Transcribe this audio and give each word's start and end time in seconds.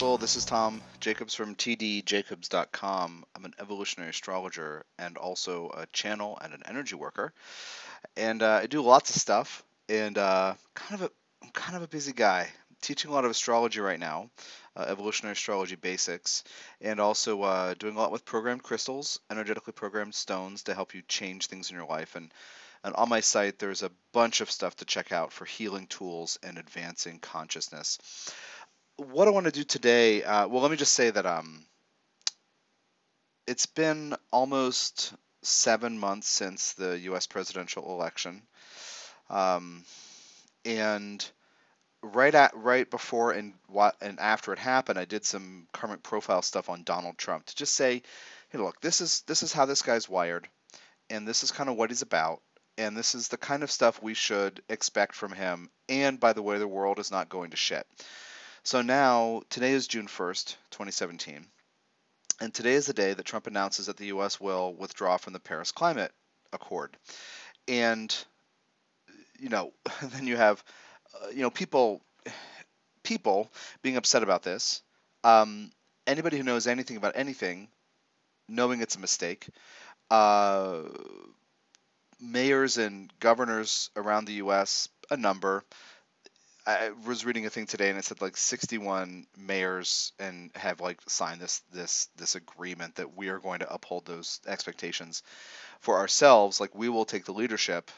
People. 0.00 0.16
This 0.16 0.36
is 0.36 0.46
Tom 0.46 0.80
Jacobs 0.98 1.34
from 1.34 1.54
tdjacobs.com. 1.56 3.24
I'm 3.36 3.44
an 3.44 3.52
evolutionary 3.60 4.08
astrologer 4.08 4.86
and 4.98 5.18
also 5.18 5.70
a 5.76 5.84
channel 5.92 6.38
and 6.40 6.54
an 6.54 6.62
energy 6.64 6.94
worker. 6.94 7.34
And 8.16 8.42
uh, 8.42 8.60
I 8.62 8.66
do 8.66 8.80
lots 8.80 9.10
of 9.10 9.20
stuff. 9.20 9.62
And 9.90 10.16
uh, 10.16 10.54
kind 10.72 11.02
of 11.02 11.10
a, 11.10 11.12
I'm 11.44 11.50
kind 11.50 11.76
of 11.76 11.82
a 11.82 11.86
busy 11.86 12.14
guy. 12.14 12.48
Teaching 12.80 13.10
a 13.10 13.14
lot 13.14 13.26
of 13.26 13.30
astrology 13.30 13.80
right 13.80 14.00
now, 14.00 14.30
uh, 14.74 14.86
evolutionary 14.88 15.34
astrology 15.34 15.76
basics, 15.76 16.44
and 16.80 16.98
also 16.98 17.42
uh, 17.42 17.74
doing 17.74 17.94
a 17.94 17.98
lot 17.98 18.10
with 18.10 18.24
programmed 18.24 18.62
crystals, 18.62 19.20
energetically 19.30 19.74
programmed 19.74 20.14
stones 20.14 20.62
to 20.62 20.74
help 20.74 20.94
you 20.94 21.02
change 21.08 21.48
things 21.48 21.68
in 21.68 21.76
your 21.76 21.86
life. 21.86 22.16
And 22.16 22.32
and 22.82 22.94
on 22.94 23.10
my 23.10 23.20
site, 23.20 23.58
there's 23.58 23.82
a 23.82 23.90
bunch 24.12 24.40
of 24.40 24.50
stuff 24.50 24.76
to 24.76 24.86
check 24.86 25.12
out 25.12 25.30
for 25.30 25.44
healing 25.44 25.86
tools 25.86 26.38
and 26.42 26.56
advancing 26.56 27.18
consciousness 27.18 27.98
what 29.00 29.26
I 29.26 29.30
want 29.30 29.46
to 29.46 29.52
do 29.52 29.64
today, 29.64 30.22
uh, 30.22 30.46
well, 30.46 30.60
let 30.60 30.70
me 30.70 30.76
just 30.76 30.92
say 30.92 31.10
that 31.10 31.24
um, 31.24 31.64
it's 33.46 33.66
been 33.66 34.14
almost 34.30 35.14
seven 35.42 35.98
months 35.98 36.28
since 36.28 36.74
the 36.74 36.98
U.S. 37.00 37.26
presidential 37.26 37.90
election, 37.90 38.42
um, 39.30 39.84
and 40.66 41.26
right 42.02 42.34
at 42.34 42.54
right 42.54 42.90
before 42.90 43.32
and 43.32 43.54
what 43.68 43.96
and 44.02 44.20
after 44.20 44.52
it 44.52 44.58
happened, 44.58 44.98
I 44.98 45.06
did 45.06 45.24
some 45.24 45.66
karmic 45.72 46.02
profile 46.02 46.42
stuff 46.42 46.68
on 46.68 46.82
Donald 46.82 47.16
Trump 47.16 47.46
to 47.46 47.56
just 47.56 47.74
say, 47.74 48.02
hey, 48.50 48.58
look, 48.58 48.82
this 48.82 49.00
is 49.00 49.22
this 49.26 49.42
is 49.42 49.52
how 49.52 49.64
this 49.64 49.80
guy's 49.80 50.10
wired, 50.10 50.46
and 51.08 51.26
this 51.26 51.42
is 51.42 51.52
kind 51.52 51.70
of 51.70 51.76
what 51.76 51.90
he's 51.90 52.02
about. 52.02 52.42
And 52.76 52.96
this 52.96 53.14
is 53.14 53.28
the 53.28 53.36
kind 53.36 53.62
of 53.62 53.70
stuff 53.70 54.02
we 54.02 54.14
should 54.14 54.62
expect 54.68 55.14
from 55.14 55.32
him. 55.32 55.68
And 55.88 56.18
by 56.20 56.32
the 56.32 56.42
way, 56.42 56.58
the 56.58 56.68
world 56.68 56.98
is 56.98 57.10
not 57.10 57.28
going 57.28 57.50
to 57.50 57.56
shit. 57.56 57.86
So 58.62 58.82
now, 58.82 59.42
today 59.48 59.72
is 59.72 59.86
June 59.88 60.06
1st, 60.06 60.56
2017. 60.70 61.46
And 62.40 62.52
today 62.54 62.74
is 62.74 62.86
the 62.86 62.92
day 62.92 63.14
that 63.14 63.24
Trump 63.24 63.46
announces 63.46 63.86
that 63.86 63.96
the 63.96 64.06
U.S. 64.06 64.38
will 64.38 64.74
withdraw 64.74 65.16
from 65.16 65.32
the 65.32 65.40
Paris 65.40 65.72
Climate 65.72 66.12
Accord. 66.52 66.94
And, 67.68 68.14
you 69.38 69.48
know, 69.48 69.72
then 70.02 70.26
you 70.26 70.36
have, 70.36 70.62
uh, 71.14 71.28
you 71.28 71.40
know, 71.40 71.50
people, 71.50 72.02
people 73.02 73.50
being 73.82 73.96
upset 73.96 74.22
about 74.22 74.42
this. 74.42 74.82
Um, 75.24 75.70
anybody 76.06 76.36
who 76.36 76.42
knows 76.42 76.66
anything 76.66 76.98
about 76.98 77.16
anything, 77.16 77.68
knowing 78.46 78.82
it's 78.82 78.96
a 78.96 79.00
mistake. 79.00 79.48
Uh, 80.10 80.82
mayors 82.20 82.76
and 82.76 83.10
governors 83.20 83.90
around 83.96 84.26
the 84.26 84.34
U.S., 84.34 84.90
a 85.10 85.16
number, 85.16 85.64
I 86.70 86.90
was 87.04 87.24
reading 87.24 87.46
a 87.46 87.50
thing 87.50 87.66
today 87.66 87.90
and 87.90 87.98
it 87.98 88.04
said 88.04 88.22
like 88.22 88.36
61 88.36 89.26
mayors 89.36 90.12
and 90.20 90.50
have 90.54 90.80
like 90.80 91.00
signed 91.08 91.40
this 91.40 91.62
this 91.72 92.08
this 92.16 92.36
agreement 92.36 92.94
that 92.96 93.16
we 93.16 93.28
are 93.28 93.40
going 93.40 93.58
to 93.60 93.72
uphold 93.72 94.06
those 94.06 94.40
expectations 94.46 95.24
for 95.80 95.98
ourselves. 95.98 96.60
Like 96.60 96.74
we 96.74 96.88
will 96.88 97.04
take 97.04 97.24
the 97.24 97.32
leadership 97.32 97.90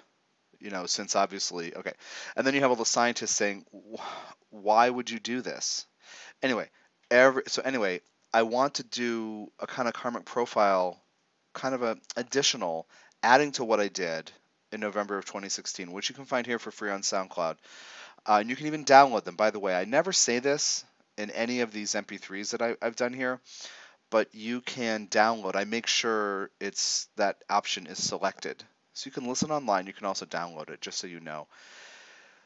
you 0.58 0.70
know 0.70 0.86
since 0.86 1.14
obviously 1.16 1.74
okay. 1.76 1.92
And 2.34 2.46
then 2.46 2.54
you 2.54 2.60
have 2.60 2.70
all 2.70 2.76
the 2.76 2.86
scientists 2.86 3.32
saying 3.32 3.66
why 4.48 4.88
would 4.88 5.10
you 5.10 5.20
do 5.20 5.42
this? 5.42 5.86
Anyway 6.42 6.68
every 7.10 7.42
so 7.48 7.60
anyway 7.62 8.00
I 8.32 8.42
want 8.44 8.74
to 8.74 8.84
do 8.84 9.52
a 9.60 9.66
kind 9.66 9.86
of 9.86 9.92
karmic 9.92 10.24
profile 10.24 11.02
kind 11.52 11.74
of 11.74 11.82
a 11.82 11.98
additional 12.16 12.88
adding 13.22 13.52
to 13.52 13.64
what 13.64 13.80
I 13.80 13.88
did 13.88 14.32
in 14.72 14.80
November 14.80 15.18
of 15.18 15.26
2016 15.26 15.92
which 15.92 16.08
you 16.08 16.14
can 16.14 16.24
find 16.24 16.46
here 16.46 16.58
for 16.58 16.70
free 16.70 16.90
on 16.90 17.02
SoundCloud 17.02 17.56
uh, 18.26 18.38
and 18.40 18.50
you 18.50 18.56
can 18.56 18.66
even 18.66 18.84
download 18.84 19.24
them. 19.24 19.36
By 19.36 19.50
the 19.50 19.60
way, 19.60 19.74
I 19.74 19.84
never 19.84 20.12
say 20.12 20.38
this 20.38 20.84
in 21.16 21.30
any 21.30 21.60
of 21.60 21.72
these 21.72 21.92
MP3s 21.92 22.50
that 22.50 22.62
I, 22.62 22.76
I've 22.80 22.96
done 22.96 23.12
here, 23.12 23.40
but 24.10 24.34
you 24.34 24.60
can 24.60 25.08
download. 25.08 25.56
I 25.56 25.64
make 25.64 25.86
sure 25.86 26.50
it's 26.60 27.08
that 27.16 27.42
option 27.50 27.86
is 27.86 28.02
selected. 28.02 28.62
So 28.94 29.08
you 29.08 29.12
can 29.12 29.26
listen 29.26 29.50
online. 29.50 29.86
You 29.86 29.92
can 29.92 30.06
also 30.06 30.26
download 30.26 30.70
it, 30.70 30.80
just 30.80 30.98
so 30.98 31.06
you 31.06 31.20
know. 31.20 31.46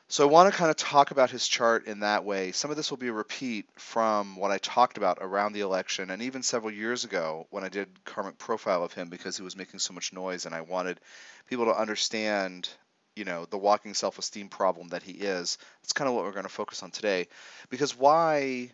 So 0.09 0.23
I 0.23 0.31
want 0.31 0.53
to 0.53 0.57
kind 0.57 0.71
of 0.71 0.77
talk 0.77 1.11
about 1.11 1.33
his 1.33 1.49
chart 1.49 1.89
in 1.89 2.01
that 2.01 2.25
way. 2.25 2.53
Some 2.53 2.71
of 2.71 2.77
this 2.77 2.91
will 2.91 2.97
be 2.97 3.09
a 3.09 3.13
repeat 3.13 3.69
from 3.75 4.37
what 4.37 4.53
I 4.53 4.59
talked 4.59 4.99
about 4.99 5.19
around 5.21 5.53
the 5.53 5.63
election 5.63 6.11
and 6.11 6.23
even 6.23 6.45
several 6.45 6.71
years 6.71 7.03
ago 7.03 7.49
when 7.51 7.65
I 7.65 7.69
did 7.69 8.05
karmic 8.05 8.39
profile 8.39 8.85
of 8.85 8.93
him 8.93 9.09
because 9.09 9.37
he 9.37 9.43
was 9.43 9.57
making 9.57 9.81
so 9.81 9.95
much 9.95 10.13
noise 10.13 10.47
and 10.47 10.55
I 10.55 10.61
wanted 10.61 11.01
people 11.49 11.65
to 11.65 11.77
understand 11.77 12.69
you 13.17 13.25
know 13.25 13.47
the 13.47 13.59
walking 13.59 13.95
self-esteem 13.95 14.49
problem 14.49 14.89
that 14.89 15.03
he 15.03 15.13
is 15.13 15.59
that's 15.83 15.93
kind 15.93 16.09
of 16.09 16.15
what 16.15 16.25
we're 16.25 16.33
going 16.33 16.45
to 16.45 16.49
focus 16.49 16.83
on 16.83 16.91
today. 16.91 17.27
Because 17.71 17.99
why 17.99 18.71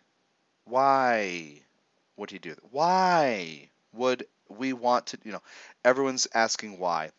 why 0.64 1.62
would 2.16 2.30
he 2.30 2.38
do 2.38 2.50
that 2.50 2.72
why 2.72 3.70
would 3.94 4.26
we 4.48 4.72
want 4.72 5.06
to 5.06 5.18
you 5.24 5.32
know 5.32 5.42
everyone's 5.84 6.28
asking 6.34 6.78
why. 6.78 7.10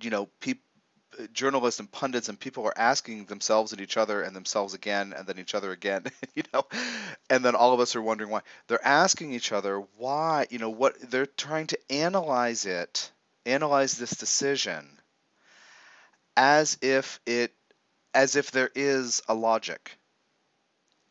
You 0.00 0.10
know 0.10 0.26
people 0.40 0.62
journalists 1.34 1.78
and 1.78 1.92
pundits 1.92 2.30
and 2.30 2.40
people 2.40 2.64
are 2.64 2.78
asking 2.78 3.26
themselves 3.26 3.72
and 3.72 3.82
each 3.82 3.98
other 3.98 4.22
and 4.22 4.34
themselves 4.34 4.72
again 4.72 5.12
and 5.14 5.26
then 5.26 5.38
each 5.38 5.54
other 5.54 5.70
again 5.70 6.02
you 6.34 6.42
know 6.54 6.64
and 7.28 7.44
then 7.44 7.54
all 7.54 7.74
of 7.74 7.80
us 7.80 7.94
are 7.94 8.00
wondering 8.02 8.30
why. 8.30 8.40
They're 8.66 8.84
asking 8.84 9.32
each 9.32 9.52
other 9.52 9.82
why 9.98 10.46
you 10.50 10.58
know 10.58 10.70
what 10.70 10.98
they're 11.10 11.26
trying 11.26 11.66
to 11.68 11.78
analyze 11.90 12.64
it 12.64 13.10
analyze 13.44 13.98
this 13.98 14.12
decision 14.12 14.88
as 16.36 16.78
if 16.82 17.20
it 17.26 17.52
as 18.14 18.36
if 18.36 18.50
there 18.50 18.70
is 18.74 19.22
a 19.28 19.34
logic 19.34 19.96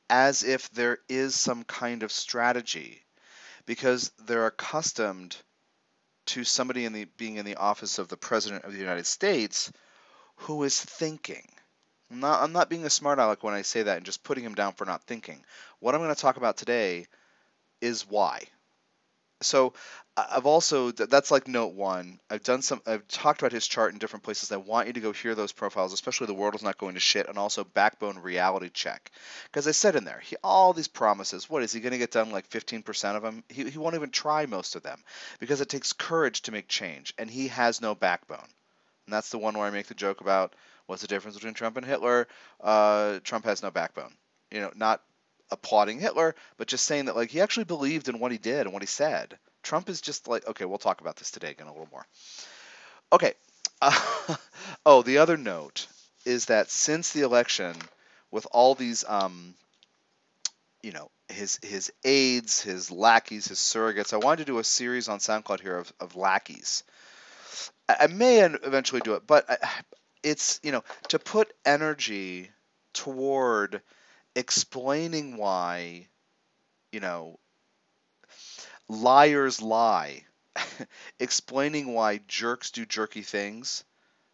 as 0.09 0.43
if 0.43 0.69
there 0.71 0.99
is 1.07 1.35
some 1.35 1.63
kind 1.63 2.03
of 2.03 2.11
strategy 2.11 3.01
because 3.65 4.11
they're 4.25 4.47
accustomed 4.47 5.35
to 6.25 6.43
somebody 6.43 6.85
in 6.85 6.93
the 6.93 7.05
being 7.17 7.37
in 7.37 7.45
the 7.45 7.55
office 7.55 7.97
of 7.97 8.07
the 8.07 8.17
president 8.17 8.65
of 8.65 8.73
the 8.73 8.79
United 8.79 9.05
States 9.05 9.71
who 10.35 10.63
is 10.63 10.79
thinking 10.79 11.47
I'm 12.11 12.19
not, 12.19 12.43
I'm 12.43 12.51
not 12.51 12.69
being 12.69 12.85
a 12.85 12.89
smart 12.89 13.19
aleck 13.19 13.41
when 13.41 13.53
I 13.53 13.61
say 13.61 13.83
that 13.83 13.97
and 13.97 14.05
just 14.05 14.23
putting 14.23 14.43
him 14.43 14.53
down 14.53 14.73
for 14.73 14.83
not 14.83 15.03
thinking. 15.03 15.45
What 15.79 15.95
I'm 15.95 16.01
going 16.01 16.13
to 16.13 16.21
talk 16.21 16.35
about 16.35 16.57
today 16.57 17.07
is 17.79 18.07
why 18.07 18.43
so 19.41 19.73
I've 20.17 20.45
also 20.45 20.91
that's 20.91 21.31
like 21.31 21.47
note 21.47 21.73
one. 21.73 22.19
I've 22.29 22.43
done 22.43 22.61
some. 22.61 22.81
I've 22.85 23.07
talked 23.07 23.41
about 23.41 23.53
his 23.53 23.67
chart 23.67 23.93
in 23.93 23.99
different 23.99 24.23
places. 24.23 24.51
I 24.51 24.57
want 24.57 24.87
you 24.87 24.93
to 24.93 24.99
go 24.99 25.13
hear 25.13 25.35
those 25.35 25.53
profiles, 25.53 25.93
especially 25.93 26.27
the 26.27 26.33
world 26.33 26.53
is 26.53 26.63
not 26.63 26.77
going 26.77 26.95
to 26.95 26.99
shit, 26.99 27.29
and 27.29 27.37
also 27.37 27.63
backbone 27.63 28.19
reality 28.19 28.69
check, 28.69 29.09
because 29.45 29.67
I 29.67 29.71
said 29.71 29.95
in 29.95 30.03
there, 30.03 30.19
he 30.19 30.35
all 30.43 30.73
these 30.73 30.89
promises. 30.89 31.49
What 31.49 31.63
is 31.63 31.71
he 31.71 31.79
going 31.79 31.93
to 31.93 31.97
get 31.97 32.11
done? 32.11 32.31
Like 32.31 32.49
15% 32.49 33.15
of 33.15 33.23
them? 33.23 33.43
He 33.47 33.69
he 33.69 33.77
won't 33.77 33.95
even 33.95 34.09
try 34.09 34.45
most 34.45 34.75
of 34.75 34.83
them, 34.83 35.01
because 35.39 35.61
it 35.61 35.69
takes 35.69 35.93
courage 35.93 36.41
to 36.43 36.51
make 36.51 36.67
change, 36.67 37.13
and 37.17 37.29
he 37.29 37.47
has 37.47 37.79
no 37.79 37.95
backbone. 37.95 38.39
And 39.07 39.13
that's 39.13 39.29
the 39.29 39.39
one 39.39 39.57
where 39.57 39.67
I 39.67 39.71
make 39.71 39.87
the 39.87 39.93
joke 39.93 40.19
about 40.19 40.53
what's 40.87 41.01
the 41.01 41.07
difference 41.07 41.37
between 41.37 41.53
Trump 41.53 41.77
and 41.77 41.85
Hitler. 41.85 42.27
Uh, 42.59 43.19
Trump 43.23 43.45
has 43.45 43.63
no 43.63 43.71
backbone. 43.71 44.13
You 44.51 44.59
know, 44.59 44.71
not 44.75 45.01
applauding 45.51 45.99
Hitler, 45.99 46.35
but 46.57 46.67
just 46.67 46.85
saying 46.85 47.05
that 47.05 47.15
like 47.15 47.29
he 47.29 47.41
actually 47.41 47.65
believed 47.65 48.07
in 48.09 48.19
what 48.19 48.31
he 48.31 48.37
did 48.37 48.61
and 48.61 48.73
what 48.73 48.81
he 48.81 48.87
said. 48.87 49.37
Trump 49.63 49.89
is 49.89 50.01
just 50.01 50.27
like 50.27 50.47
okay, 50.47 50.65
we'll 50.65 50.77
talk 50.77 51.01
about 51.01 51.17
this 51.17 51.31
today 51.31 51.51
again 51.51 51.67
a 51.67 51.71
little 51.71 51.89
more. 51.91 52.05
Okay. 53.13 53.33
Uh, 53.81 54.35
oh, 54.85 55.01
the 55.01 55.17
other 55.17 55.37
note 55.37 55.87
is 56.25 56.45
that 56.45 56.69
since 56.69 57.11
the 57.11 57.21
election, 57.21 57.75
with 58.29 58.47
all 58.51 58.75
these, 58.75 59.03
um, 59.07 59.55
you 60.81 60.91
know, 60.91 61.09
his 61.29 61.59
his 61.61 61.91
aides, 62.03 62.61
his 62.61 62.91
lackeys, 62.91 63.47
his 63.47 63.59
surrogates, 63.59 64.13
I 64.13 64.17
wanted 64.17 64.45
to 64.45 64.51
do 64.51 64.59
a 64.59 64.63
series 64.63 65.09
on 65.09 65.19
SoundCloud 65.19 65.61
here 65.61 65.77
of, 65.77 65.91
of 65.99 66.15
lackeys. 66.15 66.83
I, 67.87 67.97
I 68.01 68.07
may 68.07 68.39
eventually 68.41 69.01
do 69.01 69.13
it, 69.13 69.27
but 69.27 69.49
I, 69.49 69.57
it's 70.23 70.59
you 70.63 70.71
know 70.71 70.83
to 71.09 71.19
put 71.19 71.53
energy 71.65 72.51
toward 72.93 73.81
explaining 74.35 75.37
why, 75.37 76.07
you 76.91 76.99
know, 76.99 77.39
liars 78.87 79.61
lie, 79.61 80.25
explaining 81.19 81.93
why 81.93 82.19
jerks 82.27 82.71
do 82.71 82.85
jerky 82.85 83.21
things, 83.21 83.83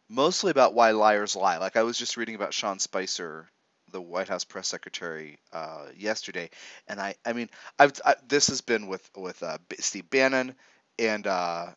mostly 0.10 0.52
about 0.52 0.74
why 0.74 0.92
liars 0.92 1.36
lie. 1.36 1.58
Like 1.58 1.76
I 1.76 1.84
was 1.84 1.98
just 1.98 2.18
reading 2.18 2.36
about 2.36 2.54
Sean 2.54 2.80
Spicer, 2.80 3.50
the 3.92 4.02
White 4.02 4.28
House 4.28 4.44
press 4.44 4.68
secretary, 4.68 5.40
uh, 5.54 5.88
yesterday, 5.96 6.50
and 6.88 7.00
I, 7.00 7.16
I 7.26 7.34
mean, 7.34 7.50
I've 7.80 7.94
I, 8.06 8.16
this 8.28 8.48
has 8.48 8.62
been 8.62 8.88
with 8.88 9.10
with 9.16 9.42
uh, 9.44 9.58
Steve 9.80 10.10
Bannon 10.10 10.56
and 11.00 11.26
uh, 11.26 11.68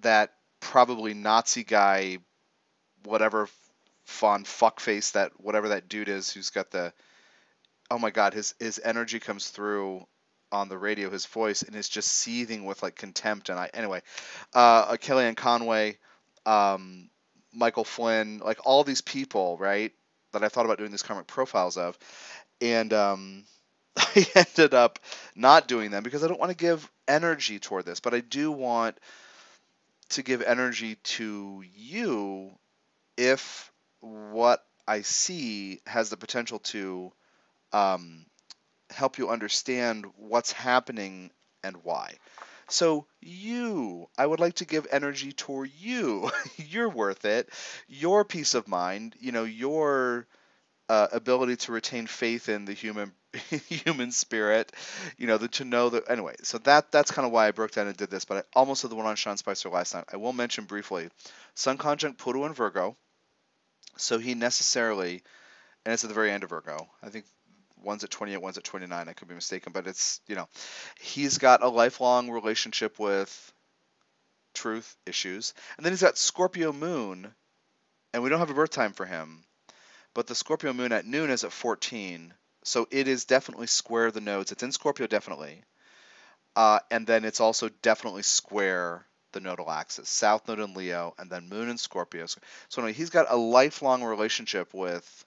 that 0.00 0.34
probably 0.60 1.14
Nazi 1.14 1.64
guy, 1.64 2.18
whatever 3.04 3.48
fun 4.04 4.44
fuckface 4.44 5.12
that 5.12 5.32
whatever 5.38 5.68
that 5.68 5.88
dude 5.88 6.08
is 6.08 6.30
who's 6.30 6.50
got 6.50 6.70
the 6.70 6.92
oh 7.90 7.98
my 7.98 8.10
god, 8.10 8.34
his 8.34 8.54
his 8.58 8.80
energy 8.82 9.20
comes 9.20 9.48
through 9.48 10.06
on 10.50 10.68
the 10.68 10.78
radio, 10.78 11.10
his 11.10 11.26
voice, 11.26 11.62
and 11.62 11.76
is 11.76 11.88
just 11.88 12.08
seething 12.08 12.64
with 12.64 12.82
like 12.82 12.96
contempt. 12.96 13.48
And 13.48 13.58
I 13.58 13.70
anyway, 13.74 14.02
uh, 14.54 14.92
Kellyanne 14.96 15.36
Conway, 15.36 15.98
um, 16.46 17.10
Michael 17.52 17.84
Flynn, 17.84 18.38
like 18.38 18.60
all 18.64 18.84
these 18.84 19.00
people, 19.00 19.58
right, 19.58 19.92
that 20.32 20.44
I 20.44 20.48
thought 20.48 20.64
about 20.64 20.78
doing 20.78 20.90
these 20.90 21.02
karmic 21.02 21.26
profiles 21.26 21.76
of, 21.76 21.98
and 22.60 22.92
um, 22.92 23.44
I 23.96 24.26
ended 24.34 24.74
up 24.74 24.98
not 25.34 25.68
doing 25.68 25.90
them 25.90 26.02
because 26.02 26.24
I 26.24 26.28
don't 26.28 26.40
want 26.40 26.50
to 26.50 26.56
give 26.56 26.90
energy 27.06 27.58
toward 27.58 27.84
this, 27.84 28.00
but 28.00 28.14
I 28.14 28.20
do 28.20 28.50
want 28.50 28.98
to 30.10 30.22
give 30.22 30.42
energy 30.42 30.96
to 31.04 31.62
you 31.76 32.50
if 33.16 33.70
what 34.00 34.64
I 34.86 35.02
see 35.02 35.80
has 35.86 36.08
the 36.08 36.16
potential 36.16 36.60
to 36.60 37.12
um, 37.72 38.26
help 38.90 39.18
you 39.18 39.30
understand 39.30 40.06
what's 40.16 40.52
happening 40.52 41.30
and 41.62 41.78
why. 41.84 42.14
So, 42.70 43.06
you, 43.20 44.08
I 44.18 44.26
would 44.26 44.40
like 44.40 44.54
to 44.56 44.66
give 44.66 44.86
energy 44.90 45.32
toward 45.32 45.70
you. 45.78 46.30
You're 46.56 46.90
worth 46.90 47.24
it. 47.24 47.48
Your 47.86 48.24
peace 48.24 48.54
of 48.54 48.68
mind, 48.68 49.16
you 49.18 49.32
know, 49.32 49.44
your 49.44 50.26
uh, 50.88 51.08
ability 51.12 51.56
to 51.56 51.72
retain 51.72 52.06
faith 52.06 52.48
in 52.48 52.64
the 52.64 52.72
human 52.72 53.12
human 53.68 54.10
spirit, 54.10 54.72
you 55.18 55.26
know, 55.26 55.36
the, 55.36 55.48
to 55.48 55.64
know 55.64 55.90
that 55.90 56.10
anyway. 56.10 56.34
So 56.42 56.58
that 56.58 56.90
that's 56.90 57.10
kind 57.10 57.26
of 57.26 57.32
why 57.32 57.46
I 57.46 57.50
broke 57.50 57.72
down 57.72 57.86
and 57.86 57.96
did 57.96 58.10
this. 58.10 58.24
But 58.24 58.38
I 58.38 58.58
almost 58.58 58.82
did 58.82 58.90
the 58.90 58.96
one 58.96 59.06
on 59.06 59.16
Sean 59.16 59.36
Spicer 59.36 59.68
last 59.68 59.94
night. 59.94 60.04
I 60.12 60.16
will 60.16 60.32
mention 60.32 60.64
briefly, 60.64 61.10
Sun 61.54 61.78
conjunct 61.78 62.18
Pluto 62.18 62.44
and 62.44 62.56
Virgo. 62.56 62.96
So 63.96 64.18
he 64.18 64.34
necessarily, 64.34 65.22
and 65.84 65.92
it's 65.92 66.04
at 66.04 66.08
the 66.08 66.14
very 66.14 66.30
end 66.30 66.44
of 66.44 66.50
Virgo. 66.50 66.88
I 67.02 67.08
think 67.10 67.26
one's 67.82 68.04
at 68.04 68.10
28, 68.10 68.36
one's 68.38 68.58
at 68.58 68.64
29. 68.64 69.08
I 69.08 69.12
could 69.12 69.28
be 69.28 69.34
mistaken, 69.34 69.72
but 69.72 69.86
it's 69.86 70.20
you 70.26 70.34
know, 70.34 70.48
he's 71.00 71.38
got 71.38 71.62
a 71.62 71.68
lifelong 71.68 72.30
relationship 72.30 72.98
with 72.98 73.52
truth 74.54 74.96
issues, 75.06 75.54
and 75.76 75.84
then 75.84 75.92
he's 75.92 76.02
got 76.02 76.18
Scorpio 76.18 76.72
Moon, 76.72 77.32
and 78.12 78.22
we 78.22 78.28
don't 78.28 78.40
have 78.40 78.50
a 78.50 78.54
birth 78.54 78.70
time 78.70 78.92
for 78.92 79.06
him 79.06 79.44
but 80.18 80.26
the 80.26 80.34
Scorpio 80.34 80.72
moon 80.72 80.90
at 80.90 81.06
noon 81.06 81.30
is 81.30 81.44
at 81.44 81.52
14. 81.52 82.34
So 82.64 82.88
it 82.90 83.06
is 83.06 83.24
definitely 83.24 83.68
square 83.68 84.10
the 84.10 84.20
nodes. 84.20 84.50
It's 84.50 84.64
in 84.64 84.72
Scorpio 84.72 85.06
definitely. 85.06 85.62
Uh, 86.56 86.80
and 86.90 87.06
then 87.06 87.24
it's 87.24 87.38
also 87.38 87.68
definitely 87.82 88.24
square 88.24 89.06
the 89.30 89.38
nodal 89.38 89.70
axis. 89.70 90.08
South 90.08 90.48
node 90.48 90.58
in 90.58 90.74
Leo 90.74 91.14
and 91.18 91.30
then 91.30 91.48
moon 91.48 91.68
in 91.68 91.78
Scorpio. 91.78 92.26
So 92.26 92.40
anyway, 92.78 92.94
he's 92.94 93.10
got 93.10 93.30
a 93.30 93.36
lifelong 93.36 94.02
relationship 94.02 94.74
with 94.74 95.24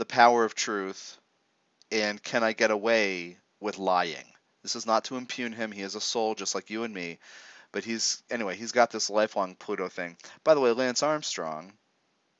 the 0.00 0.06
power 0.06 0.44
of 0.44 0.54
truth 0.54 1.18
and 1.92 2.22
can 2.22 2.42
I 2.42 2.52
get 2.54 2.70
away 2.70 3.36
with 3.60 3.78
lying? 3.78 4.24
This 4.62 4.74
is 4.74 4.86
not 4.86 5.04
to 5.04 5.16
impugn 5.16 5.52
him. 5.52 5.72
He 5.72 5.82
is 5.82 5.94
a 5.94 6.00
soul 6.00 6.34
just 6.34 6.54
like 6.54 6.70
you 6.70 6.84
and 6.84 6.94
me. 6.94 7.18
But 7.70 7.84
he's 7.84 8.22
anyway, 8.30 8.56
he's 8.56 8.72
got 8.72 8.90
this 8.90 9.10
lifelong 9.10 9.54
Pluto 9.54 9.88
thing. 9.88 10.16
By 10.42 10.54
the 10.54 10.60
way, 10.60 10.72
Lance 10.72 11.02
Armstrong, 11.02 11.72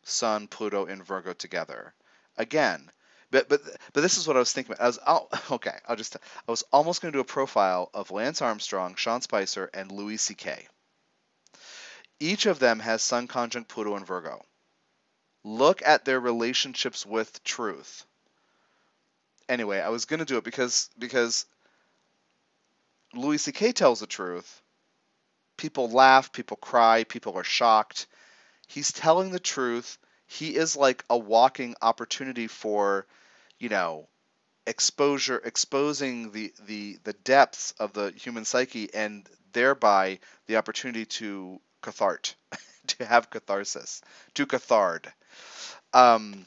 Sun, 0.05 0.49
Pluto, 0.49 0.87
and 0.87 1.05
Virgo 1.05 1.35
together. 1.35 1.95
Again, 2.37 2.91
but 3.31 3.49
but 3.49 3.61
but 3.93 4.01
this 4.01 4.17
is 4.17 4.27
what 4.27 4.37
I 4.37 4.41
was 4.41 4.53
thinking. 4.53 4.73
About. 4.73 4.83
I 4.83 4.87
was 4.87 4.99
I'll, 5.07 5.29
okay. 5.53 5.79
I'll 5.87 5.97
just 5.97 6.17
I 6.17 6.51
was 6.51 6.65
almost 6.73 7.03
going 7.03 7.13
to 7.13 7.17
do 7.17 7.21
a 7.21 7.25
profile 7.25 7.91
of 7.95 8.11
Lance 8.11 8.43
Armstrong, 8.43 8.95
Sean 8.97 9.21
Spicer, 9.21 9.71
and 9.73 9.93
Louis 9.93 10.17
C.K. 10.17 10.67
Each 12.19 12.47
of 12.47 12.59
them 12.59 12.81
has 12.81 13.03
Sun 13.03 13.29
conjunct 13.29 13.69
Pluto 13.69 13.97
and 13.97 14.07
Virgo. 14.07 14.45
Look 15.45 15.83
at 15.83 16.05
their 16.05 16.21
relationships 16.21 17.07
with 17.07 17.43
truth. 17.45 18.05
Anyway, 19.49 19.81
I 19.81 19.89
was 19.89 20.05
going 20.05 20.21
to 20.21 20.27
do 20.27 20.39
it 20.39 20.45
because 20.45 20.91
because 20.99 21.47
Louis 23.15 23.39
C.K. 23.39 23.73
tells 23.73 24.01
the 24.01 24.07
truth. 24.07 24.63
People 25.57 25.91
laugh, 25.91 26.33
people 26.33 26.57
cry, 26.57 27.05
people 27.05 27.37
are 27.37 27.45
shocked 27.45 28.07
he's 28.71 28.93
telling 28.93 29.31
the 29.31 29.41
truth. 29.41 29.99
He 30.27 30.57
is 30.57 30.77
like 30.77 31.05
a 31.11 31.19
walking 31.19 31.75
opportunity 31.83 32.47
for, 32.47 33.07
you 33.59 33.69
know, 33.69 34.09
exposure, 34.67 35.41
exposing 35.45 36.33
the 36.33 36.53
the 36.67 36.99
the 37.05 37.13
depths 37.15 37.73
of 37.81 37.93
the 37.93 38.13
human 38.13 38.45
psyche, 38.45 38.93
and 38.95 39.29
thereby 39.53 40.21
the 40.47 40.57
opportunity 40.57 41.07
to 41.07 41.61
cathart, 41.83 42.37
to 42.89 43.07
have 43.07 43.31
catharsis, 43.31 44.03
to 44.35 44.47
cathard. 44.47 45.13
Um, 45.93 46.47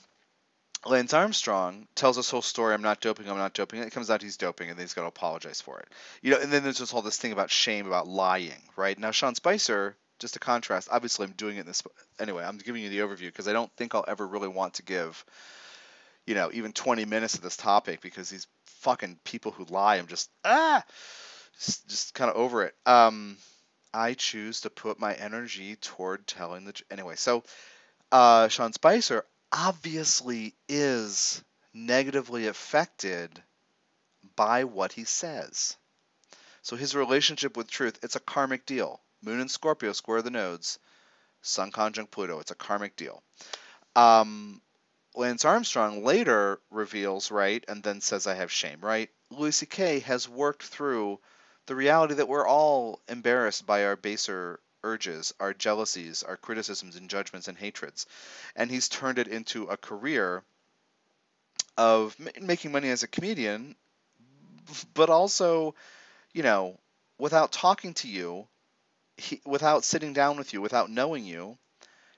Lance 0.86 1.14
Armstrong 1.14 1.88
tells 1.96 2.18
this 2.18 2.30
whole 2.30 2.42
story. 2.42 2.74
I'm 2.74 2.82
not 2.82 3.00
doping. 3.00 3.30
I'm 3.30 3.38
not 3.38 3.54
doping. 3.54 3.82
It 3.82 3.94
comes 3.94 4.10
out 4.10 4.22
he's 4.22 4.38
doping, 4.38 4.70
and 4.70 4.78
then 4.78 4.84
he's 4.84 4.94
got 4.94 5.04
to 5.04 5.08
apologize 5.08 5.62
for 5.62 5.80
it. 5.80 5.88
You 6.22 6.32
know, 6.32 6.40
and 6.40 6.52
then 6.52 6.64
there's 6.64 6.80
just 6.80 6.94
all 6.94 7.02
this 7.02 7.18
thing 7.18 7.32
about 7.32 7.50
shame, 7.50 7.88
about 7.88 8.08
lying, 8.08 8.62
right? 8.76 8.98
Now 8.98 9.12
Sean 9.12 9.36
Spicer 9.36 9.96
just 10.20 10.34
to 10.34 10.40
contrast. 10.40 10.90
Obviously, 10.92 11.26
I'm 11.26 11.34
doing 11.34 11.58
it 11.58 11.62
in 11.62 11.66
this 11.66 11.84
anyway. 12.20 12.44
I'm 12.44 12.58
giving 12.58 12.84
you 12.84 12.90
the 12.90 13.00
overview 13.00 13.28
because 13.28 13.48
I 13.48 13.54
don't 13.54 13.72
think 13.78 13.96
I'll 13.96 14.06
ever 14.08 14.28
really 14.28 14.50
want 14.50 14.76
to 14.76 14.84
give, 14.84 15.24
you 16.26 16.36
know, 16.36 16.50
even 16.54 16.74
20 16.74 17.06
minutes 17.06 17.36
of 17.36 17.42
this 17.42 17.58
topic 17.58 18.02
because 18.02 18.30
these 18.30 18.48
fucking 18.66 19.20
people 19.24 19.52
who 19.52 19.66
lie, 19.66 19.96
I'm 19.96 20.08
just 20.08 20.30
ah, 20.44 20.84
just, 21.60 21.88
just 21.88 22.14
kind 22.14 22.30
of 22.30 22.36
over 22.36 22.64
it. 22.64 22.76
Um, 22.86 23.38
I 23.94 24.16
choose 24.16 24.62
to 24.62 24.70
put 24.70 25.00
my 25.00 25.14
energy 25.14 25.78
toward 25.78 26.28
telling 26.28 26.66
the 26.66 26.82
anyway. 26.92 27.16
So, 27.16 27.44
uh, 28.12 28.48
Sean 28.50 28.74
Spicer 28.74 29.26
obviously 29.54 30.56
is 30.68 31.44
negatively 31.74 32.48
affected 32.48 33.42
by 34.36 34.64
what 34.64 34.92
he 34.92 35.04
says. 35.04 35.78
So 36.64 36.76
his 36.76 36.96
relationship 36.96 37.56
with 37.56 37.70
truth, 37.70 38.00
it's 38.02 38.16
a 38.16 38.22
karmic 38.22 38.66
deal. 38.66 39.00
Moon 39.22 39.40
and 39.40 39.52
Scorpio 39.52 39.94
square 39.94 40.22
the 40.22 40.32
nodes. 40.32 40.80
Sun 41.42 41.72
conjunct 41.72 42.12
Pluto. 42.12 42.40
It's 42.40 42.52
a 42.52 42.56
karmic 42.56 42.96
deal. 42.96 43.22
Um, 43.96 44.62
Lance 45.16 45.46
Armstrong 45.46 46.04
later 46.04 46.60
reveals, 46.72 47.30
right, 47.30 47.64
and 47.68 47.84
then 47.84 48.02
says, 48.02 48.26
I 48.26 48.36
have 48.36 48.52
shame, 48.52 48.80
right? 48.82 49.10
Louis 49.30 49.56
C.K. 49.56 50.00
has 50.00 50.28
worked 50.28 50.64
through 50.64 51.20
the 51.68 51.76
reality 51.76 52.16
that 52.16 52.28
we're 52.28 52.48
all 52.48 53.02
embarrassed 53.08 53.66
by 53.66 53.86
our 53.86 53.96
baser 53.96 54.60
urges, 54.84 55.34
our 55.40 55.54
jealousies, 55.54 56.24
our 56.24 56.38
criticisms 56.38 56.96
and 56.96 57.10
judgments 57.10 57.48
and 57.48 57.58
hatreds. 57.58 58.06
And 58.56 58.70
he's 58.70 58.90
turned 58.90 59.20
it 59.20 59.28
into 59.28 59.66
a 59.66 59.78
career 59.78 60.44
of 61.78 62.16
making 62.40 62.72
money 62.72 62.90
as 62.90 63.04
a 63.04 63.08
comedian, 63.08 63.76
but 64.94 65.10
also, 65.10 65.76
you 66.34 66.44
know, 66.44 66.78
without 67.18 67.52
talking 67.52 67.94
to 67.96 68.08
you, 68.08 68.48
he, 69.18 69.42
without 69.46 69.84
sitting 69.84 70.14
down 70.14 70.38
with 70.38 70.54
you, 70.54 70.62
without 70.62 70.90
knowing 70.90 71.26
you, 71.26 71.58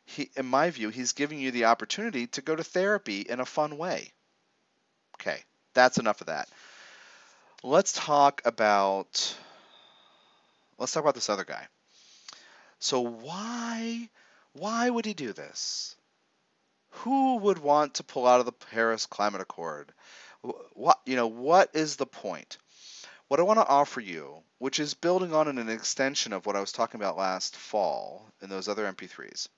he, 0.05 0.29
in 0.35 0.45
my 0.45 0.69
view, 0.69 0.89
he's 0.89 1.13
giving 1.13 1.39
you 1.39 1.51
the 1.51 1.65
opportunity 1.65 2.27
to 2.27 2.41
go 2.41 2.55
to 2.55 2.63
therapy 2.63 3.21
in 3.21 3.39
a 3.39 3.45
fun 3.45 3.77
way. 3.77 4.11
Okay, 5.19 5.39
that's 5.73 5.97
enough 5.97 6.21
of 6.21 6.27
that. 6.27 6.47
Let's 7.63 7.93
talk 7.93 8.41
about 8.45 9.35
let's 10.77 10.91
talk 10.91 11.03
about 11.03 11.15
this 11.15 11.29
other 11.29 11.45
guy. 11.45 11.67
So 12.79 13.01
why 13.01 14.09
why 14.53 14.89
would 14.89 15.05
he 15.05 15.13
do 15.13 15.33
this? 15.33 15.95
Who 16.89 17.37
would 17.37 17.57
want 17.57 17.95
to 17.95 18.03
pull 18.03 18.25
out 18.25 18.39
of 18.39 18.45
the 18.45 18.53
Paris 18.53 19.05
Climate 19.05 19.41
Accord? 19.41 19.93
What 20.73 21.01
you 21.05 21.15
know, 21.15 21.27
what 21.27 21.75
is 21.75 21.97
the 21.97 22.05
point? 22.05 22.57
What 23.27 23.39
I 23.39 23.43
want 23.43 23.59
to 23.59 23.67
offer 23.67 23.99
you, 23.99 24.43
which 24.59 24.79
is 24.79 24.93
building 24.93 25.33
on 25.33 25.47
an 25.47 25.67
extension 25.67 26.31
of 26.31 26.45
what 26.45 26.55
I 26.55 26.61
was 26.61 26.71
talking 26.71 27.01
about 27.01 27.17
last 27.17 27.55
fall 27.55 28.31
in 28.41 28.49
those 28.49 28.69
other 28.69 28.85
MP3s, 28.85 29.49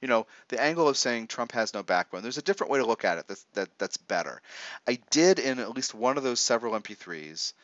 you 0.00 0.08
know, 0.08 0.26
the 0.48 0.60
angle 0.60 0.88
of 0.88 0.96
saying 0.96 1.26
Trump 1.26 1.52
has 1.52 1.74
no 1.74 1.82
backbone. 1.82 2.22
There's 2.22 2.38
a 2.38 2.42
different 2.42 2.70
way 2.70 2.78
to 2.78 2.86
look 2.86 3.04
at 3.04 3.18
it 3.18 3.26
that's, 3.26 3.44
that, 3.54 3.78
that's 3.78 3.96
better. 3.96 4.40
I 4.86 5.00
did, 5.10 5.38
in 5.38 5.58
at 5.58 5.74
least 5.74 5.94
one 5.94 6.16
of 6.16 6.22
those 6.22 6.38
several 6.38 6.78
MP3s, 6.78 7.54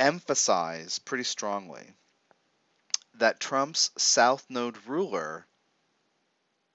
emphasize 0.00 0.98
pretty 0.98 1.24
strongly 1.24 1.92
that 3.14 3.40
Trump's 3.40 3.90
South 3.96 4.44
Node 4.48 4.78
ruler 4.86 5.46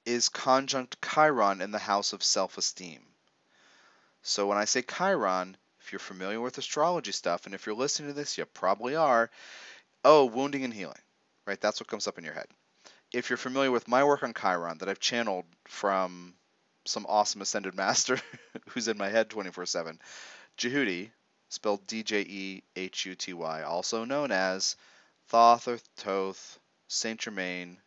is 0.05 0.29
conjunct 0.29 0.97
Chiron 1.01 1.61
in 1.61 1.71
the 1.71 1.79
house 1.79 2.13
of 2.13 2.23
self 2.23 2.57
esteem. 2.57 3.05
So 4.21 4.47
when 4.47 4.57
I 4.57 4.65
say 4.65 4.81
Chiron, 4.81 5.57
if 5.81 5.91
you're 5.91 5.99
familiar 5.99 6.39
with 6.39 6.57
astrology 6.57 7.11
stuff, 7.11 7.45
and 7.45 7.55
if 7.55 7.65
you're 7.65 7.75
listening 7.75 8.09
to 8.09 8.13
this, 8.13 8.37
you 8.37 8.45
probably 8.45 8.95
are. 8.95 9.29
Oh, 10.03 10.25
wounding 10.25 10.63
and 10.63 10.73
healing, 10.73 11.01
right? 11.45 11.59
That's 11.59 11.79
what 11.79 11.87
comes 11.87 12.07
up 12.07 12.17
in 12.17 12.23
your 12.23 12.33
head. 12.33 12.47
If 13.13 13.29
you're 13.29 13.37
familiar 13.37 13.71
with 13.71 13.87
my 13.87 14.03
work 14.03 14.23
on 14.23 14.33
Chiron 14.33 14.77
that 14.79 14.89
I've 14.89 14.99
channeled 14.99 15.45
from 15.65 16.35
some 16.85 17.05
awesome 17.07 17.41
ascended 17.41 17.75
master 17.75 18.19
who's 18.69 18.87
in 18.87 18.97
my 18.97 19.09
head 19.09 19.29
24 19.29 19.65
7, 19.65 19.99
Djehuty, 20.57 21.09
spelled 21.49 21.85
D 21.87 22.03
J 22.03 22.21
E 22.21 22.63
H 22.75 23.05
U 23.05 23.15
T 23.15 23.33
Y, 23.33 23.63
also 23.63 24.05
known 24.05 24.31
as 24.31 24.75
Thoth 25.29 26.59
Saint 26.87 27.19
Germain, 27.19 27.77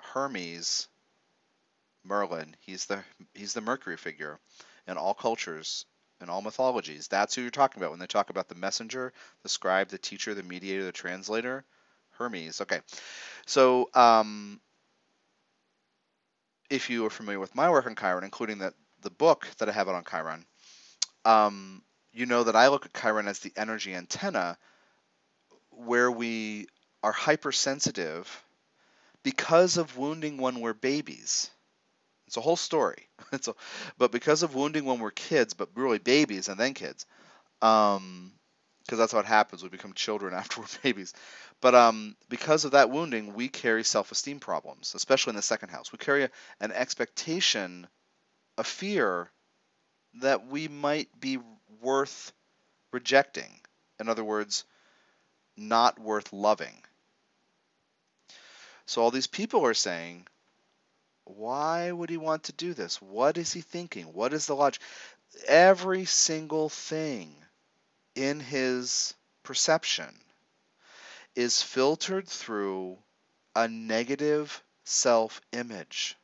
Hermes, 0.00 0.88
Merlin. 2.04 2.56
He's 2.60 2.86
the 2.86 3.02
he's 3.34 3.54
the 3.54 3.60
Mercury 3.60 3.96
figure 3.96 4.38
in 4.86 4.96
all 4.96 5.14
cultures 5.14 5.86
in 6.20 6.28
all 6.28 6.42
mythologies. 6.42 7.08
That's 7.08 7.34
who 7.34 7.42
you're 7.42 7.50
talking 7.50 7.80
about 7.80 7.90
when 7.90 8.00
they 8.00 8.06
talk 8.06 8.30
about 8.30 8.48
the 8.48 8.54
messenger, 8.54 9.12
the 9.42 9.48
scribe, 9.48 9.88
the 9.88 9.98
teacher, 9.98 10.34
the 10.34 10.42
mediator, 10.42 10.84
the 10.84 10.92
translator. 10.92 11.64
Hermes. 12.20 12.60
Okay. 12.60 12.80
So, 13.46 13.88
um, 13.94 14.60
if 16.68 16.90
you 16.90 17.06
are 17.06 17.10
familiar 17.10 17.40
with 17.40 17.54
my 17.54 17.70
work 17.70 17.86
on 17.86 17.96
Chiron, 17.96 18.24
including 18.24 18.58
the, 18.58 18.74
the 19.00 19.10
book 19.10 19.48
that 19.58 19.68
I 19.68 19.72
have 19.72 19.88
out 19.88 19.94
on 19.94 20.04
Chiron, 20.04 20.44
um, 21.24 21.82
you 22.12 22.26
know 22.26 22.44
that 22.44 22.56
I 22.56 22.68
look 22.68 22.84
at 22.84 22.94
Chiron 22.94 23.26
as 23.26 23.38
the 23.38 23.52
energy 23.56 23.94
antenna 23.94 24.58
where 25.70 26.10
we 26.10 26.66
are 27.02 27.12
hypersensitive 27.12 28.44
because 29.22 29.76
of 29.76 29.96
wounding 29.98 30.38
when 30.38 30.60
we're 30.60 30.74
babies. 30.74 31.50
It's 32.26 32.36
a 32.36 32.40
whole 32.42 32.56
story. 32.56 33.08
It's 33.32 33.48
a, 33.48 33.54
but 33.98 34.12
because 34.12 34.42
of 34.42 34.54
wounding 34.56 34.84
when 34.86 35.00
we're 35.00 35.10
kids, 35.12 35.54
but 35.54 35.68
really 35.76 35.98
babies 35.98 36.48
and 36.48 36.58
then 36.58 36.74
kids, 36.74 37.06
um, 37.62 38.32
because 38.84 38.98
that's 38.98 39.12
what 39.14 39.26
happens. 39.26 39.62
We 39.62 39.68
become 39.70 39.94
children 39.94 40.34
after 40.40 40.60
we're 40.60 40.66
babies. 40.82 41.14
But 41.60 41.74
um, 41.74 42.16
because 42.28 42.64
of 42.64 42.72
that 42.72 42.90
wounding, 42.90 43.34
we 43.34 43.48
carry 43.48 43.84
self-esteem 43.84 44.40
problems, 44.40 44.94
especially 44.94 45.32
in 45.32 45.36
the 45.36 45.42
second 45.42 45.70
house. 45.70 45.92
We 45.92 45.98
carry 45.98 46.24
a, 46.24 46.30
an 46.60 46.72
expectation, 46.72 47.88
a 48.58 48.64
fear 48.64 49.30
that 50.20 50.46
we 50.46 50.68
might 50.68 51.08
be 51.20 51.38
worth 51.80 52.32
rejecting. 52.92 53.60
In 54.00 54.08
other 54.08 54.24
words, 54.24 54.64
not 55.56 55.98
worth 56.00 56.32
loving. 56.32 56.82
So 58.90 59.02
all 59.02 59.12
these 59.12 59.28
people 59.28 59.64
are 59.66 59.72
saying, 59.72 60.26
why 61.22 61.92
would 61.92 62.10
he 62.10 62.16
want 62.16 62.42
to 62.44 62.52
do 62.52 62.74
this? 62.74 63.00
What 63.00 63.38
is 63.38 63.52
he 63.52 63.60
thinking? 63.60 64.12
What 64.12 64.32
is 64.32 64.46
the 64.46 64.56
logic? 64.56 64.82
Every 65.46 66.06
single 66.06 66.68
thing 66.68 67.32
in 68.16 68.40
his 68.40 69.14
perception 69.44 70.12
is 71.36 71.62
filtered 71.62 72.26
through 72.26 72.98
a 73.54 73.68
negative 73.68 74.60
self 74.82 75.40
image. 75.52 76.16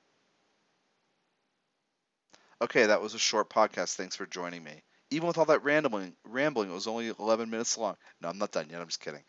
Okay, 2.61 2.87
that 2.87 3.01
was 3.01 3.15
a 3.15 3.19
short 3.21 3.49
podcast. 3.49 3.95
Thanks 3.95 4.17
for 4.17 4.27
joining 4.27 4.65
me. 4.65 4.83
Even 5.11 5.29
with 5.29 5.39
all 5.39 5.45
that 5.45 5.63
rambling, 5.63 6.17
rambling, 6.25 6.71
it 6.71 6.75
was 6.75 6.89
only 6.89 7.15
11 7.17 7.49
minutes 7.49 7.79
long. 7.79 7.97
No, 8.21 8.29
I'm 8.29 8.39
not 8.39 8.51
done 8.51 8.67
yet. 8.71 8.81
I'm 8.81 8.89
just 8.89 8.99
kidding. 8.99 9.23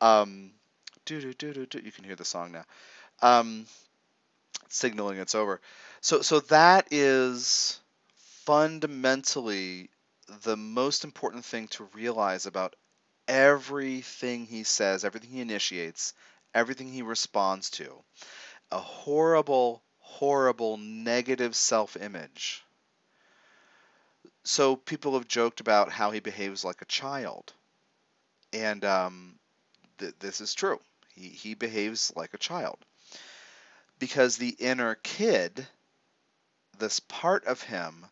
Um, 0.00 0.54
do 1.04 1.20
do 1.20 1.34
do 1.34 1.52
do 1.52 1.66
do. 1.66 1.80
You 1.80 1.92
can 1.92 2.04
hear 2.04 2.16
the 2.16 2.24
song 2.24 2.52
now. 2.52 2.64
Um, 3.22 3.66
signaling 4.68 5.18
it's 5.18 5.34
over. 5.34 5.60
So 6.00 6.22
so 6.22 6.40
that 6.40 6.88
is 6.90 7.80
fundamentally 8.44 9.90
the 10.42 10.56
most 10.56 11.04
important 11.04 11.44
thing 11.44 11.68
to 11.68 11.88
realize 11.94 12.46
about 12.46 12.74
everything 13.28 14.46
he 14.46 14.64
says, 14.64 15.04
everything 15.04 15.30
he 15.30 15.40
initiates, 15.40 16.14
everything 16.54 16.88
he 16.88 17.02
responds 17.02 17.70
to. 17.70 18.02
A 18.70 18.78
horrible, 18.78 19.82
horrible 19.98 20.76
negative 20.76 21.54
self 21.56 21.96
image. 21.96 22.62
So 24.44 24.76
people 24.76 25.14
have 25.14 25.26
joked 25.28 25.60
about 25.60 25.90
how 25.90 26.10
he 26.10 26.20
behaves 26.20 26.64
like 26.64 26.82
a 26.82 26.86
child. 26.86 27.52
And 28.52 28.84
um, 28.84 29.38
th- 29.98 30.14
this 30.20 30.40
is 30.40 30.54
true. 30.54 30.80
He, 31.14 31.28
he 31.28 31.54
behaves 31.54 32.12
like 32.16 32.34
a 32.34 32.38
child. 32.38 32.78
Because 33.98 34.36
the 34.36 34.56
inner 34.58 34.96
kid, 34.96 35.66
this 36.78 37.00
part 37.00 37.44
of 37.46 37.62
him 37.62 38.06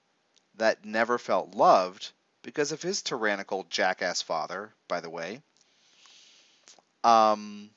that 0.57 0.85
never 0.85 1.19
felt 1.19 1.55
loved 1.55 2.13
because 2.43 2.73
of 2.73 2.83
his 2.83 3.03
tyrannical 3.03 3.65
jackass 3.71 4.23
father, 4.23 4.73
by 4.89 5.01
the 5.01 5.11
way. 5.11 5.43
Um, 7.05 7.71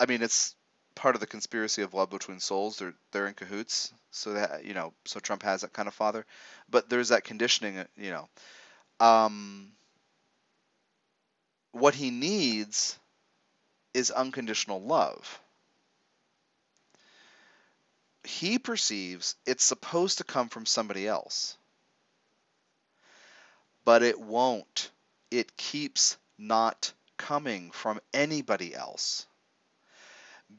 I 0.00 0.06
mean, 0.06 0.22
it's 0.22 0.54
part 0.94 1.14
of 1.14 1.20
the 1.20 1.26
conspiracy 1.26 1.82
of 1.82 1.94
love 1.94 2.10
between 2.10 2.40
souls. 2.40 2.78
They're 2.78 2.94
they're 3.12 3.26
in 3.26 3.34
cahoots. 3.34 3.92
So 4.10 4.32
that 4.32 4.64
you 4.64 4.72
know, 4.72 4.94
so 5.04 5.20
Trump 5.20 5.42
has 5.42 5.60
that 5.60 5.72
kind 5.72 5.88
of 5.88 5.94
father, 5.94 6.24
but 6.70 6.88
there's 6.88 7.10
that 7.10 7.24
conditioning. 7.24 7.84
You 7.96 8.10
know, 8.10 8.28
um, 8.98 9.72
what 11.72 11.94
he 11.94 12.10
needs 12.10 12.98
is 13.96 14.10
unconditional 14.10 14.80
love. 14.82 15.40
He 18.24 18.58
perceives 18.58 19.34
it's 19.46 19.64
supposed 19.64 20.18
to 20.18 20.24
come 20.24 20.48
from 20.48 20.66
somebody 20.66 21.06
else 21.08 21.56
but 23.86 24.02
it 24.02 24.20
won't. 24.20 24.90
It 25.30 25.56
keeps 25.56 26.18
not 26.36 26.92
coming 27.16 27.70
from 27.70 28.00
anybody 28.12 28.74
else 28.74 29.26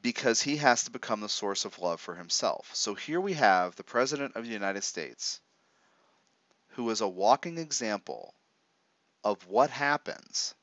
because 0.02 0.42
he 0.42 0.58
has 0.58 0.86
to 0.86 0.92
become 0.92 1.20
the 1.20 1.30
source 1.30 1.66
of 1.66 1.78
love 1.78 2.00
for 2.02 2.16
himself. 2.16 2.70
So 2.74 2.96
here 2.96 3.22
we 3.22 3.34
have 3.34 3.76
the 3.76 3.84
President 3.84 4.36
of 4.36 4.46
the 4.46 4.52
United 4.52 4.84
States, 4.84 5.42
who 6.70 6.90
is 6.90 7.02
a 7.02 7.08
walking 7.08 7.58
example 7.58 8.34
of 9.24 9.46
what 9.48 9.70
happens 9.70 10.56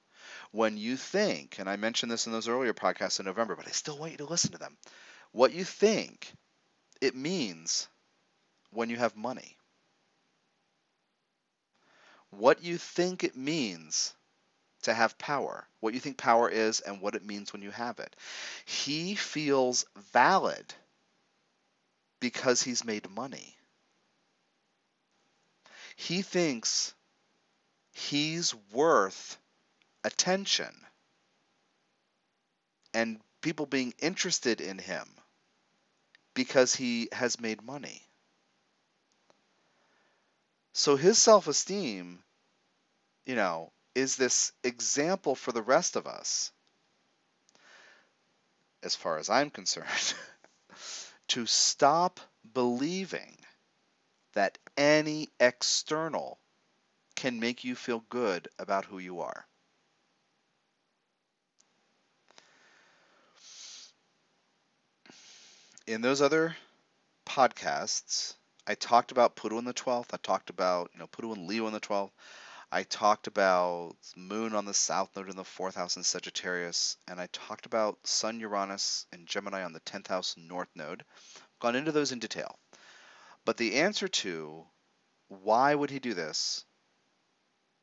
when 0.55 0.77
you 0.77 0.97
think, 0.97 1.59
and 1.59 1.69
I 1.69 1.77
mentioned 1.77 2.11
this 2.11 2.27
in 2.27 2.33
those 2.33 2.49
earlier 2.49 2.73
podcasts 2.73 3.19
in 3.21 3.27
November, 3.27 3.57
but 3.57 3.67
I 3.69 3.73
still 3.73 3.99
want 3.99 4.13
you 4.13 4.19
to 4.19 4.25
listen 4.25 4.53
to 4.53 4.59
them. 4.59 4.77
What 5.33 5.53
you 5.53 5.65
think 5.65 6.33
it 7.01 7.15
means 7.15 7.89
when 8.71 8.89
you 8.89 8.97
have 8.97 9.17
money 9.17 9.57
what 12.39 12.63
you 12.63 12.79
think 12.79 13.25
it 13.25 13.37
means 13.37 14.15
to 14.83 14.93
have 14.93 15.17
power, 15.19 15.67
what 15.81 15.95
you 15.95 16.01
think 16.01 16.17
power 16.17 16.49
is, 16.49 16.81
and 16.81 17.01
what 17.01 17.15
it 17.15 17.25
means 17.25 17.53
when 17.53 17.63
you 17.63 17.71
have 17.71 17.99
it. 17.99 18.15
He 18.65 19.15
feels 19.15 19.87
valid 20.13 20.75
because 22.21 22.63
he's 22.63 22.85
made 22.85 23.09
money. 23.11 23.57
He 25.97 26.23
thinks 26.23 26.93
he's 27.93 28.55
worth 28.73 29.39
attention 30.05 30.75
and 32.95 33.21
people 33.43 33.67
being 33.67 33.93
interested 34.01 34.61
in 34.61 34.79
him 34.79 35.09
because 36.35 36.75
he 36.75 37.09
has 37.13 37.41
made 37.41 37.63
money. 37.63 38.03
So 40.75 40.97
his 40.97 41.19
self 41.23 41.47
esteem, 41.49 42.23
you 43.27 43.35
know, 43.35 43.73
is 43.95 44.17
this 44.17 44.53
example 44.63 45.35
for 45.35 45.53
the 45.53 45.63
rest 45.63 45.97
of 45.97 46.07
us, 46.07 46.53
as 48.85 48.95
far 48.95 49.19
as 49.19 49.31
I'm 49.31 49.51
concerned, 49.61 50.15
to 51.29 51.47
stop 51.47 52.21
believing 52.53 53.37
that 54.35 54.59
any 54.77 55.31
external 55.41 56.39
can 57.17 57.41
make 57.41 57.65
you 57.65 57.77
feel 57.77 58.01
good 58.11 58.49
about 58.59 58.85
who 58.87 58.99
you 58.99 59.21
are. 59.21 59.47
In 65.87 66.01
those 66.01 66.23
other 66.23 66.57
podcasts, 67.27 68.37
I 68.67 68.75
talked 68.75 69.13
about 69.13 69.37
Pluto 69.37 69.59
in 69.59 69.67
the 69.67 69.75
12th. 69.75 70.15
I 70.15 70.17
talked 70.17 70.49
about, 70.49 70.91
you 70.95 70.99
know, 70.99 71.07
Pluto 71.07 71.35
and 71.35 71.47
Leo 71.47 71.67
in 71.67 71.75
the 71.75 71.81
12th. 71.81 72.13
I 72.73 72.85
talked 72.85 73.27
about 73.27 73.95
Moon 74.17 74.55
on 74.55 74.65
the 74.65 74.73
South 74.73 75.15
Node 75.15 75.29
in 75.29 75.37
the 75.37 75.43
4th 75.43 75.75
house 75.75 75.99
in 75.99 76.03
Sagittarius. 76.03 76.97
And 77.07 77.21
I 77.21 77.29
talked 77.33 77.67
about 77.67 77.99
Sun 78.07 78.41
Uranus 78.41 79.07
and 79.13 79.27
Gemini 79.27 79.63
on 79.63 79.75
the 79.75 79.81
10th 79.81 80.07
house 80.07 80.35
North 80.39 80.71
Node. 80.75 81.05
I've 81.37 81.61
Gone 81.61 81.77
into 81.77 81.93
those 81.93 82.13
in 82.13 82.19
detail. 82.19 82.59
But 83.45 83.59
the 83.59 83.75
answer 83.77 84.09
to 84.09 84.65
why 85.29 85.75
would 85.75 85.91
he 85.91 85.99
do 85.99 86.15
this? 86.15 86.65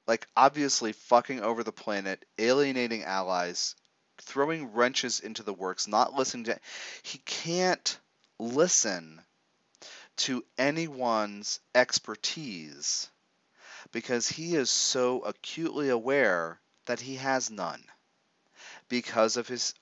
Like, 0.08 0.27
obviously, 0.36 0.93
fucking 0.93 1.41
over 1.41 1.63
the 1.63 1.72
planet, 1.72 2.25
alienating 2.39 3.03
allies, 3.03 3.75
throwing 4.22 4.74
wrenches 4.74 5.20
into 5.20 5.44
the 5.44 5.54
works, 5.54 5.88
not 5.88 6.13
listening 6.13 6.46
to. 6.46 6.60
He 7.04 7.20
can't 7.20 8.00
listen 8.40 9.22
to 10.18 10.44
anyone's 10.58 11.60
expertise 11.74 13.10
because 13.92 14.28
he 14.28 14.56
is 14.56 14.70
so 14.70 15.22
acutely 15.22 15.90
aware 15.90 16.60
that 16.86 17.00
he 17.00 17.16
has 17.16 17.50
none 17.50 17.84
because 18.90 19.38
of 19.38 19.48
his 19.48 19.74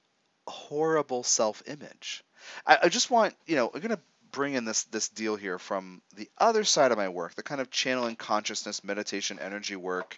horrible 0.47 1.23
self-image. 1.23 2.23
I, 2.65 2.77
I 2.83 2.89
just 2.89 3.11
want, 3.11 3.35
you 3.45 3.55
know, 3.55 3.71
I'm 3.73 3.81
going 3.81 3.95
to 3.95 4.01
bring 4.31 4.53
in 4.53 4.65
this 4.65 4.83
this 4.83 5.09
deal 5.09 5.35
here 5.35 5.57
from 5.57 6.01
the 6.15 6.29
other 6.37 6.63
side 6.63 6.91
of 6.91 6.97
my 6.97 7.09
work, 7.09 7.35
the 7.35 7.43
kind 7.43 7.61
of 7.61 7.71
channeling 7.71 8.15
consciousness, 8.15 8.83
meditation, 8.83 9.39
energy 9.39 9.75
work, 9.75 10.17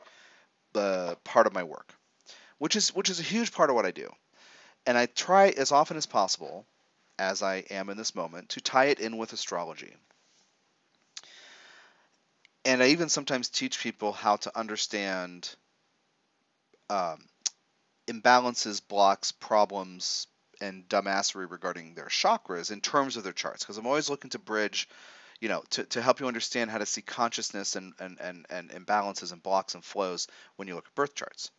the 0.74 1.18
part 1.24 1.48
of 1.48 1.54
my 1.54 1.63
work, 1.63 1.94
which 2.62 2.75
is 2.75 2.94
which 2.96 3.10
is 3.10 3.20
a 3.20 3.24
huge 3.34 3.51
part 3.51 3.70
of 3.70 3.75
what 3.75 3.86
I 3.86 3.91
do. 3.91 4.10
And 4.86 4.98
I 4.98 5.06
try 5.06 5.50
as 5.50 5.72
often 5.72 5.98
as 5.98 6.06
possible, 6.06 6.65
as 7.18 7.41
I 7.41 7.63
am 7.70 7.89
in 7.89 7.98
this 7.98 8.15
moment, 8.15 8.50
to 8.50 8.62
tie 8.62 8.86
it 8.86 9.00
in 9.00 9.18
with 9.18 9.34
astrology 9.34 9.96
and 12.65 12.84
I 12.84 12.88
even 12.88 13.10
sometimes 13.10 13.50
teach 13.50 13.80
people 13.80 14.12
how 14.12 14.36
to 14.38 14.58
understand 14.58 15.53
um, 16.89 17.20
imbalances, 18.08 18.82
blocks, 18.86 19.32
problems, 19.32 20.27
and 20.60 20.88
dumbassery 20.88 21.50
regarding 21.50 21.96
their 21.96 22.06
chakras 22.08 22.72
in 22.72 22.82
terms 22.82 23.18
of 23.18 23.24
their 23.24 23.34
charts. 23.34 23.63
Because 23.63 23.77
I'm 23.77 23.88
always 23.88 24.10
looking 24.10 24.30
to 24.32 24.39
bridge, 24.39 24.88
you 25.39 25.50
know, 25.50 25.63
to, 25.72 25.86
to 25.86 26.01
help 26.01 26.20
you 26.20 26.27
understand 26.27 26.70
how 26.70 26.77
to 26.77 26.86
see 26.86 27.01
consciousness 27.01 27.75
and, 27.75 27.94
and, 28.00 28.20
and, 28.22 28.46
and 28.50 28.70
imbalances 28.70 29.32
and 29.32 29.41
blocks 29.41 29.74
and 29.74 29.84
flows 29.84 30.27
when 30.58 30.68
you 30.68 30.75
look 30.75 30.86
at 30.86 30.96
birth 30.96 31.15
charts. 31.15 31.50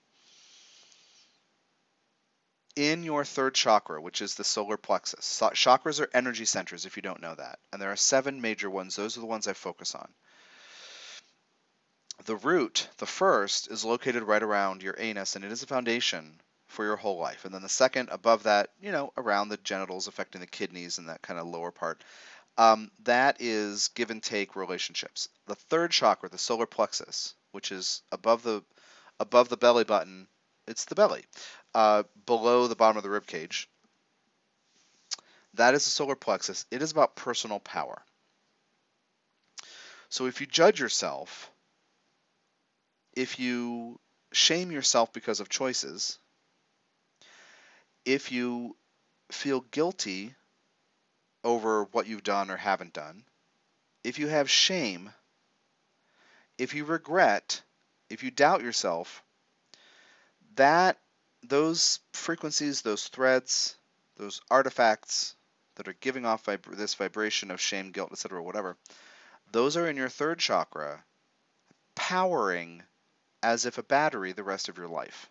In 2.74 3.02
your 3.02 3.24
third 3.24 3.54
chakra, 3.54 4.00
which 4.00 4.22
is 4.22 4.34
the 4.34 4.44
solar 4.44 4.78
plexus, 4.78 5.40
chakras 5.54 6.00
are 6.00 6.08
energy 6.14 6.46
centers 6.46 6.86
if 6.86 6.96
you 6.96 7.02
don't 7.02 7.20
know 7.20 7.34
that. 7.34 7.58
And 7.72 7.82
there 7.82 7.92
are 7.92 7.96
seven 7.96 8.40
major 8.40 8.70
ones. 8.70 8.96
Those 8.96 9.16
are 9.16 9.20
the 9.20 9.26
ones 9.26 9.46
I 9.46 9.52
focus 9.52 9.94
on. 9.94 10.08
The 12.24 12.36
root, 12.36 12.88
the 12.98 13.06
first, 13.06 13.70
is 13.70 13.84
located 13.84 14.22
right 14.22 14.42
around 14.42 14.82
your 14.82 14.94
anus, 14.98 15.36
and 15.36 15.44
it 15.44 15.52
is 15.52 15.62
a 15.62 15.66
foundation 15.66 16.40
for 16.68 16.84
your 16.84 16.96
whole 16.96 17.18
life. 17.18 17.44
And 17.44 17.52
then 17.52 17.62
the 17.62 17.68
second, 17.68 18.08
above 18.10 18.44
that, 18.44 18.70
you 18.80 18.92
know, 18.92 19.12
around 19.16 19.48
the 19.48 19.58
genitals, 19.58 20.06
affecting 20.06 20.40
the 20.40 20.46
kidneys 20.46 20.98
and 20.98 21.08
that 21.08 21.20
kind 21.20 21.38
of 21.38 21.46
lower 21.46 21.70
part, 21.70 22.02
um, 22.56 22.90
that 23.04 23.36
is 23.40 23.88
give 23.88 24.10
and 24.10 24.22
take 24.22 24.56
relationships. 24.56 25.28
The 25.46 25.54
third 25.54 25.90
chakra, 25.90 26.28
the 26.28 26.38
solar 26.38 26.66
plexus, 26.66 27.34
which 27.50 27.72
is 27.72 28.02
above 28.10 28.42
the 28.42 28.62
above 29.20 29.48
the 29.48 29.56
belly 29.56 29.84
button, 29.84 30.26
it's 30.66 30.84
the 30.84 30.94
belly, 30.94 31.24
uh, 31.74 32.04
below 32.26 32.66
the 32.66 32.76
bottom 32.76 32.96
of 32.96 33.02
the 33.02 33.10
rib 33.10 33.26
cage. 33.26 33.68
That 35.54 35.74
is 35.74 35.84
the 35.84 35.90
solar 35.90 36.16
plexus. 36.16 36.66
It 36.70 36.82
is 36.82 36.92
about 36.92 37.16
personal 37.16 37.60
power. 37.60 38.02
So 40.08 40.26
if 40.26 40.40
you 40.40 40.46
judge 40.46 40.80
yourself, 40.80 41.50
if 43.14 43.38
you 43.38 43.98
shame 44.32 44.70
yourself 44.70 45.12
because 45.12 45.40
of 45.40 45.48
choices, 45.48 46.18
if 48.04 48.32
you 48.32 48.76
feel 49.30 49.60
guilty 49.60 50.34
over 51.44 51.84
what 51.84 52.06
you've 52.06 52.22
done 52.22 52.50
or 52.50 52.56
haven't 52.56 52.92
done, 52.92 53.24
if 54.04 54.18
you 54.18 54.28
have 54.28 54.50
shame, 54.50 55.10
if 56.58 56.74
you 56.74 56.84
regret, 56.84 57.62
if 58.08 58.22
you 58.22 58.30
doubt 58.30 58.62
yourself, 58.62 59.22
that 60.56 60.98
those 61.42 62.00
frequencies, 62.12 62.82
those 62.82 63.08
threads, 63.08 63.76
those 64.16 64.40
artifacts 64.50 65.34
that 65.76 65.88
are 65.88 65.96
giving 66.00 66.24
off 66.24 66.46
vib 66.46 66.76
this 66.76 66.94
vibration 66.94 67.50
of 67.50 67.60
shame, 67.60 67.90
guilt, 67.90 68.12
etc., 68.12 68.42
whatever, 68.42 68.76
those 69.50 69.76
are 69.76 69.88
in 69.88 69.96
your 69.96 70.08
third 70.08 70.38
chakra, 70.38 71.04
powering 71.94 72.82
as 73.42 73.66
if 73.66 73.78
a 73.78 73.82
battery 73.82 74.32
the 74.32 74.44
rest 74.44 74.68
of 74.68 74.78
your 74.78 74.88
life. 74.88 75.28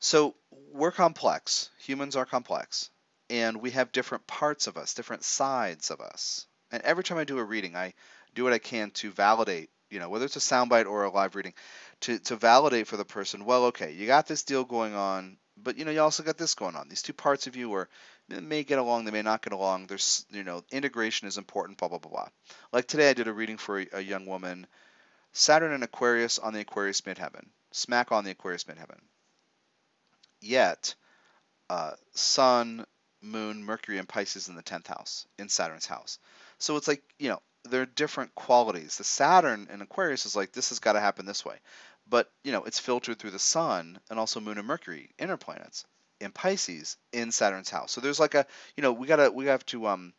So 0.00 0.34
we're 0.72 0.92
complex. 0.92 1.70
Humans 1.78 2.16
are 2.16 2.26
complex. 2.26 2.90
And 3.30 3.62
we 3.62 3.70
have 3.70 3.90
different 3.90 4.26
parts 4.26 4.66
of 4.66 4.76
us, 4.76 4.94
different 4.94 5.24
sides 5.24 5.90
of 5.90 6.00
us. 6.00 6.46
And 6.70 6.82
every 6.82 7.04
time 7.04 7.16
I 7.16 7.24
do 7.24 7.38
a 7.38 7.44
reading, 7.44 7.74
I 7.74 7.94
do 8.34 8.44
what 8.44 8.52
I 8.52 8.58
can 8.58 8.90
to 8.92 9.10
validate, 9.10 9.70
you 9.94 10.00
know, 10.00 10.08
whether 10.10 10.26
it's 10.26 10.36
a 10.36 10.40
soundbite 10.40 10.86
or 10.86 11.04
a 11.04 11.10
live 11.10 11.34
reading, 11.34 11.54
to, 12.00 12.18
to 12.18 12.36
validate 12.36 12.86
for 12.86 12.98
the 12.98 13.04
person, 13.04 13.46
well, 13.46 13.66
okay, 13.66 13.92
you 13.92 14.06
got 14.06 14.26
this 14.26 14.42
deal 14.42 14.64
going 14.64 14.94
on, 14.94 15.38
but 15.56 15.78
you 15.78 15.84
know, 15.84 15.90
you 15.90 16.00
also 16.00 16.22
got 16.22 16.36
this 16.36 16.54
going 16.54 16.76
on. 16.76 16.88
These 16.88 17.02
two 17.02 17.12
parts 17.12 17.46
of 17.46 17.56
you 17.56 17.72
are 17.74 17.88
may 18.28 18.64
get 18.64 18.78
along, 18.78 19.04
they 19.04 19.10
may 19.10 19.22
not 19.22 19.42
get 19.42 19.52
along. 19.52 19.86
There's, 19.86 20.26
you 20.30 20.44
know, 20.44 20.62
integration 20.70 21.28
is 21.28 21.38
important, 21.38 21.78
blah, 21.78 21.88
blah, 21.88 21.98
blah, 21.98 22.10
blah. 22.10 22.28
Like 22.72 22.86
today, 22.86 23.10
I 23.10 23.14
did 23.14 23.28
a 23.28 23.32
reading 23.32 23.56
for 23.56 23.80
a, 23.80 23.86
a 23.94 24.00
young 24.00 24.26
woman, 24.26 24.66
Saturn 25.32 25.72
and 25.72 25.84
Aquarius 25.84 26.38
on 26.38 26.52
the 26.52 26.60
Aquarius 26.60 27.00
midheaven, 27.02 27.46
smack 27.72 28.12
on 28.12 28.24
the 28.24 28.32
Aquarius 28.32 28.64
midheaven 28.64 29.00
yet 30.44 30.94
uh, 31.70 31.92
Sun, 32.12 32.84
Moon, 33.22 33.64
Mercury, 33.64 33.98
and 33.98 34.08
Pisces 34.08 34.48
in 34.48 34.54
the 34.54 34.62
10th 34.62 34.86
house, 34.86 35.26
in 35.38 35.48
Saturn's 35.48 35.86
house. 35.86 36.18
So 36.58 36.76
it's 36.76 36.86
like, 36.86 37.02
you 37.18 37.30
know, 37.30 37.40
there 37.64 37.82
are 37.82 37.86
different 37.86 38.34
qualities. 38.34 38.98
The 38.98 39.04
Saturn 39.04 39.68
in 39.72 39.82
Aquarius 39.82 40.26
is 40.26 40.36
like, 40.36 40.52
this 40.52 40.68
has 40.70 40.78
got 40.78 40.92
to 40.94 41.00
happen 41.00 41.26
this 41.26 41.44
way. 41.44 41.56
But, 42.08 42.30
you 42.42 42.52
know, 42.52 42.64
it's 42.64 42.78
filtered 42.78 43.18
through 43.18 43.30
the 43.30 43.38
Sun 43.38 43.98
and 44.10 44.18
also 44.18 44.40
Moon 44.40 44.58
and 44.58 44.66
Mercury, 44.66 45.10
inner 45.18 45.36
planets, 45.36 45.86
in 46.20 46.32
Pisces, 46.32 46.96
in 47.12 47.32
Saturn's 47.32 47.70
house. 47.70 47.92
So 47.92 48.00
there's 48.00 48.20
like 48.20 48.34
a, 48.34 48.46
you 48.76 48.82
know, 48.82 48.92
we 48.92 49.06
gotta, 49.06 49.30
we 49.30 49.46
have 49.46 49.64
to, 49.66 49.86
um, 49.86 50.12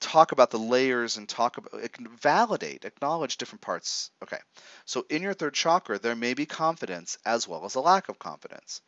talk 0.00 0.30
about 0.30 0.50
the 0.50 0.58
layers 0.60 1.16
and 1.16 1.28
talk 1.28 1.56
about 1.56 1.72
validate 2.20 2.84
acknowledge 2.84 3.36
different 3.36 3.60
parts 3.60 4.12
okay 4.22 4.38
so 4.84 5.04
in 5.10 5.22
your 5.22 5.34
third 5.34 5.52
chakra 5.52 5.98
there 5.98 6.14
may 6.14 6.34
be 6.34 6.46
confidence 6.46 7.18
as 7.26 7.48
well 7.48 7.64
as 7.64 7.74
a 7.74 7.80
lack 7.80 8.08
of 8.08 8.16
confidence 8.16 8.80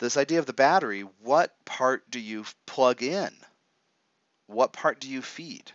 this 0.00 0.16
idea 0.16 0.38
of 0.38 0.46
the 0.46 0.54
battery, 0.54 1.02
what 1.02 1.54
part 1.66 2.10
do 2.10 2.18
you 2.18 2.46
plug 2.64 3.02
in? 3.02 3.36
What 4.46 4.72
part 4.72 4.98
do 4.98 5.06
you 5.06 5.20
feed? 5.20 5.72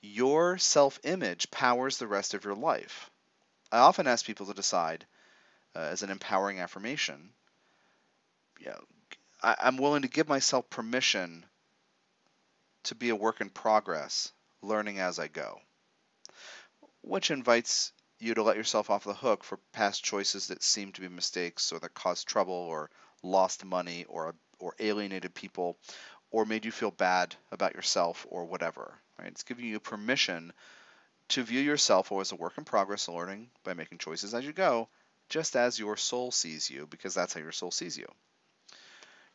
Your 0.00 0.58
self 0.58 1.00
image 1.02 1.50
powers 1.50 1.98
the 1.98 2.06
rest 2.06 2.34
of 2.34 2.44
your 2.44 2.54
life. 2.54 3.10
I 3.72 3.78
often 3.78 4.06
ask 4.06 4.24
people 4.24 4.46
to 4.46 4.54
decide, 4.54 5.06
uh, 5.74 5.80
as 5.80 6.02
an 6.02 6.10
empowering 6.10 6.60
affirmation, 6.60 7.32
you 8.60 8.66
know, 8.66 8.84
I, 9.42 9.56
I'm 9.58 9.76
willing 9.76 10.02
to 10.02 10.08
give 10.08 10.28
myself 10.28 10.70
permission 10.70 11.44
to 12.84 12.94
be 12.94 13.08
a 13.08 13.16
work 13.16 13.40
in 13.40 13.50
progress, 13.50 14.32
learning 14.62 15.00
as 15.00 15.18
I 15.18 15.28
go, 15.28 15.60
which 17.02 17.30
invites 17.30 17.92
you 18.18 18.34
to 18.34 18.42
let 18.42 18.56
yourself 18.56 18.90
off 18.90 19.04
the 19.04 19.14
hook 19.14 19.44
for 19.44 19.58
past 19.72 20.04
choices 20.04 20.48
that 20.48 20.62
seem 20.62 20.92
to 20.92 21.00
be 21.00 21.08
mistakes 21.08 21.72
or 21.72 21.78
that 21.80 21.94
caused 21.94 22.26
trouble 22.26 22.54
or 22.54 22.90
lost 23.22 23.64
money 23.64 24.04
or 24.04 24.34
or 24.60 24.74
alienated 24.78 25.34
people 25.34 25.78
or 26.30 26.44
made 26.44 26.64
you 26.64 26.72
feel 26.72 26.90
bad 26.90 27.34
about 27.52 27.74
yourself 27.74 28.26
or 28.28 28.44
whatever. 28.44 29.00
Right? 29.18 29.28
It's 29.28 29.42
giving 29.42 29.64
you 29.66 29.80
permission 29.80 30.52
to 31.28 31.42
view 31.42 31.60
yourself 31.60 32.10
as 32.12 32.32
a 32.32 32.36
work 32.36 32.56
in 32.56 32.64
progress, 32.64 33.08
learning 33.08 33.50
by 33.64 33.74
making 33.74 33.98
choices 33.98 34.34
as 34.34 34.44
you 34.44 34.52
go, 34.52 34.88
just 35.28 35.56
as 35.56 35.78
your 35.78 35.96
soul 35.96 36.30
sees 36.30 36.70
you, 36.70 36.86
because 36.86 37.14
that's 37.14 37.34
how 37.34 37.40
your 37.40 37.52
soul 37.52 37.70
sees 37.70 37.98
you. 37.98 38.06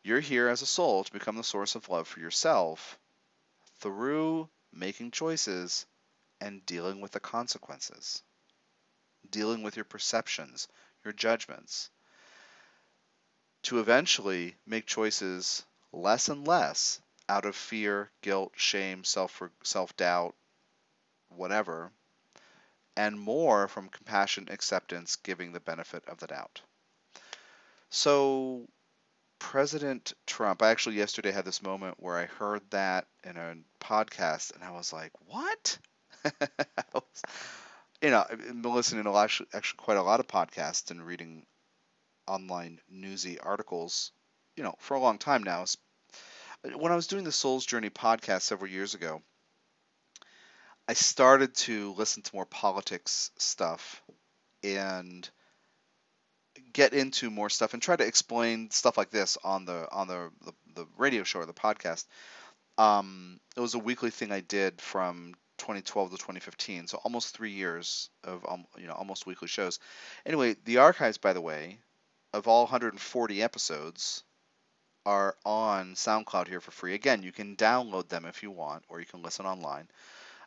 You're 0.02 0.20
here 0.20 0.48
as 0.48 0.60
a 0.62 0.66
soul 0.66 1.04
to 1.04 1.12
become 1.12 1.36
the 1.36 1.44
source 1.44 1.76
of 1.76 1.88
love 1.88 2.08
for 2.08 2.20
yourself 2.20 2.98
through 3.78 4.48
making 4.72 5.12
choices 5.12 5.86
and 6.40 6.64
dealing 6.66 7.00
with 7.00 7.12
the 7.12 7.20
consequences, 7.20 8.22
dealing 9.30 9.62
with 9.62 9.76
your 9.76 9.84
perceptions, 9.84 10.68
your 11.04 11.12
judgments, 11.12 11.90
to 13.62 13.78
eventually 13.78 14.56
make 14.66 14.86
choices 14.86 15.64
less 15.92 16.28
and 16.28 16.46
less 16.46 17.00
out 17.28 17.44
of 17.46 17.56
fear, 17.56 18.10
guilt, 18.22 18.52
shame, 18.56 19.04
self 19.04 19.42
self 19.62 19.96
doubt, 19.96 20.34
whatever, 21.28 21.92
and 22.96 23.20
more 23.20 23.68
from 23.68 23.88
compassion, 23.88 24.48
acceptance, 24.50 25.14
giving 25.14 25.52
the 25.52 25.60
benefit 25.60 26.04
of 26.08 26.18
the 26.18 26.26
doubt. 26.26 26.60
So, 27.90 28.68
President 29.38 30.12
Trump, 30.26 30.62
I 30.62 30.70
actually 30.70 30.96
yesterday 30.96 31.32
had 31.32 31.44
this 31.46 31.62
moment 31.62 31.96
where 32.00 32.18
I 32.18 32.26
heard 32.26 32.62
that 32.70 33.08
in 33.24 33.36
a 33.36 33.56
podcast, 33.80 34.54
and 34.54 34.64
I 34.64 34.72
was 34.72 34.92
like, 34.92 35.12
"What?" 35.26 35.78
was, 36.94 37.22
you 38.02 38.10
know, 38.10 38.24
I've 38.30 38.38
been 38.62 38.74
listening 38.74 39.04
to 39.04 39.16
actually, 39.16 39.48
actually 39.54 39.78
quite 39.78 39.98
a 39.98 40.02
lot 40.02 40.20
of 40.20 40.28
podcasts 40.28 40.90
and 40.90 41.04
reading 41.04 41.46
online 42.26 42.80
newsy 42.88 43.38
articles, 43.40 44.12
you 44.56 44.64
know, 44.64 44.74
for 44.78 44.94
a 44.94 45.00
long 45.00 45.18
time 45.18 45.42
now. 45.42 45.64
When 46.72 46.92
I 46.92 46.96
was 46.96 47.06
doing 47.06 47.24
the 47.24 47.32
Soul's 47.32 47.66
Journey 47.66 47.90
podcast 47.90 48.42
several 48.42 48.70
years 48.70 48.94
ago, 48.94 49.20
I 50.88 50.94
started 50.94 51.54
to 51.56 51.92
listen 51.92 52.22
to 52.22 52.34
more 52.34 52.46
politics 52.46 53.30
stuff 53.36 54.02
and 54.62 55.28
get 56.72 56.94
into 56.94 57.30
more 57.30 57.50
stuff 57.50 57.74
and 57.74 57.82
try 57.82 57.96
to 57.96 58.06
explain 58.06 58.70
stuff 58.70 58.96
like 58.96 59.10
this 59.10 59.36
on 59.44 59.66
the 59.66 59.88
on 59.92 60.08
the 60.08 60.30
the, 60.44 60.52
the 60.74 60.86
radio 60.96 61.22
show 61.22 61.40
or 61.40 61.46
the 61.46 61.52
podcast. 61.52 62.06
Um, 62.78 63.40
it 63.56 63.60
was 63.60 63.74
a 63.74 63.78
weekly 63.78 64.10
thing 64.10 64.32
I 64.32 64.40
did 64.40 64.80
from 64.80 65.34
2012 65.58 66.12
to 66.12 66.16
2015, 66.16 66.88
so 66.88 66.98
almost 67.04 67.36
three 67.36 67.52
years 67.52 68.08
of 68.24 68.44
um, 68.48 68.64
you 68.78 68.86
know 68.86 68.94
almost 68.94 69.26
weekly 69.26 69.48
shows. 69.48 69.80
Anyway, 70.24 70.56
the 70.64 70.78
archives, 70.78 71.18
by 71.18 71.34
the 71.34 71.42
way, 71.42 71.78
of 72.32 72.48
all 72.48 72.64
140 72.64 73.42
episodes 73.42 74.24
are 75.06 75.36
on 75.44 75.94
SoundCloud 75.94 76.48
here 76.48 76.60
for 76.60 76.70
free. 76.70 76.94
Again, 76.94 77.22
you 77.22 77.32
can 77.32 77.56
download 77.56 78.08
them 78.08 78.24
if 78.24 78.42
you 78.42 78.50
want, 78.50 78.84
or 78.88 79.00
you 79.00 79.06
can 79.06 79.22
listen 79.22 79.46
online. 79.46 79.88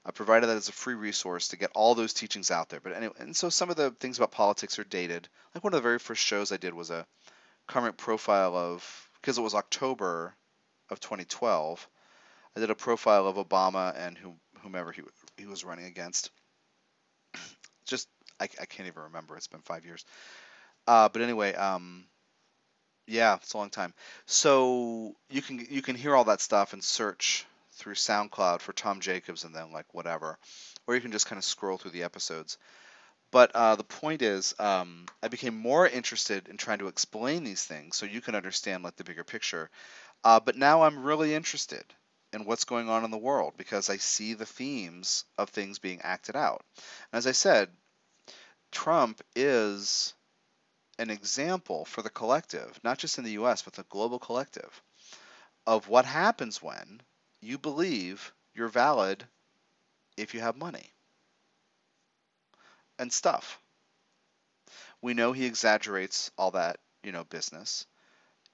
I 0.05 0.11
provided 0.11 0.47
that 0.47 0.57
as 0.57 0.69
a 0.69 0.73
free 0.73 0.95
resource 0.95 1.49
to 1.49 1.57
get 1.57 1.71
all 1.75 1.93
those 1.93 2.13
teachings 2.13 2.49
out 2.49 2.69
there. 2.69 2.79
But 2.79 2.93
anyway, 2.93 3.13
and 3.19 3.35
so 3.35 3.49
some 3.49 3.69
of 3.69 3.75
the 3.75 3.91
things 3.91 4.17
about 4.17 4.31
politics 4.31 4.79
are 4.79 4.85
dated. 4.85 5.27
Like 5.53 5.63
one 5.63 5.73
of 5.73 5.77
the 5.77 5.87
very 5.87 5.99
first 5.99 6.23
shows 6.23 6.51
I 6.51 6.57
did 6.57 6.73
was 6.73 6.89
a 6.89 7.05
karmic 7.67 7.97
profile 7.97 8.55
of, 8.55 9.09
because 9.21 9.37
it 9.37 9.41
was 9.41 9.53
October 9.53 10.33
of 10.89 10.99
2012, 11.01 11.87
I 12.55 12.59
did 12.59 12.71
a 12.71 12.75
profile 12.75 13.27
of 13.27 13.35
Obama 13.35 13.93
and 13.97 14.17
whomever 14.61 14.91
he, 14.91 15.01
he 15.37 15.45
was 15.45 15.65
running 15.65 15.85
against. 15.85 16.31
Just, 17.85 18.07
I, 18.39 18.45
I 18.45 18.65
can't 18.65 18.87
even 18.87 19.03
remember. 19.03 19.35
It's 19.35 19.47
been 19.47 19.61
five 19.61 19.85
years. 19.85 20.05
Uh, 20.87 21.09
but 21.09 21.21
anyway, 21.21 21.53
um, 21.53 22.05
Yeah, 23.07 23.35
it's 23.35 23.53
a 23.53 23.57
long 23.57 23.69
time. 23.69 23.93
So 24.25 25.15
you 25.29 25.41
can 25.41 25.65
you 25.69 25.81
can 25.81 25.95
hear 25.95 26.15
all 26.15 26.25
that 26.25 26.41
stuff 26.41 26.73
and 26.73 26.83
search 26.83 27.45
through 27.71 27.95
SoundCloud 27.95 28.59
for 28.59 28.73
Tom 28.73 28.99
Jacobs 28.99 29.43
and 29.43 29.55
then 29.55 29.71
like 29.71 29.93
whatever, 29.93 30.37
or 30.85 30.95
you 30.95 31.01
can 31.01 31.11
just 31.11 31.25
kind 31.27 31.37
of 31.37 31.45
scroll 31.45 31.77
through 31.77 31.91
the 31.91 32.03
episodes. 32.03 32.57
But 33.31 33.51
uh, 33.55 33.75
the 33.75 33.83
point 33.83 34.21
is, 34.21 34.55
um, 34.59 35.05
I 35.23 35.29
became 35.29 35.55
more 35.57 35.87
interested 35.87 36.47
in 36.49 36.57
trying 36.57 36.79
to 36.79 36.87
explain 36.87 37.43
these 37.43 37.63
things 37.63 37.97
so 37.97 38.05
you 38.05 38.21
can 38.21 38.35
understand 38.35 38.83
like 38.83 38.95
the 38.97 39.03
bigger 39.05 39.23
picture. 39.25 39.69
Uh, 40.23 40.39
but 40.39 40.57
now 40.57 40.83
I'm 40.83 41.03
really 41.03 41.35
interested 41.35 41.85
in 42.33 42.45
what's 42.45 42.65
going 42.65 42.89
on 42.89 43.05
in 43.05 43.11
the 43.11 43.17
world 43.17 43.55
because 43.57 43.89
I 43.89 43.97
see 43.97 44.33
the 44.35 44.45
themes 44.45 45.25
of 45.37 45.49
things 45.49 45.79
being 45.79 46.01
acted 46.03 46.35
out. 46.35 46.63
And 47.11 47.17
as 47.19 47.27
I 47.27 47.33
said, 47.33 47.69
Trump 48.71 49.21
is 49.35 50.13
an 50.99 51.09
example 51.09 51.85
for 51.85 52.01
the 52.01 52.09
collective, 52.09 52.79
not 52.83 52.97
just 52.97 53.17
in 53.17 53.23
the 53.23 53.31
US, 53.31 53.61
but 53.61 53.73
the 53.73 53.83
global 53.83 54.19
collective, 54.19 54.81
of 55.65 55.87
what 55.87 56.05
happens 56.05 56.61
when 56.61 57.01
you 57.41 57.57
believe 57.57 58.33
you're 58.53 58.67
valid 58.67 59.23
if 60.17 60.33
you 60.33 60.39
have 60.39 60.57
money 60.57 60.91
and 62.97 63.11
stuff. 63.11 63.59
We 65.01 65.13
know 65.13 65.31
he 65.31 65.45
exaggerates 65.45 66.31
all 66.37 66.51
that, 66.51 66.77
you 67.03 67.11
know, 67.11 67.23
business, 67.23 67.85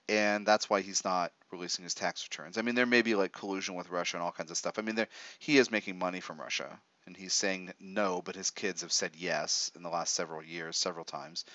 and 0.09 0.45
that's 0.45 0.69
why 0.69 0.81
he's 0.81 1.05
not 1.05 1.31
releasing 1.51 1.83
his 1.83 1.93
tax 1.93 2.27
returns. 2.29 2.57
I 2.57 2.61
mean, 2.61 2.75
there 2.75 2.85
may 2.85 3.01
be 3.01 3.15
like 3.15 3.31
collusion 3.31 3.75
with 3.75 3.89
Russia 3.89 4.17
and 4.17 4.23
all 4.23 4.31
kinds 4.31 4.51
of 4.51 4.57
stuff. 4.57 4.77
I 4.77 4.81
mean, 4.81 4.95
there 4.95 5.07
he 5.39 5.57
is 5.57 5.71
making 5.71 5.97
money 5.97 6.19
from 6.19 6.41
Russia, 6.41 6.79
and 7.05 7.15
he's 7.15 7.33
saying 7.33 7.71
no, 7.79 8.21
but 8.21 8.35
his 8.35 8.51
kids 8.51 8.81
have 8.81 8.91
said 8.91 9.11
yes 9.15 9.71
in 9.75 9.83
the 9.83 9.89
last 9.89 10.13
several 10.13 10.43
years, 10.43 10.77
several 10.77 11.05
times, 11.05 11.45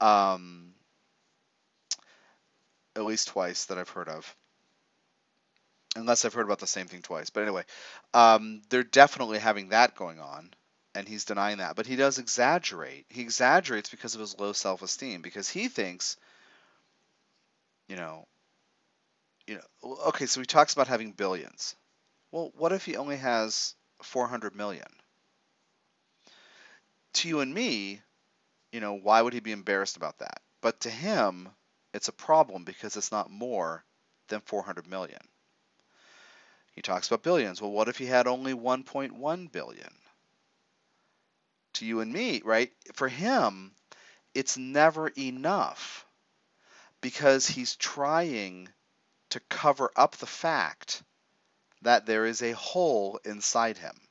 um, 0.00 0.74
at 2.96 3.04
least 3.04 3.28
twice 3.28 3.66
that 3.66 3.78
I've 3.78 3.90
heard 3.90 4.08
of. 4.08 4.36
Unless 5.96 6.24
I've 6.24 6.34
heard 6.34 6.46
about 6.46 6.58
the 6.58 6.66
same 6.66 6.86
thing 6.86 7.02
twice. 7.02 7.30
But 7.30 7.44
anyway, 7.44 7.64
um, 8.12 8.62
they're 8.68 8.82
definitely 8.82 9.38
having 9.38 9.68
that 9.68 9.94
going 9.94 10.18
on 10.18 10.50
and 10.94 11.08
he's 11.08 11.24
denying 11.24 11.58
that. 11.58 11.76
But 11.76 11.86
he 11.86 11.96
does 11.96 12.18
exaggerate. 12.18 13.06
He 13.08 13.20
exaggerates 13.20 13.90
because 13.90 14.14
of 14.14 14.20
his 14.20 14.38
low 14.38 14.52
self-esteem 14.52 15.22
because 15.22 15.48
he 15.48 15.68
thinks, 15.68 16.16
you 17.88 17.96
know, 17.96 18.26
you 19.46 19.56
know, 19.56 19.96
okay, 20.08 20.26
so 20.26 20.40
he 20.40 20.46
talks 20.46 20.72
about 20.72 20.88
having 20.88 21.12
billions. 21.12 21.76
Well, 22.32 22.52
what 22.56 22.72
if 22.72 22.84
he 22.84 22.96
only 22.96 23.16
has 23.16 23.74
400 24.02 24.56
million? 24.56 24.86
To 27.14 27.28
you 27.28 27.40
and 27.40 27.52
me, 27.52 28.00
you 28.74 28.80
know, 28.80 28.94
why 28.94 29.22
would 29.22 29.32
he 29.32 29.40
be 29.40 29.52
embarrassed 29.52 29.96
about 29.96 30.18
that? 30.18 30.42
But 30.60 30.80
to 30.80 30.90
him, 30.90 31.48
it's 31.94 32.08
a 32.08 32.12
problem 32.12 32.64
because 32.64 32.96
it's 32.96 33.12
not 33.12 33.30
more 33.30 33.84
than 34.28 34.40
400 34.40 34.86
million. 34.86 35.20
He 36.72 36.82
talks 36.82 37.06
about 37.06 37.22
billions. 37.22 37.62
Well, 37.62 37.70
what 37.70 37.88
if 37.88 37.98
he 37.98 38.06
had 38.06 38.26
only 38.26 38.52
1.1 38.52 39.52
billion? 39.52 39.94
to 41.74 41.84
you 41.84 42.00
and 42.00 42.12
me, 42.12 42.40
right? 42.44 42.72
For 42.94 43.08
him, 43.08 43.72
it's 44.34 44.56
never 44.56 45.08
enough 45.08 46.06
because 47.00 47.46
he's 47.46 47.76
trying 47.76 48.68
to 49.30 49.40
cover 49.50 49.90
up 49.96 50.16
the 50.16 50.26
fact 50.26 51.02
that 51.82 52.06
there 52.06 52.26
is 52.26 52.42
a 52.42 52.52
hole 52.52 53.20
inside 53.24 53.76
him. 53.76 54.03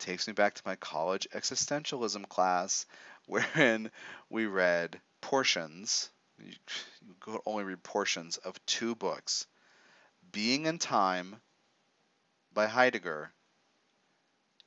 Takes 0.00 0.26
me 0.26 0.32
back 0.32 0.54
to 0.54 0.62
my 0.64 0.76
college 0.76 1.28
existentialism 1.34 2.26
class 2.30 2.86
wherein 3.26 3.90
we 4.30 4.46
read 4.46 4.98
portions, 5.20 6.08
you 6.38 6.54
could 7.20 7.38
only 7.44 7.64
read 7.64 7.82
portions 7.82 8.38
of 8.38 8.64
two 8.64 8.94
books 8.94 9.46
Being 10.32 10.66
and 10.66 10.80
Time 10.80 11.36
by 12.54 12.66
Heidegger 12.66 13.30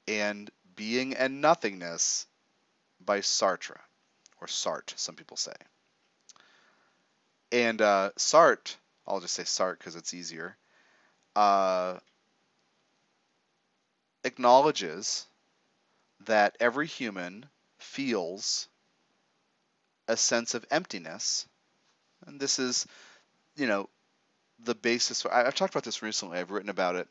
and 0.07 0.51
being 0.75 1.15
and 1.15 1.41
Nothingness 1.41 2.27
by 3.03 3.19
Sartre, 3.19 3.79
or 4.39 4.45
Sartre, 4.47 4.97
some 4.97 5.15
people 5.15 5.37
say. 5.37 5.55
And 7.51 7.81
uh, 7.81 8.11
Sartre, 8.17 8.75
I'll 9.07 9.19
just 9.19 9.33
say 9.33 9.43
Sartre 9.43 9.79
because 9.79 9.95
it's 9.95 10.13
easier, 10.13 10.57
uh, 11.35 11.97
acknowledges 14.23 15.25
that 16.25 16.55
every 16.59 16.87
human 16.87 17.45
feels 17.77 18.67
a 20.07 20.17
sense 20.17 20.53
of 20.53 20.65
emptiness. 20.71 21.47
And 22.25 22.39
this 22.39 22.59
is, 22.59 22.85
you 23.55 23.67
know, 23.67 23.89
the 24.63 24.75
basis. 24.75 25.21
For, 25.21 25.33
I've 25.33 25.55
talked 25.55 25.73
about 25.73 25.83
this 25.83 26.01
recently. 26.01 26.39
I've 26.39 26.51
written 26.51 26.69
about 26.69 26.95
it. 26.95 27.07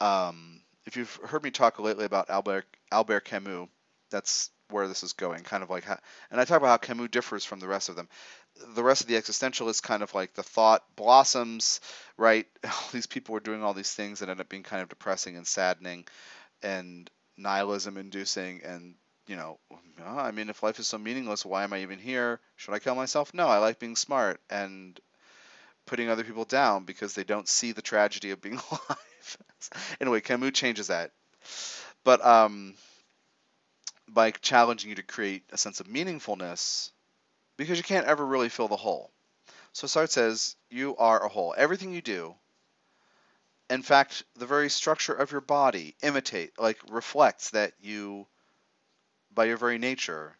Um, 0.00 0.60
if 0.84 0.96
you've 0.96 1.14
heard 1.24 1.44
me 1.44 1.50
talk 1.50 1.78
lately 1.78 2.04
about 2.04 2.30
Albert 2.30 2.66
Albert 2.90 3.24
Camus, 3.24 3.68
that's 4.10 4.50
where 4.70 4.88
this 4.88 5.02
is 5.02 5.12
going. 5.12 5.42
Kind 5.42 5.62
of 5.62 5.70
like 5.70 5.84
how, 5.84 5.98
and 6.30 6.40
I 6.40 6.44
talk 6.44 6.58
about 6.58 6.68
how 6.68 6.76
Camus 6.78 7.10
differs 7.10 7.44
from 7.44 7.60
the 7.60 7.68
rest 7.68 7.88
of 7.88 7.96
them. 7.96 8.08
The 8.74 8.82
rest 8.82 9.02
of 9.02 9.06
the 9.08 9.14
existentialists 9.14 9.82
kind 9.82 10.02
of 10.02 10.14
like 10.14 10.34
the 10.34 10.42
thought 10.42 10.84
blossoms, 10.96 11.80
right? 12.16 12.46
All 12.64 12.88
these 12.92 13.06
people 13.06 13.32
were 13.32 13.40
doing 13.40 13.62
all 13.62 13.74
these 13.74 13.92
things 13.92 14.20
that 14.20 14.28
end 14.28 14.40
up 14.40 14.48
being 14.48 14.62
kind 14.62 14.82
of 14.82 14.88
depressing 14.88 15.36
and 15.36 15.46
saddening, 15.46 16.06
and 16.62 17.10
nihilism 17.36 17.96
inducing 17.96 18.62
and 18.62 18.94
you 19.26 19.36
know, 19.36 19.58
I 20.04 20.30
mean, 20.32 20.50
if 20.50 20.62
life 20.62 20.78
is 20.78 20.88
so 20.88 20.98
meaningless, 20.98 21.44
why 21.44 21.64
am 21.64 21.72
I 21.72 21.82
even 21.82 21.98
here? 21.98 22.40
Should 22.56 22.74
I 22.74 22.80
kill 22.80 22.94
myself? 22.94 23.32
No, 23.32 23.48
I 23.48 23.58
like 23.58 23.78
being 23.78 23.96
smart 23.96 24.40
and 24.50 24.98
putting 25.86 26.08
other 26.08 26.24
people 26.24 26.44
down 26.44 26.84
because 26.84 27.14
they 27.14 27.24
don't 27.24 27.48
see 27.48 27.72
the 27.72 27.82
tragedy 27.82 28.30
of 28.30 28.40
being 28.40 28.60
alive. 28.70 29.36
anyway, 30.00 30.20
Camus 30.20 30.52
changes 30.52 30.88
that. 30.88 31.12
But 32.04 32.24
um, 32.24 32.74
by 34.08 34.30
challenging 34.32 34.90
you 34.90 34.96
to 34.96 35.02
create 35.02 35.44
a 35.52 35.58
sense 35.58 35.80
of 35.80 35.86
meaningfulness, 35.86 36.90
because 37.62 37.78
you 37.78 37.84
can't 37.84 38.06
ever 38.06 38.24
really 38.24 38.48
fill 38.48 38.68
the 38.68 38.76
hole. 38.76 39.10
So 39.72 39.86
Sartre 39.86 40.10
says, 40.10 40.56
you 40.70 40.96
are 40.96 41.24
a 41.24 41.28
hole. 41.28 41.54
Everything 41.56 41.92
you 41.92 42.02
do, 42.02 42.34
in 43.70 43.82
fact, 43.82 44.24
the 44.36 44.46
very 44.46 44.68
structure 44.68 45.14
of 45.14 45.32
your 45.32 45.40
body 45.40 45.94
imitate, 46.02 46.58
like 46.58 46.78
reflects 46.90 47.50
that 47.50 47.72
you, 47.80 48.26
by 49.34 49.46
your 49.46 49.56
very 49.56 49.78
nature, 49.78 50.36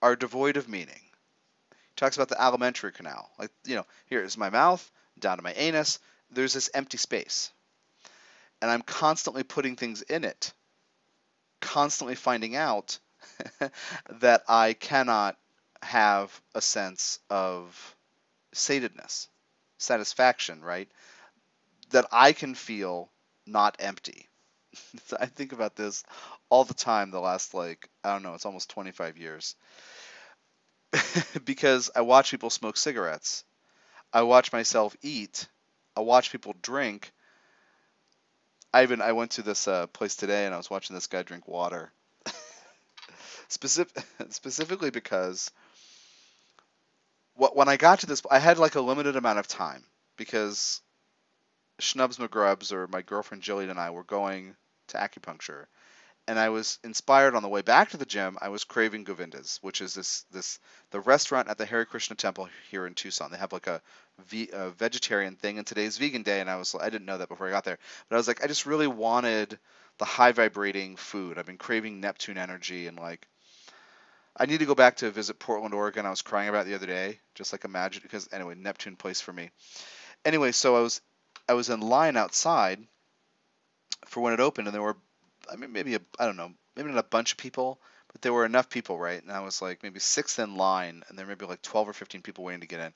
are 0.00 0.16
devoid 0.16 0.56
of 0.56 0.68
meaning. 0.68 1.02
He 1.70 1.96
talks 1.96 2.16
about 2.16 2.28
the 2.28 2.40
alimentary 2.40 2.92
canal. 2.92 3.30
Like, 3.38 3.50
you 3.64 3.74
know, 3.74 3.86
here 4.06 4.22
is 4.22 4.36
my 4.36 4.50
mouth, 4.50 4.90
down 5.18 5.38
to 5.38 5.42
my 5.42 5.52
anus. 5.54 5.98
There's 6.30 6.54
this 6.54 6.70
empty 6.72 6.98
space 6.98 7.50
and 8.60 8.70
I'm 8.70 8.82
constantly 8.82 9.42
putting 9.42 9.76
things 9.76 10.02
in 10.02 10.24
it, 10.24 10.52
constantly 11.60 12.14
finding 12.14 12.56
out 12.56 12.98
that 14.20 14.42
I 14.48 14.74
cannot 14.74 15.36
have 15.82 16.40
a 16.54 16.60
sense 16.60 17.18
of 17.30 17.96
satedness, 18.54 19.28
satisfaction, 19.78 20.62
right? 20.62 20.88
That 21.90 22.06
I 22.10 22.32
can 22.32 22.54
feel 22.54 23.10
not 23.46 23.76
empty. 23.80 24.28
I 25.20 25.26
think 25.26 25.52
about 25.52 25.76
this 25.76 26.04
all 26.48 26.64
the 26.64 26.74
time 26.74 27.10
the 27.10 27.20
last, 27.20 27.54
like, 27.54 27.88
I 28.04 28.12
don't 28.12 28.22
know, 28.22 28.34
it's 28.34 28.46
almost 28.46 28.70
25 28.70 29.18
years. 29.18 29.56
because 31.44 31.90
I 31.94 32.00
watch 32.02 32.30
people 32.30 32.50
smoke 32.50 32.76
cigarettes, 32.76 33.44
I 34.12 34.22
watch 34.22 34.52
myself 34.52 34.96
eat, 35.02 35.48
I 35.96 36.00
watch 36.00 36.32
people 36.32 36.54
drink, 36.62 37.12
I 38.72 38.82
even 38.82 39.00
I 39.00 39.12
went 39.12 39.32
to 39.32 39.42
this 39.42 39.66
uh, 39.68 39.86
place 39.88 40.16
today 40.16 40.44
and 40.46 40.54
I 40.54 40.58
was 40.58 40.70
watching 40.70 40.94
this 40.94 41.06
guy 41.06 41.22
drink 41.22 41.48
water. 41.48 41.92
Specific, 43.48 44.04
specifically 44.30 44.90
because 44.90 45.50
what 47.40 47.56
when 47.56 47.68
I 47.68 47.78
got 47.78 48.00
to 48.00 48.06
this, 48.06 48.22
I 48.30 48.38
had 48.38 48.58
like 48.58 48.74
a 48.74 48.82
limited 48.82 49.16
amount 49.16 49.38
of 49.38 49.48
time 49.48 49.82
because 50.18 50.82
Schnubs 51.80 52.18
McGrubs 52.18 52.70
or 52.70 52.86
my 52.86 53.00
girlfriend 53.00 53.42
Jillian 53.42 53.70
and 53.70 53.80
I 53.80 53.90
were 53.90 54.04
going 54.04 54.54
to 54.88 54.98
acupuncture, 54.98 55.64
and 56.28 56.38
I 56.38 56.50
was 56.50 56.78
inspired 56.84 57.34
on 57.34 57.42
the 57.42 57.48
way 57.48 57.62
back 57.62 57.90
to 57.90 57.96
the 57.96 58.04
gym. 58.04 58.36
I 58.42 58.50
was 58.50 58.64
craving 58.64 59.04
Govinda's, 59.04 59.58
which 59.62 59.80
is 59.80 59.94
this 59.94 60.26
this 60.30 60.58
the 60.90 61.00
restaurant 61.00 61.48
at 61.48 61.56
the 61.56 61.64
Hare 61.64 61.86
Krishna 61.86 62.14
Temple 62.14 62.50
here 62.70 62.86
in 62.86 62.92
Tucson. 62.92 63.30
They 63.30 63.38
have 63.38 63.54
like 63.54 63.68
a, 63.68 63.80
a 64.52 64.68
vegetarian 64.68 65.36
thing, 65.36 65.56
and 65.56 65.66
today's 65.66 65.96
vegan 65.96 66.22
day, 66.22 66.42
and 66.42 66.50
I 66.50 66.56
was 66.56 66.76
I 66.78 66.90
didn't 66.90 67.06
know 67.06 67.16
that 67.16 67.30
before 67.30 67.48
I 67.48 67.52
got 67.52 67.64
there, 67.64 67.78
but 68.10 68.16
I 68.16 68.18
was 68.18 68.28
like 68.28 68.44
I 68.44 68.48
just 68.48 68.66
really 68.66 68.86
wanted 68.86 69.58
the 69.96 70.04
high 70.04 70.32
vibrating 70.32 70.96
food. 70.96 71.38
I've 71.38 71.46
been 71.46 71.56
craving 71.56 72.00
Neptune 72.00 72.36
energy 72.36 72.86
and 72.86 72.98
like. 72.98 73.26
I 74.36 74.46
need 74.46 74.58
to 74.60 74.66
go 74.66 74.74
back 74.74 74.96
to 74.98 75.10
visit 75.10 75.38
Portland, 75.38 75.74
Oregon. 75.74 76.06
I 76.06 76.10
was 76.10 76.22
crying 76.22 76.48
about 76.48 76.66
the 76.66 76.74
other 76.74 76.86
day, 76.86 77.20
just 77.34 77.52
like 77.52 77.64
imagine 77.64 78.02
because 78.02 78.28
anyway, 78.32 78.54
Neptune 78.54 78.96
place 78.96 79.20
for 79.20 79.32
me. 79.32 79.50
Anyway, 80.24 80.52
so 80.52 80.76
I 80.76 80.80
was 80.80 81.00
I 81.48 81.54
was 81.54 81.70
in 81.70 81.80
line 81.80 82.16
outside 82.16 82.86
for 84.06 84.20
when 84.20 84.32
it 84.32 84.40
opened, 84.40 84.68
and 84.68 84.74
there 84.74 84.82
were 84.82 84.96
I 85.50 85.56
mean, 85.56 85.72
maybe 85.72 85.94
a, 85.94 86.00
I 86.18 86.26
don't 86.26 86.36
know, 86.36 86.52
maybe 86.76 86.90
not 86.90 86.98
a 86.98 87.02
bunch 87.08 87.32
of 87.32 87.38
people, 87.38 87.80
but 88.12 88.22
there 88.22 88.32
were 88.32 88.44
enough 88.44 88.68
people, 88.70 88.98
right? 88.98 89.22
And 89.22 89.32
I 89.32 89.40
was 89.40 89.60
like 89.62 89.82
maybe 89.82 90.00
sixth 90.00 90.38
in 90.38 90.56
line, 90.56 91.02
and 91.08 91.18
there 91.18 91.26
may 91.26 91.34
be 91.34 91.46
like 91.46 91.62
12 91.62 91.88
or 91.88 91.92
15 91.92 92.22
people 92.22 92.44
waiting 92.44 92.60
to 92.60 92.66
get 92.66 92.80
in. 92.80 92.92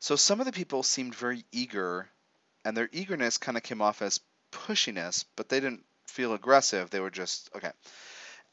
So 0.00 0.16
some 0.16 0.40
of 0.40 0.46
the 0.46 0.52
people 0.52 0.82
seemed 0.82 1.14
very 1.14 1.44
eager, 1.52 2.08
and 2.64 2.76
their 2.76 2.88
eagerness 2.92 3.38
kind 3.38 3.56
of 3.56 3.62
came 3.62 3.82
off 3.82 4.02
as 4.02 4.20
pushiness, 4.52 5.24
but 5.36 5.48
they 5.48 5.60
didn't 5.60 5.84
feel 6.06 6.34
aggressive. 6.34 6.90
They 6.90 7.00
were 7.00 7.10
just, 7.10 7.50
okay. 7.56 7.72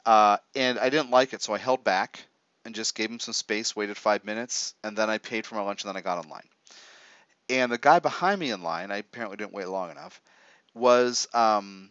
Uh, 0.06 0.36
and 0.54 0.78
I 0.78 0.88
didn't 0.88 1.10
like 1.10 1.32
it, 1.34 1.42
so 1.42 1.52
I 1.52 1.58
held 1.58 1.82
back 1.82 2.24
and 2.64 2.74
just 2.74 2.94
gave 2.94 3.10
him 3.10 3.18
some 3.18 3.34
space, 3.34 3.74
waited 3.74 3.96
five 3.96 4.24
minutes, 4.24 4.74
and 4.84 4.96
then 4.96 5.10
I 5.10 5.18
paid 5.18 5.44
for 5.44 5.56
my 5.56 5.62
lunch, 5.62 5.82
and 5.82 5.88
then 5.88 5.96
I 5.96 6.00
got 6.00 6.24
online. 6.24 6.48
And 7.48 7.70
the 7.70 7.78
guy 7.78 7.98
behind 7.98 8.40
me 8.40 8.50
in 8.50 8.62
line, 8.62 8.90
I 8.90 8.98
apparently 8.98 9.36
didn't 9.36 9.52
wait 9.52 9.68
long 9.68 9.90
enough, 9.90 10.20
was 10.74 11.26
um, 11.34 11.90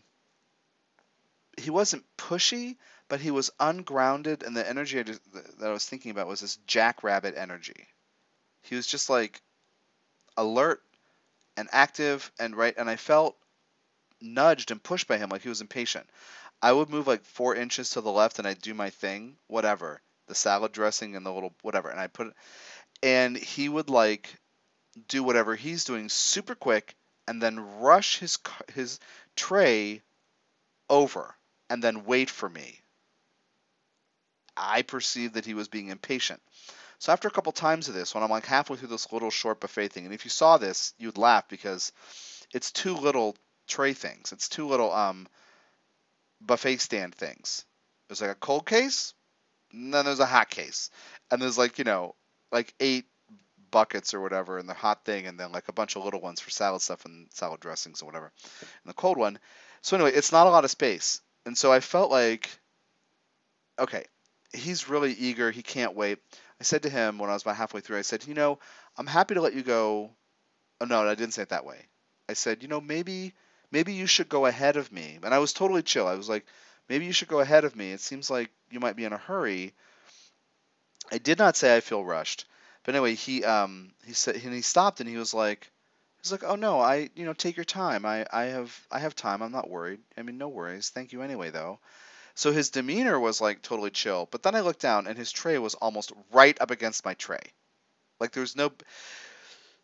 he 1.57 1.69
wasn't 1.69 2.05
pushy, 2.17 2.77
but 3.09 3.19
he 3.19 3.31
was 3.31 3.51
ungrounded, 3.59 4.43
and 4.43 4.55
the 4.55 4.67
energy 4.67 4.99
I 4.99 5.03
just, 5.03 5.21
that 5.59 5.67
I 5.67 5.71
was 5.71 5.85
thinking 5.85 6.11
about 6.11 6.27
was 6.27 6.39
this 6.39 6.57
jackrabbit 6.67 7.35
energy. 7.37 7.87
He 8.63 8.75
was 8.75 8.87
just 8.87 9.09
like 9.09 9.41
alert 10.37 10.81
and 11.57 11.67
active 11.71 12.31
and 12.39 12.55
right, 12.55 12.75
and 12.77 12.89
I 12.89 12.95
felt 12.95 13.35
nudged 14.21 14.71
and 14.71 14.81
pushed 14.81 15.07
by 15.07 15.17
him 15.17 15.29
like 15.29 15.41
he 15.41 15.49
was 15.49 15.61
impatient. 15.61 16.07
I 16.61 16.71
would 16.71 16.89
move 16.89 17.07
like 17.07 17.23
four 17.23 17.55
inches 17.55 17.91
to 17.91 18.01
the 18.01 18.11
left 18.11 18.39
and 18.39 18.47
I'd 18.47 18.61
do 18.61 18.73
my 18.73 18.89
thing, 18.89 19.37
whatever, 19.47 20.01
the 20.27 20.35
salad 20.35 20.71
dressing 20.71 21.15
and 21.15 21.25
the 21.25 21.33
little 21.33 21.53
whatever, 21.61 21.89
and 21.89 21.99
I 21.99 22.07
put 22.07 22.27
it, 22.27 22.33
and 23.03 23.37
he 23.37 23.69
would 23.69 23.89
like 23.89 24.35
do 25.07 25.23
whatever 25.23 25.55
he's 25.55 25.83
doing 25.83 26.09
super 26.09 26.55
quick 26.55 26.95
and 27.27 27.41
then 27.41 27.79
rush 27.79 28.19
his 28.19 28.39
his 28.73 28.99
tray 29.35 30.01
over 30.89 31.35
and 31.69 31.83
then 31.83 32.05
wait 32.05 32.29
for 32.29 32.49
me. 32.49 32.81
I 34.55 34.83
perceived 34.83 35.33
that 35.33 35.45
he 35.45 35.53
was 35.53 35.67
being 35.67 35.89
impatient. 35.89 36.41
So 36.99 37.11
after 37.11 37.27
a 37.27 37.31
couple 37.31 37.51
times 37.51 37.89
of 37.89 37.93
this, 37.93 38.15
when 38.15 38.23
I'm 38.23 38.29
like 38.29 38.45
halfway 38.45 38.77
through 38.77 38.87
this 38.87 39.11
little 39.11 39.29
short 39.29 39.59
buffet 39.59 39.89
thing, 39.89 40.05
and 40.05 40.13
if 40.13 40.23
you 40.23 40.31
saw 40.31 40.57
this, 40.57 40.93
you'd 40.97 41.17
laugh 41.17 41.47
because 41.49 41.91
it's 42.53 42.71
two 42.71 42.95
little 42.95 43.35
tray 43.67 43.93
things. 43.93 44.31
It's 44.31 44.47
two 44.47 44.67
little 44.67 44.93
um 44.93 45.27
buffet 46.41 46.77
stand 46.77 47.15
things. 47.15 47.65
There's 48.07 48.21
like 48.21 48.31
a 48.31 48.35
cold 48.35 48.65
case, 48.65 49.13
and 49.71 49.93
then 49.93 50.05
there's 50.05 50.19
a 50.19 50.25
hot 50.25 50.49
case, 50.49 50.89
and 51.31 51.41
there's 51.41 51.57
like 51.57 51.77
you 51.77 51.83
know 51.83 52.15
like 52.51 52.73
eight 52.79 53.05
buckets 53.71 54.13
or 54.13 54.21
whatever 54.21 54.59
in 54.59 54.67
the 54.67 54.73
hot 54.73 55.05
thing, 55.05 55.27
and 55.27 55.39
then 55.39 55.51
like 55.51 55.67
a 55.67 55.73
bunch 55.73 55.95
of 55.95 56.03
little 56.05 56.21
ones 56.21 56.39
for 56.39 56.49
salad 56.49 56.81
stuff 56.81 57.05
and 57.05 57.27
salad 57.31 57.59
dressings 57.59 58.01
or 58.01 58.05
whatever 58.05 58.31
in 58.53 58.87
the 58.87 58.93
cold 58.93 59.17
one. 59.17 59.39
So 59.81 59.95
anyway, 59.97 60.13
it's 60.13 60.31
not 60.31 60.47
a 60.47 60.51
lot 60.51 60.65
of 60.65 60.71
space, 60.71 61.21
and 61.45 61.57
so 61.57 61.71
I 61.71 61.79
felt 61.79 62.11
like, 62.11 62.49
okay, 63.79 64.05
he's 64.53 64.89
really 64.89 65.13
eager. 65.13 65.51
He 65.51 65.61
can't 65.61 65.95
wait. 65.95 66.19
I 66.59 66.63
said 66.63 66.83
to 66.83 66.89
him 66.89 67.17
when 67.17 67.29
I 67.29 67.33
was 67.33 67.41
about 67.41 67.57
halfway 67.57 67.81
through, 67.81 67.97
I 67.97 68.03
said, 68.03 68.25
you 68.27 68.33
know, 68.33 68.59
I'm 68.97 69.07
happy 69.07 69.33
to 69.35 69.41
let 69.41 69.53
you 69.53 69.63
go. 69.63 70.11
Oh 70.79 70.85
no, 70.85 71.07
I 71.07 71.15
didn't 71.15 71.33
say 71.33 71.41
it 71.41 71.49
that 71.49 71.65
way. 71.65 71.79
I 72.29 72.33
said, 72.33 72.61
you 72.63 72.69
know, 72.69 72.81
maybe 72.81 73.33
maybe 73.75 73.93
you 73.93 74.07
should 74.07 74.29
go 74.29 74.45
ahead 74.45 74.77
of 74.77 74.91
me. 74.91 75.19
And 75.23 75.33
I 75.33 75.39
was 75.39 75.53
totally 75.53 75.83
chill. 75.83 76.07
I 76.07 76.15
was 76.15 76.29
like, 76.29 76.45
maybe 76.89 77.05
you 77.05 77.13
should 77.13 77.27
go 77.27 77.41
ahead 77.41 77.65
of 77.65 77.75
me. 77.75 77.91
It 77.91 77.99
seems 78.01 78.29
like 78.29 78.49
you 78.71 78.79
might 78.79 78.95
be 78.95 79.05
in 79.05 79.13
a 79.13 79.17
hurry. 79.17 79.73
I 81.11 81.17
did 81.17 81.37
not 81.39 81.57
say 81.57 81.75
I 81.75 81.81
feel 81.81 82.03
rushed. 82.05 82.45
But 82.83 82.95
anyway, 82.95 83.15
he 83.15 83.43
um 83.43 83.91
he 84.05 84.13
said 84.13 84.35
and 84.35 84.53
he 84.53 84.61
stopped 84.61 84.99
and 84.99 85.09
he 85.09 85.17
was 85.17 85.33
like 85.33 85.71
he's 86.21 86.31
like, 86.31 86.43
"Oh 86.43 86.55
no, 86.55 86.79
I 86.79 87.09
you 87.15 87.25
know, 87.25 87.33
take 87.33 87.57
your 87.57 87.65
time. 87.65 88.05
I 88.05 88.25
I 88.31 88.45
have 88.57 88.87
I 88.91 88.99
have 88.99 89.15
time. 89.15 89.41
I'm 89.41 89.51
not 89.51 89.69
worried. 89.69 90.01
I 90.17 90.21
mean, 90.21 90.37
no 90.37 90.47
worries. 90.49 90.89
Thank 90.89 91.11
you 91.13 91.21
anyway 91.21 91.49
though." 91.49 91.79
So 92.35 92.51
his 92.53 92.71
demeanor 92.71 93.19
was 93.19 93.41
like 93.41 93.61
totally 93.63 93.91
chill. 93.91 94.27
But 94.31 94.43
then 94.43 94.55
I 94.55 94.61
looked 94.61 94.81
down 94.81 95.07
and 95.07 95.17
his 95.17 95.31
tray 95.31 95.57
was 95.59 95.75
almost 95.75 96.13
right 96.31 96.59
up 96.61 96.71
against 96.71 97.05
my 97.05 97.15
tray. 97.15 97.43
Like 98.19 98.31
there 98.33 98.41
was 98.41 98.55
no 98.55 98.71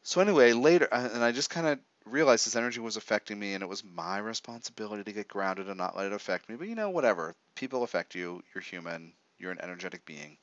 So 0.03 0.21
anyway, 0.21 0.53
later 0.53 0.87
and 0.91 1.23
I 1.23 1.31
just 1.31 1.49
kind 1.49 1.67
of 1.67 1.79
realized 2.05 2.45
this 2.45 2.55
energy 2.55 2.79
was 2.79 2.97
affecting 2.97 3.39
me 3.39 3.53
and 3.53 3.63
it 3.63 3.69
was 3.69 3.83
my 3.83 4.17
responsibility 4.17 5.03
to 5.03 5.13
get 5.13 5.27
grounded 5.27 5.67
and 5.67 5.77
not 5.77 5.95
let 5.95 6.07
it 6.07 6.13
affect 6.13 6.49
me. 6.49 6.55
But 6.55 6.67
you 6.67 6.75
know, 6.75 6.89
whatever. 6.89 7.35
People 7.55 7.83
affect 7.83 8.15
you. 8.15 8.43
You're 8.53 8.61
human. 8.61 9.13
You're 9.37 9.51
an 9.51 9.61
energetic 9.61 10.05
being. 10.05 10.37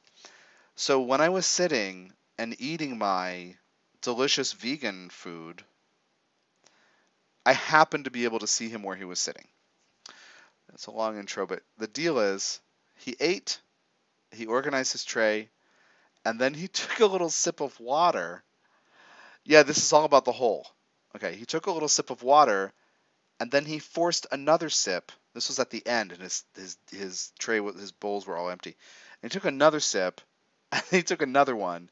So 0.77 1.01
when 1.01 1.21
I 1.21 1.29
was 1.29 1.47
sitting 1.47 2.12
and 2.38 2.55
eating 2.61 2.99
my 2.99 3.57
delicious 4.03 4.53
vegan 4.53 5.11
food, 5.11 5.64
I 7.44 7.53
happened 7.53 8.05
to 8.05 8.11
be 8.11 8.25
able 8.25 8.38
to 8.40 8.47
see 8.47 8.68
him 8.68 8.83
where 8.83 8.97
he 8.97 9.05
was 9.05 9.18
sitting. 9.18 9.47
It's 10.75 10.87
a 10.87 10.90
long 10.90 11.18
intro, 11.18 11.47
but 11.47 11.62
the 11.79 11.87
deal 11.87 12.18
is 12.18 12.61
he 12.94 13.16
ate, 13.21 13.61
he 14.31 14.47
organized 14.47 14.92
his 14.92 15.05
tray, 15.05 15.49
and 16.25 16.40
then 16.40 16.55
he 16.55 16.68
took 16.68 17.01
a 17.01 17.07
little 17.07 17.31
sip 17.31 17.61
of 17.61 17.79
water. 17.81 18.44
Yeah, 19.44 19.62
this 19.62 19.79
is 19.79 19.92
all 19.92 20.05
about 20.05 20.25
the 20.25 20.33
hole. 20.33 20.66
Okay, 21.16 21.37
he 21.37 21.47
took 21.47 21.66
a 21.66 21.71
little 21.71 21.88
sip 21.88 22.11
of 22.11 22.23
water, 22.23 22.73
and 23.40 23.51
then 23.51 23.64
he 23.64 23.79
forced 23.79 24.27
another 24.31 24.68
sip. 24.68 25.11
This 25.33 25.49
was 25.49 25.59
at 25.59 25.71
the 25.71 25.87
end, 25.87 26.12
and 26.12 26.21
his 26.21 26.44
his 26.55 26.77
his 26.90 27.33
tray, 27.38 27.62
his 27.62 27.92
bowls 27.92 28.27
were 28.27 28.37
all 28.37 28.51
empty. 28.51 28.77
And 29.23 29.33
he 29.33 29.35
took 29.37 29.47
another 29.47 29.81
sip, 29.81 30.21
and 30.73 30.83
he 30.90 31.03
took 31.03 31.23
another 31.23 31.57
one, 31.57 31.90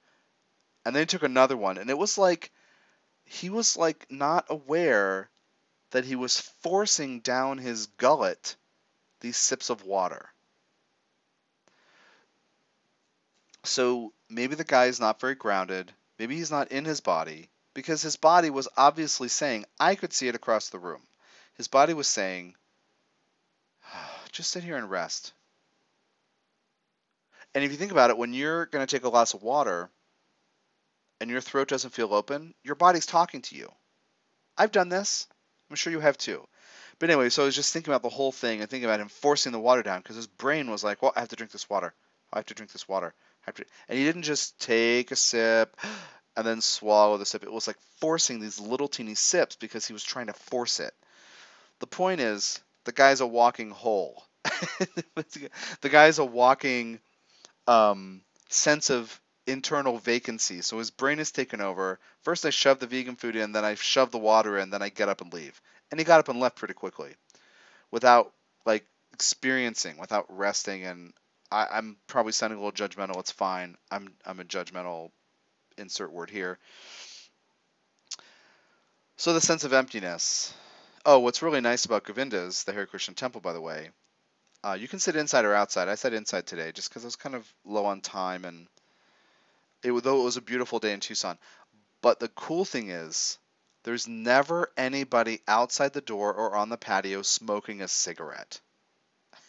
and 0.84 0.94
then 0.94 1.02
he 1.02 1.06
took 1.06 1.22
another 1.22 1.56
one, 1.56 1.78
and 1.78 1.88
it 1.88 1.98
was 1.98 2.18
like 2.18 2.52
he 3.24 3.50
was 3.50 3.76
like 3.76 4.06
not 4.10 4.46
aware 4.48 5.30
that 5.90 6.04
he 6.04 6.16
was 6.16 6.40
forcing 6.40 7.20
down 7.20 7.58
his 7.58 7.86
gullet 7.86 8.56
these 9.20 9.36
sips 9.36 9.70
of 9.70 9.84
water. 9.84 10.30
So 13.64 14.12
maybe 14.28 14.54
the 14.54 14.64
guy 14.64 14.86
is 14.86 15.00
not 15.00 15.20
very 15.20 15.34
grounded. 15.34 15.92
Maybe 16.18 16.36
he's 16.36 16.50
not 16.50 16.70
in 16.70 16.84
his 16.84 17.00
body 17.00 17.48
because 17.76 18.00
his 18.00 18.16
body 18.16 18.48
was 18.48 18.68
obviously 18.74 19.28
saying, 19.28 19.66
I 19.78 19.96
could 19.96 20.14
see 20.14 20.28
it 20.28 20.34
across 20.34 20.70
the 20.70 20.78
room. 20.78 21.02
His 21.58 21.68
body 21.68 21.92
was 21.92 22.08
saying, 22.08 22.54
ah, 23.84 24.20
just 24.32 24.50
sit 24.50 24.64
here 24.64 24.78
and 24.78 24.90
rest. 24.90 25.34
And 27.54 27.62
if 27.62 27.70
you 27.70 27.76
think 27.76 27.92
about 27.92 28.08
it, 28.08 28.16
when 28.16 28.32
you're 28.32 28.64
going 28.64 28.84
to 28.84 28.90
take 28.90 29.04
a 29.04 29.10
glass 29.10 29.34
of 29.34 29.42
water 29.42 29.90
and 31.20 31.28
your 31.28 31.42
throat 31.42 31.68
doesn't 31.68 31.92
feel 31.92 32.14
open, 32.14 32.54
your 32.64 32.76
body's 32.76 33.04
talking 33.04 33.42
to 33.42 33.56
you. 33.56 33.70
I've 34.56 34.72
done 34.72 34.88
this. 34.88 35.26
I'm 35.68 35.76
sure 35.76 35.92
you 35.92 36.00
have 36.00 36.16
too. 36.16 36.46
But 36.98 37.10
anyway, 37.10 37.28
so 37.28 37.42
I 37.42 37.44
was 37.44 37.54
just 37.54 37.74
thinking 37.74 37.92
about 37.92 38.02
the 38.02 38.08
whole 38.08 38.32
thing 38.32 38.62
and 38.62 38.70
thinking 38.70 38.88
about 38.88 39.00
him 39.00 39.08
forcing 39.08 39.52
the 39.52 39.60
water 39.60 39.82
down 39.82 40.00
because 40.00 40.16
his 40.16 40.26
brain 40.26 40.70
was 40.70 40.82
like, 40.82 41.02
well, 41.02 41.12
I 41.14 41.20
have 41.20 41.28
to 41.28 41.36
drink 41.36 41.52
this 41.52 41.68
water. 41.68 41.92
I 42.32 42.38
have 42.38 42.46
to 42.46 42.54
drink 42.54 42.72
this 42.72 42.88
water. 42.88 43.12
And 43.46 43.98
he 43.98 44.04
didn't 44.04 44.22
just 44.22 44.58
take 44.58 45.10
a 45.10 45.16
sip 45.16 45.78
and 46.36 46.46
then 46.46 46.60
swallow 46.60 47.16
the 47.16 47.26
sip. 47.26 47.42
It 47.42 47.52
was 47.52 47.66
like 47.66 47.78
forcing 48.00 48.40
these 48.40 48.60
little 48.60 48.88
teeny 48.88 49.14
sips 49.14 49.56
because 49.56 49.86
he 49.86 49.92
was 49.92 50.04
trying 50.04 50.26
to 50.26 50.32
force 50.32 50.80
it. 50.80 50.92
The 51.80 51.86
point 51.86 52.20
is, 52.20 52.60
the 52.84 52.92
guy's 52.92 53.20
a 53.20 53.26
walking 53.26 53.70
hole. 53.70 54.24
the 54.44 55.88
guy's 55.90 56.18
a 56.18 56.24
walking 56.24 57.00
um, 57.66 58.22
sense 58.48 58.90
of 58.90 59.20
internal 59.46 59.98
vacancy. 59.98 60.60
So 60.62 60.78
his 60.78 60.90
brain 60.90 61.18
is 61.18 61.32
taken 61.32 61.60
over. 61.60 61.98
First, 62.22 62.44
I 62.46 62.50
shove 62.50 62.78
the 62.78 62.86
vegan 62.86 63.16
food 63.16 63.36
in, 63.36 63.52
then 63.52 63.64
I 63.64 63.74
shove 63.74 64.10
the 64.10 64.18
water 64.18 64.58
in, 64.58 64.70
then 64.70 64.82
I 64.82 64.88
get 64.88 65.08
up 65.08 65.20
and 65.20 65.32
leave 65.32 65.60
and 65.90 66.00
he 66.00 66.04
got 66.04 66.20
up 66.20 66.28
and 66.28 66.40
left 66.40 66.56
pretty 66.56 66.74
quickly, 66.74 67.14
without 67.90 68.32
like 68.64 68.84
experiencing, 69.12 69.98
without 69.98 70.26
resting. 70.28 70.84
And 70.84 71.12
I, 71.50 71.66
I'm 71.72 71.96
probably 72.06 72.32
sounding 72.32 72.58
a 72.58 72.64
little 72.64 72.88
judgmental. 72.88 73.20
It's 73.20 73.30
fine. 73.30 73.76
I'm 73.90 74.08
I'm 74.24 74.40
a 74.40 74.44
judgmental 74.44 75.10
insert 75.78 76.12
word 76.12 76.30
here. 76.30 76.58
So 79.16 79.32
the 79.32 79.40
sense 79.40 79.64
of 79.64 79.72
emptiness. 79.72 80.52
Oh, 81.04 81.20
what's 81.20 81.42
really 81.42 81.60
nice 81.60 81.84
about 81.84 82.04
Govinda's, 82.04 82.64
the 82.64 82.72
Hare 82.72 82.86
Krishna 82.86 83.14
temple, 83.14 83.40
by 83.40 83.52
the 83.52 83.60
way, 83.60 83.90
uh, 84.64 84.76
you 84.78 84.88
can 84.88 84.98
sit 84.98 85.16
inside 85.16 85.44
or 85.44 85.54
outside. 85.54 85.88
I 85.88 85.94
sat 85.94 86.12
inside 86.12 86.46
today 86.46 86.72
just 86.72 86.88
because 86.88 87.04
I 87.04 87.06
was 87.06 87.16
kind 87.16 87.34
of 87.34 87.50
low 87.64 87.86
on 87.86 88.00
time, 88.00 88.44
and 88.44 88.66
it, 89.82 89.92
though 90.02 90.20
it 90.20 90.24
was 90.24 90.36
a 90.36 90.42
beautiful 90.42 90.80
day 90.80 90.92
in 90.92 91.00
Tucson. 91.00 91.38
But 92.02 92.20
the 92.20 92.28
cool 92.28 92.64
thing 92.64 92.90
is, 92.90 93.38
there's 93.84 94.08
never 94.08 94.70
anybody 94.76 95.40
outside 95.46 95.92
the 95.92 96.00
door 96.00 96.34
or 96.34 96.56
on 96.56 96.68
the 96.68 96.76
patio 96.76 97.22
smoking 97.22 97.82
a 97.82 97.88
cigarette. 97.88 98.60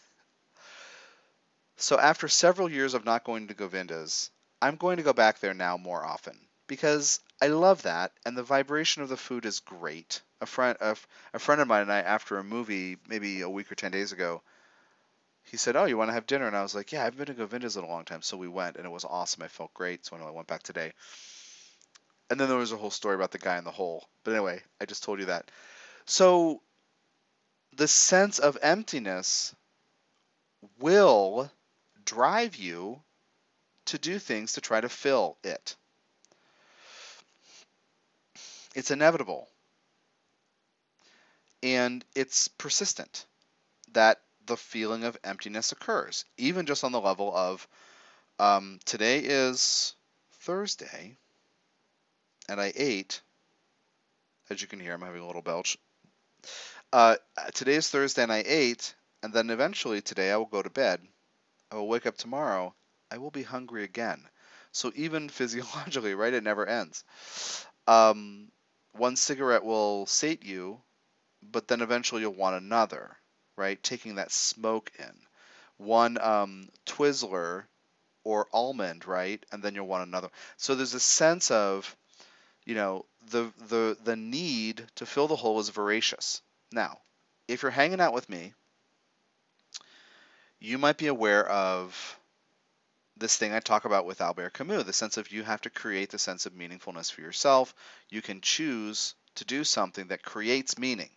So 1.80 1.96
after 1.96 2.26
several 2.26 2.68
years 2.68 2.94
of 2.94 3.04
not 3.04 3.22
going 3.22 3.46
to 3.46 3.54
Govinda's, 3.54 4.32
I'm 4.62 4.76
going 4.76 4.98
to 4.98 5.02
go 5.02 5.12
back 5.12 5.40
there 5.40 5.54
now 5.54 5.76
more 5.76 6.04
often 6.04 6.38
because 6.66 7.20
I 7.40 7.48
love 7.48 7.82
that 7.82 8.12
and 8.24 8.36
the 8.36 8.42
vibration 8.42 9.02
of 9.02 9.08
the 9.08 9.16
food 9.16 9.44
is 9.44 9.60
great. 9.60 10.22
A 10.40 10.46
friend 10.46 10.76
a, 10.80 10.96
a 11.34 11.38
friend 11.38 11.60
of 11.60 11.68
mine 11.68 11.82
and 11.82 11.92
I 11.92 12.00
after 12.00 12.38
a 12.38 12.44
movie 12.44 12.96
maybe 13.08 13.40
a 13.40 13.50
week 13.50 13.70
or 13.72 13.74
10 13.74 13.90
days 13.90 14.12
ago 14.12 14.42
he 15.42 15.56
said, 15.56 15.74
"Oh, 15.74 15.84
you 15.86 15.96
want 15.96 16.10
to 16.10 16.14
have 16.14 16.26
dinner?" 16.26 16.46
And 16.46 16.56
I 16.56 16.62
was 16.62 16.76
like, 16.76 16.92
"Yeah, 16.92 17.04
I've 17.04 17.16
been 17.16 17.26
to 17.26 17.34
Govinda's 17.34 17.76
in 17.76 17.82
a 17.82 17.88
long 17.88 18.04
time." 18.04 18.22
So 18.22 18.36
we 18.36 18.46
went 18.46 18.76
and 18.76 18.86
it 18.86 18.90
was 18.90 19.04
awesome. 19.04 19.42
I 19.42 19.48
felt 19.48 19.74
great. 19.74 20.06
So 20.06 20.16
I 20.16 20.30
went 20.30 20.46
back 20.46 20.62
today 20.62 20.92
and 22.30 22.38
then 22.38 22.48
there 22.48 22.56
was 22.58 22.72
a 22.72 22.76
whole 22.76 22.90
story 22.90 23.14
about 23.14 23.30
the 23.32 23.38
guy 23.38 23.58
in 23.58 23.64
the 23.64 23.70
hole. 23.70 24.08
But 24.24 24.32
anyway, 24.34 24.62
I 24.80 24.84
just 24.86 25.02
told 25.02 25.18
you 25.20 25.26
that. 25.26 25.50
So 26.06 26.62
the 27.72 27.88
sense 27.88 28.38
of 28.38 28.58
emptiness 28.60 29.54
will 30.78 31.50
drive 32.04 32.56
you 32.56 33.02
to 33.88 33.98
do 33.98 34.18
things 34.18 34.54
to 34.54 34.60
try 34.60 34.80
to 34.80 34.88
fill 34.88 35.36
it. 35.42 35.76
It's 38.74 38.90
inevitable. 38.90 39.48
And 41.62 42.04
it's 42.14 42.48
persistent 42.48 43.26
that 43.92 44.20
the 44.46 44.56
feeling 44.56 45.04
of 45.04 45.18
emptiness 45.24 45.72
occurs, 45.72 46.24
even 46.36 46.66
just 46.66 46.84
on 46.84 46.92
the 46.92 47.00
level 47.00 47.34
of 47.34 47.66
um, 48.38 48.78
today 48.84 49.18
is 49.18 49.94
Thursday, 50.40 51.16
and 52.48 52.60
I 52.60 52.72
ate. 52.74 53.20
As 54.50 54.62
you 54.62 54.68
can 54.68 54.80
hear, 54.80 54.94
I'm 54.94 55.02
having 55.02 55.20
a 55.20 55.26
little 55.26 55.42
belch. 55.42 55.76
Uh, 56.92 57.16
today 57.54 57.74
is 57.74 57.90
Thursday, 57.90 58.22
and 58.22 58.32
I 58.32 58.44
ate, 58.46 58.94
and 59.22 59.32
then 59.32 59.50
eventually 59.50 60.00
today 60.00 60.30
I 60.30 60.36
will 60.36 60.46
go 60.46 60.62
to 60.62 60.70
bed. 60.70 61.00
I 61.70 61.76
will 61.76 61.88
wake 61.88 62.06
up 62.06 62.16
tomorrow. 62.16 62.74
I 63.10 63.18
will 63.18 63.30
be 63.30 63.42
hungry 63.42 63.84
again. 63.84 64.22
So 64.72 64.92
even 64.94 65.28
physiologically, 65.38 66.14
right, 66.14 66.32
it 66.32 66.44
never 66.44 66.66
ends. 66.66 67.04
Um, 67.86 68.48
one 68.92 69.16
cigarette 69.16 69.64
will 69.64 70.06
sate 70.06 70.44
you, 70.44 70.80
but 71.42 71.68
then 71.68 71.80
eventually 71.80 72.22
you'll 72.22 72.34
want 72.34 72.56
another, 72.56 73.16
right? 73.56 73.82
Taking 73.82 74.16
that 74.16 74.32
smoke 74.32 74.90
in. 74.98 75.12
One 75.76 76.18
um, 76.18 76.68
Twizzler 76.86 77.64
or 78.24 78.46
almond, 78.52 79.06
right? 79.06 79.44
And 79.52 79.62
then 79.62 79.74
you'll 79.74 79.86
want 79.86 80.06
another. 80.06 80.28
So 80.56 80.74
there's 80.74 80.94
a 80.94 81.00
sense 81.00 81.50
of, 81.50 81.96
you 82.66 82.74
know, 82.74 83.06
the 83.30 83.52
the 83.68 83.96
the 84.02 84.16
need 84.16 84.86
to 84.96 85.06
fill 85.06 85.28
the 85.28 85.36
hole 85.36 85.60
is 85.60 85.68
voracious. 85.68 86.42
Now, 86.72 86.98
if 87.46 87.62
you're 87.62 87.70
hanging 87.70 88.00
out 88.00 88.12
with 88.12 88.28
me, 88.28 88.52
you 90.60 90.76
might 90.76 90.98
be 90.98 91.06
aware 91.06 91.46
of 91.46 92.18
this 93.18 93.36
thing 93.36 93.52
I 93.52 93.60
talk 93.60 93.84
about 93.84 94.06
with 94.06 94.20
Albert 94.20 94.54
Camus, 94.54 94.84
the 94.84 94.92
sense 94.92 95.16
of 95.16 95.30
you 95.32 95.42
have 95.42 95.60
to 95.62 95.70
create 95.70 96.10
the 96.10 96.18
sense 96.18 96.46
of 96.46 96.52
meaningfulness 96.52 97.12
for 97.12 97.20
yourself. 97.20 97.74
You 98.10 98.22
can 98.22 98.40
choose 98.40 99.14
to 99.36 99.44
do 99.44 99.64
something 99.64 100.08
that 100.08 100.22
creates 100.22 100.78
meaning. 100.78 101.10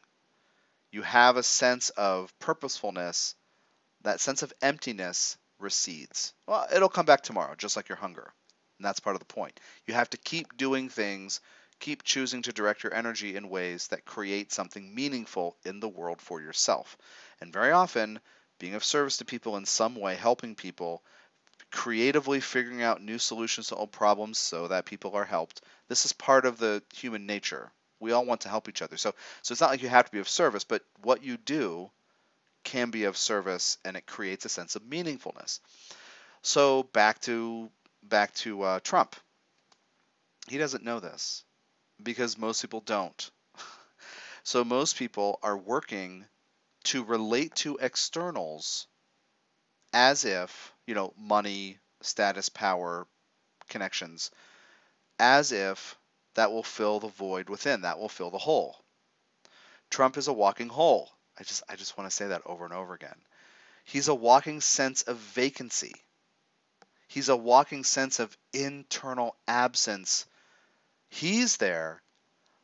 You 0.92 1.04
have 1.04 1.38
a 1.38 1.44
sense 1.44 1.90
of 1.92 2.38
purposefulness, 2.40 3.36
that 4.04 4.20
sense 4.20 4.44
of 4.44 4.54
emptiness 4.62 5.38
recedes. 5.60 6.34
Well, 6.48 6.68
it'll 6.74 6.90
come 6.90 7.06
back 7.06 7.22
tomorrow, 7.22 7.56
just 7.56 7.76
like 7.76 7.88
your 7.88 7.98
hunger. 7.98 8.34
And 8.78 8.86
that's 8.86 9.00
part 9.00 9.16
of 9.16 9.20
the 9.20 9.34
point. 9.34 9.60
You 9.86 9.94
have 9.94 10.10
to 10.10 10.18
keep 10.18 10.58
doing 10.58 10.90
things, 10.90 11.40
keep 11.80 12.04
choosing 12.04 12.42
to 12.44 12.52
direct 12.52 12.84
your 12.84 12.94
energy 12.94 13.36
in 13.36 13.50
ways 13.50 13.88
that 13.88 14.06
create 14.06 14.52
something 14.52 14.94
meaningful 14.94 15.56
in 15.64 15.80
the 15.80 15.90
world 15.90 16.22
for 16.22 16.42
yourself. 16.42 16.98
And 17.40 17.54
very 17.54 17.72
often, 17.72 18.20
being 18.60 18.76
of 18.76 18.84
service 18.84 19.18
to 19.18 19.26
people 19.26 19.58
in 19.58 19.66
some 19.66 19.96
way, 19.96 20.16
helping 20.16 20.56
people, 20.56 21.04
creatively 21.72 22.42
figuring 22.42 22.82
out 22.82 23.02
new 23.02 23.18
solutions 23.18 23.68
to 23.68 23.76
old 23.76 23.92
problems 23.92 24.38
so 24.38 24.68
that 24.68 24.86
people 24.86 25.16
are 25.16 25.26
helped. 25.26 25.62
This 25.88 26.06
is 26.06 26.14
part 26.14 26.46
of 26.46 26.58
the 26.58 26.84
human 26.94 27.26
nature. 27.26 27.72
We 28.00 28.12
all 28.12 28.26
want 28.26 28.42
to 28.42 28.50
help 28.50 28.68
each 28.68 28.82
other. 28.82 28.98
So 28.98 29.14
so 29.42 29.52
it's 29.52 29.62
not 29.62 29.70
like 29.70 29.82
you 29.82 29.90
have 29.90 30.06
to 30.06 30.12
be 30.12 30.20
of 30.20 30.30
service, 30.30 30.64
but 30.64 30.84
what 31.02 31.24
you 31.24 31.38
do 31.38 31.90
can 32.64 32.92
be 32.92 33.06
of 33.06 33.18
service 33.18 33.78
and 33.86 33.98
it 33.98 34.06
creates 34.06 34.46
a 34.46 34.50
sense 34.50 34.76
of 34.76 34.84
meaningfulness. 34.84 35.60
So 36.42 36.84
back 36.84 37.22
to 37.22 37.70
back 38.04 38.34
to 38.36 38.62
uh, 38.64 38.80
Trump. 38.82 39.16
He 40.48 40.58
doesn't 40.58 40.84
know 40.84 41.00
this 41.00 41.44
because 42.02 42.38
most 42.38 42.62
people 42.62 42.82
don't. 42.82 43.32
so 44.44 44.64
most 44.64 44.98
people 44.98 45.40
are 45.44 45.58
working 45.58 46.26
to 46.86 47.04
relate 47.04 47.56
to 47.56 47.78
externals 47.78 48.88
as 49.93 50.25
if, 50.25 50.73
you 50.88 50.95
know, 50.95 51.13
money, 51.17 51.77
status, 52.01 52.49
power, 52.49 53.08
connections, 53.69 54.32
as 55.19 55.51
if 55.51 55.97
that 56.36 56.51
will 56.51 56.63
fill 56.63 56.99
the 56.99 57.08
void 57.08 57.49
within, 57.49 57.82
that 57.82 57.99
will 57.99 58.10
fill 58.10 58.32
the 58.32 58.38
hole. 58.38 58.77
Trump 59.89 60.17
is 60.17 60.27
a 60.27 60.34
walking 60.34 60.69
hole. 60.69 61.12
I 61.38 61.43
just 61.43 61.63
I 61.69 61.75
just 61.75 61.97
want 61.97 62.10
to 62.10 62.15
say 62.15 62.27
that 62.27 62.43
over 62.45 62.65
and 62.65 62.73
over 62.73 62.93
again. 62.93 63.17
He's 63.84 64.08
a 64.08 64.15
walking 64.15 64.62
sense 64.62 65.01
of 65.04 65.17
vacancy. 65.17 65.93
He's 67.08 67.30
a 67.30 67.36
walking 67.36 67.84
sense 67.84 68.19
of 68.19 68.38
internal 68.54 69.36
absence. 69.47 70.25
He's 71.10 71.58
there, 71.58 72.01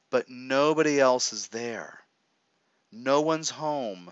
but 0.09 0.29
nobody 0.29 1.01
else 1.01 1.33
is 1.33 1.49
there. 1.49 1.99
No 2.91 3.21
one's 3.21 3.49
home 3.49 4.11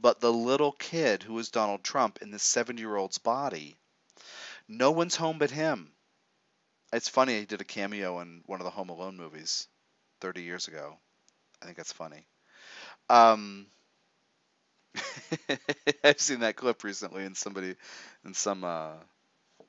but 0.00 0.20
the 0.20 0.32
little 0.32 0.72
kid 0.72 1.22
who 1.22 1.38
is 1.38 1.50
Donald 1.50 1.84
Trump 1.84 2.18
in 2.22 2.30
this 2.30 2.42
70 2.42 2.80
year 2.80 2.96
old's 2.96 3.18
body. 3.18 3.76
No 4.68 4.90
one's 4.90 5.16
home 5.16 5.38
but 5.38 5.50
him. 5.50 5.92
It's 6.92 7.08
funny, 7.08 7.38
he 7.38 7.44
did 7.44 7.60
a 7.60 7.64
cameo 7.64 8.20
in 8.20 8.42
one 8.46 8.60
of 8.60 8.64
the 8.64 8.70
Home 8.70 8.88
Alone 8.88 9.16
movies 9.16 9.68
30 10.20 10.42
years 10.42 10.68
ago. 10.68 10.96
I 11.62 11.64
think 11.64 11.76
that's 11.76 11.92
funny. 11.92 12.26
Um, 13.08 13.66
I've 16.04 16.20
seen 16.20 16.40
that 16.40 16.56
clip 16.56 16.82
recently 16.82 17.24
in 17.24 17.34
somebody 17.34 17.76
in 18.24 18.34
some 18.34 18.64
uh, 18.64 18.92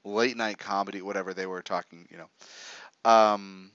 late 0.04 0.38
night 0.38 0.58
comedy, 0.58 1.02
whatever 1.02 1.34
they 1.34 1.46
were 1.46 1.62
talking. 1.62 2.08
You 2.10 2.18
know, 2.18 3.12
um, 3.12 3.72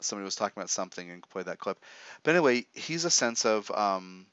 somebody 0.00 0.24
was 0.24 0.34
talking 0.34 0.54
about 0.56 0.70
something 0.70 1.08
and 1.10 1.28
played 1.28 1.46
that 1.46 1.58
clip. 1.58 1.78
But 2.22 2.34
anyway, 2.34 2.66
he's 2.74 3.04
a 3.04 3.10
sense 3.10 3.44
of 3.44 3.70
um, 3.70 4.26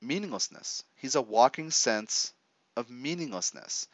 meaninglessness. 0.00 0.84
He's 0.96 1.14
a 1.14 1.22
walking 1.22 1.70
sense 1.70 2.32
of 2.76 2.90
meaninglessness. 2.90 3.88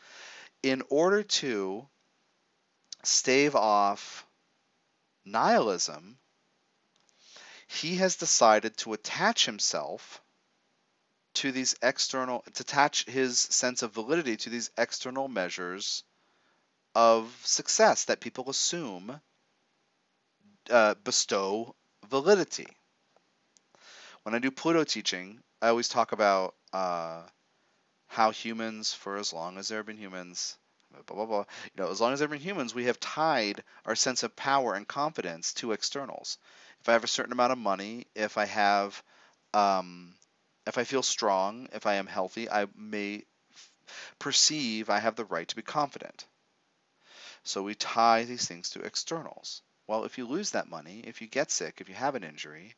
In 0.62 0.82
order 0.88 1.22
to 1.22 1.88
stave 3.02 3.54
off 3.54 4.26
nihilism, 5.24 6.18
he 7.66 7.96
has 7.96 8.16
decided 8.16 8.76
to 8.78 8.92
attach 8.92 9.46
himself 9.46 10.22
to 11.34 11.52
these 11.52 11.74
external, 11.82 12.42
to 12.54 12.62
attach 12.62 13.04
his 13.04 13.38
sense 13.38 13.82
of 13.82 13.92
validity 13.92 14.36
to 14.36 14.50
these 14.50 14.70
external 14.78 15.28
measures 15.28 16.04
of 16.94 17.30
success 17.44 18.04
that 18.04 18.20
people 18.20 18.48
assume 18.48 19.20
uh, 20.70 20.94
bestow 21.04 21.74
validity. 22.08 22.68
When 24.26 24.34
I 24.34 24.40
do 24.40 24.50
Pluto 24.50 24.82
teaching, 24.82 25.40
I 25.62 25.68
always 25.68 25.88
talk 25.88 26.10
about 26.10 26.56
uh, 26.72 27.22
how 28.08 28.32
humans, 28.32 28.92
for 28.92 29.18
as 29.18 29.32
long 29.32 29.56
as 29.56 29.68
there 29.68 29.78
have 29.78 29.86
been 29.86 29.96
humans, 29.96 30.58
blah 30.90 31.14
blah 31.14 31.26
blah. 31.26 31.44
You 31.76 31.84
know, 31.84 31.92
as 31.92 32.00
long 32.00 32.12
as 32.12 32.18
there 32.18 32.26
have 32.26 32.32
been 32.32 32.44
humans, 32.44 32.74
we 32.74 32.86
have 32.86 32.98
tied 32.98 33.62
our 33.84 33.94
sense 33.94 34.24
of 34.24 34.34
power 34.34 34.74
and 34.74 34.88
confidence 34.88 35.52
to 35.54 35.70
externals 35.70 36.38
if 36.80 36.88
I 36.88 36.94
have 36.94 37.04
a 37.04 37.06
certain 37.06 37.30
amount 37.30 37.52
of 37.52 37.58
money, 37.58 38.08
if 38.16 38.36
I 38.36 38.46
have, 38.46 39.00
um, 39.54 40.12
if 40.66 40.76
I 40.76 40.82
feel 40.82 41.04
strong, 41.04 41.68
if 41.72 41.86
I 41.86 41.94
am 41.94 42.08
healthy, 42.08 42.50
I 42.50 42.66
may 42.74 43.22
perceive 44.18 44.90
I 44.90 44.98
have 44.98 45.14
the 45.14 45.24
right 45.24 45.46
to 45.46 45.54
be 45.54 45.62
confident. 45.62 46.26
So 47.44 47.62
we 47.62 47.76
tie 47.76 48.24
these 48.24 48.48
things 48.48 48.70
to 48.70 48.82
externals. 48.82 49.62
Well, 49.86 50.02
if 50.02 50.18
you 50.18 50.26
lose 50.26 50.50
that 50.50 50.68
money, 50.68 51.04
if 51.06 51.20
you 51.20 51.28
get 51.28 51.52
sick, 51.52 51.80
if 51.80 51.88
you 51.88 51.94
have 51.94 52.16
an 52.16 52.24
injury, 52.24 52.74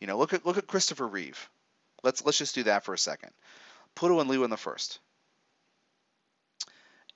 you 0.00 0.06
know, 0.06 0.18
look 0.18 0.32
at 0.32 0.44
look 0.46 0.58
at 0.58 0.66
Christopher 0.66 1.06
Reeve. 1.06 1.48
Let's 2.02 2.24
let's 2.24 2.38
just 2.38 2.54
do 2.54 2.64
that 2.64 2.84
for 2.84 2.94
a 2.94 2.98
second. 2.98 3.30
Pluto 3.94 4.20
and 4.20 4.30
Leo 4.30 4.44
in 4.44 4.50
the 4.50 4.56
first. 4.56 4.98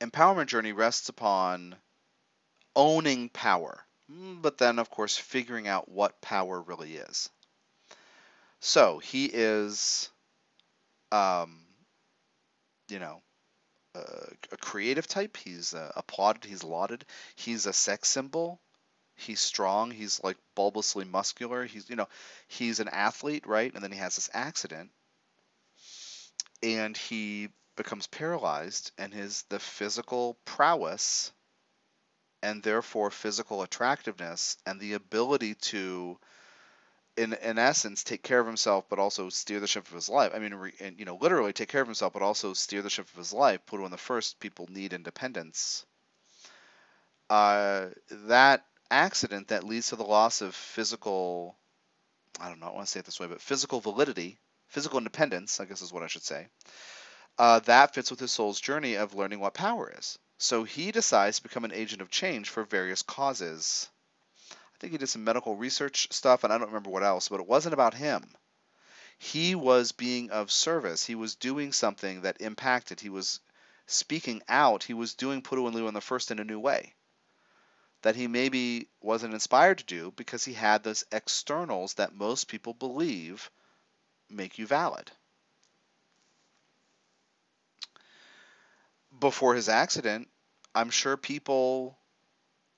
Empowerment 0.01 0.47
journey 0.47 0.73
rests 0.73 1.09
upon 1.09 1.77
owning 2.77 3.29
power. 3.29 3.85
Mm, 4.11 4.43
but 4.43 4.59
then, 4.59 4.79
of 4.79 4.91
course, 4.91 5.17
figuring 5.17 5.67
out 5.67 5.89
what 5.89 6.21
power 6.21 6.61
really 6.61 6.97
is. 6.97 7.31
So 8.61 8.99
he 8.99 9.27
is, 9.27 10.11
um, 11.13 11.61
you 12.89 12.99
know, 12.99 13.23
uh, 13.95 14.27
a 14.53 14.57
creative 14.57 15.07
type. 15.07 15.37
He's 15.37 15.73
uh, 15.75 15.93
applauded. 15.97 16.45
He's 16.45 16.65
lauded. 16.65 17.05
He's 17.37 17.67
a 17.67 17.73
sex 17.73 18.09
symbol. 18.09 18.61
He's 19.17 19.41
strong. 19.41 19.91
He's 19.91 20.23
like 20.23 20.37
bulbously 20.55 21.05
muscular. 21.05 21.65
He's, 21.65 21.89
you 21.89 21.97
know, 21.97 22.09
he's 22.49 22.81
an 22.81 22.89
athlete, 22.89 23.47
right? 23.47 23.73
And 23.73 23.83
then 23.83 23.93
he 23.93 23.99
has 23.99 24.17
this 24.17 24.31
accident, 24.33 24.91
and 26.63 26.97
he 26.97 27.49
becomes 27.77 28.07
paralyzed, 28.07 28.93
and 28.99 29.13
his 29.13 29.43
the 29.49 29.59
physical 29.59 30.37
prowess 30.45 31.33
and 32.45 32.63
therefore 32.63 33.11
physical 33.11 33.63
attractiveness 33.63 34.59
and 34.67 34.79
the 34.79 34.93
ability 34.93 35.55
to 35.55 36.19
in 37.17 37.33
in 37.33 37.59
essence 37.59 38.05
take 38.05 38.23
care 38.23 38.39
of 38.39 38.47
himself 38.47 38.85
but 38.91 38.99
also 38.99 39.31
steer 39.31 39.61
the 39.61 39.67
ship 39.67 39.87
of 39.87 39.95
his 39.95 40.11
life 40.11 40.33
i 40.35 40.39
mean 40.39 40.55
re, 40.55 40.73
and, 40.81 40.99
you 40.99 41.07
know 41.07 41.17
literally 41.21 41.55
take 41.55 41.71
care 41.71 41.81
of 41.81 41.89
himself 41.89 42.13
but 42.13 42.23
also 42.23 42.53
steer 42.53 42.83
the 42.83 42.91
ship 42.91 43.07
of 43.09 43.17
his 43.17 43.33
life 43.33 43.65
Pluto 43.67 43.87
in 43.87 43.91
the 43.91 43.97
first 43.97 44.39
people 44.41 44.69
need 44.71 44.93
independence 44.93 45.87
uh, 47.31 47.87
that 48.11 48.65
accident 48.91 49.49
that 49.49 49.65
leads 49.65 49.89
to 49.89 49.97
the 49.97 50.05
loss 50.05 50.41
of 50.41 50.55
physical 50.55 51.57
i 52.41 52.49
don't 52.49 52.61
know 52.61 52.67
i 52.67 52.73
want 52.73 52.87
to 52.87 52.91
say 52.91 53.01
it 53.01 53.07
this 53.07 53.21
way 53.21 53.27
but 53.27 53.41
physical 53.41 53.81
validity 53.81 54.39
physical 54.69 54.99
independence 54.99 55.61
i 55.61 55.65
guess 55.65 55.83
is 55.83 55.93
what 55.93 56.03
i 56.03 56.07
should 56.07 56.23
say 56.23 56.47
uh, 57.39 57.59
that 57.61 57.95
fits 57.95 58.11
with 58.11 58.21
his 58.21 58.31
soul's 58.31 58.61
journey 58.61 58.95
of 58.95 59.15
learning 59.15 59.41
what 59.41 59.55
power 59.55 59.93
is. 59.99 60.19
So 60.39 60.63
he 60.63 60.93
decides 60.93 61.39
to 61.39 61.43
become 61.43 61.65
an 61.65 61.73
agent 61.73 62.01
of 62.01 62.11
change 62.11 62.49
for 62.49 62.65
various 62.65 63.03
causes. 63.03 63.89
I 64.53 64.79
think 64.79 64.93
he 64.93 64.99
did 64.99 65.09
some 65.09 65.25
medical 65.25 65.57
research 65.57 66.13
stuff, 66.13 66.45
and 66.45 66.53
I 66.53 66.59
don't 66.59 66.69
remember 66.69 66.91
what 66.91 67.03
else, 67.03 67.29
but 67.29 67.41
it 67.41 67.47
wasn't 67.47 67.75
about 67.75 67.95
him. 67.95 68.25
He 69.19 69.55
was 69.55 69.93
being 69.93 70.31
of 70.31 70.51
service. 70.51 71.05
He 71.05 71.15
was 71.15 71.35
doing 71.35 71.73
something 71.73 72.23
that 72.23 72.41
impacted. 72.41 73.01
He 73.01 73.09
was 73.09 73.41
speaking 73.87 74.43
out. 74.49 74.85
He 74.85 74.95
was 74.95 75.15
doing 75.15 75.43
Pluto 75.43 75.67
and 75.67 75.75
Leo 75.75 75.89
in 75.89 75.95
the 75.95 76.01
first 76.01 76.31
in 76.31 76.39
a 76.39 76.45
new 76.45 76.61
way 76.61 76.95
that 78.05 78.17
he 78.17 78.27
maybe 78.27 78.87
wasn't 79.01 79.33
inspired 79.33 79.79
to 79.79 79.85
do 79.85 80.13
because 80.15 80.45
he 80.45 80.53
had 80.53 80.83
those 80.83 81.07
externals 81.11 81.95
that 81.95 82.15
most 82.15 82.49
people 82.49 82.75
believe 82.75 83.51
make 84.29 84.59
you 84.59 84.67
valid. 84.67 85.11
Before 89.19 89.55
his 89.55 89.71
accident, 89.71 90.29
I'm 90.75 90.91
sure 90.91 91.17
people 91.17 91.97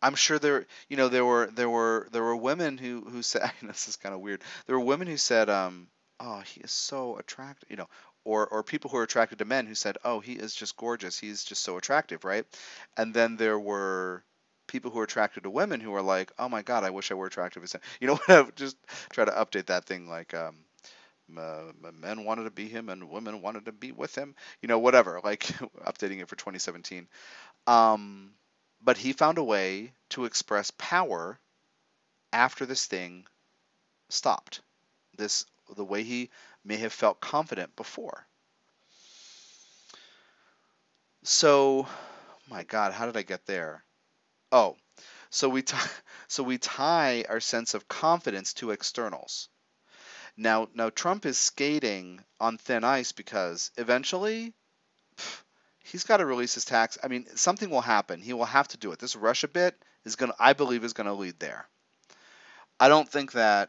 I'm 0.01 0.15
sure 0.15 0.39
there 0.39 0.65
you 0.89 0.97
know 0.97 1.09
there 1.09 1.25
were 1.25 1.47
there 1.47 1.71
were 1.71 2.07
there 2.13 2.23
were 2.23 2.37
women 2.37 2.79
who 2.79 3.01
who 3.01 3.23
said 3.23 3.51
this 3.63 3.89
is 3.89 3.97
kind 3.97 4.15
of 4.15 4.21
weird. 4.21 4.43
There 4.67 4.79
were 4.79 4.85
women 4.85 5.09
who 5.09 5.17
said 5.17 5.51
um 5.51 5.89
oh 6.21 6.39
he 6.39 6.61
is 6.61 6.71
so 6.71 7.19
attractive, 7.19 7.69
you 7.69 7.77
know, 7.77 7.89
or 8.23 8.47
or 8.47 8.63
people 8.63 8.91
who 8.91 8.99
are 8.99 9.03
attracted 9.03 9.41
to 9.41 9.45
men 9.45 9.67
who 9.67 9.75
said, 9.75 9.99
"Oh, 10.05 10.21
he 10.21 10.35
is 10.35 10.55
just 10.55 10.77
gorgeous. 10.77 11.19
He's 11.19 11.43
just 11.43 11.65
so 11.65 11.79
attractive," 11.79 12.25
right? 12.25 12.47
And 12.97 13.13
then 13.13 13.37
there 13.37 13.59
were 13.59 14.23
people 14.67 14.91
who 14.91 14.99
are 15.01 15.05
attracted 15.05 15.45
to 15.45 15.51
women 15.51 15.81
who 15.81 15.95
are 15.95 16.03
like, 16.03 16.33
"Oh 16.39 16.49
my 16.49 16.63
God, 16.63 16.85
I 16.85 16.91
wish 16.91 17.11
I 17.11 17.15
were 17.15 17.27
attractive 17.27 17.63
as 17.65 17.73
him." 17.73 17.81
You 18.01 18.09
know, 18.09 18.17
what? 18.27 18.57
just 18.57 18.77
try 19.11 19.25
to 19.25 19.31
update 19.33 19.67
that 19.67 19.85
thing 19.87 20.09
like 20.09 20.35
um, 20.35 20.57
uh, 21.37 21.73
men 21.93 22.25
wanted 22.25 22.45
to 22.45 22.51
be 22.51 22.69
him 22.69 22.89
and 22.89 23.11
women 23.11 23.43
wanted 23.43 23.67
to 23.67 23.73
be 23.73 23.93
with 23.93 24.15
him. 24.17 24.35
You 24.63 24.69
know, 24.69 24.79
whatever. 24.79 25.21
Like 25.23 25.41
updating 25.87 26.21
it 26.21 26.29
for 26.29 26.37
2017. 26.37 27.09
Um, 27.67 28.33
but 28.83 28.97
he 28.99 29.13
found 29.13 29.39
a 29.39 29.45
way 29.45 29.93
to 30.11 30.25
express 30.25 30.71
power 30.73 31.39
after 32.33 32.67
this 32.67 32.87
thing 32.87 33.27
stopped. 34.11 34.61
This 35.17 35.47
the 35.77 35.85
way 35.85 36.03
he 36.05 36.31
may 36.65 36.77
have 36.77 36.93
felt 36.93 37.21
confident 37.21 37.75
before. 37.77 38.27
So, 41.25 41.89
my 42.49 42.63
God, 42.63 42.93
how 42.93 43.07
did 43.07 43.17
I 43.17 43.23
get 43.23 43.47
there? 43.47 43.86
Oh, 44.57 44.79
so 45.29 45.51
we 45.51 45.61
tie, 45.61 45.87
so 46.29 46.43
we 46.43 46.57
tie 46.57 47.27
our 47.29 47.41
sense 47.41 47.75
of 47.75 47.89
confidence 47.89 48.55
to 48.55 48.71
externals. 48.71 49.51
Now, 50.35 50.69
now 50.73 50.89
Trump 50.89 51.27
is 51.27 51.37
skating 51.37 52.25
on 52.41 52.57
thin 52.57 52.83
ice 52.83 53.13
because 53.13 53.71
eventually 53.77 54.55
he's 55.85 56.05
got 56.05 56.19
to 56.19 56.25
release 56.25 56.55
his 56.55 56.65
tax. 56.65 56.97
I 57.05 57.09
mean, 57.09 57.27
something 57.37 57.69
will 57.69 57.83
happen. 57.83 58.23
He 58.23 58.33
will 58.33 58.47
have 58.47 58.69
to 58.69 58.79
do 58.79 58.93
it. 58.93 58.99
This 58.99 59.15
Russia 59.15 59.47
bit 59.47 59.75
is 60.07 60.17
going 60.17 60.33
to 60.33 60.37
I 60.41 60.55
believe 60.55 60.85
is 60.85 60.95
going 60.95 61.07
to 61.07 61.13
lead 61.13 61.39
there. 61.39 61.69
I 62.81 62.89
don't 62.89 63.09
think 63.09 63.33
that 63.33 63.69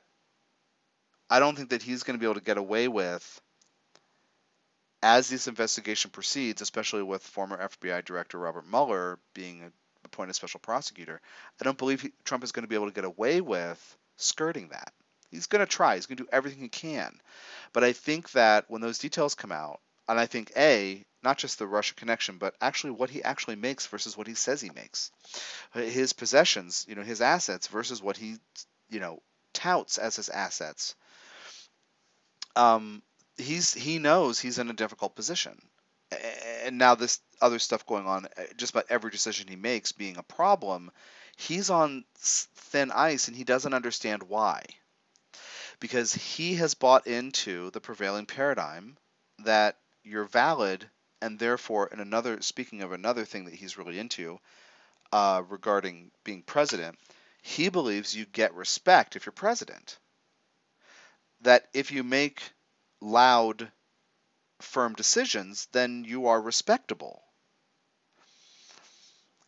I 1.30 1.40
don't 1.40 1.58
think 1.58 1.72
that 1.72 1.84
he's 1.84 2.04
going 2.04 2.18
to 2.18 2.22
be 2.22 2.28
able 2.28 2.40
to 2.40 2.50
get 2.52 2.58
away 2.58 2.88
with 2.88 3.42
as 5.04 5.28
this 5.28 5.50
investigation 5.50 6.12
proceeds, 6.12 6.62
especially 6.62 7.04
with 7.04 7.24
former 7.24 7.58
FBI 7.58 8.06
Director 8.06 8.38
Robert 8.38 8.66
Mueller 8.66 9.20
being 9.34 9.74
appointed 10.08 10.36
special 10.36 10.60
prosecutor, 10.60 11.22
I 11.62 11.64
don't 11.64 11.78
believe 11.78 12.02
he, 12.02 12.12
Trump 12.24 12.44
is 12.44 12.52
going 12.52 12.64
to 12.64 12.70
be 12.70 12.76
able 12.76 12.88
to 12.88 12.94
get 12.94 13.06
away 13.06 13.42
with 13.42 13.98
skirting 14.18 14.70
that. 14.70 14.94
He's 15.30 15.48
going 15.48 15.66
to 15.66 15.72
try. 15.72 15.96
He's 15.96 16.06
going 16.06 16.18
to 16.18 16.24
do 16.24 16.30
everything 16.32 16.62
he 16.62 16.70
can. 16.70 17.20
But 17.74 17.84
I 17.84 17.94
think 17.94 18.32
that 18.32 18.66
when 18.70 18.82
those 18.82 19.00
details 19.00 19.36
come 19.36 19.52
out, 19.52 19.80
and 20.08 20.20
I 20.20 20.26
think 20.26 20.52
A, 20.56 21.06
not 21.24 21.38
just 21.38 21.60
the 21.60 21.68
Russia 21.68 21.96
connection, 21.96 22.38
but 22.38 22.56
actually 22.62 22.92
what 22.92 23.10
he 23.10 23.24
actually 23.24 23.58
makes 23.58 23.86
versus 23.88 24.18
what 24.18 24.28
he 24.28 24.36
says 24.36 24.62
he 24.62 24.70
makes, 24.70 25.12
his 25.74 26.14
possessions, 26.14 26.86
you 26.88 26.96
know, 26.96 27.04
his 27.04 27.22
assets 27.22 27.68
versus 27.68 28.02
what 28.02 28.18
he, 28.18 28.38
you 28.90 29.00
know, 29.00 29.22
touts 29.54 29.98
as 29.98 30.16
his 30.16 30.30
assets. 30.30 30.96
Um, 32.56 33.02
he's 33.38 33.74
he 33.74 34.00
knows 34.00 34.40
he's 34.40 34.60
in 34.60 34.70
a 34.70 34.74
difficult 34.74 35.16
position, 35.16 35.62
and 36.64 36.78
now 36.78 36.96
this 36.96 37.20
other 37.42 37.60
stuff 37.60 37.86
going 37.86 38.08
on, 38.08 38.26
uh, 38.26 38.44
just 38.56 38.72
about 38.72 38.86
every 38.90 39.12
decision 39.12 39.48
he 39.48 39.56
makes 39.56 39.92
being 39.92 40.18
a 40.18 40.24
problem, 40.24 40.92
he's 41.36 41.70
on 41.70 42.04
thin 42.18 42.92
ice 42.92 43.28
and 43.28 43.38
he 43.38 43.44
doesn't 43.44 43.74
understand 43.74 44.24
why. 44.24 44.64
Because 45.80 46.14
he 46.14 46.56
has 46.56 46.74
bought 46.74 47.08
into 47.08 47.70
the 47.72 47.82
prevailing 47.82 48.26
paradigm 48.26 48.98
that 49.40 49.78
you're 50.04 50.26
valid 50.26 50.90
and 51.22 51.40
therefore 51.40 51.88
in 51.88 52.00
another 52.00 52.42
speaking 52.42 52.82
of 52.82 52.92
another 52.92 53.26
thing 53.26 53.46
that 53.46 53.54
he's 53.54 53.78
really 53.78 54.00
into 54.00 54.40
uh, 55.12 55.44
regarding 55.50 56.12
being 56.24 56.42
president 56.42 56.98
he 57.42 57.70
believes 57.70 58.16
you 58.16 58.26
get 58.26 58.54
respect 58.54 59.16
if 59.16 59.26
you're 59.26 59.34
president 59.34 59.98
that 61.42 61.68
if 61.74 61.92
you 61.92 62.04
make 62.04 62.42
loud 63.02 63.72
firm 64.60 64.94
decisions 64.94 65.68
then 65.72 66.04
you 66.04 66.28
are 66.28 66.42
respectable 66.42 67.24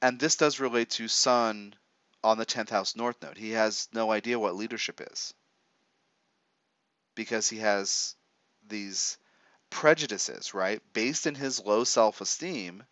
and 0.02 0.20
this 0.20 0.36
does 0.36 0.60
relate 0.60 0.92
to 0.92 1.08
Sun 1.08 1.76
on 2.24 2.38
the 2.38 2.46
10th 2.46 2.70
house 2.70 2.96
north 2.96 3.22
node. 3.22 3.38
He 3.38 3.52
has 3.52 3.88
no 3.94 4.12
idea 4.12 4.40
what 4.40 4.56
leadership 4.56 5.02
is 5.12 5.34
because 7.16 7.50
he 7.50 7.58
has 7.58 8.16
these 8.68 9.18
prejudices, 9.70 10.54
right? 10.54 10.82
Based 10.94 11.28
in 11.28 11.36
his 11.36 11.60
low 11.60 11.84
self-esteem, 11.84 12.84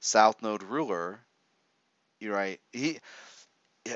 South 0.00 0.40
Node 0.40 0.62
ruler, 0.62 1.20
you're 2.20 2.34
right. 2.34 2.60
He 2.72 3.00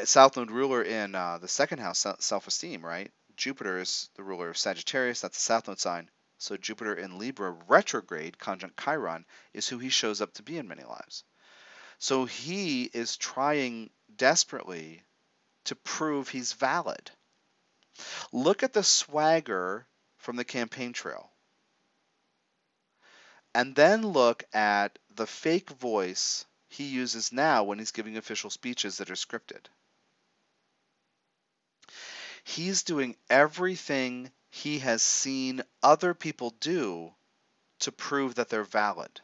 South 0.04 0.36
Node 0.36 0.50
ruler 0.50 0.82
in 0.82 1.14
uh, 1.14 1.38
the 1.38 1.48
second 1.48 1.78
house, 1.78 2.06
self-esteem, 2.18 2.84
right? 2.84 3.10
Jupiter 3.36 3.78
is 3.78 4.10
the 4.16 4.22
ruler 4.22 4.48
of 4.50 4.58
Sagittarius. 4.58 5.20
That's 5.20 5.36
the 5.36 5.42
South 5.42 5.68
Node 5.68 5.78
sign. 5.78 6.10
So 6.38 6.56
Jupiter 6.56 6.94
in 6.94 7.18
Libra 7.18 7.50
retrograde, 7.68 8.38
conjunct 8.38 8.80
Chiron, 8.82 9.24
is 9.52 9.68
who 9.68 9.78
he 9.78 9.88
shows 9.88 10.20
up 10.20 10.32
to 10.34 10.42
be 10.42 10.58
in 10.58 10.68
many 10.68 10.84
lives. 10.84 11.24
So 12.04 12.26
he 12.26 12.84
is 12.92 13.16
trying 13.16 13.88
desperately 14.14 15.02
to 15.64 15.74
prove 15.74 16.28
he's 16.28 16.52
valid. 16.52 17.10
Look 18.30 18.62
at 18.62 18.74
the 18.74 18.82
swagger 18.82 19.86
from 20.18 20.36
the 20.36 20.44
campaign 20.44 20.92
trail. 20.92 21.32
And 23.54 23.74
then 23.74 24.06
look 24.06 24.44
at 24.52 24.98
the 25.14 25.26
fake 25.26 25.70
voice 25.70 26.44
he 26.68 26.84
uses 26.84 27.32
now 27.32 27.64
when 27.64 27.78
he's 27.78 27.90
giving 27.90 28.18
official 28.18 28.50
speeches 28.50 28.98
that 28.98 29.08
are 29.08 29.14
scripted. 29.14 29.64
He's 32.44 32.82
doing 32.82 33.16
everything 33.30 34.30
he 34.50 34.80
has 34.80 35.02
seen 35.02 35.62
other 35.82 36.12
people 36.12 36.50
do 36.60 37.14
to 37.78 37.92
prove 37.92 38.34
that 38.34 38.50
they're 38.50 38.62
valid. 38.62 39.22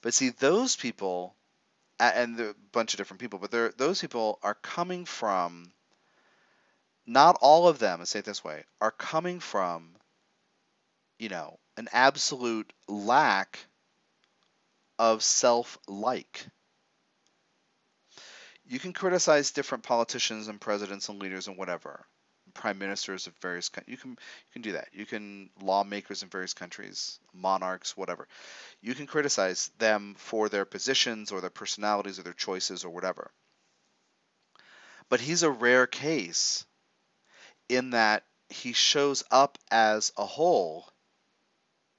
But 0.00 0.14
see, 0.14 0.30
those 0.30 0.76
people 0.76 1.36
and 2.00 2.38
a 2.40 2.54
bunch 2.72 2.94
of 2.94 2.98
different 2.98 3.20
people, 3.20 3.38
but 3.38 3.78
those 3.78 4.00
people 4.00 4.38
are 4.42 4.54
coming 4.54 5.04
from, 5.04 5.72
not 7.06 7.38
all 7.40 7.68
of 7.68 7.78
them, 7.78 8.00
let's 8.00 8.10
say 8.10 8.18
it 8.20 8.24
this 8.24 8.44
way, 8.44 8.64
are 8.80 8.90
coming 8.90 9.40
from, 9.40 9.96
you 11.18 11.28
know, 11.28 11.58
an 11.76 11.88
absolute 11.92 12.72
lack 12.88 13.58
of 14.98 15.22
self 15.22 15.78
like. 15.88 16.46
You 18.66 18.78
can 18.78 18.92
criticize 18.92 19.50
different 19.50 19.84
politicians 19.84 20.48
and 20.48 20.60
presidents 20.60 21.08
and 21.08 21.18
leaders 21.20 21.48
and 21.48 21.56
whatever 21.58 22.06
prime 22.54 22.78
ministers 22.78 23.26
of 23.26 23.34
various 23.42 23.70
you 23.86 23.96
can 23.96 24.10
you 24.10 24.52
can 24.52 24.62
do 24.62 24.72
that. 24.72 24.88
You 24.92 25.04
can 25.04 25.50
lawmakers 25.60 26.22
in 26.22 26.28
various 26.28 26.54
countries, 26.54 27.18
monarchs, 27.34 27.96
whatever. 27.96 28.26
You 28.80 28.94
can 28.94 29.06
criticize 29.06 29.70
them 29.78 30.14
for 30.16 30.48
their 30.48 30.64
positions 30.64 31.32
or 31.32 31.40
their 31.40 31.50
personalities 31.50 32.18
or 32.18 32.22
their 32.22 32.32
choices 32.32 32.84
or 32.84 32.90
whatever. 32.90 33.30
But 35.08 35.20
he's 35.20 35.42
a 35.42 35.50
rare 35.50 35.86
case 35.86 36.64
in 37.68 37.90
that 37.90 38.24
he 38.48 38.72
shows 38.72 39.24
up 39.30 39.58
as 39.70 40.12
a 40.16 40.24
whole, 40.24 40.88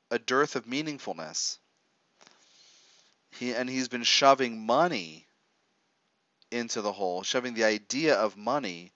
a 0.10 0.20
dearth 0.20 0.56
of 0.56 0.66
meaningfulness. 0.66 1.58
He 3.32 3.54
and 3.54 3.70
he's 3.70 3.90
been 3.90 4.04
shoving 4.04 4.66
money 4.66 5.28
into 6.52 6.82
the 6.82 6.94
hole, 6.94 7.24
shoving 7.24 7.54
the 7.54 7.66
idea 7.66 8.16
of 8.16 8.38
money 8.38 8.94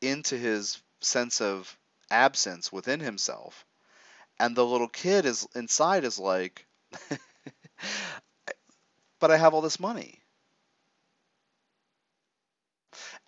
into 0.00 0.36
his 0.36 0.80
sense 1.00 1.40
of 1.40 1.76
absence 2.10 2.72
within 2.72 3.00
himself. 3.00 3.64
And 4.40 4.56
the 4.56 4.66
little 4.66 4.88
kid 4.88 5.26
is 5.26 5.46
inside 5.54 6.04
is 6.04 6.18
like, 6.18 6.66
but 9.20 9.30
I 9.30 9.36
have 9.36 9.54
all 9.54 9.60
this 9.60 9.78
money. 9.78 10.22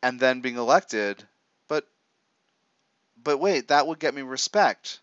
And 0.02 0.20
then 0.20 0.42
being 0.42 0.56
elected, 0.56 1.26
but 1.66 1.88
but 3.16 3.38
wait, 3.38 3.68
that 3.68 3.86
would 3.86 4.00
get 4.00 4.14
me 4.14 4.22
respect. 4.22 4.98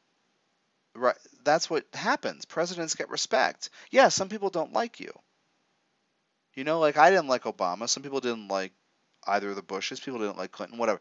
Right 0.95 1.18
that's 1.43 1.70
what 1.70 1.86
happens. 1.93 2.45
Presidents 2.45 2.95
get 2.95 3.09
respect. 3.09 3.70
Yeah 3.91 4.09
some 4.09 4.30
people 4.30 4.49
don't 4.49 4.74
like 4.74 4.99
you. 4.99 5.13
You 6.55 6.63
know 6.65 6.80
like 6.80 6.97
i 6.97 7.09
didn't 7.09 7.28
like 7.30 7.43
obama. 7.43 7.88
Some 7.88 8.03
people 8.03 8.20
didn't 8.20 8.47
like 8.49 8.74
either 9.26 9.49
of 9.49 9.55
the 9.55 9.61
bushes. 9.61 9.99
People 9.99 10.20
didn't 10.20 10.38
like 10.38 10.51
clinton 10.51 10.78
whatever. 10.78 10.99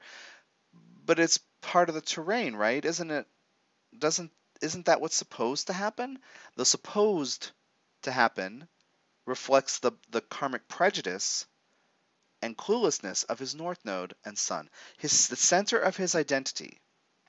But 1.05 1.19
it's 1.19 1.39
part 1.61 1.89
of 1.89 1.95
the 1.95 2.01
terrain 2.01 2.55
right? 2.55 2.85
Isn't 2.85 3.11
it 3.11 3.27
doesn't 3.99 4.31
isn't 4.63 4.87
that 4.87 5.01
what's 5.01 5.17
supposed 5.17 5.67
to 5.67 5.73
happen? 5.73 6.19
The 6.57 6.65
supposed 6.65 7.51
to 8.03 8.13
happen 8.13 8.69
reflects 9.27 9.79
the 9.79 9.93
the 10.11 10.21
karmic 10.21 10.69
prejudice 10.69 11.47
and 12.43 12.57
cluelessness 12.57 13.25
of 13.25 13.39
his 13.39 13.55
north 13.55 13.85
node 13.85 14.15
and 14.25 14.39
sun. 14.39 14.69
His 14.99 15.29
the 15.29 15.37
center 15.37 15.79
of 15.79 15.97
his 15.97 16.15
identity. 16.15 16.81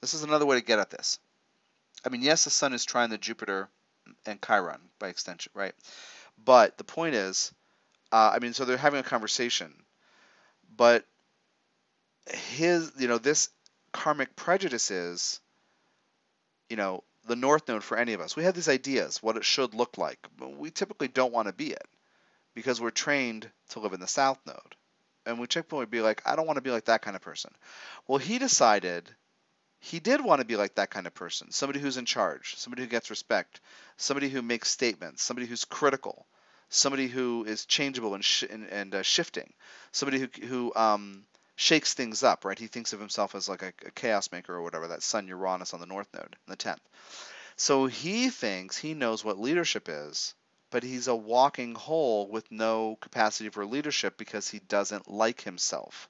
This 0.02 0.14
is 0.14 0.24
another 0.24 0.46
way 0.46 0.60
to 0.60 0.66
get 0.66 0.80
at 0.80 0.90
this. 0.90 1.20
I 2.06 2.10
mean, 2.10 2.22
yes, 2.22 2.44
the 2.44 2.50
sun 2.50 2.74
is 2.74 2.86
trying 2.86 3.10
the 3.10 3.18
Jupiter 3.18 3.70
and 4.26 4.42
Chiron 4.42 4.80
by 5.00 5.08
extension, 5.08 5.52
right? 5.56 5.74
But 6.44 6.78
the 6.78 6.84
point 6.84 7.16
is, 7.16 7.52
uh, 8.12 8.32
I 8.36 8.40
mean, 8.40 8.54
so 8.54 8.64
they're 8.64 8.78
having 8.78 9.00
a 9.00 9.04
conversation, 9.04 9.74
but 10.76 11.04
his, 12.28 12.92
you 12.98 13.08
know, 13.08 13.18
this 13.18 13.50
karmic 13.92 14.36
prejudice 14.36 14.92
is, 14.92 15.42
you 16.70 16.78
know, 16.78 17.04
the 17.28 17.36
north 17.36 17.68
node 17.68 17.84
for 17.84 17.98
any 17.98 18.14
of 18.14 18.22
us. 18.22 18.36
We 18.36 18.44
have 18.44 18.56
these 18.56 18.70
ideas 18.70 19.22
what 19.22 19.38
it 19.38 19.46
should 19.46 19.74
look 19.74 19.98
like, 19.98 20.20
but 20.38 20.58
we 20.58 20.72
typically 20.72 21.08
don't 21.08 21.34
want 21.34 21.48
to 21.48 21.54
be 21.54 21.72
it 21.72 21.88
because 22.54 22.80
we're 22.80 22.90
trained 22.92 23.50
to 23.70 23.80
live 23.80 23.94
in 23.94 24.00
the 24.00 24.08
south 24.08 24.40
node. 24.46 24.76
And 25.26 25.40
we 25.40 25.48
typically 25.48 25.86
be 25.86 26.02
like, 26.02 26.22
I 26.26 26.36
don't 26.36 26.48
want 26.48 26.58
to 26.58 26.62
be 26.62 26.72
like 26.72 26.86
that 26.86 27.02
kind 27.02 27.16
of 27.16 27.22
person. 27.22 27.52
Well, 28.08 28.18
he 28.18 28.40
decided 28.40 29.10
he 29.80 30.00
did 30.00 30.24
want 30.24 30.42
to 30.42 30.46
be 30.46 30.56
like 30.56 30.76
that 30.76 30.90
kind 30.90 31.08
of 31.08 31.14
person 31.14 31.52
somebody 31.52 31.80
who's 31.80 31.98
in 31.98 32.06
charge 32.06 32.56
somebody 32.58 32.82
who 32.82 32.88
gets 32.88 33.10
respect 33.10 33.62
somebody 33.96 34.30
who 34.30 34.42
makes 34.42 34.70
statements 34.70 35.22
somebody 35.22 35.48
who's 35.48 35.66
critical 35.66 36.26
somebody 36.70 37.08
who 37.08 37.46
is 37.48 37.66
changeable 37.66 38.14
and, 38.14 38.26
sh- 38.26 38.44
and, 38.50 38.68
and 38.70 38.96
uh, 38.96 39.02
shifting 39.04 39.54
somebody 39.92 40.20
who, 40.20 40.48
who 40.48 40.74
um, 40.76 41.24
shakes 41.58 41.94
things 41.94 42.24
up 42.24 42.46
right 42.46 42.60
he 42.60 42.68
thinks 42.68 42.94
of 42.94 43.00
himself 43.02 43.36
as 43.36 43.50
like 43.50 43.62
a, 43.62 43.74
a 43.86 43.92
chaos 43.92 44.32
maker 44.32 44.56
or 44.56 44.62
whatever 44.62 44.88
that 44.88 45.04
sun 45.04 45.28
uranus 45.28 45.74
on 45.74 45.82
the 45.82 45.86
north 45.86 46.08
node 46.14 46.38
in 46.48 46.52
the 46.52 46.56
10th 46.56 46.78
so 47.58 47.86
he 47.86 48.30
thinks 48.30 48.78
he 48.78 48.94
knows 48.94 49.26
what 49.26 49.38
leadership 49.38 49.90
is 49.90 50.34
but 50.72 50.84
he's 50.84 51.08
a 51.08 51.16
walking 51.16 51.76
hole 51.76 52.30
with 52.30 52.50
no 52.50 52.98
capacity 53.02 53.50
for 53.50 53.66
leadership 53.66 54.18
because 54.18 54.48
he 54.48 54.60
doesn't 54.60 55.12
like 55.12 55.42
himself 55.42 56.08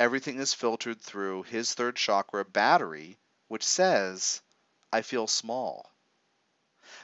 everything 0.00 0.38
is 0.38 0.54
filtered 0.54 0.98
through 0.98 1.42
his 1.42 1.74
third 1.74 1.94
chakra 1.94 2.42
battery, 2.42 3.18
which 3.48 3.62
says, 3.62 4.40
I 4.90 5.02
feel 5.02 5.26
small. 5.26 5.92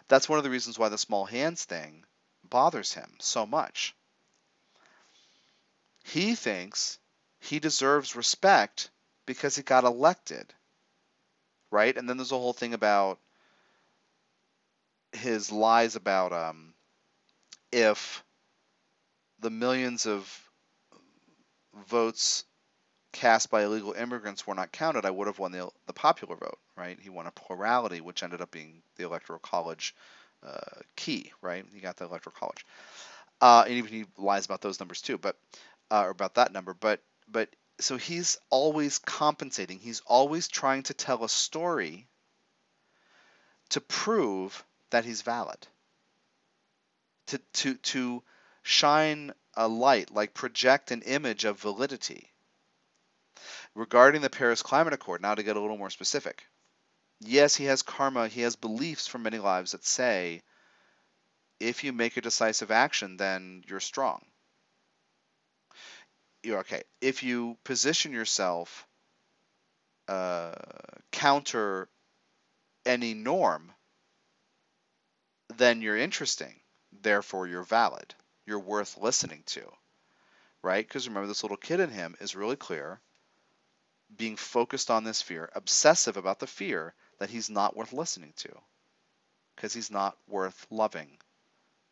That's 0.08 0.30
one 0.30 0.38
of 0.38 0.44
the 0.44 0.50
reasons 0.50 0.78
why 0.78 0.88
the 0.88 0.96
small 0.96 1.26
hands 1.26 1.64
thing 1.64 2.04
bothers 2.42 2.94
him 2.94 3.16
so 3.20 3.44
much. 3.44 3.94
He 6.04 6.34
thinks 6.34 6.98
he 7.40 7.58
deserves 7.58 8.16
respect 8.16 8.90
because 9.26 9.56
he 9.56 9.62
got 9.62 9.84
elected. 9.84 10.52
Right? 11.70 11.96
And 11.96 12.08
then 12.08 12.16
there's 12.16 12.32
a 12.32 12.38
whole 12.38 12.52
thing 12.52 12.74
about 12.74 13.18
his 15.12 15.50
lies 15.50 15.96
about 15.96 16.32
um, 16.32 16.74
if 17.72 18.24
the 19.40 19.50
millions 19.50 20.06
of 20.06 20.50
votes 21.86 22.44
cast 23.12 23.50
by 23.50 23.64
illegal 23.64 23.92
immigrants 23.92 24.46
were 24.46 24.54
not 24.54 24.72
counted, 24.72 25.04
I 25.04 25.10
would 25.10 25.26
have 25.26 25.38
won 25.38 25.52
the, 25.52 25.68
the 25.86 25.92
popular 25.92 26.36
vote, 26.36 26.58
right? 26.76 26.98
He 27.00 27.10
won 27.10 27.26
a 27.26 27.30
plurality, 27.30 28.00
which 28.00 28.22
ended 28.22 28.40
up 28.40 28.50
being 28.50 28.82
the 28.96 29.04
electoral 29.04 29.38
college 29.38 29.94
uh, 30.46 30.80
key, 30.96 31.32
right? 31.40 31.64
He 31.72 31.80
got 31.80 31.96
the 31.96 32.04
electoral 32.04 32.36
college. 32.38 32.66
Uh, 33.40 33.64
and 33.66 33.74
even 33.74 33.90
he 33.90 34.04
lies 34.16 34.44
about 34.44 34.60
those 34.60 34.80
numbers 34.80 35.02
too, 35.02 35.18
but 35.18 35.36
uh, 35.90 36.02
or 36.02 36.10
about 36.10 36.34
that 36.34 36.52
number. 36.52 36.74
But 36.74 37.00
but 37.28 37.48
so 37.78 37.96
he's 37.96 38.38
always 38.50 38.98
compensating. 38.98 39.78
He's 39.78 40.00
always 40.06 40.48
trying 40.48 40.84
to 40.84 40.94
tell 40.94 41.24
a 41.24 41.28
story 41.28 42.08
to 43.70 43.80
prove 43.80 44.64
that 44.90 45.04
he's 45.04 45.22
valid. 45.22 45.66
To 47.28 47.38
to 47.38 47.74
to 47.74 48.22
shine 48.62 49.32
a 49.54 49.68
light, 49.68 50.10
like 50.10 50.34
project 50.34 50.90
an 50.90 51.02
image 51.02 51.44
of 51.44 51.60
validity 51.60 52.32
Regarding 53.74 54.22
the 54.22 54.30
Paris 54.30 54.62
Climate 54.62 54.94
Accord, 54.94 55.20
now 55.20 55.34
to 55.34 55.42
get 55.42 55.56
a 55.56 55.60
little 55.60 55.76
more 55.76 55.90
specific. 55.90 56.46
Yes, 57.20 57.54
he 57.54 57.66
has 57.66 57.82
karma, 57.82 58.26
he 58.26 58.40
has 58.40 58.56
beliefs 58.56 59.06
from 59.06 59.22
many 59.22 59.38
lives 59.38 59.72
that 59.72 59.84
say 59.84 60.42
if 61.60 61.84
you 61.84 61.92
make 61.92 62.16
a 62.16 62.22
decisive 62.22 62.70
action, 62.70 63.18
then 63.18 63.62
you're 63.66 63.80
strong. 63.80 64.24
You're 66.42 66.60
okay. 66.60 66.82
If 67.00 67.22
you 67.22 67.56
position 67.64 68.12
yourself 68.12 68.86
uh, 70.08 70.52
counter 71.10 71.88
any 72.84 73.14
norm, 73.14 73.72
then 75.56 75.82
you're 75.82 75.96
interesting. 75.96 76.54
Therefore, 77.02 77.46
you're 77.46 77.62
valid. 77.62 78.14
You're 78.46 78.60
worth 78.60 78.96
listening 78.98 79.42
to. 79.46 79.62
Right? 80.62 80.86
Because 80.86 81.08
remember, 81.08 81.26
this 81.26 81.42
little 81.42 81.56
kid 81.56 81.80
in 81.80 81.90
him 81.90 82.16
is 82.20 82.36
really 82.36 82.56
clear 82.56 83.00
being 84.16 84.36
focused 84.36 84.90
on 84.90 85.04
this 85.04 85.22
fear, 85.22 85.50
obsessive 85.54 86.16
about 86.16 86.38
the 86.38 86.46
fear 86.46 86.94
that 87.18 87.30
he's 87.30 87.50
not 87.50 87.76
worth 87.76 87.92
listening 87.92 88.32
to 88.36 88.48
because 89.54 89.72
he's 89.72 89.90
not 89.90 90.16
worth 90.28 90.66
loving 90.70 91.08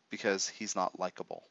because 0.09 0.47
he's 0.47 0.75
not 0.75 0.99
likable. 0.99 1.43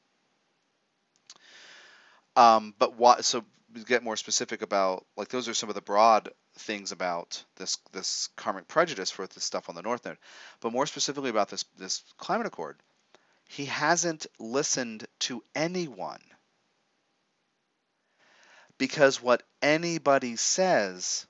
Um, 2.37 2.75
but 2.79 2.97
what? 2.97 3.25
So 3.25 3.45
get 3.87 4.05
more 4.05 4.17
specific 4.17 4.63
about 4.63 5.05
like 5.17 5.29
those 5.29 5.49
are 5.49 5.55
some 5.55 5.69
of 5.69 5.75
the 5.75 5.81
broad 5.81 6.31
things 6.59 6.93
about 6.93 7.43
this 7.57 7.79
this 7.93 8.29
karmic 8.37 8.69
prejudice 8.69 9.11
for 9.11 9.27
this 9.27 9.43
stuff 9.43 9.69
on 9.69 9.75
the 9.75 9.83
North 9.83 10.05
Node, 10.05 10.19
but 10.61 10.73
more 10.73 10.87
specifically 10.87 11.31
about 11.31 11.49
this 11.49 11.65
this 11.77 12.03
climate 12.19 12.47
accord. 12.47 12.79
He 13.49 13.67
hasn't 13.67 14.27
listened 14.39 15.07
to 15.21 15.43
anyone 15.55 16.21
because 18.79 19.21
what 19.21 19.43
anybody 19.63 20.37
says 20.37 21.27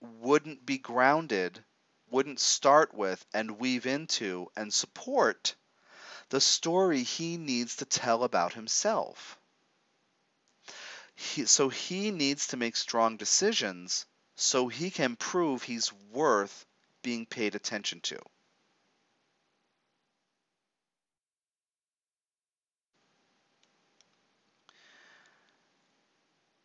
wouldn't 0.00 0.64
be 0.64 0.78
grounded, 0.78 1.62
wouldn't 2.10 2.40
start 2.40 2.94
with 2.94 3.24
and 3.34 3.58
weave 3.58 3.86
into 3.86 4.48
and 4.56 4.72
support 4.72 5.54
the 6.30 6.40
story 6.40 7.02
he 7.02 7.36
needs 7.36 7.76
to 7.76 7.84
tell 7.84 8.24
about 8.24 8.54
himself. 8.54 9.39
He, 11.20 11.46
so 11.46 11.68
he 11.68 12.10
needs 12.10 12.48
to 12.48 12.56
make 12.56 12.76
strong 12.76 13.16
decisions 13.16 14.06
so 14.36 14.68
he 14.68 14.90
can 14.90 15.16
prove 15.16 15.62
he's 15.62 15.92
worth 16.10 16.66
being 17.02 17.26
paid 17.26 17.54
attention 17.54 18.00
to. 18.02 18.18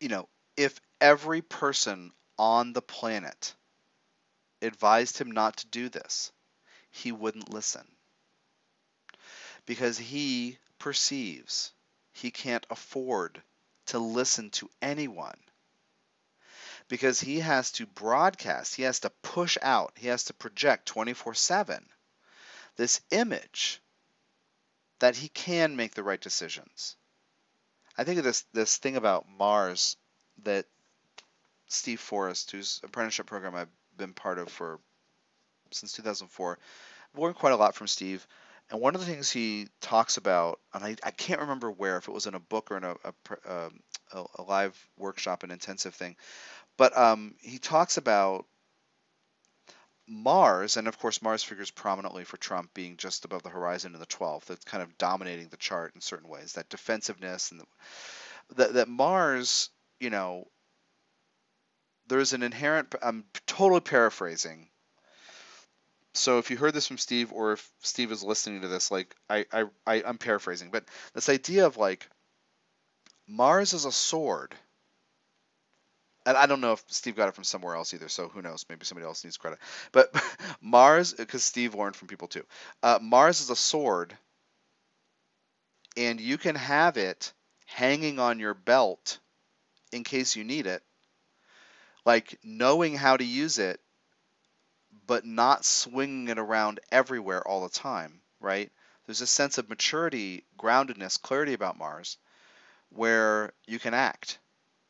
you 0.06 0.10
know, 0.10 0.30
if 0.56 0.80
every 1.02 1.42
person 1.42 2.12
on 2.38 2.74
the 2.74 2.82
planet 2.82 3.56
advised 4.62 5.18
him 5.18 5.32
not 5.32 5.58
to 5.58 5.68
do 5.68 5.90
this, 5.90 6.32
he 6.92 7.12
wouldn't 7.12 7.50
listen. 7.50 7.88
Because 9.66 9.98
he 9.98 10.60
perceives 10.78 11.74
he 12.12 12.30
can't 12.30 12.68
afford 12.70 13.42
to 13.88 14.00
listen 14.00 14.50
to 14.52 14.70
anyone. 14.82 15.38
Because 16.88 17.20
he 17.20 17.40
has 17.40 17.72
to 17.74 17.86
broadcast, 17.86 18.76
he 18.76 18.84
has 18.84 19.00
to 19.02 19.10
push 19.22 19.58
out, 19.62 19.94
he 19.96 20.08
has 20.08 20.26
to 20.26 20.34
project 20.34 20.86
24 20.88 21.34
7 21.34 21.86
this 22.76 23.02
image 23.12 23.82
that 25.00 25.16
he 25.16 25.30
can 25.30 25.76
make 25.76 25.94
the 25.94 26.04
right 26.04 26.22
decisions. 26.22 26.96
I 27.98 28.04
think 28.04 28.20
of 28.20 28.26
this 28.26 28.46
this 28.54 28.78
thing 28.78 28.98
about 28.98 29.28
Mars 29.30 29.98
that 30.44 30.66
Steve 31.68 32.00
Forrest, 32.00 32.52
whose 32.52 32.82
apprenticeship 32.84 33.28
program 33.28 33.56
I've 33.56 33.70
been 33.98 34.14
part 34.14 34.38
of 34.38 34.50
for 34.50 34.80
since 35.72 35.94
2004, 35.94 36.60
I've 37.14 37.20
learned 37.20 37.36
quite 37.36 37.54
a 37.54 37.58
lot 37.58 37.76
from 37.76 37.88
Steve. 37.88 38.28
And 38.72 38.82
one 38.82 38.96
of 38.96 39.02
the 39.02 39.08
things 39.08 39.30
he 39.30 39.68
talks 39.80 40.18
about, 40.18 40.60
and 40.74 40.84
I, 40.84 40.96
I 41.04 41.12
can't 41.12 41.42
remember 41.42 41.70
where, 41.70 41.98
if 41.98 42.08
it 42.08 42.14
was 42.14 42.26
in 42.26 42.34
a 42.34 42.40
book 42.40 42.72
or 42.72 42.78
in 42.78 42.84
a, 42.84 42.96
a, 43.04 43.66
um, 43.66 43.80
a, 44.12 44.26
a 44.40 44.44
live 44.44 44.90
workshop, 44.98 45.44
an 45.44 45.52
intensive 45.52 45.94
thing, 45.94 46.16
but 46.78 46.98
um, 46.98 47.36
he 47.42 47.60
talks 47.60 47.98
about 47.98 48.46
Mars, 50.08 50.78
and 50.78 50.88
of 50.88 51.00
course, 51.00 51.22
Mars 51.22 51.44
figures 51.44 51.72
prominently 51.72 52.26
for 52.26 52.38
Trump 52.38 52.74
being 52.74 52.98
just 52.98 53.26
above 53.26 53.44
the 53.44 53.50
horizon 53.50 53.94
in 53.94 54.00
the 54.00 54.06
12th. 54.06 54.46
That's 54.46 54.66
kind 54.66 54.84
of 54.84 54.98
dominating 54.98 55.48
the 55.48 55.58
chart 55.58 55.94
in 55.96 56.02
certain 56.02 56.30
ways. 56.30 56.54
That 56.54 56.70
defensiveness 56.70 57.52
and 57.52 57.62
the, 57.62 57.66
that, 58.56 58.74
that 58.76 58.88
Mars, 58.88 59.70
you 60.00 60.12
know, 60.12 60.48
there's 62.08 62.34
an 62.34 62.44
inherent. 62.44 62.94
I'm 63.02 63.26
totally 63.48 63.82
paraphrasing, 63.82 64.70
so 66.18 66.38
if 66.38 66.50
you 66.50 66.58
heard 66.58 66.74
this 66.74 66.88
from 66.88 66.98
Steve, 66.98 67.32
or 67.34 67.54
if 67.54 67.72
Steve 67.82 68.12
is 68.12 68.24
listening 68.24 68.62
to 68.62 68.68
this, 68.68 68.92
like 68.92 69.16
I, 69.30 69.46
I, 69.52 69.66
I 69.86 70.04
I'm 70.06 70.18
paraphrasing, 70.18 70.70
but 70.72 70.86
this 71.14 71.30
idea 71.30 71.66
of 71.66 71.78
like 71.78 72.10
Mars 73.28 73.74
is 73.74 73.86
a 73.86 73.92
sword. 73.92 74.56
And 76.28 76.36
I 76.36 76.48
don't 76.48 76.62
know 76.62 76.72
if 76.72 76.84
Steve 76.88 77.16
got 77.16 77.30
it 77.30 77.36
from 77.36 77.44
somewhere 77.44 77.76
else 77.76 77.94
either, 77.94 78.10
so 78.10 78.30
who 78.30 78.42
knows? 78.42 78.66
Maybe 78.68 78.84
somebody 78.84 79.06
else 79.06 79.24
needs 79.24 79.38
credit. 79.38 79.60
But 79.92 80.12
Mars, 80.62 81.14
because 81.14 81.44
Steve 81.44 81.76
learned 81.76 81.96
from 81.96 82.08
people 82.08 82.28
too. 82.28 82.44
Uh, 82.82 82.98
Mars 83.00 83.42
is 83.42 83.52
a 83.52 83.56
sword, 83.56 84.18
and 85.96 86.20
you 86.20 86.38
can 86.40 86.56
have 86.56 86.98
it 86.98 87.32
hanging 87.68 88.20
on 88.20 88.40
your 88.40 88.56
belt 88.56 89.20
in 89.92 90.04
case 90.04 90.36
you 90.36 90.44
need 90.44 90.66
it. 90.66 90.82
Like 92.06 92.40
knowing 92.44 92.96
how 92.96 93.18
to 93.18 93.24
use 93.24 93.60
it, 93.60 93.80
but 95.08 95.26
not 95.26 95.66
swinging 95.66 96.28
it 96.30 96.40
around 96.40 96.80
everywhere 96.92 97.46
all 97.48 97.62
the 97.62 97.70
time, 97.70 98.22
right? 98.40 98.72
There's 99.06 99.22
a 99.22 99.28
sense 99.28 99.58
of 99.58 99.70
maturity, 99.70 100.46
groundedness, 100.58 101.22
clarity 101.22 101.54
about 101.54 101.78
Mars 101.78 102.18
where 102.90 103.54
you 103.68 103.80
can 103.80 103.94
act 103.94 104.40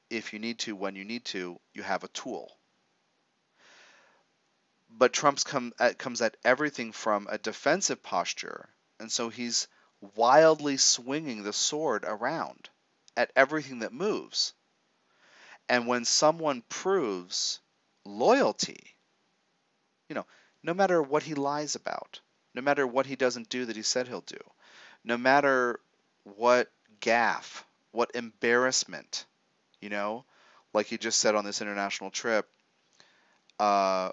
if 0.09 0.34
you 0.34 0.39
need 0.39 0.59
to, 0.59 0.76
when 0.76 0.95
you 0.95 1.03
need 1.03 1.26
to, 1.26 1.59
you 1.74 1.84
have 1.84 2.03
a 2.03 2.09
tool. 2.09 2.55
But 4.89 5.13
Trump's 5.13 5.43
come 5.43 5.74
at, 5.80 5.97
comes 5.97 6.22
at 6.22 6.38
everything 6.45 6.91
from 6.91 7.28
a 7.30 7.38
defensive 7.38 8.01
posture, 8.01 8.70
and 8.99 9.11
so 9.11 9.30
he's 9.30 9.68
wildly 10.16 10.78
swinging 10.78 11.43
the 11.43 11.53
sword 11.53 12.05
around 12.05 12.70
at 13.18 13.32
everything 13.36 13.80
that 13.80 13.91
moves. 13.91 14.53
And 15.68 15.88
when 15.88 16.05
someone 16.05 16.61
proves 16.70 17.59
loyalty, 18.05 18.95
you 20.10 20.16
know, 20.16 20.26
no 20.64 20.74
matter 20.74 21.01
what 21.01 21.24
he 21.24 21.36
lies 21.36 21.76
about, 21.76 22.20
no 22.53 22.62
matter 22.62 22.86
what 22.86 23.06
he 23.06 23.16
doesn't 23.16 23.49
do 23.49 23.66
that 23.66 23.76
he 23.76 23.82
said 23.82 24.08
he'll 24.08 24.22
do, 24.22 24.39
no 25.03 25.18
matter 25.18 25.80
what 26.24 26.72
gaffe, 27.01 27.64
what 27.91 28.12
embarrassment, 28.16 29.26
you 29.82 29.89
know, 29.89 30.26
like 30.74 30.88
he 30.88 30.97
just 30.97 31.20
said 31.20 31.36
on 31.36 31.45
this 31.45 31.62
international 31.62 32.12
trip, 32.12 32.47
uh, 33.60 34.10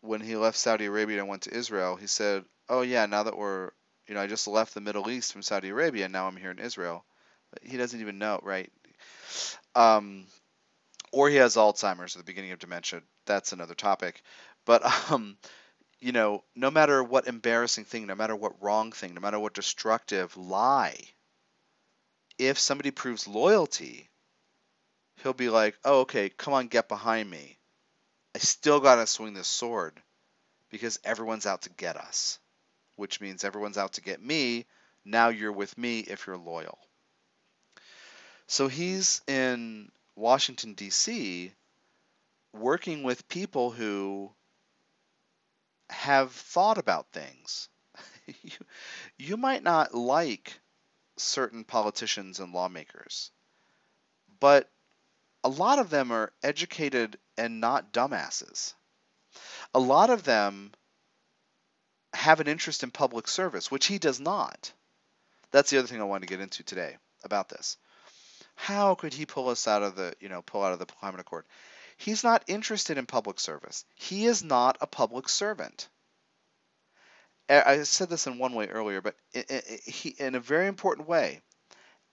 when 0.00 0.20
he 0.20 0.36
left 0.36 0.58
Saudi 0.58 0.86
Arabia 0.86 1.20
and 1.20 1.28
went 1.28 1.42
to 1.42 1.54
Israel, 1.54 1.96
he 1.96 2.06
said, 2.06 2.44
"Oh 2.68 2.82
yeah, 2.82 3.06
now 3.06 3.24
that 3.24 3.36
we're, 3.36 3.70
you 4.06 4.14
know, 4.14 4.20
I 4.20 4.26
just 4.26 4.48
left 4.48 4.74
the 4.74 4.80
Middle 4.80 5.10
East 5.10 5.32
from 5.32 5.42
Saudi 5.42 5.68
Arabia, 5.68 6.04
and 6.04 6.12
now 6.12 6.26
I'm 6.26 6.36
here 6.36 6.50
in 6.50 6.58
Israel." 6.58 7.04
He 7.62 7.76
doesn't 7.76 8.00
even 8.00 8.18
know, 8.18 8.40
right? 8.42 8.70
Um, 9.74 10.26
or 11.12 11.28
he 11.28 11.36
has 11.36 11.56
Alzheimer's 11.56 12.16
at 12.16 12.20
the 12.20 12.24
beginning 12.24 12.52
of 12.52 12.58
dementia. 12.58 13.02
That's 13.26 13.52
another 13.52 13.74
topic. 13.74 14.22
But 14.66 14.84
um, 15.10 15.38
you 15.98 16.12
know, 16.12 16.44
no 16.54 16.70
matter 16.70 17.02
what 17.02 17.26
embarrassing 17.26 17.84
thing, 17.86 18.06
no 18.06 18.14
matter 18.14 18.36
what 18.36 18.62
wrong 18.62 18.92
thing, 18.92 19.14
no 19.14 19.22
matter 19.22 19.38
what 19.38 19.54
destructive 19.54 20.36
lie, 20.36 20.98
if 22.38 22.58
somebody 22.58 22.90
proves 22.90 23.26
loyalty, 23.26 24.10
he'll 25.22 25.32
be 25.32 25.48
like, 25.48 25.78
"Oh, 25.84 26.00
okay, 26.00 26.28
come 26.28 26.52
on, 26.52 26.68
get 26.68 26.88
behind 26.88 27.30
me. 27.30 27.58
I 28.34 28.40
still 28.40 28.80
gotta 28.80 29.06
swing 29.06 29.32
this 29.32 29.48
sword 29.48 30.02
because 30.68 31.00
everyone's 31.02 31.46
out 31.46 31.62
to 31.62 31.70
get 31.70 31.96
us, 31.96 32.38
which 32.96 33.20
means 33.20 33.44
everyone's 33.44 33.78
out 33.78 33.94
to 33.94 34.02
get 34.02 34.20
me. 34.20 34.66
Now 35.04 35.28
you're 35.28 35.52
with 35.52 35.78
me 35.78 36.00
if 36.00 36.26
you're 36.26 36.36
loyal." 36.36 36.78
So 38.48 38.68
he's 38.68 39.22
in 39.26 39.90
Washington 40.14 40.74
D.C. 40.74 41.52
working 42.52 43.02
with 43.02 43.28
people 43.28 43.70
who 43.70 44.32
have 45.90 46.32
thought 46.32 46.78
about 46.78 47.12
things. 47.12 47.68
you, 48.42 48.50
you 49.18 49.36
might 49.36 49.62
not 49.62 49.94
like 49.94 50.60
certain 51.16 51.64
politicians 51.64 52.40
and 52.40 52.52
lawmakers, 52.52 53.30
but 54.40 54.70
a 55.44 55.48
lot 55.48 55.78
of 55.78 55.90
them 55.90 56.10
are 56.10 56.32
educated 56.42 57.18
and 57.38 57.60
not 57.60 57.92
dumbasses. 57.92 58.74
A 59.74 59.78
lot 59.78 60.10
of 60.10 60.24
them 60.24 60.72
have 62.14 62.40
an 62.40 62.48
interest 62.48 62.82
in 62.82 62.90
public 62.90 63.28
service, 63.28 63.70
which 63.70 63.86
he 63.86 63.98
does 63.98 64.18
not. 64.18 64.72
That's 65.50 65.70
the 65.70 65.78
other 65.78 65.86
thing 65.86 66.00
I 66.00 66.04
wanted 66.04 66.26
to 66.26 66.34
get 66.34 66.42
into 66.42 66.62
today 66.64 66.96
about 67.22 67.48
this. 67.48 67.76
How 68.56 68.94
could 68.94 69.12
he 69.12 69.26
pull 69.26 69.50
us 69.50 69.68
out 69.68 69.82
of 69.82 69.96
the, 69.96 70.14
you 70.20 70.28
know, 70.28 70.42
pull 70.42 70.64
out 70.64 70.72
of 70.72 70.78
the 70.78 70.86
climate 70.86 71.20
accord? 71.20 71.44
He's 71.96 72.22
not 72.22 72.44
interested 72.46 72.98
in 72.98 73.06
public 73.06 73.40
service. 73.40 73.84
He 73.94 74.26
is 74.26 74.42
not 74.44 74.78
a 74.80 74.86
public 74.86 75.28
servant. 75.28 75.88
I 77.48 77.82
said 77.84 78.08
this 78.08 78.26
in 78.26 78.38
one 78.38 78.54
way 78.54 78.68
earlier, 78.68 79.00
but 79.00 79.16
in 80.18 80.34
a 80.34 80.40
very 80.40 80.66
important 80.66 81.08
way, 81.08 81.42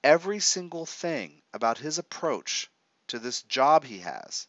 every 0.04 0.40
single 0.40 0.86
thing 0.86 1.42
about 1.54 1.78
his 1.78 1.98
approach 1.98 2.70
to 3.08 3.20
this 3.20 3.42
job 3.44 3.84
he 3.84 4.00
has, 4.00 4.48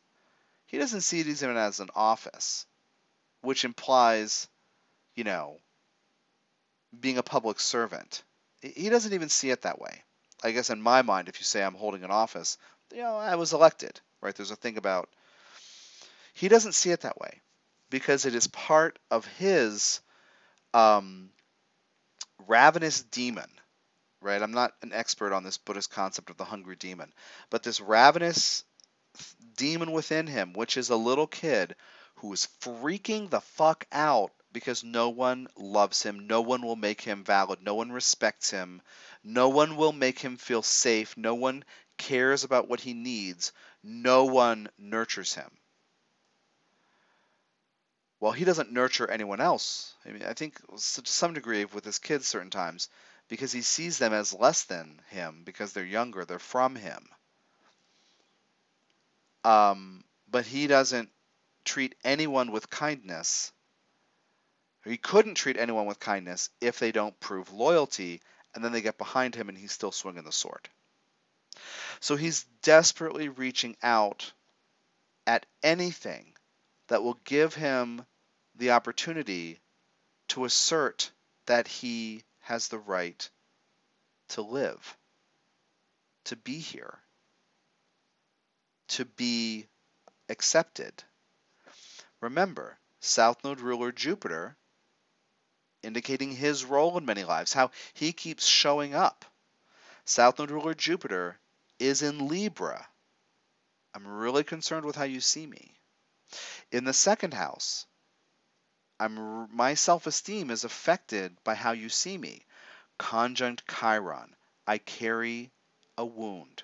he 0.66 0.78
doesn't 0.78 1.02
see 1.02 1.20
it 1.20 1.26
even 1.26 1.56
as 1.56 1.80
an 1.80 1.90
office, 1.94 2.66
which 3.40 3.64
implies, 3.64 4.48
you 5.14 5.24
know, 5.24 5.58
being 6.98 7.18
a 7.18 7.22
public 7.22 7.60
servant. 7.60 8.22
He 8.60 8.88
doesn't 8.88 9.12
even 9.12 9.28
see 9.28 9.50
it 9.50 9.62
that 9.62 9.80
way. 9.80 10.02
I 10.42 10.52
guess 10.52 10.70
in 10.70 10.80
my 10.80 11.02
mind, 11.02 11.28
if 11.28 11.40
you 11.40 11.44
say 11.44 11.62
I'm 11.62 11.74
holding 11.74 12.04
an 12.04 12.10
office, 12.10 12.58
you 12.92 13.02
know, 13.02 13.16
I 13.16 13.36
was 13.36 13.52
elected, 13.52 14.00
right? 14.20 14.34
There's 14.34 14.50
a 14.50 14.56
thing 14.56 14.76
about 14.76 15.08
he 16.34 16.48
doesn't 16.48 16.72
see 16.72 16.90
it 16.90 17.02
that 17.02 17.20
way 17.20 17.40
because 17.90 18.26
it 18.26 18.34
is 18.34 18.48
part 18.48 18.98
of 19.08 19.24
his 19.24 20.00
um, 20.74 21.30
ravenous 22.48 23.02
demon, 23.02 23.48
right? 24.20 24.42
I'm 24.42 24.52
not 24.52 24.72
an 24.82 24.92
expert 24.92 25.32
on 25.32 25.44
this 25.44 25.58
Buddhist 25.58 25.92
concept 25.92 26.30
of 26.30 26.36
the 26.36 26.44
hungry 26.44 26.74
demon, 26.74 27.12
but 27.50 27.62
this 27.62 27.80
ravenous 27.80 28.64
demon 29.56 29.92
within 29.92 30.26
him, 30.26 30.52
which 30.54 30.76
is 30.76 30.90
a 30.90 30.96
little 30.96 31.28
kid 31.28 31.76
who 32.16 32.32
is 32.32 32.48
freaking 32.60 33.30
the 33.30 33.40
fuck 33.40 33.86
out 33.92 34.32
because 34.52 34.82
no 34.82 35.10
one 35.10 35.46
loves 35.56 36.02
him, 36.02 36.26
no 36.26 36.40
one 36.40 36.62
will 36.62 36.76
make 36.76 37.00
him 37.00 37.22
valid, 37.22 37.62
no 37.62 37.76
one 37.76 37.92
respects 37.92 38.50
him, 38.50 38.82
no 39.22 39.48
one 39.48 39.76
will 39.76 39.92
make 39.92 40.18
him 40.18 40.36
feel 40.36 40.62
safe, 40.62 41.16
no 41.16 41.36
one 41.36 41.64
cares 41.96 42.42
about 42.42 42.68
what 42.68 42.80
he 42.80 42.92
needs, 42.92 43.52
no 43.84 44.24
one 44.24 44.68
nurtures 44.78 45.34
him 45.34 45.50
well, 48.24 48.32
he 48.32 48.46
doesn't 48.46 48.72
nurture 48.72 49.10
anyone 49.10 49.42
else. 49.42 49.92
I 50.06 50.08
mean, 50.08 50.22
I 50.26 50.32
think 50.32 50.56
to 50.66 51.02
some 51.04 51.34
degree 51.34 51.66
with 51.66 51.84
his 51.84 51.98
kids 51.98 52.26
certain 52.26 52.48
times, 52.48 52.88
because 53.28 53.52
he 53.52 53.60
sees 53.60 53.98
them 53.98 54.14
as 54.14 54.32
less 54.32 54.64
than 54.64 54.98
him 55.10 55.42
because 55.44 55.74
they're 55.74 55.84
younger, 55.84 56.24
they're 56.24 56.38
from 56.38 56.74
him. 56.74 57.06
Um, 59.44 60.04
but 60.30 60.46
he 60.46 60.66
doesn't 60.66 61.10
treat 61.66 61.96
anyone 62.02 62.50
with 62.50 62.70
kindness. 62.70 63.52
He 64.86 64.96
couldn't 64.96 65.34
treat 65.34 65.58
anyone 65.58 65.84
with 65.84 66.00
kindness 66.00 66.48
if 66.62 66.78
they 66.78 66.92
don't 66.92 67.20
prove 67.20 67.52
loyalty, 67.52 68.22
and 68.54 68.64
then 68.64 68.72
they 68.72 68.80
get 68.80 68.96
behind 68.96 69.34
him 69.34 69.50
and 69.50 69.58
he's 69.58 69.72
still 69.72 69.92
swinging 69.92 70.24
the 70.24 70.32
sword. 70.32 70.66
So 72.00 72.16
he's 72.16 72.44
desperately 72.62 73.28
reaching 73.28 73.76
out 73.82 74.32
at 75.26 75.44
anything 75.62 76.32
that 76.88 77.02
will 77.02 77.20
give 77.24 77.54
him 77.54 78.02
the 78.56 78.70
opportunity 78.70 79.60
to 80.28 80.44
assert 80.44 81.10
that 81.46 81.68
he 81.68 82.22
has 82.40 82.68
the 82.68 82.78
right 82.78 83.28
to 84.28 84.42
live, 84.42 84.96
to 86.24 86.36
be 86.36 86.58
here, 86.58 86.98
to 88.88 89.04
be 89.04 89.66
accepted. 90.28 91.04
Remember, 92.20 92.78
South 93.00 93.44
Node 93.44 93.60
ruler 93.60 93.92
Jupiter 93.92 94.56
indicating 95.82 96.32
his 96.32 96.64
role 96.64 96.96
in 96.96 97.04
many 97.04 97.24
lives, 97.24 97.52
how 97.52 97.70
he 97.92 98.12
keeps 98.12 98.46
showing 98.46 98.94
up. 98.94 99.24
South 100.04 100.38
Node 100.38 100.50
ruler 100.50 100.74
Jupiter 100.74 101.38
is 101.78 102.02
in 102.02 102.28
Libra. 102.28 102.86
I'm 103.94 104.06
really 104.06 104.44
concerned 104.44 104.86
with 104.86 104.96
how 104.96 105.04
you 105.04 105.20
see 105.20 105.46
me. 105.46 105.76
In 106.72 106.84
the 106.84 106.92
second 106.92 107.34
house, 107.34 107.86
I'm 109.00 109.54
my 109.54 109.74
self-esteem 109.74 110.50
is 110.50 110.64
affected 110.64 111.36
by 111.44 111.54
how 111.54 111.72
you 111.72 111.88
see 111.88 112.16
me. 112.16 112.44
Conjunct 112.98 113.64
Chiron. 113.68 114.34
I 114.66 114.78
carry 114.78 115.50
a 115.98 116.04
wound. 116.04 116.62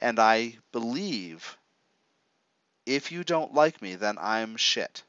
And 0.00 0.18
I 0.18 0.58
believe 0.72 1.56
if 2.86 3.12
you 3.12 3.24
don't 3.24 3.54
like 3.54 3.80
me, 3.80 3.94
then 3.94 4.18
I'm 4.18 4.56
shit. 4.56 5.02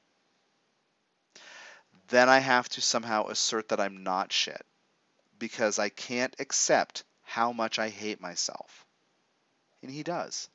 Then 2.08 2.30
I 2.30 2.40
have 2.40 2.70
to 2.70 2.82
somehow 2.82 3.28
assert 3.28 3.70
that 3.70 3.80
I'm 3.80 4.04
not 4.04 4.32
shit 4.32 4.66
because 5.40 5.80
I 5.80 5.90
can't 5.90 6.36
accept 6.40 7.04
how 7.24 7.52
much 7.52 7.80
I 7.80 7.90
hate 7.90 8.22
myself. 8.22 8.86
And 9.82 9.92
he 9.92 10.04
does. 10.04 10.50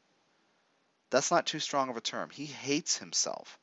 That's 1.10 1.30
not 1.30 1.46
too 1.46 1.60
strong 1.60 1.90
of 1.90 1.96
a 1.96 2.00
term. 2.00 2.30
He 2.30 2.46
hates 2.46 2.96
himself 2.96 3.58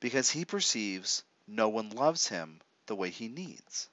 because 0.00 0.30
he 0.30 0.44
perceives 0.44 1.24
no 1.46 1.68
one 1.68 1.90
loves 1.90 2.28
him 2.28 2.60
the 2.86 2.96
way 2.96 3.10
he 3.10 3.28
needs. 3.28 3.88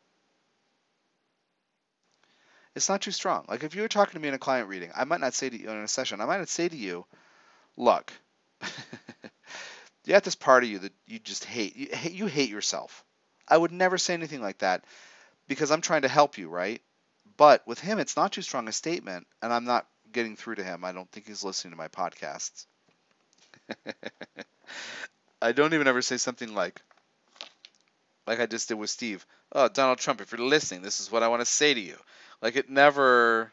It's 2.75 2.89
not 2.89 3.01
too 3.01 3.11
strong. 3.11 3.45
Like 3.47 3.63
if 3.63 3.75
you 3.75 3.81
were 3.81 3.87
talking 3.89 4.13
to 4.13 4.19
me 4.19 4.29
in 4.29 4.33
a 4.33 4.39
client 4.39 4.69
reading, 4.69 4.91
I 4.95 5.03
might 5.03 5.19
not 5.19 5.33
say 5.33 5.49
to 5.49 5.59
you 5.59 5.69
in 5.69 5.77
a 5.77 5.87
session, 5.87 6.21
I 6.21 6.25
might 6.25 6.37
not 6.37 6.49
say 6.49 6.69
to 6.69 6.77
you, 6.77 7.05
look, 7.75 8.13
you 10.05 10.13
have 10.13 10.23
this 10.23 10.35
part 10.35 10.63
of 10.63 10.69
you 10.69 10.79
that 10.79 10.93
you 11.05 11.19
just 11.19 11.43
hate. 11.43 11.75
You, 11.75 11.89
hate. 11.91 12.13
you 12.13 12.27
hate 12.27 12.49
yourself. 12.49 13.03
I 13.47 13.57
would 13.57 13.71
never 13.71 13.97
say 13.97 14.13
anything 14.13 14.41
like 14.41 14.59
that 14.59 14.85
because 15.47 15.71
I'm 15.71 15.81
trying 15.81 16.03
to 16.03 16.07
help 16.07 16.37
you, 16.37 16.47
right? 16.47 16.81
But 17.35 17.67
with 17.67 17.79
him, 17.79 17.99
it's 17.99 18.15
not 18.15 18.31
too 18.31 18.41
strong 18.41 18.67
a 18.67 18.71
statement, 18.71 19.27
and 19.41 19.51
I'm 19.51 19.65
not 19.65 19.87
getting 20.11 20.35
through 20.35 20.55
to 20.55 20.63
him. 20.63 20.85
I 20.85 20.91
don't 20.91 21.11
think 21.11 21.27
he's 21.27 21.43
listening 21.43 21.71
to 21.71 21.77
my 21.77 21.87
podcasts. 21.89 22.65
I 25.41 25.51
don't 25.51 25.73
even 25.73 25.87
ever 25.87 26.01
say 26.01 26.17
something 26.17 26.53
like, 26.53 26.81
like 28.27 28.39
I 28.39 28.45
just 28.45 28.67
did 28.67 28.75
with 28.75 28.89
Steve. 28.89 29.25
Oh, 29.51 29.67
Donald 29.67 29.99
Trump, 29.99 30.21
if 30.21 30.31
you're 30.31 30.45
listening, 30.45 30.81
this 30.81 30.99
is 30.99 31.11
what 31.11 31.23
I 31.23 31.27
want 31.27 31.41
to 31.41 31.45
say 31.45 31.73
to 31.73 31.79
you. 31.79 31.97
Like 32.41 32.55
it 32.55 32.69
never, 32.69 33.51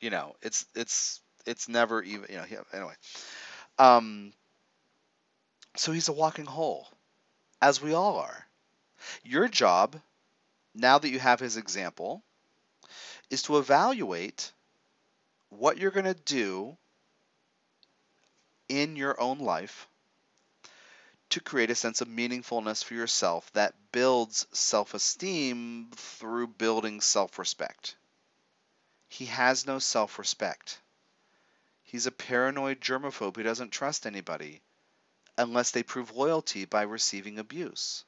you 0.00 0.10
know, 0.10 0.34
it's 0.42 0.66
it's 0.74 1.20
it's 1.46 1.68
never 1.68 2.02
even, 2.02 2.26
you 2.30 2.36
know. 2.36 2.44
Anyway, 2.72 2.94
um, 3.78 4.32
so 5.76 5.92
he's 5.92 6.08
a 6.08 6.12
walking 6.12 6.46
hole, 6.46 6.88
as 7.60 7.80
we 7.82 7.92
all 7.92 8.18
are. 8.18 8.46
Your 9.24 9.48
job, 9.48 9.96
now 10.74 10.98
that 10.98 11.10
you 11.10 11.18
have 11.18 11.40
his 11.40 11.56
example, 11.56 12.22
is 13.30 13.42
to 13.42 13.58
evaluate 13.58 14.52
what 15.50 15.78
you're 15.78 15.90
going 15.90 16.04
to 16.04 16.14
do 16.14 16.76
in 18.68 18.96
your 18.96 19.20
own 19.20 19.38
life 19.38 19.88
to 21.34 21.40
create 21.40 21.70
a 21.70 21.74
sense 21.74 22.00
of 22.00 22.08
meaningfulness 22.08 22.84
for 22.84 22.94
yourself 22.94 23.52
that 23.54 23.74
builds 23.92 24.46
self 24.52 24.94
esteem 24.94 25.90
through 25.96 26.46
building 26.46 27.00
self 27.00 27.38
respect. 27.38 27.96
He 29.08 29.26
has 29.26 29.66
no 29.66 29.78
self 29.78 30.18
respect. 30.18 30.80
He's 31.84 32.06
a 32.06 32.10
paranoid 32.10 32.80
germaphobe 32.80 33.36
who 33.36 33.44
doesn't 33.44 33.70
trust 33.70 34.06
anybody 34.06 34.60
unless 35.38 35.70
they 35.72 35.82
prove 35.82 36.12
loyalty 36.12 36.64
by 36.66 36.82
receiving 36.82 37.38
abuse. 37.38 38.04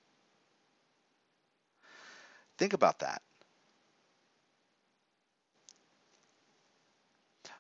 Think 2.58 2.72
about 2.74 2.98
that. 3.00 3.22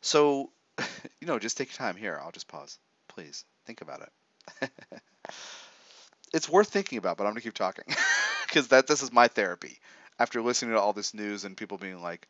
So, 0.00 0.52
you 1.20 1.26
know, 1.26 1.38
just 1.38 1.56
take 1.56 1.68
your 1.68 1.76
time 1.76 1.96
here. 1.96 2.18
I'll 2.22 2.32
just 2.32 2.48
pause. 2.48 2.78
Please 3.08 3.44
think 3.66 3.80
about 3.80 4.02
it. 4.62 4.70
it's 6.32 6.48
worth 6.48 6.68
thinking 6.68 6.98
about, 6.98 7.16
but 7.16 7.24
I'm 7.24 7.32
going 7.32 7.40
to 7.40 7.46
keep 7.46 7.54
talking 7.54 7.84
because 8.46 8.68
that 8.68 8.86
this 8.86 9.02
is 9.02 9.12
my 9.12 9.28
therapy. 9.28 9.78
After 10.18 10.40
listening 10.40 10.72
to 10.72 10.80
all 10.80 10.94
this 10.94 11.12
news 11.12 11.44
and 11.44 11.56
people 11.56 11.76
being 11.76 12.02
like, 12.02 12.26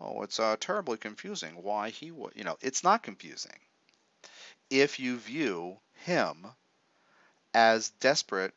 "Oh, 0.00 0.22
it's 0.22 0.38
uh, 0.38 0.56
terribly 0.60 0.98
confusing. 0.98 1.62
Why 1.62 1.90
he 1.90 2.10
would?" 2.10 2.32
You 2.36 2.44
know, 2.44 2.56
it's 2.60 2.84
not 2.84 3.02
confusing 3.02 3.58
if 4.70 4.98
you 5.00 5.16
view 5.16 5.78
him 6.04 6.46
as 7.54 7.90
desperate 8.00 8.52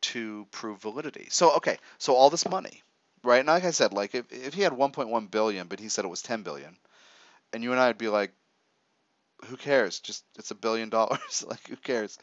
to 0.00 0.46
prove 0.50 0.80
validity. 0.80 1.28
So 1.30 1.56
okay, 1.56 1.78
so 1.98 2.14
all 2.14 2.30
this 2.30 2.48
money, 2.48 2.82
right? 3.22 3.40
And 3.40 3.48
like 3.48 3.64
I 3.64 3.70
said, 3.70 3.92
like 3.92 4.14
if, 4.14 4.30
if 4.32 4.54
he 4.54 4.62
had 4.62 4.72
1.1 4.72 5.30
billion, 5.30 5.66
but 5.68 5.80
he 5.80 5.88
said 5.88 6.04
it 6.04 6.08
was 6.08 6.22
10 6.22 6.42
billion, 6.42 6.76
and 7.52 7.62
you 7.62 7.72
and 7.72 7.80
I'd 7.80 7.98
be 7.98 8.08
like, 8.08 8.32
who 9.46 9.56
cares? 9.56 10.00
Just 10.00 10.24
it's 10.38 10.50
a 10.50 10.54
billion 10.54 10.88
dollars. 10.98 11.44
like 11.46 11.66
who 11.68 11.76
cares? 11.76 12.18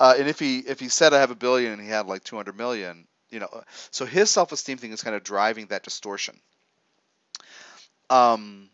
Uh, 0.00 0.14
and 0.18 0.28
if 0.28 0.38
he 0.38 0.58
if 0.58 0.80
he 0.80 0.88
said 0.88 1.14
I 1.14 1.20
have 1.20 1.30
a 1.30 1.36
billion 1.36 1.72
and 1.72 1.82
he 1.82 1.88
had 1.88 2.06
like 2.06 2.24
200 2.24 2.56
million, 2.56 3.06
you 3.30 3.40
know, 3.40 3.62
so 3.90 4.04
his 4.04 4.30
self-esteem 4.30 4.78
thing 4.78 4.92
is 4.92 5.02
kind 5.02 5.16
of 5.16 5.22
driving 5.22 5.66
that 5.66 5.82
distortion. 5.82 6.38
Um, 8.10 8.70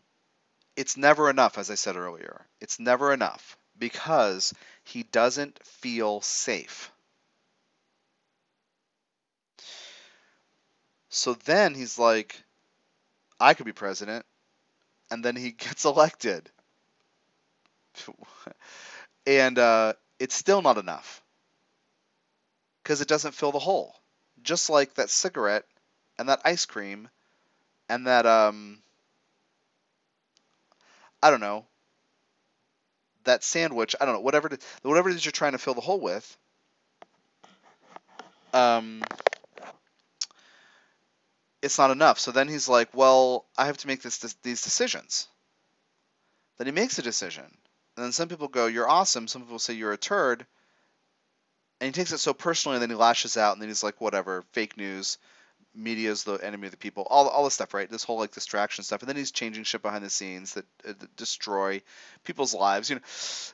it's 0.76 0.96
never 0.96 1.30
enough, 1.30 1.58
as 1.58 1.70
I 1.70 1.74
said 1.74 1.96
earlier. 1.96 2.46
It's 2.60 2.80
never 2.80 3.12
enough 3.12 3.56
because 3.78 4.54
he 4.84 5.02
doesn't 5.04 5.62
feel 5.64 6.20
safe. 6.20 6.90
So 11.10 11.34
then 11.34 11.74
he's 11.74 11.98
like, 11.98 12.42
I 13.40 13.54
could 13.54 13.66
be 13.66 13.72
president. 13.72 14.24
And 15.10 15.24
then 15.24 15.36
he 15.36 15.50
gets 15.66 15.84
elected. 15.84 16.50
and 19.26 19.58
uh, 19.58 19.92
it's 20.18 20.34
still 20.34 20.62
not 20.62 20.78
enough 20.78 21.22
because 22.82 23.00
it 23.00 23.08
doesn't 23.08 23.34
fill 23.34 23.52
the 23.52 23.58
hole. 23.58 23.94
Just 24.42 24.70
like 24.70 24.94
that 24.94 25.10
cigarette 25.10 25.64
and 26.18 26.28
that 26.28 26.40
ice 26.44 26.64
cream 26.64 27.08
and 27.88 28.06
that, 28.06 28.26
um, 28.26 28.78
I 31.22 31.30
don't 31.30 31.40
know, 31.40 31.66
that 33.24 33.44
sandwich, 33.44 33.94
I 34.00 34.04
don't 34.04 34.14
know, 34.14 34.20
whatever 34.20 34.48
it, 34.48 34.62
whatever 34.82 35.10
it 35.10 35.16
is 35.16 35.24
you're 35.24 35.32
trying 35.32 35.52
to 35.52 35.58
fill 35.58 35.74
the 35.74 35.80
hole 35.80 36.00
with, 36.00 36.36
um, 38.54 39.02
it's 41.62 41.78
not 41.78 41.90
enough. 41.90 42.18
So 42.18 42.30
then 42.30 42.48
he's 42.48 42.68
like, 42.68 42.88
well, 42.94 43.46
I 43.56 43.66
have 43.66 43.78
to 43.78 43.86
make 43.86 44.02
this, 44.02 44.18
this 44.18 44.34
these 44.42 44.62
decisions. 44.62 45.28
Then 46.56 46.66
he 46.66 46.72
makes 46.72 46.98
a 46.98 47.02
decision. 47.02 47.44
And 47.98 48.04
then 48.04 48.12
some 48.12 48.28
people 48.28 48.46
go, 48.46 48.66
you're 48.66 48.88
awesome. 48.88 49.26
Some 49.26 49.42
people 49.42 49.58
say 49.58 49.74
you're 49.74 49.92
a 49.92 49.96
turd. 49.96 50.46
And 51.80 51.88
he 51.88 51.92
takes 51.92 52.12
it 52.12 52.18
so 52.18 52.32
personally, 52.32 52.76
and 52.76 52.82
then 52.82 52.90
he 52.90 52.94
lashes 52.94 53.36
out, 53.36 53.54
and 53.54 53.60
then 53.60 53.68
he's 53.68 53.82
like, 53.82 54.00
whatever, 54.00 54.44
fake 54.52 54.76
news 54.76 55.18
media 55.74 56.12
is 56.12 56.22
the 56.22 56.34
enemy 56.34 56.68
of 56.68 56.70
the 56.70 56.76
people, 56.76 57.08
all 57.10 57.28
all 57.28 57.42
this 57.42 57.54
stuff, 57.54 57.74
right? 57.74 57.90
This 57.90 58.04
whole 58.04 58.18
like 58.18 58.30
distraction 58.30 58.84
stuff, 58.84 59.00
and 59.00 59.08
then 59.08 59.16
he's 59.16 59.32
changing 59.32 59.64
shit 59.64 59.82
behind 59.82 60.04
the 60.04 60.10
scenes 60.10 60.54
that, 60.54 60.64
uh, 60.88 60.92
that, 60.96 61.16
destroy 61.16 61.82
people's 62.22 62.54
lives, 62.54 62.88
you 62.88 62.96
know. 62.96 63.02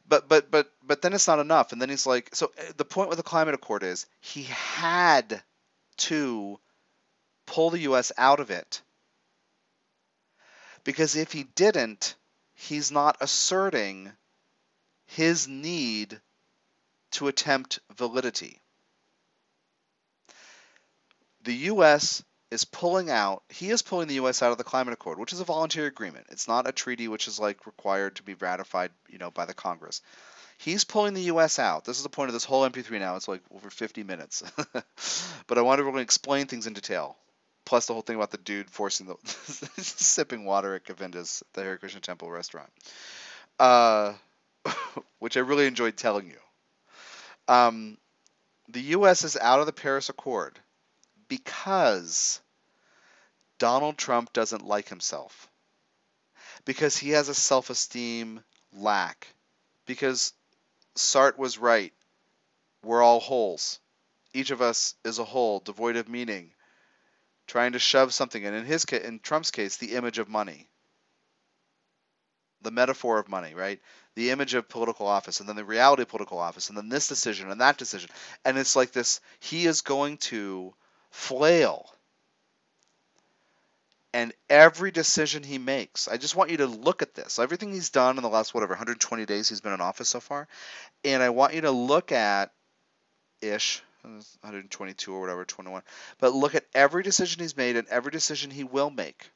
But 0.07 0.29
but 0.29 0.51
but 0.51 0.71
but 0.83 1.01
then 1.01 1.15
it's 1.15 1.27
not 1.27 1.39
enough, 1.39 1.73
and 1.73 1.81
then 1.81 1.89
he's 1.89 2.07
like, 2.07 2.35
so 2.35 2.53
uh, 2.59 2.73
the 2.77 2.85
point 2.85 3.09
with 3.09 3.17
the 3.17 3.25
climate 3.25 3.55
accord 3.55 3.83
is 3.83 4.05
he 4.21 4.43
had 4.43 5.43
to 5.97 6.61
pull 7.47 7.71
the 7.71 7.81
U.S. 7.81 8.13
out 8.19 8.41
of 8.41 8.51
it 8.51 8.83
because 10.85 11.17
if 11.17 11.33
he 11.33 11.45
didn't, 11.55 12.15
he's 12.55 12.93
not 12.93 13.17
asserting 13.23 14.13
his 15.15 15.49
need 15.49 16.21
to 17.13 17.29
attempt 17.29 17.81
validity 17.97 18.61
the 21.45 21.55
U.S. 21.55 22.25
is 22.51 22.65
pulling 22.65 23.11
out. 23.11 23.43
He 23.49 23.71
is 23.71 23.83
pulling 23.83 24.09
the 24.09 24.15
U.S. 24.15 24.43
out 24.43 24.53
of 24.53 24.59
the 24.59 24.65
climate 24.65 24.95
accord, 24.95 25.19
which 25.19 25.33
is 25.33 25.41
a 25.41 25.45
voluntary 25.45 25.87
agreement. 25.87 26.27
It's 26.31 26.49
not 26.49 26.69
a 26.69 26.73
treaty 26.73 27.07
which 27.07 27.29
is 27.29 27.39
like 27.39 27.67
required 27.67 28.17
to 28.17 28.23
be 28.23 28.35
ratified, 28.35 28.91
you 29.09 29.19
know, 29.19 29.31
by 29.31 29.45
the 29.45 29.55
Congress. 29.55 30.01
He's 30.57 30.85
pulling 30.85 31.15
the 31.15 31.23
U.S. 31.23 31.59
out. 31.59 31.85
This 31.85 31.99
is 31.99 32.03
the 32.03 32.09
point 32.09 32.29
of 32.29 32.33
this 32.33 32.45
whole 32.45 32.69
MP3 32.69 32.99
now. 32.99 33.17
It's 33.17 33.29
like 33.29 33.43
over 33.55 33.71
50 33.71 34.03
minutes, 34.05 34.43
but 35.47 35.59
I 35.59 35.63
want 35.63 35.79
to 35.79 35.85
really 35.85 36.03
explain 36.03 36.47
things 36.47 36.67
in 36.67 36.73
detail. 36.73 37.17
Plus 37.67 37.87
the 37.87 37.95
whole 37.95 38.03
thing 38.03 38.17
about 38.17 38.31
the 38.31 38.39
dude 38.39 38.69
forcing 38.69 39.07
the 39.07 39.17
sipping 39.83 40.45
water 40.45 40.75
at 40.75 40.85
Govinda's, 40.85 41.43
the 41.55 41.63
Hare 41.63 41.79
Krishna 41.79 42.01
Temple 42.01 42.31
restaurant, 42.31 42.69
uh, 43.59 44.13
which 45.19 45.37
I 45.37 45.41
really 45.41 45.67
enjoyed 45.67 45.97
telling 45.97 46.29
you. 46.29 46.39
Um, 47.49 47.99
the 48.69 48.81
U.S. 48.81 49.25
is 49.25 49.37
out 49.37 49.61
of 49.61 49.67
the 49.67 49.73
Paris 49.73 50.09
Accord 50.09 50.59
because 51.29 52.41
Donald 53.59 53.97
Trump 53.99 54.33
doesn't 54.33 54.67
like 54.67 54.89
himself. 54.89 55.49
Because 56.65 56.97
he 56.97 57.11
has 57.11 57.29
a 57.29 57.35
self 57.35 57.71
esteem 57.71 58.43
lack. 58.73 59.29
Because 59.87 60.33
Sartre 60.97 61.39
was 61.39 61.59
right. 61.59 61.93
We're 62.83 63.03
all 63.03 63.21
holes. 63.21 63.81
Each 64.33 64.51
of 64.51 64.63
us 64.63 64.95
is 65.05 65.19
a 65.19 65.25
hole, 65.25 65.61
devoid 65.61 65.97
of 65.97 66.09
meaning, 66.09 66.53
trying 67.47 67.73
to 67.73 67.79
shove 67.79 68.13
something 68.13 68.43
in. 68.43 68.55
In 68.55 68.65
his 68.65 68.85
case, 68.85 69.05
in 69.05 69.21
Trump's 69.21 69.51
case, 69.51 69.77
the 69.77 69.95
image 69.95 70.19
of 70.19 70.29
money, 70.29 70.69
the 72.65 72.71
metaphor 72.71 73.19
of 73.19 73.29
money, 73.29 73.55
right? 73.55 73.81
The 74.17 74.31
image 74.31 74.55
of 74.55 74.69
political 74.69 75.07
office, 75.07 75.41
and 75.41 75.49
then 75.49 75.57
the 75.57 75.65
reality 75.65 76.03
of 76.03 76.09
political 76.09 76.39
office, 76.39 76.69
and 76.69 76.77
then 76.77 76.89
this 76.89 77.09
decision 77.09 77.51
and 77.51 77.61
that 77.61 77.79
decision, 77.79 78.11
and 78.45 78.59
it's 78.59 78.77
like 78.77 78.93
this. 78.93 79.21
He 79.41 79.67
is 79.67 79.83
going 79.83 80.17
to 80.19 80.75
flail. 81.11 81.91
And 84.13 84.33
every 84.49 84.93
decision 84.93 85.43
he 85.43 85.59
makes, 85.59 86.07
I 86.07 86.17
just 86.17 86.37
want 86.37 86.51
you 86.51 86.59
to 86.59 86.67
look 86.67 87.03
at 87.03 87.15
this. 87.15 87.41
Everything 87.41 87.73
he's 87.73 87.91
done 87.91 88.17
in 88.17 88.23
the 88.23 88.29
last, 88.29 88.55
whatever, 88.55 88.73
120 88.73 89.27
days 89.27 89.49
he's 89.49 89.61
been 89.61 89.73
in 89.73 89.81
office 89.81 90.09
so 90.09 90.21
far. 90.21 90.47
And 91.05 91.21
I 91.21 91.31
want 91.31 91.55
you 91.55 91.63
to 91.63 91.73
look 91.73 92.13
at 92.13 92.53
ish, 93.41 93.83
122 94.03 95.13
or 95.13 95.21
whatever, 95.21 95.45
21. 95.45 95.83
But 96.21 96.33
look 96.33 96.55
at 96.55 96.65
every 96.75 97.03
decision 97.03 97.43
he's 97.43 97.57
made 97.57 97.77
and 97.77 97.89
every 97.89 98.13
decision 98.13 98.53
he 98.53 98.63
will 98.63 98.91
make 98.91 99.31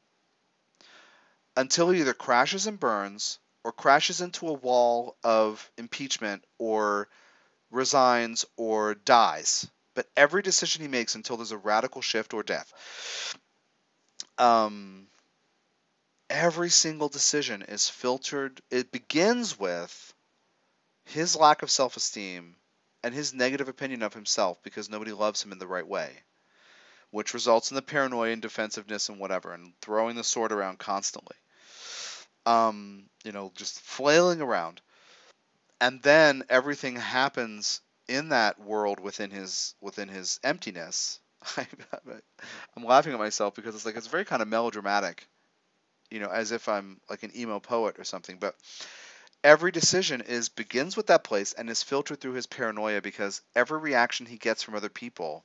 until 1.59 1.90
he 1.90 2.00
either 2.00 2.14
crashes 2.14 2.66
and 2.66 2.80
burns 2.80 3.38
or 3.64 3.72
crashes 3.72 4.22
into 4.22 4.48
a 4.48 4.52
wall 4.52 5.16
of 5.22 5.70
impeachment 5.76 6.42
or 6.59 7.09
resigns 7.70 8.46
or 8.56 8.94
dies 8.94 9.68
but 9.98 10.09
every 10.16 10.42
decision 10.42 10.80
he 10.80 10.86
makes 10.86 11.16
until 11.16 11.36
there's 11.36 11.50
a 11.50 11.59
radical 11.59 12.00
shift 12.00 12.32
or 12.32 12.44
death. 12.44 12.72
Um, 14.38 15.09
every 16.30 16.70
single 16.70 17.09
decision 17.09 17.62
is 17.62 17.88
filtered. 17.88 18.62
It 18.70 18.92
begins 18.92 19.59
with 19.59 20.14
his 21.06 21.34
lack 21.34 21.64
of 21.64 21.70
self 21.72 21.96
esteem 21.96 22.54
and 23.02 23.12
his 23.12 23.34
negative 23.34 23.66
opinion 23.66 24.04
of 24.04 24.14
himself 24.14 24.62
because 24.62 24.88
nobody 24.88 25.11
loves 25.11 25.42
him 25.42 25.50
in 25.50 25.59
the 25.59 25.66
right 25.66 25.88
way, 25.88 26.22
which 27.11 27.34
results 27.34 27.72
in 27.72 27.74
the 27.74 27.82
paranoia 27.82 28.30
and 28.30 28.40
defensiveness 28.40 29.09
and 29.09 29.18
whatever, 29.18 29.52
and 29.52 29.72
throwing 29.80 30.14
the 30.14 30.22
sword 30.22 30.52
around 30.52 30.78
constantly. 30.78 31.34
Um, 32.49 33.05
you 33.24 33.32
know, 33.32 33.53
just 33.57 33.80
flailing 33.80 34.40
around. 34.40 34.80
And 35.80 36.03
then 36.03 36.44
everything 36.49 36.96
happens 36.96 37.80
in 38.09 38.30
that 38.30 38.59
world 38.61 39.01
within 39.01 39.30
his 39.30 39.74
within 39.80 40.09
his 40.09 40.40
emptiness. 40.42 41.20
I'm 41.57 42.84
laughing 42.84 43.12
at 43.12 43.18
myself 43.18 43.55
because 43.55 43.74
it's 43.74 43.86
like 43.86 43.96
it's 43.96 44.07
very 44.07 44.24
kind 44.24 44.42
of 44.42 44.49
melodramatic, 44.49 45.26
you 46.11 46.20
know, 46.20 46.30
as 46.30 46.53
if 46.53 46.68
I'm 46.68 47.01
like 47.09 47.22
an 47.22 47.36
emo 47.36 47.61
poet 47.61 47.99
or 47.99 48.05
something. 48.05 48.38
But 48.38 48.57
every 49.44 49.70
decision 49.70 50.22
is 50.22 50.49
begins 50.49 50.96
with 50.96 51.09
that 51.09 51.24
place 51.24 51.53
and 51.53 51.70
is 51.70 51.82
filtered 51.82 52.20
through 52.20 52.32
his 52.32 52.46
paranoia 52.46 53.01
because 53.01 53.42
every 53.55 53.78
reaction 53.78 54.26
he 54.26 54.38
gets 54.38 54.62
from 54.62 54.74
other 54.74 54.88
people, 54.88 55.44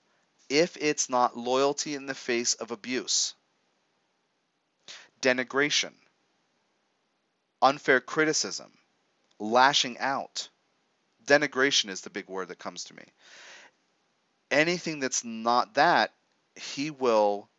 if 0.49 0.77
it's 0.77 1.09
not 1.09 1.37
loyalty 1.37 1.95
in 1.95 2.05
the 2.05 2.15
face 2.15 2.53
of 2.55 2.71
abuse, 2.71 3.35
denigration, 5.21 5.93
unfair 7.63 8.01
criticism, 8.01 8.71
lashing 9.39 9.97
out, 9.97 10.49
denigration 11.25 11.89
is 11.89 12.01
the 12.01 12.09
big 12.09 12.27
word 12.27 12.49
that 12.49 12.59
comes 12.59 12.83
to 12.83 12.93
me. 12.93 13.05
Anything 14.51 14.99
that's 14.99 15.23
not 15.23 15.73
that, 15.75 16.13
he 16.55 16.91
will 16.91 17.49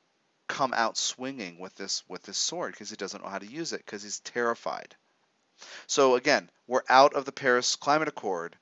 come 0.47 0.75
out 0.75 0.99
swinging 0.99 1.59
with 1.59 1.75
this 1.77 2.05
with 2.07 2.23
this 2.23 2.37
sword 2.37 2.73
because 2.73 2.91
he 2.91 2.97
doesn't 2.97 3.25
know 3.25 3.31
how 3.31 3.39
to 3.39 3.47
use 3.47 3.73
it 3.73 3.79
because 3.85 4.03
he's 4.03 4.21
terrified. 4.21 4.95
So 5.87 6.17
again, 6.17 6.51
we're 6.67 6.83
out 6.89 7.15
of 7.15 7.25
the 7.25 7.33
Paris 7.33 7.77
Climate 7.77 8.09
Accord 8.09 8.57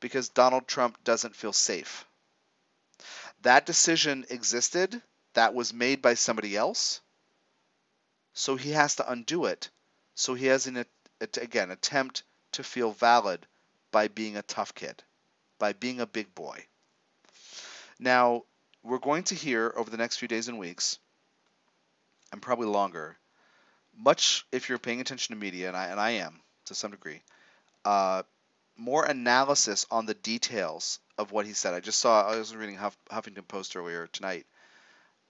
because 0.00 0.30
Donald 0.30 0.66
Trump 0.66 1.04
doesn't 1.04 1.36
feel 1.36 1.52
safe. 1.52 2.06
That 3.42 3.66
decision 3.66 4.24
existed, 4.30 5.02
that 5.34 5.54
was 5.54 5.74
made 5.74 6.00
by 6.00 6.14
somebody 6.14 6.56
else, 6.56 7.00
so 8.32 8.56
he 8.56 8.70
has 8.70 8.96
to 8.96 9.10
undo 9.10 9.44
it. 9.44 9.70
So 10.14 10.34
he 10.34 10.46
has 10.46 10.66
an 10.66 10.84
again 11.20 11.70
attempt 11.70 12.22
to 12.52 12.62
feel 12.62 12.92
valid 12.92 13.46
by 13.90 14.08
being 14.08 14.36
a 14.36 14.42
tough 14.42 14.74
kid, 14.74 15.02
by 15.58 15.72
being 15.72 16.00
a 16.00 16.06
big 16.06 16.34
boy. 16.34 16.64
Now, 17.98 18.42
we're 18.82 18.98
going 18.98 19.24
to 19.24 19.34
hear 19.34 19.72
over 19.76 19.90
the 19.90 19.96
next 19.96 20.16
few 20.16 20.28
days 20.28 20.48
and 20.48 20.58
weeks, 20.58 20.98
and 22.32 22.42
probably 22.42 22.66
longer, 22.66 23.16
much 23.96 24.44
if 24.50 24.68
you're 24.68 24.78
paying 24.78 25.00
attention 25.00 25.34
to 25.34 25.40
media, 25.40 25.68
and 25.68 25.76
I, 25.76 25.86
and 25.86 26.00
I 26.00 26.10
am 26.10 26.40
to 26.66 26.74
some 26.74 26.90
degree, 26.90 27.22
uh, 27.84 28.22
more 28.76 29.04
analysis 29.04 29.86
on 29.90 30.06
the 30.06 30.14
details 30.14 30.98
of 31.18 31.30
what 31.30 31.46
he 31.46 31.52
said. 31.52 31.74
I 31.74 31.80
just 31.80 32.00
saw, 32.00 32.28
I 32.28 32.36
was 32.36 32.56
reading 32.56 32.76
Huff, 32.76 32.96
Huffington 33.10 33.46
Post 33.46 33.76
earlier 33.76 34.08
tonight 34.08 34.46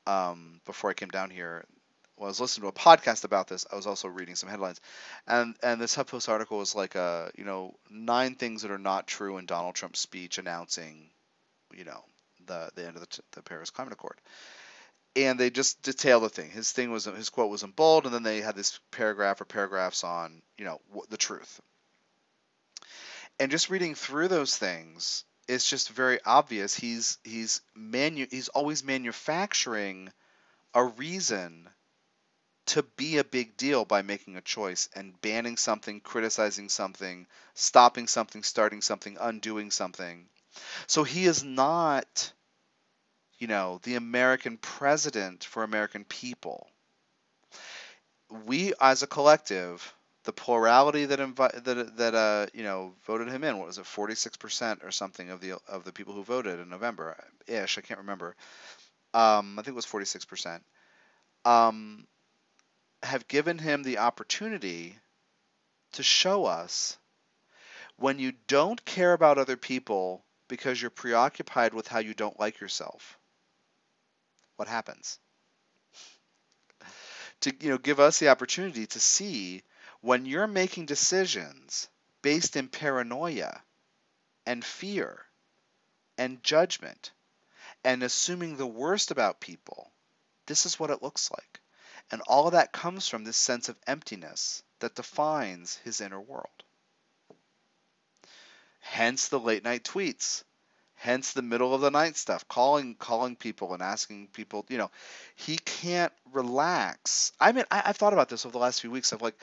um, 0.07 0.61
before 0.64 0.91
I 0.91 0.95
came 0.95 1.09
down 1.09 1.30
here. 1.30 1.64
I 2.20 2.24
was 2.24 2.40
listening 2.40 2.70
to 2.70 2.76
a 2.76 2.80
podcast 2.80 3.24
about 3.24 3.48
this. 3.48 3.66
I 3.72 3.76
was 3.76 3.86
also 3.86 4.08
reading 4.08 4.36
some 4.36 4.48
headlines, 4.48 4.80
and 5.26 5.56
and 5.62 5.80
this 5.80 5.96
HuffPost 5.96 6.28
article 6.28 6.58
was 6.58 6.74
like, 6.74 6.94
uh, 6.94 7.28
you 7.36 7.44
know, 7.44 7.74
nine 7.90 8.36
things 8.36 8.62
that 8.62 8.70
are 8.70 8.78
not 8.78 9.06
true 9.06 9.38
in 9.38 9.46
Donald 9.46 9.74
Trump's 9.74 10.00
speech 10.00 10.38
announcing, 10.38 11.10
you 11.74 11.84
know, 11.84 12.04
the 12.46 12.70
the 12.74 12.86
end 12.86 12.96
of 12.96 13.08
the, 13.08 13.20
the 13.32 13.42
Paris 13.42 13.70
Climate 13.70 13.94
Accord 13.94 14.18
and 15.14 15.38
they 15.38 15.50
just 15.50 15.82
detail 15.82 16.20
the 16.20 16.28
thing. 16.28 16.50
His 16.50 16.72
thing 16.72 16.90
was 16.90 17.04
his 17.04 17.28
quote 17.28 17.50
was 17.50 17.62
in 17.62 17.70
bold, 17.70 18.04
and 18.04 18.14
then 18.14 18.22
they 18.22 18.40
had 18.40 18.56
this 18.56 18.78
paragraph 18.90 19.40
or 19.40 19.44
paragraphs 19.44 20.04
on 20.04 20.42
you 20.56 20.64
know 20.64 20.80
the 21.10 21.16
truth. 21.16 21.60
And 23.38 23.50
just 23.50 23.70
reading 23.70 23.94
through 23.94 24.28
those 24.28 24.56
things, 24.56 25.24
it's 25.48 25.68
just 25.68 25.90
very 25.90 26.18
obvious 26.24 26.74
he's 26.74 27.18
he's 27.24 27.60
manu 27.74 28.26
he's 28.30 28.48
always 28.48 28.84
manufacturing 28.84 30.10
a 30.74 30.84
reason 30.84 31.68
to 32.66 32.82
be 32.82 33.18
a 33.18 33.24
big 33.24 33.56
deal 33.56 33.84
by 33.84 34.02
making 34.02 34.36
a 34.36 34.40
choice 34.42 34.88
and 34.94 35.20
banning 35.20 35.56
something, 35.56 36.00
criticizing 36.00 36.68
something, 36.68 37.26
stopping 37.54 38.06
something, 38.08 38.42
starting 38.42 38.82
something, 38.82 39.16
undoing 39.20 39.70
something. 39.70 40.26
So 40.86 41.04
he 41.04 41.24
is 41.26 41.44
not 41.44 42.32
you 43.38 43.48
know, 43.48 43.80
the 43.82 43.96
American 43.96 44.56
president 44.56 45.44
for 45.44 45.64
American 45.64 46.04
people. 46.04 46.70
We, 48.46 48.72
as 48.80 49.02
a 49.02 49.06
collective, 49.06 49.94
the 50.24 50.32
plurality 50.32 51.04
that 51.06 51.18
invi- 51.18 51.64
that 51.64 51.96
that 51.96 52.14
uh 52.14 52.46
you 52.54 52.62
know 52.62 52.94
voted 53.04 53.28
him 53.28 53.44
in, 53.44 53.58
what 53.58 53.66
was 53.66 53.78
it, 53.78 53.86
46% 53.86 54.84
or 54.84 54.90
something 54.90 55.30
of 55.30 55.40
the 55.40 55.54
of 55.68 55.84
the 55.84 55.92
people 55.92 56.14
who 56.14 56.22
voted 56.22 56.60
in 56.60 56.68
November, 56.68 57.16
ish, 57.46 57.78
I 57.78 57.80
can't 57.82 58.00
remember. 58.00 58.36
Um, 59.14 59.58
I 59.58 59.62
think 59.62 59.74
it 59.74 59.76
was 59.76 59.86
46%. 59.86 60.62
Um, 61.44 62.06
have 63.03 63.28
given 63.28 63.59
him 63.59 63.82
the 63.82 63.98
opportunity 63.98 64.98
to 65.92 66.03
show 66.03 66.44
us 66.44 66.96
when 67.96 68.18
you 68.18 68.32
don't 68.46 68.84
care 68.84 69.12
about 69.12 69.38
other 69.38 69.57
people 69.57 70.24
because 70.48 70.80
you're 70.80 70.90
preoccupied 70.90 71.74
with 71.74 71.88
how 71.88 71.98
you 71.98 72.14
don't 72.14 72.40
like 72.40 72.61
yourself 72.61 73.18
what 74.57 74.68
happens. 74.68 75.18
To 77.40 77.53
you 77.61 77.70
know, 77.70 77.78
give 77.78 77.98
us 77.98 78.18
the 78.18 78.28
opportunity 78.28 78.86
to 78.86 79.00
see 79.00 79.62
when 80.00 80.26
you're 80.26 80.46
making 80.46 80.86
decisions 80.86 81.88
based 82.22 82.57
in 82.57 82.68
paranoia 82.68 83.61
and 84.46 84.64
fear 84.64 85.26
and 86.16 86.42
judgment 86.44 87.11
and 87.84 88.03
assuming 88.03 88.57
the 88.57 88.66
worst 88.66 89.11
about 89.11 89.40
people, 89.40 89.90
this 90.46 90.66
is 90.66 90.78
what 90.78 90.90
it 90.90 91.03
looks 91.03 91.30
like. 91.32 91.51
And 92.12 92.20
all 92.26 92.46
of 92.46 92.52
that 92.52 92.72
comes 92.72 93.08
from 93.08 93.24
this 93.24 93.38
sense 93.38 93.70
of 93.70 93.78
emptiness 93.86 94.62
that 94.80 94.94
defines 94.94 95.76
his 95.82 96.02
inner 96.02 96.20
world. 96.20 96.46
Hence 98.80 99.28
the 99.28 99.40
late 99.40 99.64
night 99.64 99.82
tweets. 99.82 100.44
Hence 100.94 101.32
the 101.32 101.42
middle 101.42 101.74
of 101.74 101.80
the 101.80 101.90
night 101.90 102.16
stuff 102.16 102.46
calling 102.46 102.94
calling 102.94 103.34
people 103.34 103.72
and 103.72 103.82
asking 103.82 104.28
people 104.28 104.64
you 104.68 104.78
know 104.78 104.90
he 105.34 105.56
can't 105.56 106.12
relax. 106.32 107.32
I 107.40 107.50
mean 107.52 107.64
I, 107.70 107.78
have 107.86 107.96
thought 107.96 108.12
about 108.12 108.28
this 108.28 108.44
over 108.44 108.52
the 108.52 108.58
last 108.58 108.80
few 108.80 108.90
weeks 108.90 109.12
i've 109.12 109.22
like 109.22 109.36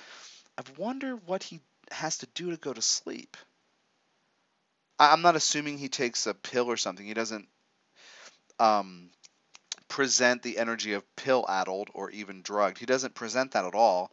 i've 0.57 0.77
wondered 0.77 1.19
what 1.25 1.43
he 1.43 1.59
has 1.91 2.19
to 2.19 2.27
do 2.33 2.51
to 2.51 2.57
go 2.57 2.71
to 2.71 2.81
sleep. 2.81 3.35
I, 4.99 5.11
i'm 5.11 5.21
not 5.21 5.35
assuming 5.35 5.77
he 5.77 5.89
takes 5.89 6.27
a 6.27 6.33
pill 6.33 6.69
or 6.69 6.77
something. 6.77 7.05
He 7.05 7.13
doesn't 7.13 7.47
um, 8.59 9.09
present 9.89 10.41
the 10.41 10.57
energy 10.57 10.93
of 10.93 11.15
pill 11.15 11.45
addled 11.49 11.89
or 11.93 12.09
even 12.11 12.41
drugged 12.41 12.77
he 12.77 12.85
doesn't 12.85 13.13
present 13.15 13.51
that 13.51 13.65
at 13.65 13.75
all 13.75 14.11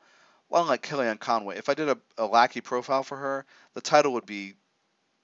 well 0.48 0.64
like 0.64 0.82
kellyanne 0.82 1.20
conway 1.20 1.56
if 1.56 1.68
i 1.68 1.74
did 1.74 1.88
a, 1.88 1.98
a 2.18 2.26
lackey 2.26 2.60
profile 2.60 3.02
for 3.04 3.16
her 3.16 3.46
the 3.74 3.80
title 3.80 4.14
would 4.14 4.26
be 4.26 4.54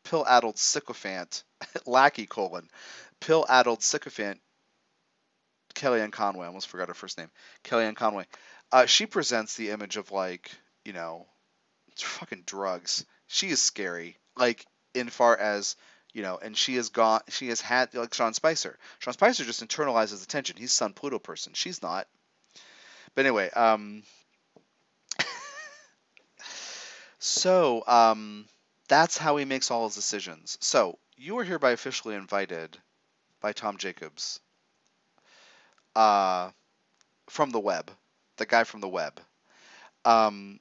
pill-addled 0.05 0.59
sycophant, 0.59 1.45
lackey 1.87 2.27
colon, 2.27 2.69
pill-addled 3.21 3.83
sycophant, 3.83 4.41
Kellyanne 5.75 6.13
Conway. 6.13 6.45
I 6.45 6.49
almost 6.49 6.69
forgot 6.69 6.89
her 6.89 6.95
first 6.95 7.17
name. 7.17 7.31
Kellyanne 7.65 7.97
Conway. 7.97 8.27
Uh, 8.71 8.87
she 8.87 9.07
presents 9.07 9.57
the 9.57 9.71
image 9.71 9.97
of 9.97 10.11
like, 10.11 10.51
you 10.85 10.93
know, 10.93 11.27
fucking 11.97 12.43
drugs. 12.45 13.07
She 13.27 13.49
is 13.49 13.61
scary. 13.61 14.19
Like 14.37 14.67
in 14.95 15.09
far 15.09 15.37
as 15.37 15.77
you 16.13 16.23
know, 16.23 16.39
and 16.41 16.57
she 16.57 16.77
has 16.77 16.91
got 16.91 17.25
She 17.33 17.49
has 17.49 17.61
had 17.61 17.95
like 17.95 18.15
Sean 18.15 18.35
Spicer. 18.35 18.79
Sean 18.99 19.15
Spicer 19.15 19.45
just 19.45 19.67
internalizes 19.67 20.21
the 20.21 20.27
tension. 20.27 20.57
He's 20.57 20.73
Sun 20.73 20.93
Pluto 20.93 21.19
person. 21.19 21.53
She's 21.55 21.83
not. 21.83 22.07
But 23.15 23.27
anyway, 23.27 23.51
um, 23.51 24.03
so 27.19 27.83
um, 27.87 28.47
that's 28.89 29.19
how 29.19 29.37
he 29.37 29.45
makes 29.45 29.71
all 29.71 29.87
his 29.87 29.95
decisions. 29.95 30.59
So 30.61 30.99
you 31.17 31.39
are 31.39 31.45
hereby 31.45 31.71
officially 31.71 32.15
invited 32.15 32.77
by 33.41 33.53
Tom 33.53 33.77
Jacobs 33.77 34.41
uh, 35.95 36.51
from 37.29 37.51
the 37.51 37.61
web, 37.61 37.91
the 38.37 38.47
guy 38.47 38.65
from 38.65 38.81
the 38.81 38.89
web, 38.89 39.21
um, 40.05 40.61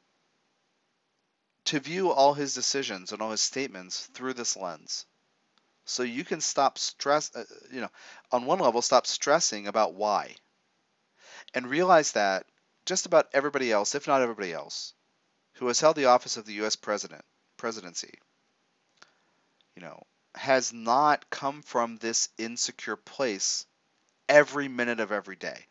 to 1.66 1.80
view 1.80 2.12
all 2.12 2.34
his 2.34 2.54
decisions 2.54 3.12
and 3.12 3.22
all 3.22 3.32
his 3.32 3.41
statements 3.41 4.08
through 4.14 4.34
this 4.34 4.58
lens. 4.58 5.06
So 5.92 6.04
you 6.04 6.24
can 6.24 6.39
stop 6.39 6.78
stress, 6.78 7.36
uh, 7.36 7.44
you 7.72 7.82
know, 7.82 7.89
on 8.32 8.46
one 8.46 8.60
level, 8.60 8.82
stop 8.82 9.06
stressing 9.06 9.68
about 9.68 9.94
why, 9.94 10.36
and 11.54 11.70
realize 11.70 12.14
that 12.14 12.46
just 12.86 13.06
about 13.06 13.28
everybody 13.34 13.72
else, 13.72 13.94
if 13.94 14.08
not 14.08 14.22
everybody 14.22 14.54
else, 14.54 14.94
who 15.56 15.68
has 15.68 15.82
held 15.82 15.98
the 15.98 16.06
office 16.06 16.38
of 16.38 16.46
the 16.46 16.54
U.S. 16.54 16.78
president 16.78 17.24
presidency, 17.58 18.14
you 19.76 19.82
know, 19.82 20.02
has 20.34 20.72
not 20.72 21.30
come 21.30 21.62
from 21.62 21.98
this 21.98 22.30
insecure 22.38 22.96
place 22.96 23.66
every 24.30 24.70
minute 24.70 25.02
of 25.02 25.12
every 25.12 25.36
day. 25.36 25.68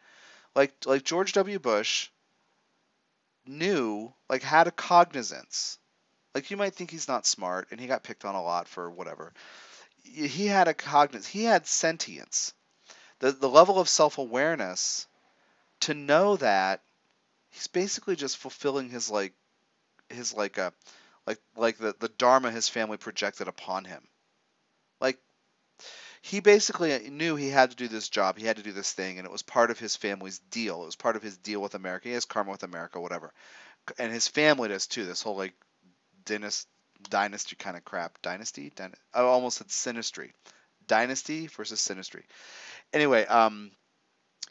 Like 0.55 0.75
like 0.85 1.03
George 1.03 1.33
W. 1.33 1.59
Bush 1.59 2.11
knew, 3.47 4.13
like 4.29 4.43
had 4.43 4.67
a 4.67 4.71
cognizance. 4.71 5.79
Like 6.35 6.51
you 6.51 6.59
might 6.59 6.75
think 6.75 6.91
he's 6.91 7.09
not 7.09 7.27
smart 7.27 7.69
and 7.71 7.81
he 7.81 7.87
got 7.87 8.05
picked 8.05 8.27
on 8.27 8.35
a 8.35 8.43
lot 8.43 8.69
for 8.69 8.91
whatever. 8.91 9.33
He 10.13 10.47
had 10.47 10.69
a 10.69 10.75
cognizance, 10.75 11.27
he 11.27 11.45
had 11.45 11.67
sentience. 11.67 12.53
The 13.21 13.33
the 13.33 13.49
level 13.49 13.79
of 13.79 13.89
self-awareness 13.89 15.07
to 15.81 15.95
know 15.95 16.37
that 16.37 16.83
he's 17.51 17.67
basically 17.67 18.17
just 18.17 18.37
fulfilling 18.37 18.89
his 18.89 19.11
like 19.11 19.35
his 20.09 20.33
like 20.33 20.59
a 20.59 20.67
uh, 20.67 20.71
like 21.27 21.39
like 21.57 21.79
the 21.79 21.95
the 21.99 22.09
dharma 22.09 22.51
his 22.51 22.69
family 22.69 22.97
projected 22.97 23.49
upon 23.49 23.85
him. 23.85 24.07
Like 25.01 25.19
he 26.23 26.41
basically 26.41 27.09
knew 27.11 27.37
he 27.37 27.49
had 27.49 27.71
to 27.71 27.77
do 27.77 27.89
this 27.89 28.09
job, 28.09 28.37
he 28.37 28.47
had 28.47 28.57
to 28.57 28.63
do 28.63 28.73
this 28.73 28.93
thing, 28.93 29.19
and 29.19 29.27
it 29.27 29.33
was 29.33 29.43
part 29.43 29.71
of 29.71 29.79
his 29.79 29.97
family's 29.97 30.39
deal. 30.39 30.83
It 30.83 30.87
was 30.87 30.97
part 30.97 31.17
of 31.17 31.23
his 31.23 31.39
deal 31.39 31.61
with 31.61 31.75
America. 31.75 32.09
He 32.09 32.15
has 32.15 32.25
karma 32.25 32.51
with 32.51 32.63
America, 32.63 33.01
whatever, 33.01 33.33
and 33.99 34.13
his 34.13 34.29
family 34.29 34.69
does 34.69 34.87
too. 34.87 35.07
This 35.07 35.23
whole 35.23 35.37
like 35.37 35.55
dynasty, 36.25 36.69
dynasty 37.09 37.57
kind 37.57 37.77
of 37.77 37.85
crap. 37.85 38.21
Dynasty, 38.23 38.71
Dyn- 38.71 38.95
I 39.15 39.21
almost 39.21 39.59
said 39.59 39.69
synastry. 39.69 40.33
Dynasty 40.87 41.47
versus 41.47 41.81
synastry. 41.81 42.25
Anyway, 42.93 43.25
um, 43.27 43.71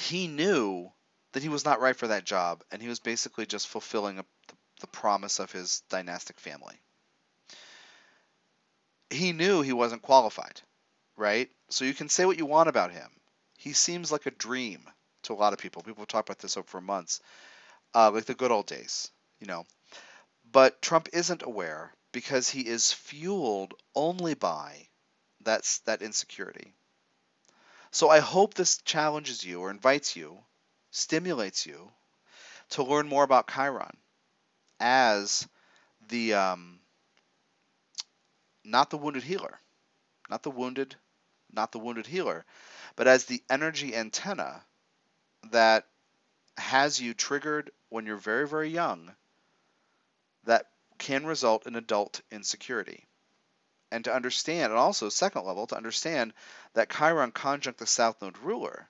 he 0.02 0.28
knew 0.28 0.92
that 1.34 1.44
he 1.44 1.50
was 1.50 1.66
not 1.66 1.82
right 1.82 1.96
for 1.96 2.08
that 2.08 2.26
job, 2.26 2.64
and 2.72 2.82
he 2.82 2.88
was 2.88 3.00
basically 3.00 3.46
just 3.46 3.68
fulfilling 3.68 4.20
a, 4.20 4.26
the, 4.48 4.54
the 4.82 4.88
promise 4.88 5.40
of 5.40 5.52
his 5.52 5.84
dynastic 5.90 6.40
family. 6.40 6.76
He 9.10 9.34
knew 9.34 9.62
he 9.62 9.74
wasn't 9.74 10.02
qualified 10.02 10.62
right? 11.20 11.50
So 11.70 11.86
you 11.86 11.94
can 11.94 12.10
say 12.10 12.26
what 12.26 12.38
you 12.38 12.46
want 12.46 12.70
about 12.70 12.92
him. 12.92 13.10
He 13.58 13.74
seems 13.74 14.12
like 14.12 14.26
a 14.26 14.32
dream 14.32 14.90
to 15.24 15.34
a 15.34 15.36
lot 15.36 15.54
of 15.54 15.60
people. 15.60 15.84
People 15.84 16.06
talk 16.06 16.26
about 16.26 16.40
this 16.40 16.58
for 16.66 16.82
months, 16.82 17.20
uh, 17.94 18.10
like 18.10 18.26
the 18.26 18.34
good 18.34 18.52
old 18.52 18.66
days, 18.66 19.12
you 19.40 19.46
know. 19.46 19.66
But 20.50 20.82
Trump 20.82 21.10
isn't 21.14 21.44
aware 21.44 21.94
because 22.12 22.50
he 22.50 22.62
is 22.68 22.92
fueled 22.92 23.74
only 23.96 24.34
by 24.34 24.88
that's 25.42 25.80
that 25.80 26.02
insecurity. 26.02 26.74
So 27.92 28.10
I 28.10 28.20
hope 28.20 28.54
this 28.54 28.78
challenges 28.78 29.44
you 29.44 29.62
or 29.62 29.72
invites 29.72 30.16
you, 30.16 30.38
stimulates 30.92 31.66
you 31.66 31.92
to 32.70 32.84
learn 32.84 33.08
more 33.08 33.24
about 33.24 33.50
Chiron 33.52 33.98
as 34.80 35.48
the 36.10 36.34
um, 36.36 36.80
not 38.64 38.90
the 38.90 38.98
wounded 38.98 39.24
healer, 39.24 39.60
not 40.30 40.44
the 40.44 40.52
wounded 40.52 40.96
not 41.52 41.72
the 41.72 41.80
wounded 41.80 42.06
healer, 42.06 42.46
but 42.96 43.08
as 43.08 43.26
the 43.26 43.42
energy 43.50 43.96
antenna 43.96 44.64
that 45.52 45.88
has 46.58 47.00
you 47.00 47.14
triggered 47.14 47.72
when 47.90 48.06
you're 48.06 48.18
very, 48.18 48.48
very 48.48 48.70
young 48.70 49.12
that 50.44 50.68
can 51.00 51.26
result 51.26 51.66
in 51.66 51.76
adult 51.76 52.22
insecurity. 52.32 53.08
And 53.92 54.04
to 54.04 54.14
understand, 54.14 54.72
and 54.72 54.80
also, 54.80 55.10
second 55.10 55.46
level, 55.46 55.66
to 55.68 55.78
understand 55.78 56.34
that 56.74 56.92
Chiron 56.92 57.32
conjunct 57.32 57.80
the 57.80 57.88
South 57.88 58.22
Node 58.22 58.38
ruler 58.38 58.88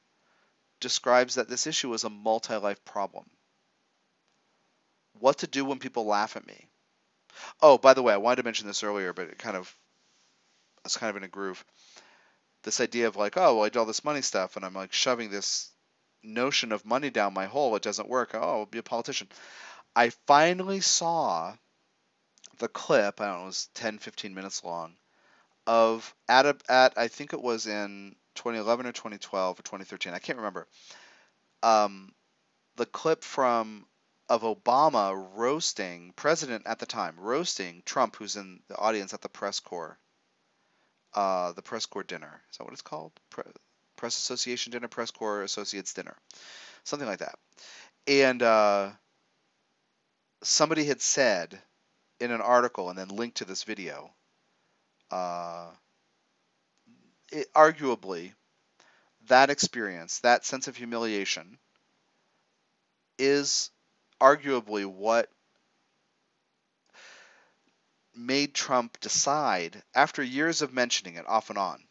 describes 0.82 1.36
that 1.36 1.48
this 1.48 1.68
issue 1.68 1.94
is 1.94 2.04
a 2.04 2.10
multi 2.10 2.56
life 2.56 2.84
problem. 2.84 3.30
What 5.14 5.38
to 5.40 5.48
do 5.48 5.64
when 5.64 5.80
people 5.80 6.06
laugh 6.06 6.36
at 6.36 6.46
me. 6.46 6.68
Oh, 7.62 7.78
by 7.78 7.94
the 7.94 8.04
way, 8.04 8.14
I 8.14 8.18
wanted 8.18 8.38
to 8.38 8.44
mention 8.44 8.68
this 8.68 8.84
earlier, 8.84 9.14
but 9.14 9.30
it 9.30 9.38
kind 9.38 9.56
of, 9.56 9.74
it's 10.84 10.98
kind 10.98 11.10
of 11.10 11.16
in 11.16 11.24
a 11.24 11.30
groove 11.30 11.64
this 12.64 12.82
idea 12.82 13.08
of 13.08 13.16
like, 13.16 13.38
oh, 13.38 13.56
well, 13.56 13.66
I 13.66 13.70
do 13.70 13.80
all 13.80 13.86
this 13.86 14.04
money 14.04 14.22
stuff, 14.22 14.56
and 14.56 14.66
I'm 14.66 14.74
like 14.74 14.94
shoving 14.94 15.30
this 15.30 15.72
notion 16.24 16.72
of 16.72 16.86
money 16.86 17.10
down 17.10 17.34
my 17.34 17.46
hole. 17.46 17.76
It 17.76 17.84
doesn't 17.84 18.10
work. 18.10 18.32
Oh, 18.34 18.40
I'll 18.40 18.66
be 18.66 18.80
a 18.80 18.84
politician. 18.84 19.30
I 19.96 20.10
finally 20.28 20.82
saw 20.82 21.56
the 22.60 22.68
clip. 22.68 23.20
I 23.22 23.26
don't 23.26 23.38
know, 23.38 23.44
it 23.44 23.48
was 23.48 23.70
10, 23.76 23.98
15 24.00 24.34
minutes 24.34 24.64
long, 24.64 24.96
of 25.68 26.14
at 26.28 26.46
a, 26.46 26.58
at 26.70 26.98
I 26.98 27.08
think 27.08 27.34
it 27.34 27.42
was 27.42 27.68
in 27.68 28.16
2011 28.36 28.86
or 28.86 28.92
2012 28.92 29.60
or 29.60 29.64
2013. 29.64 30.14
I 30.14 30.20
can't 30.20 30.38
remember. 30.38 30.68
Um, 31.64 32.14
the 32.78 32.86
clip 32.86 33.24
from 33.24 33.86
of 34.30 34.44
Obama 34.44 35.28
roasting 35.36 36.14
president 36.16 36.68
at 36.68 36.80
the 36.80 36.86
time, 36.86 37.16
roasting 37.20 37.82
Trump, 37.86 38.16
who's 38.16 38.36
in 38.36 38.60
the 38.68 38.78
audience 38.78 39.14
at 39.14 39.22
the 39.22 39.30
press 39.30 39.60
corps 39.60 39.98
uh, 41.14 41.52
the 41.54 41.62
press 41.62 41.86
corps 41.86 42.04
dinner. 42.04 42.42
Is 42.52 42.58
that 42.58 42.64
what 42.64 42.74
it's 42.74 42.82
called? 42.82 43.12
Pre- 43.30 43.44
press 43.96 44.18
Association 44.18 44.72
dinner, 44.72 44.88
press 44.88 45.12
corps 45.12 45.44
associates 45.44 45.94
dinner, 45.94 46.16
something 46.84 47.08
like 47.08 47.20
that. 47.20 47.36
And 48.08 48.42
uh, 48.42 48.92
somebody 50.44 50.86
had 50.86 51.02
said 51.02 51.60
in 52.20 52.32
an 52.32 52.42
article 52.42 52.90
and 52.90 52.98
then 52.98 53.10
linked 53.10 53.38
to 53.38 53.46
this 53.46 53.64
video, 53.64 54.12
uh, 55.12 55.68
it, 57.32 57.52
arguably, 57.54 58.34
that 59.28 59.50
experience, 59.50 60.20
that 60.20 60.46
sense 60.46 60.68
of 60.68 60.76
humiliation, 60.76 61.58
is 63.18 63.70
arguably 64.22 64.86
what 64.86 65.30
made 68.16 68.54
Trump 68.54 69.00
decide, 69.00 69.82
after 69.96 70.22
years 70.22 70.62
of 70.62 70.74
mentioning 70.74 71.16
it 71.16 71.28
off 71.28 71.50
and 71.50 71.58
on, 71.58 71.82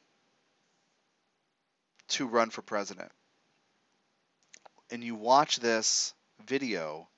to 2.08 2.26
run 2.26 2.50
for 2.50 2.62
president. 2.62 3.10
And 4.90 5.02
you 5.02 5.14
watch 5.14 5.58
this 5.58 6.14
video 6.46 7.08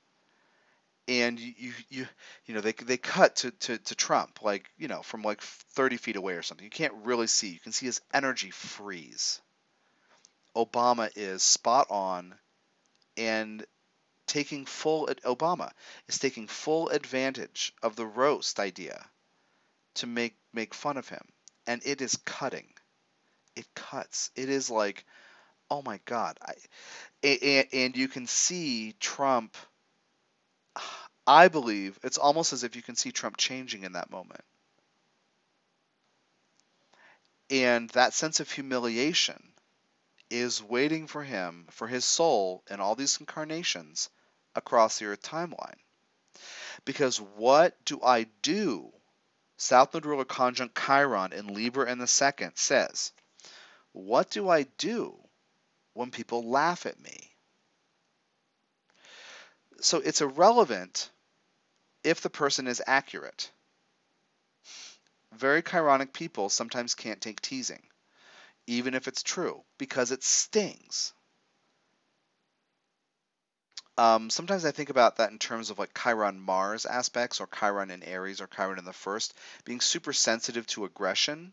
and 1.11 1.41
you 1.41 1.73
you 1.89 2.07
you, 2.47 2.55
know 2.55 2.61
they 2.61 2.73
they 2.73 2.97
cut 2.97 3.37
to, 3.37 3.51
to, 3.51 3.79
to 3.79 3.95
Trump 3.97 4.43
like 4.43 4.71
you 4.79 4.87
know 4.87 5.03
from 5.03 5.23
like 5.23 5.41
30 5.41 5.97
feet 5.97 6.17
away 6.17 6.35
or 6.35 6.43
something. 6.43 6.65
You 6.65 6.71
can't 6.71 6.95
really 7.03 7.27
see. 7.27 7.49
You 7.49 7.59
can 7.59 7.73
see 7.73 7.87
his 7.87 8.01
energy 8.15 8.51
freeze. 8.51 9.41
Obama 10.57 11.11
is 11.17 11.43
spot 11.43 11.89
on 11.91 12.35
and 13.17 13.67
taking 14.27 14.65
full 14.65 15.09
Obama 15.25 15.73
is 16.09 16.21
taking 16.21 16.47
full 16.47 16.89
advantage 16.91 17.73
of 17.83 17.97
the 17.97 18.07
roast 18.07 18.61
idea 18.61 19.05
to 19.95 20.07
make 20.07 20.37
make 20.53 20.75
fun 20.75 20.97
of 20.97 21.09
him, 21.09 21.27
and 21.67 21.83
it 21.85 22.01
is 22.01 22.17
cutting. 22.25 22.69
It 23.57 23.67
cuts. 23.75 24.31
It 24.37 24.49
is 24.49 24.71
like, 24.71 25.05
oh 25.71 25.83
my 25.83 25.99
God! 26.05 26.39
I, 26.41 26.55
and, 27.25 27.67
and 27.73 27.97
you 27.97 28.07
can 28.07 28.29
see 28.29 28.95
Trump. 29.01 29.57
I 31.31 31.47
believe 31.47 31.97
it's 32.03 32.19
almost 32.19 32.53
as 32.53 32.65
if 32.65 32.75
you 32.75 32.83
can 32.83 32.97
see 32.97 33.13
Trump 33.13 33.37
changing 33.37 33.85
in 33.85 33.93
that 33.93 34.11
moment. 34.11 34.43
And 37.49 37.89
that 37.91 38.15
sense 38.15 38.41
of 38.41 38.51
humiliation 38.51 39.41
is 40.29 40.61
waiting 40.61 41.07
for 41.07 41.23
him, 41.23 41.69
for 41.71 41.87
his 41.87 42.05
soul 42.05 42.65
in 42.69 42.81
all 42.81 42.97
these 42.97 43.21
incarnations 43.21 44.11
across 44.57 44.99
the 44.99 45.07
Earth 45.07 45.23
timeline. 45.23 45.79
Because 46.85 47.21
what 47.21 47.77
do 47.85 48.03
I 48.03 48.25
do? 48.43 48.93
South 49.57 49.95
Node 49.95 50.07
ruler 50.07 50.25
conjunct 50.25 50.77
Chiron 50.85 51.33
in 51.33 51.55
Libra 51.55 51.89
in 51.89 51.99
the 51.99 52.09
second 52.09 52.57
says, 52.57 53.13
What 53.93 54.31
do 54.31 54.49
I 54.49 54.65
do 54.65 55.17
when 55.93 56.11
people 56.11 56.51
laugh 56.51 56.87
at 56.87 56.99
me? 56.99 57.31
So 59.81 59.99
it's 59.99 60.23
irrelevant 60.23 61.09
if 62.05 62.21
the 62.21 62.31
person 62.31 62.67
is 62.67 62.83
accurate. 62.87 63.51
Very 65.35 65.63
chironic 65.63 66.13
people 66.13 66.49
sometimes 66.49 66.95
can't 66.95 67.21
take 67.21 67.41
teasing, 67.41 67.83
even 68.67 68.95
if 68.95 69.09
it's 69.09 69.23
true, 69.23 69.63
because 69.79 70.11
it 70.11 70.23
stings. 70.25 71.13
Um, 73.97 74.31
sometimes 74.31 74.65
I 74.65 74.71
think 74.71 74.89
about 74.89 75.17
that 75.17 75.31
in 75.31 75.39
terms 75.39 75.69
of 75.69 75.79
like 75.79 75.99
Chiron 75.99 76.41
Mars 76.41 76.87
aspects 76.87 77.41
or 77.41 77.47
Chiron 77.49 77.91
in 77.91 78.03
Aries 78.03 78.41
or 78.41 78.47
Chiron 78.47 78.79
in 78.79 78.85
the 78.85 78.93
first, 78.93 79.35
being 79.65 79.81
super 79.81 80.13
sensitive 80.13 80.67
to 80.69 80.87
aggression. 80.87 81.53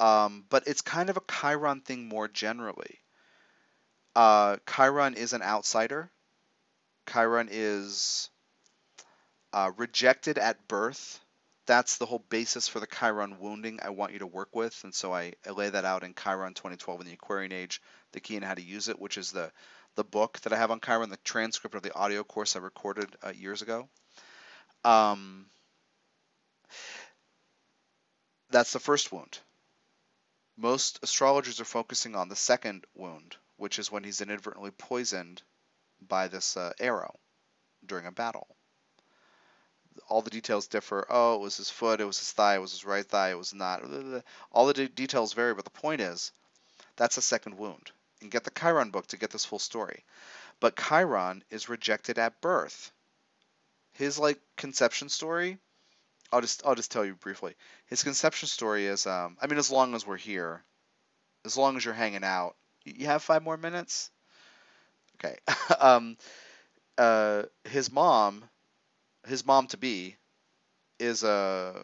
Um, 0.00 0.44
but 0.50 0.66
it's 0.66 0.82
kind 0.82 1.08
of 1.08 1.16
a 1.16 1.22
Chiron 1.32 1.80
thing 1.80 2.08
more 2.08 2.28
generally. 2.28 3.00
Uh, 4.16 4.56
Chiron 4.68 5.14
is 5.14 5.32
an 5.32 5.42
outsider. 5.42 6.10
Chiron 7.08 7.48
is 7.50 8.28
uh, 9.56 9.72
rejected 9.78 10.36
at 10.36 10.68
birth. 10.68 11.18
That's 11.64 11.96
the 11.96 12.04
whole 12.04 12.22
basis 12.28 12.68
for 12.68 12.78
the 12.78 12.86
Chiron 12.86 13.40
wounding 13.40 13.80
I 13.82 13.88
want 13.88 14.12
you 14.12 14.18
to 14.18 14.26
work 14.26 14.54
with. 14.54 14.78
And 14.84 14.94
so 14.94 15.14
I, 15.14 15.32
I 15.46 15.52
lay 15.52 15.70
that 15.70 15.86
out 15.86 16.04
in 16.04 16.14
Chiron 16.14 16.52
2012 16.52 17.00
in 17.00 17.06
the 17.06 17.14
Aquarian 17.14 17.52
Age, 17.52 17.80
the 18.12 18.20
key 18.20 18.36
and 18.36 18.44
how 18.44 18.52
to 18.52 18.62
use 18.62 18.88
it, 18.88 19.00
which 19.00 19.16
is 19.16 19.32
the 19.32 19.50
the 19.94 20.04
book 20.04 20.38
that 20.40 20.52
I 20.52 20.58
have 20.58 20.70
on 20.70 20.80
Chiron, 20.80 21.08
the 21.08 21.16
transcript 21.24 21.74
of 21.74 21.80
the 21.80 21.94
audio 21.94 22.22
course 22.22 22.54
I 22.54 22.58
recorded 22.58 23.08
uh, 23.24 23.30
years 23.30 23.62
ago. 23.62 23.88
Um, 24.84 25.46
that's 28.50 28.74
the 28.74 28.78
first 28.78 29.10
wound. 29.10 29.38
Most 30.58 30.98
astrologers 31.02 31.62
are 31.62 31.64
focusing 31.64 32.14
on 32.14 32.28
the 32.28 32.36
second 32.36 32.84
wound, 32.94 33.36
which 33.56 33.78
is 33.78 33.90
when 33.90 34.04
he's 34.04 34.20
inadvertently 34.20 34.70
poisoned 34.70 35.42
by 36.06 36.28
this 36.28 36.58
uh, 36.58 36.74
arrow 36.78 37.18
during 37.86 38.04
a 38.04 38.12
battle. 38.12 38.55
All 40.08 40.22
the 40.22 40.30
details 40.30 40.66
differ. 40.66 41.06
Oh, 41.08 41.34
it 41.34 41.40
was 41.40 41.56
his 41.56 41.70
foot, 41.70 42.00
it 42.00 42.04
was 42.04 42.18
his 42.18 42.32
thigh, 42.32 42.56
it 42.56 42.60
was 42.60 42.72
his 42.72 42.84
right 42.84 43.06
thigh, 43.06 43.30
it 43.30 43.38
was 43.38 43.54
not. 43.54 43.82
All 44.52 44.66
the 44.66 44.74
de- 44.74 44.88
details 44.88 45.32
vary, 45.32 45.54
but 45.54 45.64
the 45.64 45.70
point 45.70 46.00
is 46.00 46.32
that's 46.96 47.16
a 47.16 47.22
second 47.22 47.56
wound. 47.58 47.90
And 48.20 48.30
get 48.30 48.44
the 48.44 48.50
Chiron 48.50 48.90
book 48.90 49.06
to 49.08 49.16
get 49.16 49.30
this 49.30 49.44
full 49.44 49.58
story. 49.58 50.04
But 50.60 50.76
Chiron 50.76 51.44
is 51.50 51.68
rejected 51.68 52.18
at 52.18 52.40
birth. 52.40 52.90
His 53.92 54.18
like 54.18 54.40
conception 54.56 55.08
story, 55.08 55.58
I'll 56.32 56.40
just 56.40 56.64
I'll 56.64 56.74
just 56.74 56.90
tell 56.90 57.04
you 57.04 57.14
briefly. 57.14 57.54
His 57.86 58.02
conception 58.02 58.48
story 58.48 58.86
is 58.86 59.06
um 59.06 59.36
I 59.40 59.46
mean 59.46 59.58
as 59.58 59.70
long 59.70 59.94
as 59.94 60.06
we're 60.06 60.16
here, 60.16 60.64
as 61.44 61.56
long 61.56 61.76
as 61.76 61.84
you're 61.84 61.94
hanging 61.94 62.24
out, 62.24 62.56
you 62.84 63.06
have 63.06 63.22
five 63.22 63.42
more 63.42 63.56
minutes. 63.56 64.10
Okay. 65.16 65.36
um, 65.80 66.16
uh, 66.98 67.42
his 67.64 67.90
mom, 67.90 68.44
his 69.26 69.44
mom 69.44 69.66
to 69.68 69.76
be, 69.76 70.16
is 70.98 71.22
a 71.22 71.74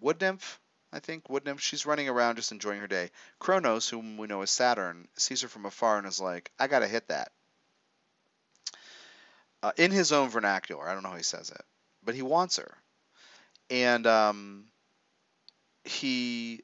wood 0.00 0.20
nymph. 0.20 0.60
I 0.92 1.00
think 1.00 1.28
wood 1.28 1.44
nymph. 1.44 1.60
She's 1.60 1.86
running 1.86 2.08
around 2.08 2.36
just 2.36 2.52
enjoying 2.52 2.80
her 2.80 2.86
day. 2.86 3.10
Kronos, 3.38 3.88
whom 3.88 4.16
we 4.16 4.26
know 4.26 4.42
as 4.42 4.50
Saturn, 4.50 5.08
sees 5.16 5.42
her 5.42 5.48
from 5.48 5.66
afar 5.66 5.98
and 5.98 6.06
is 6.06 6.20
like, 6.20 6.50
"I 6.58 6.68
gotta 6.68 6.88
hit 6.88 7.08
that." 7.08 7.32
Uh, 9.62 9.72
in 9.76 9.90
his 9.90 10.12
own 10.12 10.28
vernacular, 10.28 10.88
I 10.88 10.94
don't 10.94 11.02
know 11.02 11.10
how 11.10 11.16
he 11.16 11.22
says 11.22 11.50
it, 11.50 11.64
but 12.02 12.14
he 12.14 12.22
wants 12.22 12.56
her, 12.56 12.78
and 13.68 14.06
um, 14.06 14.66
he 15.84 16.62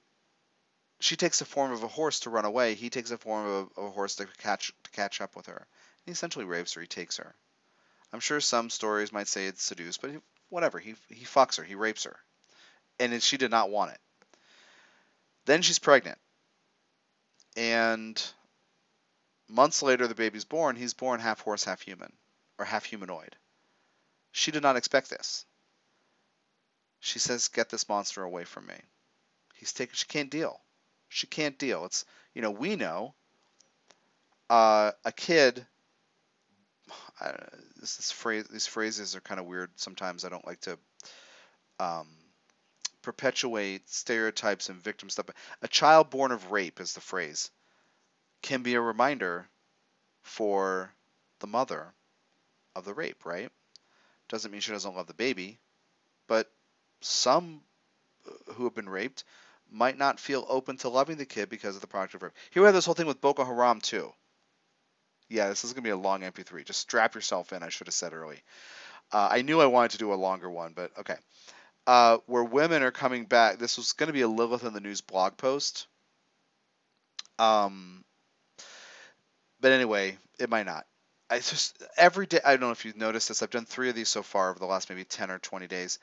she 1.01 1.16
takes 1.16 1.41
the 1.41 1.45
form 1.45 1.73
of 1.73 1.83
a 1.83 1.89
horse 1.89 2.20
to 2.20 2.31
run 2.31 2.45
away. 2.45 2.75
He 2.75 2.89
takes 2.89 3.11
the 3.11 3.18
form 3.18 3.47
of 3.47 3.53
a, 3.77 3.81
of 3.81 3.87
a 3.87 3.91
horse 3.91 4.14
to 4.16 4.27
catch 4.39 4.73
to 4.85 4.91
catch 4.93 5.20
up 5.20 5.35
with 5.35 5.47
her. 5.47 5.57
And 5.57 6.07
He 6.07 6.12
essentially 6.12 6.45
rapes 6.45 6.75
her. 6.75 6.81
He 6.81 6.87
takes 6.87 7.16
her. 7.16 7.35
I'm 8.13 8.21
sure 8.21 8.41
some 8.41 8.71
stories 8.71 9.13
might 9.13 9.29
say 9.29 9.47
it's 9.47 9.63
seduced, 9.63 10.03
but 10.03 10.11
whatever. 10.49 10.79
He 10.79 10.95
he 11.09 11.25
fucks 11.25 11.57
her. 11.57 11.65
He 11.65 11.75
rapes 11.75 12.05
her, 12.05 12.17
and 13.01 13.23
she 13.23 13.37
did 13.37 13.51
not 13.51 13.71
want 13.71 13.93
it. 13.93 14.01
Then 15.47 15.63
she's 15.63 15.79
pregnant, 15.79 16.19
and 17.57 18.23
months 19.49 19.83
later 19.83 20.07
the 20.07 20.15
baby's 20.15 20.45
born. 20.45 20.77
He's 20.77 20.95
born 20.95 21.21
half 21.21 21.41
horse, 21.41 21.65
half 21.65 21.81
human, 21.81 22.13
or 22.59 22.65
half 22.65 22.85
humanoid. 22.85 23.37
She 24.33 24.51
did 24.51 24.63
not 24.63 24.77
expect 24.77 25.11
this. 25.11 25.47
She 27.01 27.19
says, 27.19 27.49
"Get 27.49 27.71
this 27.71 27.89
monster 27.89 28.23
away 28.23 28.45
from 28.45 28.67
me." 28.67 28.81
He's 29.55 29.73
taken. 29.73 29.95
She 29.95 30.07
can't 30.07 30.31
deal. 30.31 30.61
She 31.09 31.27
can't 31.27 31.59
deal. 31.59 31.87
It's 31.87 32.05
you 32.35 32.43
know 32.43 32.51
we 32.51 32.77
know 32.77 33.15
uh, 34.51 34.93
a 35.05 35.13
kid 35.13 35.67
I, 37.20 37.34
this, 37.80 38.11
phrase, 38.12 38.47
these 38.51 38.66
phrases 38.66 39.14
are 39.16 39.20
kind 39.20 39.40
of 39.40 39.47
weird. 39.47 39.70
Sometimes 39.76 40.24
I 40.24 40.28
don't 40.28 40.47
like 40.47 40.61
to 40.62 40.78
um, 41.78 42.09
perpetuate 43.03 43.88
stereotypes 43.88 44.68
and 44.68 44.82
victim 44.82 45.11
stuff. 45.11 45.26
A 45.62 45.68
child 45.68 46.11
born 46.11 46.32
of 46.32 46.51
rape 46.51 46.80
is 46.80 46.95
the 46.95 47.01
phrase. 47.01 47.51
Can 48.43 48.62
be 48.62 48.74
a 48.74 48.80
reminder 48.80 49.47
for 50.22 50.93
the 51.40 51.47
mother 51.47 51.93
of 52.74 52.84
the 52.84 52.95
rape, 52.95 53.24
right? 53.24 53.51
Doesn't 54.28 54.51
mean 54.51 54.61
she 54.61 54.72
doesn't 54.72 54.97
love 54.97 55.07
the 55.07 55.14
baby, 55.14 55.59
but 56.26 56.51
some 57.01 57.61
uh, 58.26 58.53
who 58.55 58.64
have 58.64 58.74
been 58.74 58.88
raped 58.88 59.24
might 59.70 59.99
not 59.99 60.20
feel 60.20 60.47
open 60.49 60.76
to 60.78 60.88
loving 60.88 61.16
the 61.16 61.26
kid 61.26 61.49
because 61.49 61.74
of 61.74 61.80
the 61.80 61.86
product 61.86 62.14
of 62.14 62.22
rape. 62.22 62.32
Here 62.51 62.62
we 62.62 62.66
have 62.66 62.74
this 62.74 62.84
whole 62.84 62.95
thing 62.95 63.07
with 63.07 63.20
Boko 63.20 63.45
Haram 63.45 63.80
too. 63.80 64.12
Yeah, 65.33 65.49
this 65.49 65.64
is 65.64 65.72
going 65.72 65.83
to 65.83 65.87
be 65.87 65.91
a 65.91 65.97
long 65.97 66.20
MP3. 66.20 66.64
Just 66.64 66.80
strap 66.80 67.14
yourself 67.14 67.53
in, 67.53 67.62
I 67.62 67.70
should 67.70 67.87
have 67.87 67.95
said 67.95 68.12
early. 68.12 68.43
Uh, 69.11 69.28
I 69.30 69.43
knew 69.43 69.61
I 69.61 69.66
wanted 69.66 69.93
to 69.93 69.99
do 69.99 70.12
a 70.12 70.14
longer 70.14 70.51
one, 70.51 70.72
but 70.74 70.91
okay. 70.99 71.16
Uh, 71.87 72.18
where 72.26 72.45
women 72.45 72.83
are 72.83 72.91
coming 72.91 73.24
back, 73.24 73.59
this 73.59 73.78
was 73.78 73.93
going 73.93 74.09
to 74.09 74.12
be 74.12 74.20
a 74.20 74.28
Lilith 74.28 74.64
in 74.64 74.74
the 74.74 74.80
News 74.80 75.01
blog 75.01 75.37
post. 75.37 75.87
Um, 77.39 78.05
but 79.61 79.72
anyway, 79.72 80.18
it 80.39 80.51
might 80.51 80.66
not. 80.66 80.85
I 81.30 81.39
just 81.39 81.83
every 81.97 82.26
day. 82.26 82.41
I 82.45 82.53
don't 82.53 82.61
know 82.61 82.72
if 82.72 82.85
you've 82.85 82.97
noticed 82.97 83.28
this. 83.28 83.43
I've 83.43 83.51
done 83.51 83.64
three 83.64 83.89
of 83.89 83.95
these 83.95 84.11
so 84.11 84.22
far 84.22 84.51
over 84.51 84.59
the 84.59 84.66
last 84.66 84.91
maybe 84.91 85.05
ten 85.05 85.30
or 85.30 85.39
twenty 85.39 85.66
days. 85.66 85.99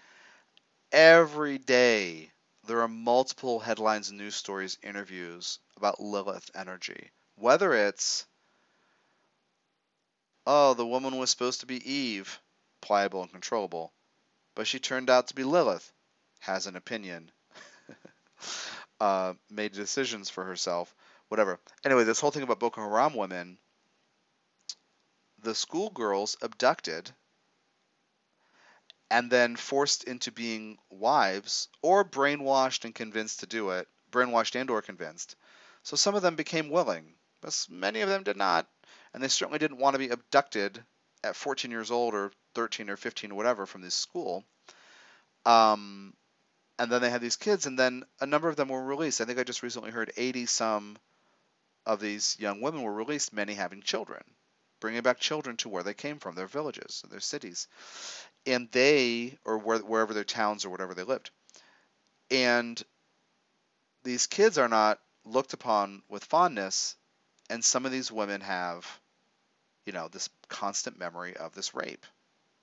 Every 0.91 1.59
day 1.59 2.31
there 2.65 2.81
are 2.81 2.87
multiple 2.87 3.59
headlines, 3.59 4.11
news 4.11 4.35
stories, 4.35 4.79
interviews 4.81 5.59
about 5.77 6.01
Lilith 6.01 6.49
energy. 6.55 7.11
Whether 7.35 7.73
it's 7.73 8.25
Oh, 10.51 10.73
the 10.73 10.83
woman 10.83 11.17
was 11.17 11.29
supposed 11.29 11.59
to 11.59 11.67
be 11.67 11.87
Eve, 11.87 12.41
pliable 12.81 13.21
and 13.21 13.31
controllable, 13.31 13.93
but 14.55 14.65
she 14.65 14.79
turned 14.79 15.07
out 15.07 15.27
to 15.27 15.35
be 15.35 15.43
Lilith, 15.43 15.93
has 16.39 16.65
an 16.65 16.75
opinion, 16.75 17.31
uh, 18.99 19.35
made 19.51 19.73
decisions 19.73 20.27
for 20.31 20.43
herself, 20.43 20.95
whatever. 21.27 21.59
Anyway, 21.85 22.03
this 22.03 22.19
whole 22.19 22.31
thing 22.31 22.41
about 22.41 22.59
Boko 22.59 22.81
Haram 22.81 23.13
women, 23.13 23.59
the 25.37 25.53
schoolgirls 25.53 26.35
abducted 26.41 27.13
and 29.11 29.29
then 29.29 29.55
forced 29.55 30.05
into 30.05 30.31
being 30.31 30.79
wives 30.89 31.67
or 31.83 32.03
brainwashed 32.03 32.85
and 32.85 32.95
convinced 32.95 33.41
to 33.41 33.45
do 33.45 33.69
it, 33.69 33.87
brainwashed 34.09 34.59
and 34.59 34.71
or 34.71 34.81
convinced. 34.81 35.35
So 35.83 35.95
some 35.95 36.15
of 36.15 36.23
them 36.23 36.35
became 36.35 36.71
willing, 36.71 37.13
but 37.39 37.67
many 37.69 38.01
of 38.01 38.09
them 38.09 38.23
did 38.23 38.35
not 38.35 38.67
and 39.13 39.23
they 39.23 39.27
certainly 39.27 39.59
didn't 39.59 39.79
want 39.79 39.95
to 39.95 39.99
be 39.99 40.09
abducted 40.09 40.83
at 41.23 41.35
14 41.35 41.71
years 41.71 41.91
old 41.91 42.13
or 42.13 42.31
13 42.55 42.89
or 42.89 42.97
15 42.97 43.31
or 43.31 43.35
whatever 43.35 43.65
from 43.65 43.81
this 43.81 43.95
school. 43.95 44.43
Um, 45.45 46.13
and 46.77 46.91
then 46.91 47.01
they 47.01 47.09
had 47.09 47.21
these 47.21 47.35
kids, 47.35 47.65
and 47.65 47.77
then 47.77 48.03
a 48.21 48.25
number 48.25 48.47
of 48.47 48.55
them 48.55 48.69
were 48.69 48.83
released. 48.83 49.19
I 49.19 49.25
think 49.25 49.39
I 49.39 49.43
just 49.43 49.63
recently 49.63 49.91
heard 49.91 50.13
80 50.15 50.45
some 50.45 50.97
of 51.85 51.99
these 51.99 52.37
young 52.39 52.61
women 52.61 52.83
were 52.83 52.93
released, 52.93 53.33
many 53.33 53.53
having 53.53 53.81
children, 53.81 54.23
bringing 54.79 55.01
back 55.01 55.19
children 55.19 55.57
to 55.57 55.69
where 55.69 55.83
they 55.83 55.93
came 55.93 56.19
from, 56.19 56.35
their 56.35 56.47
villages, 56.47 57.03
their 57.09 57.19
cities, 57.19 57.67
and 58.45 58.71
they 58.71 59.37
or 59.43 59.57
where, 59.57 59.79
wherever 59.79 60.13
their 60.13 60.23
towns 60.23 60.63
or 60.63 60.69
whatever 60.69 60.93
they 60.93 61.03
lived. 61.03 61.31
And 62.31 62.81
these 64.03 64.27
kids 64.27 64.57
are 64.57 64.69
not 64.69 64.99
looked 65.25 65.53
upon 65.53 66.03
with 66.07 66.23
fondness 66.23 66.95
and 67.49 67.65
some 67.65 67.85
of 67.85 67.91
these 67.91 68.11
women 68.11 68.41
have, 68.41 68.99
you 69.89 69.93
know, 69.93 70.07
this 70.07 70.29
constant 70.49 70.99
memory 70.99 71.35
of 71.35 71.55
this 71.55 71.73
rape. 71.73 72.05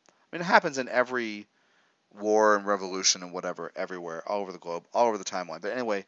I 0.09 0.13
mean, 0.31 0.43
it 0.43 0.45
happens 0.45 0.79
in 0.79 0.89
every 0.89 1.49
war 2.21 2.55
and 2.55 2.65
revolution 2.65 3.25
and 3.25 3.33
whatever, 3.33 3.73
everywhere, 3.75 4.23
all 4.29 4.43
over 4.43 4.53
the 4.53 4.59
globe, 4.59 4.87
all 4.95 5.09
over 5.09 5.19
the 5.19 5.25
timeline. 5.25 5.61
But 5.61 5.73
anyway, 5.73 6.05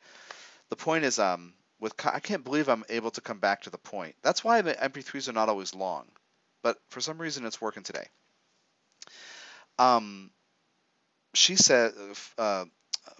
the 0.68 0.76
point 0.76 1.04
is, 1.04 1.18
um, 1.18 1.54
with 1.80 1.92
I 2.06 2.20
can't 2.20 2.44
believe 2.44 2.68
I'm 2.68 2.84
able 2.88 3.10
to 3.10 3.20
come 3.20 3.40
back 3.40 3.62
to 3.62 3.70
the 3.70 3.78
point. 3.78 4.14
That's 4.22 4.44
why 4.44 4.62
the 4.62 4.74
MP3s 4.74 5.28
are 5.28 5.32
not 5.32 5.48
always 5.48 5.74
long, 5.74 6.06
but 6.62 6.78
for 6.88 7.00
some 7.00 7.20
reason 7.20 7.44
it's 7.44 7.60
working 7.60 7.82
today. 7.82 8.06
Um, 9.76 10.30
she 11.34 11.56
said, 11.56 11.94
uh, 12.38 12.66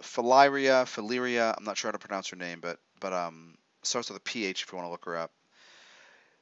Philaria, 0.01 0.85
Philaria, 0.85 1.53
I'm 1.57 1.65
not 1.65 1.77
sure 1.77 1.89
how 1.89 1.97
to 1.97 2.07
pronounce 2.07 2.29
her 2.29 2.37
name, 2.37 2.61
but 2.61 2.79
but 3.01 3.11
um, 3.11 3.57
starts 3.83 4.09
with 4.09 4.19
a 4.19 4.21
PH 4.21 4.63
if 4.63 4.71
you 4.71 4.77
want 4.77 4.87
to 4.87 4.91
look 4.91 5.03
her 5.03 5.17
up. 5.17 5.31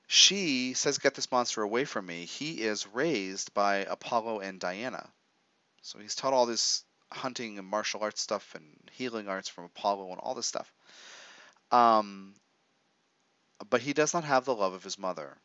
She 0.08 0.74
says, 0.74 0.98
Get 0.98 1.16
this 1.16 1.32
monster 1.32 1.62
away 1.62 1.86
from 1.86 2.06
me. 2.06 2.26
He 2.26 2.62
is 2.62 2.88
raised 2.88 3.54
by 3.54 3.78
Apollo 3.78 4.40
and 4.40 4.60
Diana. 4.60 5.10
So 5.82 6.00
he's 6.00 6.16
taught 6.16 6.34
all 6.34 6.46
this 6.46 6.84
hunting 7.12 7.60
and 7.60 7.68
martial 7.68 8.02
arts 8.02 8.22
stuff 8.22 8.56
and 8.56 8.66
healing 8.94 9.28
arts 9.28 9.50
from 9.50 9.66
Apollo 9.66 10.10
and 10.12 10.20
all 10.20 10.34
this 10.34 10.46
stuff. 10.46 10.72
Um, 11.72 12.34
but 13.70 13.82
he 13.82 13.94
does 13.94 14.14
not 14.14 14.24
have 14.24 14.46
the 14.46 14.56
love 14.56 14.74
of 14.74 14.84
his 14.84 14.98
mother. 14.98 15.38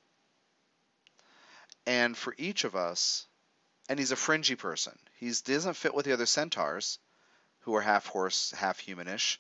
And 1.87 2.17
for 2.17 2.35
each 2.39 2.65
of 2.65 2.77
us, 2.77 3.27
and 3.89 3.99
he's 3.99 4.13
a 4.13 4.17
fringy 4.17 4.55
person. 4.55 4.97
He 5.19 5.33
doesn't 5.45 5.75
fit 5.75 5.95
with 5.95 6.07
the 6.07 6.13
other 6.13 6.27
centaurs, 6.27 6.99
who 7.61 7.75
are 7.75 7.81
half 7.81 8.07
horse, 8.07 8.53
half 8.53 8.81
humanish, 8.81 9.39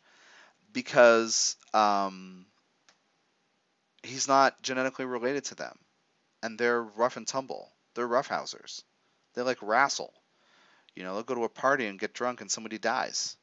because 0.72 1.56
um, 1.74 2.46
he's 4.02 4.28
not 4.28 4.60
genetically 4.62 5.04
related 5.04 5.44
to 5.46 5.54
them, 5.54 5.78
and 6.42 6.58
they're 6.58 6.82
rough 6.82 7.16
and 7.16 7.26
tumble. 7.26 7.72
They're 7.94 8.08
roughhousers. 8.08 8.82
They 9.34 9.42
like 9.42 9.62
wrestle. 9.62 10.12
You 10.94 11.04
know, 11.04 11.14
they'll 11.14 11.22
go 11.22 11.34
to 11.34 11.44
a 11.44 11.48
party 11.48 11.86
and 11.86 11.98
get 11.98 12.12
drunk 12.14 12.40
and 12.40 12.50
somebody 12.50 12.78
dies. 12.78 13.36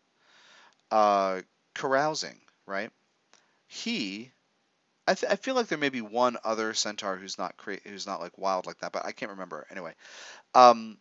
Uh, 0.91 1.41
carousing, 1.73 2.39
right? 2.65 2.91
He, 3.67 4.31
I, 5.07 5.13
th- 5.15 5.31
I 5.31 5.35
feel 5.35 5.55
like 5.55 5.67
there 5.67 5.77
may 5.77 5.89
be 5.89 6.01
one 6.01 6.37
other 6.43 6.73
centaur 6.73 7.15
who's 7.15 7.37
not 7.37 7.55
who's 7.85 8.07
not 8.07 8.21
like 8.21 8.37
wild 8.37 8.65
like 8.65 8.79
that, 8.79 8.91
but 8.91 9.05
I 9.05 9.11
can't 9.11 9.31
remember. 9.31 9.65
Anyway, 9.71 9.93
um, 10.53 10.97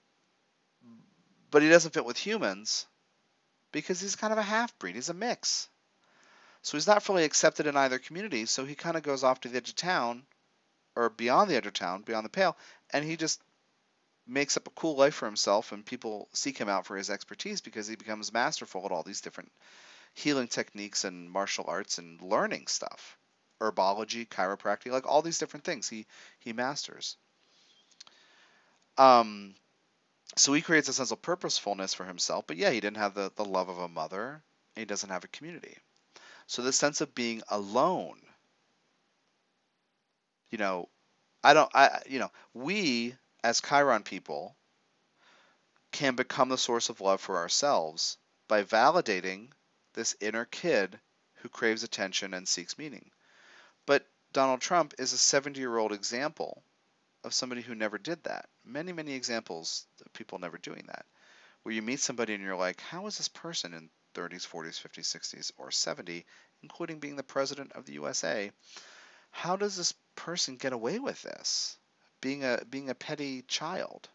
but 1.50 1.62
he 1.62 1.68
doesn't 1.68 1.94
fit 1.94 2.04
with 2.04 2.18
humans 2.18 2.86
because 3.72 4.00
he's 4.00 4.16
kind 4.16 4.32
of 4.32 4.38
a 4.38 4.42
half 4.42 4.78
breed. 4.78 4.94
He's 4.94 5.08
a 5.08 5.14
mix. 5.14 5.68
So 6.62 6.76
he's 6.76 6.86
not 6.86 7.02
fully 7.02 7.24
accepted 7.24 7.66
in 7.66 7.76
either 7.76 7.98
community, 7.98 8.46
so 8.46 8.64
he 8.64 8.74
kind 8.74 8.96
of 8.96 9.02
goes 9.02 9.24
off 9.24 9.40
to 9.40 9.48
the 9.48 9.56
edge 9.58 9.70
of 9.70 9.76
town 9.76 10.24
or 10.96 11.08
beyond 11.08 11.50
the 11.50 11.56
edge 11.56 11.66
of 11.66 11.72
town, 11.72 12.02
beyond 12.02 12.24
the 12.24 12.30
pale, 12.30 12.56
and 12.90 13.04
he 13.04 13.16
just 13.16 13.40
makes 14.28 14.56
up 14.56 14.66
a 14.66 14.70
cool 14.70 14.94
life 14.96 15.14
for 15.14 15.26
himself 15.26 15.72
and 15.72 15.86
people 15.86 16.28
seek 16.34 16.58
him 16.58 16.68
out 16.68 16.86
for 16.86 16.96
his 16.96 17.08
expertise 17.08 17.62
because 17.62 17.88
he 17.88 17.96
becomes 17.96 18.32
masterful 18.32 18.84
at 18.84 18.92
all 18.92 19.02
these 19.02 19.22
different 19.22 19.50
healing 20.12 20.48
techniques 20.48 21.04
and 21.04 21.30
martial 21.30 21.64
arts 21.66 21.98
and 21.98 22.20
learning 22.20 22.66
stuff. 22.66 23.16
Herbology 23.60 24.28
chiropractic 24.28 24.92
like 24.92 25.06
all 25.06 25.22
these 25.22 25.38
different 25.38 25.64
things 25.64 25.88
he 25.88 26.06
he 26.38 26.52
masters. 26.52 27.16
Um 28.98 29.54
so 30.36 30.52
he 30.52 30.60
creates 30.62 30.88
a 30.88 30.92
sense 30.92 31.10
of 31.10 31.22
purposefulness 31.22 31.94
for 31.94 32.04
himself 32.04 32.46
but 32.46 32.56
yeah 32.56 32.70
he 32.70 32.80
didn't 32.80 32.98
have 32.98 33.14
the, 33.14 33.32
the 33.34 33.44
love 33.44 33.68
of 33.68 33.78
a 33.78 33.88
mother 33.88 34.42
and 34.76 34.80
he 34.80 34.84
doesn't 34.84 35.10
have 35.10 35.24
a 35.24 35.28
community 35.28 35.76
so 36.48 36.62
the 36.62 36.72
sense 36.72 37.00
of 37.00 37.14
being 37.14 37.42
alone 37.48 38.20
you 40.50 40.58
know 40.58 40.88
i 41.44 41.54
don't 41.54 41.70
i 41.74 42.02
you 42.08 42.18
know 42.18 42.30
we 42.54 43.14
as 43.44 43.60
chiron 43.60 44.02
people 44.02 44.56
can 45.92 46.16
become 46.16 46.48
the 46.48 46.58
source 46.58 46.88
of 46.88 47.00
love 47.00 47.20
for 47.20 47.36
ourselves 47.36 48.18
by 48.48 48.62
validating 48.62 49.48
this 49.94 50.16
inner 50.20 50.44
kid 50.44 50.98
who 51.36 51.48
craves 51.48 51.82
attention 51.82 52.34
and 52.34 52.46
seeks 52.48 52.78
meaning. 52.78 53.10
But 53.86 54.06
donald 54.32 54.60
trump 54.60 54.94
is 54.98 55.12
a 55.12 55.18
70 55.18 55.58
year 55.58 55.76
old 55.76 55.92
example 55.92 56.62
of 57.24 57.34
somebody 57.34 57.62
who 57.62 57.74
never 57.74 57.98
did 57.98 58.22
that. 58.24 58.48
Many 58.64 58.92
many 58.92 59.14
examples 59.14 59.86
of 60.04 60.12
people 60.12 60.38
never 60.38 60.58
doing 60.58 60.84
that 60.88 61.06
where 61.62 61.74
you 61.74 61.82
meet 61.82 62.00
somebody 62.00 62.34
and 62.34 62.42
you're 62.42 62.56
like 62.56 62.80
how 62.80 63.06
is 63.06 63.18
this 63.18 63.28
person 63.28 63.74
in 63.74 63.90
30s 64.14 64.46
40s 64.46 64.80
50s 64.80 65.16
60s 65.16 65.52
or 65.58 65.70
70 65.70 66.24
including 66.62 66.98
being 66.98 67.16
the 67.16 67.22
president 67.22 67.72
of 67.72 67.84
the 67.84 67.92
usa 67.94 68.50
how 69.30 69.56
does 69.56 69.76
this 69.76 69.94
person 70.14 70.56
get 70.56 70.72
away 70.72 70.98
with 70.98 71.22
this? 71.22 71.76
Being 72.20 72.44
a 72.44 72.64
being 72.68 72.90
a 72.90 72.94
petty 72.94 73.42
child. 73.42 74.08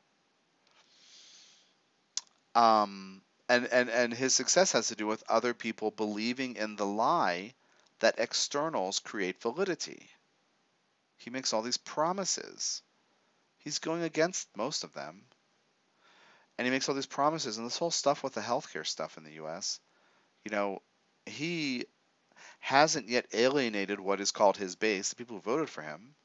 Um 2.56 3.22
and 3.48 3.68
and 3.68 3.90
and 3.90 4.14
his 4.14 4.34
success 4.34 4.72
has 4.74 4.88
to 4.88 4.96
do 4.96 5.08
with 5.08 5.24
other 5.30 5.54
people 5.54 5.92
believing 5.92 6.56
in 6.56 6.76
the 6.76 6.86
lie 6.86 7.54
that 8.00 8.20
externals 8.20 9.00
create 9.00 9.42
validity. 9.42 10.10
He 11.18 11.30
makes 11.30 11.54
all 11.54 11.62
these 11.62 11.78
promises. 11.78 12.82
He's 13.60 13.80
going 13.80 14.04
against 14.04 14.58
most 14.58 14.84
of 14.84 14.94
them 14.94 15.24
and 16.58 16.66
he 16.66 16.72
makes 16.72 16.88
all 16.88 16.96
these 16.96 17.06
promises 17.06 17.58
and 17.58 17.66
this 17.66 17.78
whole 17.78 17.92
stuff 17.92 18.24
with 18.24 18.34
the 18.34 18.42
healthcare 18.42 18.86
stuff 18.86 19.18
in 19.18 19.24
the 19.24 19.34
US 19.44 19.80
you 20.44 20.52
know 20.52 20.82
he 21.26 21.86
hasn't 22.60 23.10
yet 23.10 23.26
alienated 23.34 24.00
what 24.00 24.22
is 24.22 24.32
called 24.32 24.58
his 24.58 24.76
base 24.76 25.10
the 25.10 25.16
people 25.16 25.38
who 25.38 25.42
voted 25.42 25.70
for 25.70 25.82
him 25.82 26.16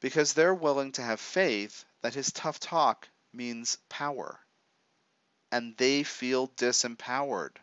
because 0.00 0.32
they're 0.32 0.54
willing 0.54 0.92
to 0.92 1.02
have 1.02 1.20
faith 1.20 1.84
that 2.02 2.14
his 2.14 2.32
tough 2.32 2.60
talk 2.60 3.08
means 3.32 3.78
power. 3.88 4.38
And 5.52 5.76
they 5.76 6.02
feel 6.02 6.48
disempowered. 6.48 7.56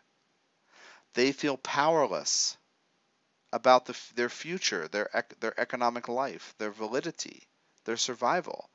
They 1.14 1.32
feel 1.32 1.56
powerless 1.56 2.56
about 3.52 3.86
the, 3.86 3.96
their 4.16 4.28
future, 4.28 4.88
their, 4.88 5.08
their 5.40 5.58
economic 5.60 6.08
life, 6.08 6.54
their 6.58 6.72
validity, 6.72 7.46
their 7.84 7.96
survival. 7.96 8.68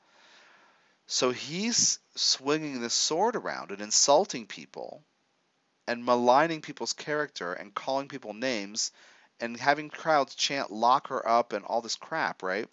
So 1.11 1.31
he's 1.31 1.98
swinging 2.15 2.81
the 2.81 2.90
sword 2.91 3.36
around 3.36 3.72
and 3.72 3.81
insulting 3.81 4.45
people 4.45 5.03
and 5.88 6.06
maligning 6.06 6.61
people's 6.61 6.94
character 6.94 7.52
and 7.52 7.73
calling 7.73 8.07
people 8.07 8.36
names 8.36 8.91
and 9.40 9.60
having 9.60 9.90
crowds 9.90 10.36
chant 10.36 10.72
lock 10.72 11.07
her 11.07 11.27
up 11.27 11.52
and 11.52 11.65
all 11.65 11.81
this 11.81 11.95
crap, 11.95 12.44
right? 12.44 12.69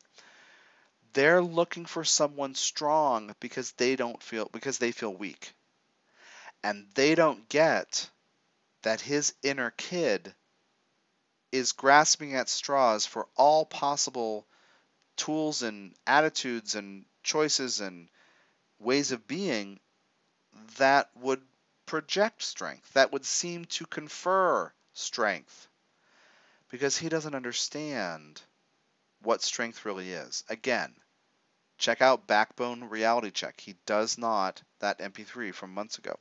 They're 1.14 1.40
looking 1.40 1.86
for 1.86 2.04
someone 2.04 2.54
strong 2.54 3.34
because 3.40 3.72
they 3.72 3.96
don't 3.96 4.22
feel 4.22 4.50
because 4.52 4.76
they 4.76 4.92
feel 4.92 5.14
weak. 5.14 5.54
And 6.62 6.88
they 6.94 7.14
don't 7.14 7.48
get 7.48 8.10
that 8.82 9.00
his 9.00 9.32
inner 9.42 9.70
kid 9.70 10.34
is 11.52 11.72
grasping 11.72 12.34
at 12.34 12.50
straws 12.50 13.06
for 13.06 13.28
all 13.34 13.64
possible 13.64 14.46
tools 15.16 15.62
and 15.62 15.94
attitudes 16.06 16.74
and 16.74 17.06
choices 17.22 17.80
and 17.80 18.10
ways 18.78 19.12
of 19.12 19.26
being 19.26 19.80
that 20.78 21.10
would 21.16 21.42
project 21.86 22.42
strength, 22.42 22.92
that 22.94 23.12
would 23.12 23.24
seem 23.24 23.64
to 23.66 23.86
confer 23.86 24.72
strength. 24.92 25.68
Because 26.68 26.96
he 26.96 27.08
doesn't 27.08 27.34
understand 27.34 28.42
what 29.22 29.42
strength 29.42 29.84
really 29.84 30.12
is. 30.12 30.42
Again, 30.48 30.94
Check 31.78 32.00
out 32.00 32.26
Backbone 32.26 32.84
Reality 32.84 33.30
Check. 33.30 33.60
He 33.60 33.74
does 33.84 34.16
not, 34.16 34.62
that 34.78 34.98
MP3 34.98 35.52
from 35.52 35.74
months 35.74 35.98
ago, 35.98 36.18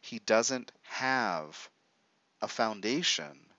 he 0.00 0.18
doesn't 0.18 0.72
have 0.82 1.70
a 2.42 2.48
foundation 2.48 3.52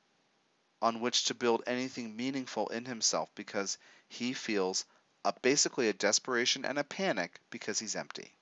on 0.81 0.99
which 0.99 1.25
to 1.25 1.33
build 1.33 1.63
anything 1.65 2.15
meaningful 2.15 2.67
in 2.67 2.83
himself 2.83 3.33
because 3.35 3.77
he 4.09 4.33
feels 4.33 4.85
a, 5.25 5.33
basically 5.41 5.89
a 5.89 5.93
desperation 5.93 6.65
and 6.65 6.77
a 6.77 6.83
panic 6.83 7.39
because 7.49 7.79
he's 7.79 7.95
empty. 7.95 8.33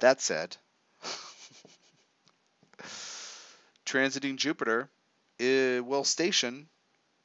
That 0.00 0.20
said, 0.22 0.56
transiting 3.84 4.36
Jupiter 4.36 4.88
it 5.38 5.84
will 5.84 6.04
station 6.04 6.68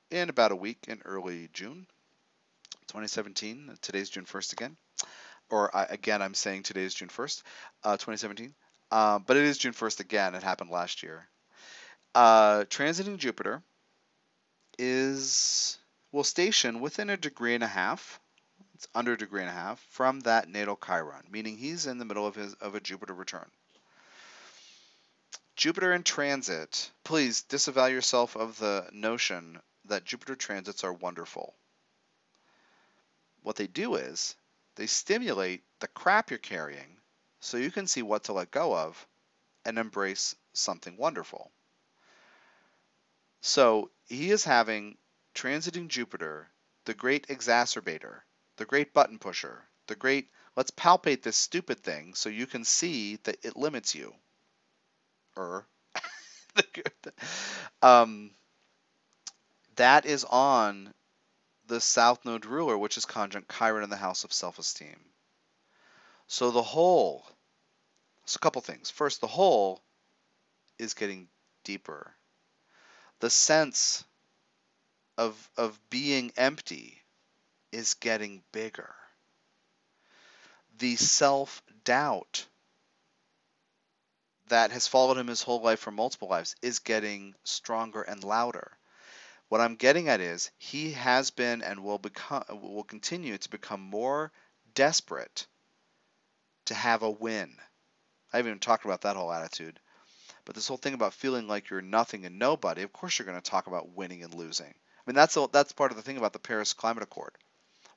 in 0.09 0.29
about 0.29 0.51
a 0.51 0.55
week 0.55 0.85
in 0.87 1.01
early 1.03 1.49
June 1.53 1.85
2017. 2.87 3.77
Today's 3.81 4.09
June 4.09 4.25
1st 4.25 4.53
again. 4.53 4.77
Or 5.49 5.69
again, 5.73 6.21
I'm 6.21 6.33
saying 6.33 6.63
today's 6.63 6.93
June 6.93 7.09
1st, 7.09 7.43
uh, 7.83 7.97
2017. 7.97 8.55
Uh, 8.91 9.19
but 9.19 9.37
it 9.37 9.43
is 9.43 9.57
June 9.57 9.73
1st 9.73 9.99
again. 9.99 10.35
It 10.35 10.43
happened 10.43 10.69
last 10.69 11.03
year. 11.03 11.27
Uh, 12.15 12.63
transiting 12.69 13.17
Jupiter 13.17 13.61
is 14.79 15.77
will 16.13 16.23
station 16.23 16.79
within 16.79 17.09
a 17.09 17.17
degree 17.17 17.55
and 17.55 17.63
a 17.63 17.67
half. 17.67 18.21
It's 18.73 18.87
under 18.95 19.11
a 19.11 19.17
degree 19.17 19.41
and 19.41 19.49
a 19.49 19.53
half 19.53 19.81
from 19.89 20.21
that 20.21 20.47
natal 20.47 20.77
Chiron, 20.77 21.27
meaning 21.29 21.57
he's 21.57 21.87
in 21.87 21.97
the 21.97 22.05
middle 22.05 22.25
of 22.25 22.35
his 22.35 22.53
of 22.55 22.73
a 22.73 22.79
Jupiter 22.79 23.13
return. 23.13 23.51
Jupiter 25.57 25.91
in 25.91 26.03
transit, 26.03 26.89
please 27.03 27.41
disavow 27.41 27.87
yourself 27.87 28.37
of 28.37 28.57
the 28.59 28.87
notion 28.93 29.59
that 29.83 30.05
Jupiter 30.05 30.37
transits 30.37 30.85
are 30.85 30.93
wonderful. 30.93 31.53
What 33.43 33.57
they 33.57 33.67
do 33.67 33.95
is 33.95 34.35
they 34.75 34.87
stimulate 34.87 35.63
the 35.81 35.89
crap 35.89 36.29
you're 36.29 36.39
carrying 36.39 36.97
so 37.41 37.57
you 37.57 37.71
can 37.71 37.87
see 37.87 38.03
what 38.03 38.23
to 38.25 38.33
let 38.33 38.51
go 38.51 38.73
of 38.73 39.05
and 39.65 39.77
embrace 39.77 40.33
something 40.53 40.95
wonderful. 40.95 41.51
So 43.47 43.91
he 44.07 44.31
is 44.31 44.43
having 44.43 44.97
transiting 45.35 45.87
Jupiter, 45.87 46.49
the 46.85 46.95
great 46.95 47.27
exacerbator, 47.27 48.21
the 48.57 48.65
great 48.65 48.91
button 48.91 49.19
pusher, 49.19 49.69
the 49.85 49.95
great 49.95 50.31
let's 50.55 50.71
palpate 50.71 51.21
this 51.21 51.37
stupid 51.37 51.79
thing 51.83 52.15
so 52.15 52.27
you 52.27 52.47
can 52.47 52.65
see 52.65 53.17
that 53.17 53.45
it 53.45 53.55
limits 53.55 53.93
you 53.93 54.15
er. 55.37 55.67
um, 57.83 58.31
that 59.75 60.07
is 60.07 60.23
on 60.23 60.91
the 61.67 61.79
South 61.79 62.25
Node 62.25 62.47
ruler, 62.47 62.75
which 62.75 62.97
is 62.97 63.05
conjunct 63.05 63.55
Chiron 63.55 63.83
in 63.83 63.91
the 63.91 63.95
house 63.95 64.23
of 64.23 64.33
self 64.33 64.57
esteem. 64.57 64.99
So 66.25 66.49
the 66.49 66.63
whole, 66.63 67.23
so 68.25 68.37
a 68.37 68.39
couple 68.39 68.63
things. 68.63 68.89
First, 68.89 69.21
the 69.21 69.27
hole 69.27 69.83
is 70.79 70.95
getting 70.95 71.27
deeper. 71.63 72.14
The 73.19 73.29
sense 73.29 74.03
of, 75.17 75.49
of 75.57 75.79
being 75.89 76.31
empty 76.37 77.03
is 77.71 77.93
getting 77.95 78.43
bigger. 78.51 78.95
The 80.77 80.95
self 80.95 81.61
doubt 81.83 82.47
that 84.47 84.71
has 84.71 84.87
followed 84.87 85.17
him 85.17 85.27
his 85.27 85.41
whole 85.41 85.61
life 85.61 85.79
for 85.79 85.91
multiple 85.91 86.27
lives 86.27 86.55
is 86.61 86.79
getting 86.79 87.35
stronger 87.43 88.01
and 88.01 88.23
louder. 88.23 88.77
What 89.49 89.61
I'm 89.61 89.75
getting 89.75 90.09
at 90.09 90.21
is 90.21 90.51
he 90.57 90.91
has 90.93 91.31
been 91.31 91.61
and 91.61 91.83
will 91.83 91.99
become 91.99 92.43
will 92.49 92.83
continue 92.83 93.37
to 93.37 93.49
become 93.49 93.81
more 93.81 94.31
desperate 94.73 95.47
to 96.65 96.73
have 96.73 97.03
a 97.03 97.09
win. 97.09 97.55
I 98.33 98.37
haven't 98.37 98.49
even 98.51 98.59
talked 98.59 98.85
about 98.85 99.01
that 99.01 99.15
whole 99.15 99.31
attitude. 99.31 99.79
But 100.45 100.55
this 100.55 100.67
whole 100.67 100.77
thing 100.77 100.93
about 100.93 101.13
feeling 101.13 101.47
like 101.47 101.69
you're 101.69 101.81
nothing 101.81 102.25
and 102.25 102.39
nobody, 102.39 102.83
of 102.83 102.93
course 102.93 103.17
you're 103.17 103.25
going 103.25 103.41
to 103.41 103.49
talk 103.49 103.67
about 103.67 103.95
winning 103.95 104.23
and 104.23 104.33
losing. 104.33 104.67
I 104.67 105.01
mean 105.05 105.15
that's 105.15 105.35
a, 105.37 105.47
that's 105.51 105.73
part 105.73 105.91
of 105.91 105.97
the 105.97 106.03
thing 106.03 106.17
about 106.17 106.33
the 106.33 106.39
Paris 106.39 106.73
Climate 106.73 107.03
Accord. 107.03 107.33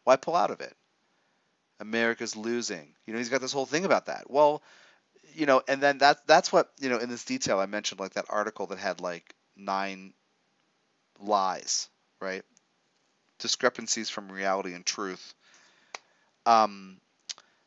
Why 0.04 0.16
pull 0.16 0.34
out 0.34 0.50
of 0.50 0.60
it? 0.60 0.74
America's 1.80 2.36
losing. 2.36 2.94
You 3.06 3.12
know, 3.12 3.18
he's 3.18 3.28
got 3.28 3.40
this 3.40 3.52
whole 3.52 3.66
thing 3.66 3.84
about 3.84 4.06
that. 4.06 4.30
Well, 4.30 4.62
you 5.34 5.46
know, 5.46 5.62
and 5.68 5.80
then 5.80 5.98
that 5.98 6.26
that's 6.26 6.52
what 6.52 6.70
you 6.80 6.88
know 6.88 6.98
in 6.98 7.08
this 7.08 7.24
detail 7.24 7.60
I 7.60 7.66
mentioned 7.66 8.00
like 8.00 8.14
that 8.14 8.26
article 8.28 8.66
that 8.66 8.78
had 8.78 9.00
like 9.00 9.34
nine 9.56 10.12
lies, 11.20 11.88
right? 12.20 12.42
Discrepancies 13.38 14.10
from 14.10 14.32
reality 14.32 14.74
and 14.74 14.84
truth. 14.84 15.34
Um, 16.46 17.00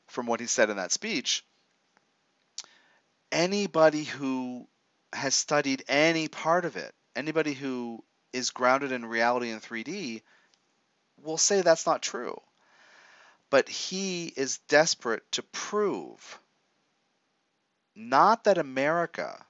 from 0.08 0.26
what 0.26 0.40
he 0.40 0.48
said 0.48 0.70
in 0.70 0.78
that 0.78 0.92
speech, 0.92 1.46
anybody 3.32 4.04
who 4.04 4.68
has 5.14 5.36
studied 5.36 5.84
any 5.88 6.28
part 6.28 6.66
of 6.66 6.76
it, 6.78 6.94
anybody 7.16 7.54
who 7.54 8.04
is 8.34 8.52
grounded 8.52 8.92
in 8.92 9.06
reality 9.06 9.50
in 9.50 9.60
3D, 9.60 10.22
will 11.24 11.38
say 11.38 11.62
that's 11.62 11.86
not 11.86 12.02
true. 12.02 12.40
But 13.50 13.68
he 13.68 14.28
is 14.28 14.60
desperate 14.70 15.24
to 15.34 15.44
prove 15.44 16.40
not 17.96 18.46
that 18.46 18.58
America 18.58 19.46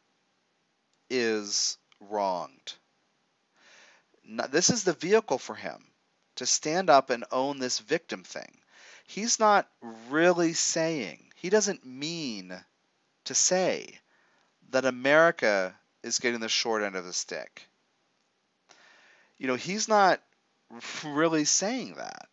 is 1.09 1.77
wronged. 1.99 2.73
this 4.49 4.69
is 4.69 4.83
the 4.83 4.93
vehicle 4.93 5.37
for 5.37 5.55
him 5.55 5.85
to 6.35 6.45
stand 6.45 6.89
up 6.89 7.09
and 7.09 7.25
own 7.31 7.59
this 7.59 7.79
victim 7.79 8.23
thing. 8.23 8.59
He's 9.05 9.39
not 9.39 9.69
really 10.09 10.53
saying, 10.53 11.31
he 11.35 11.49
doesn't 11.49 11.85
mean 11.85 12.63
to 13.25 13.33
say 13.33 13.99
that 14.69 14.85
America 14.85 15.75
is 16.03 16.19
getting 16.19 16.39
the 16.39 16.49
short 16.49 16.83
end 16.83 16.95
of 16.95 17.05
the 17.05 17.13
stick. 17.13 17.67
You 19.37 19.47
know, 19.47 19.55
he's 19.55 19.87
not 19.87 20.21
really 21.03 21.45
saying 21.45 21.95
that. 21.95 22.27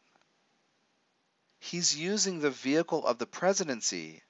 He's 1.58 1.96
using 1.98 2.38
the 2.38 2.50
vehicle 2.50 3.04
of 3.04 3.18
the 3.18 3.26
presidency 3.26 4.22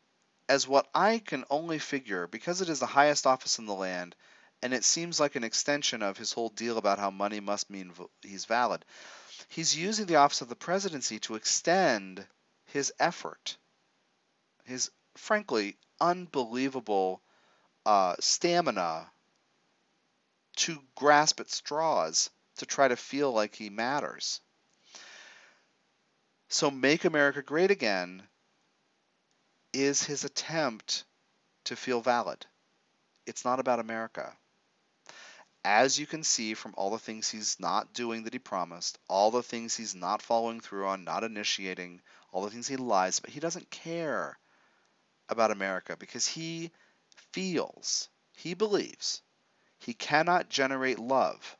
as 0.49 0.67
what 0.67 0.89
I 0.95 1.19
can 1.19 1.45
only 1.51 1.79
figure, 1.79 2.27
because 2.27 2.63
it 2.63 2.71
is 2.71 2.81
the 2.81 2.87
highest 2.87 3.27
office 3.27 3.59
in 3.59 3.67
the 3.67 3.75
land, 3.75 4.17
and 4.63 4.73
it 4.73 4.83
seems 4.83 5.21
like 5.21 5.37
an 5.37 5.45
extension 5.45 6.03
of 6.03 6.17
his 6.17 6.33
whole 6.33 6.49
deal 6.49 6.79
about 6.79 6.99
how 6.99 7.11
money 7.11 7.39
must 7.41 7.69
mean 7.69 7.93
he's 8.23 8.47
valid. 8.47 8.85
He's 9.49 9.77
using 9.77 10.07
the 10.07 10.17
office 10.17 10.41
of 10.41 10.49
the 10.49 10.57
presidency 10.57 11.19
to 11.21 11.35
extend 11.35 12.27
his 12.65 12.93
effort, 12.99 13.57
his 14.65 14.91
frankly 15.17 15.77
unbelievable 16.01 17.21
uh, 17.87 18.15
stamina 18.21 19.11
to 20.57 20.79
grasp 20.95 21.41
at 21.41 21.51
straws 21.51 22.31
to 22.57 22.67
try 22.67 22.89
to 22.89 22.97
feel 22.97 23.33
like 23.33 23.55
he 23.55 23.71
matters. 23.71 24.41
So, 26.49 26.71
Make 26.71 27.05
America 27.05 27.43
Great 27.43 27.71
Again 27.71 28.23
is 29.73 30.03
his 30.03 30.25
attempt 30.25 31.05
to 31.65 31.77
feel 31.77 32.01
valid. 32.01 32.47
It's 33.27 33.45
not 33.45 33.61
about 33.61 33.81
America. 33.81 34.37
As 35.65 35.99
you 35.99 36.07
can 36.07 36.25
see 36.25 36.55
from 36.55 36.75
all 36.77 36.91
the 36.91 36.99
things 36.99 37.29
he's 37.29 37.61
not 37.61 37.93
doing 37.93 38.25
that 38.25 38.33
he 38.33 38.39
promised, 38.39 38.99
all 39.09 39.31
the 39.31 39.43
things 39.43 39.77
he's 39.77 39.95
not 39.95 40.23
following 40.23 40.61
through 40.61 40.87
on, 40.87 41.05
not 41.05 41.25
initiating, 41.25 42.01
all 42.33 42.43
the 42.43 42.51
things 42.51 42.69
he 42.69 42.77
lies 42.77 43.21
but 43.21 43.31
he 43.31 43.41
doesn't 43.41 43.71
care 43.71 44.39
about 45.29 45.51
America 45.51 45.97
because 45.97 46.27
he 46.27 46.71
feels, 47.33 48.09
he 48.37 48.55
believes, 48.55 49.23
he 49.79 49.95
cannot 49.95 50.49
generate 50.49 50.99
love 50.99 51.57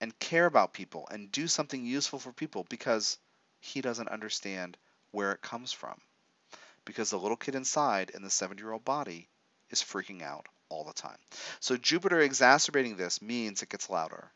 and 0.00 0.18
care 0.18 0.46
about 0.46 0.72
people 0.72 1.06
and 1.10 1.30
do 1.30 1.46
something 1.46 1.84
useful 1.84 2.18
for 2.18 2.32
people 2.32 2.66
because 2.68 3.18
he 3.60 3.80
doesn't 3.80 4.08
understand 4.08 4.76
where 5.12 5.32
it 5.32 5.42
comes 5.42 5.72
from. 5.72 6.00
Because 6.84 7.10
the 7.10 7.18
little 7.18 7.36
kid 7.36 7.54
inside 7.54 8.10
in 8.10 8.22
the 8.22 8.30
70 8.30 8.60
year 8.60 8.72
old 8.72 8.84
body 8.84 9.28
is 9.70 9.80
freaking 9.80 10.22
out 10.22 10.46
all 10.68 10.82
the 10.84 10.92
time. 10.92 11.18
So 11.60 11.76
Jupiter 11.76 12.20
exacerbating 12.20 12.96
this 12.96 13.22
means 13.22 13.62
it 13.62 13.68
gets 13.68 13.88
louder. 13.88 14.32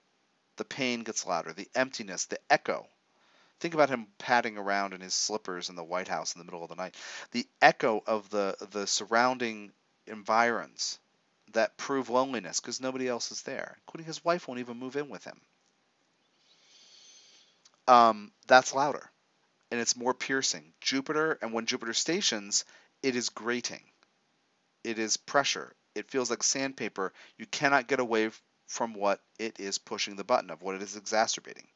The 0.56 0.64
pain 0.64 1.02
gets 1.02 1.26
louder. 1.26 1.52
The 1.52 1.68
emptiness, 1.74 2.26
the 2.26 2.38
echo 2.48 2.86
Think 3.58 3.74
about 3.74 3.88
him 3.88 4.06
padding 4.18 4.58
around 4.58 4.92
in 4.92 5.00
his 5.00 5.14
slippers 5.14 5.68
in 5.70 5.76
the 5.76 5.84
White 5.84 6.08
House 6.08 6.34
in 6.34 6.38
the 6.38 6.44
middle 6.44 6.62
of 6.62 6.68
the 6.68 6.74
night. 6.74 6.94
The 7.30 7.46
echo 7.62 8.02
of 8.06 8.28
the 8.30 8.56
the 8.70 8.86
surrounding 8.86 9.72
environs 10.06 10.98
that 11.52 11.76
prove 11.76 12.10
loneliness 12.10 12.60
because 12.60 12.80
nobody 12.80 13.08
else 13.08 13.32
is 13.32 13.42
there, 13.42 13.78
including 13.86 14.06
his 14.06 14.24
wife 14.24 14.46
won't 14.46 14.60
even 14.60 14.78
move 14.78 14.96
in 14.96 15.08
with 15.08 15.24
him. 15.24 15.40
Um, 17.88 18.32
that's 18.46 18.74
louder, 18.74 19.10
and 19.70 19.80
it's 19.80 19.96
more 19.96 20.12
piercing. 20.12 20.72
Jupiter, 20.80 21.38
and 21.40 21.52
when 21.52 21.66
Jupiter 21.66 21.94
stations, 21.94 22.64
it 23.02 23.14
is 23.16 23.28
grating. 23.28 23.82
It 24.84 24.98
is 24.98 25.16
pressure. 25.16 25.72
It 25.94 26.10
feels 26.10 26.30
like 26.30 26.42
sandpaper. 26.42 27.12
You 27.38 27.46
cannot 27.46 27.88
get 27.88 28.00
away 28.00 28.30
from 28.66 28.92
what 28.94 29.20
it 29.38 29.60
is 29.60 29.78
pushing 29.78 30.16
the 30.16 30.24
button 30.24 30.50
of, 30.50 30.62
what 30.62 30.74
it 30.74 30.82
is 30.82 30.96
exacerbating. 30.96 31.68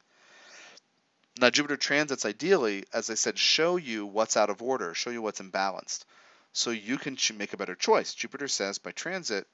Now, 1.41 1.49
Jupiter 1.49 1.79
transits 1.79 2.27
ideally, 2.27 2.85
as 2.93 3.09
I 3.09 3.15
said, 3.15 3.39
show 3.39 3.77
you 3.77 4.05
what's 4.05 4.37
out 4.37 4.51
of 4.51 4.61
order, 4.61 4.93
show 4.93 5.09
you 5.09 5.23
what's 5.23 5.41
imbalanced. 5.41 6.05
So 6.53 6.71
you 6.71 6.99
can 6.99 7.17
make 7.37 7.55
a 7.55 7.57
better 7.57 7.75
choice. 7.75 8.13
Jupiter 8.13 8.47
says 8.47 8.79
by 8.79 8.93
transit, 8.93 9.47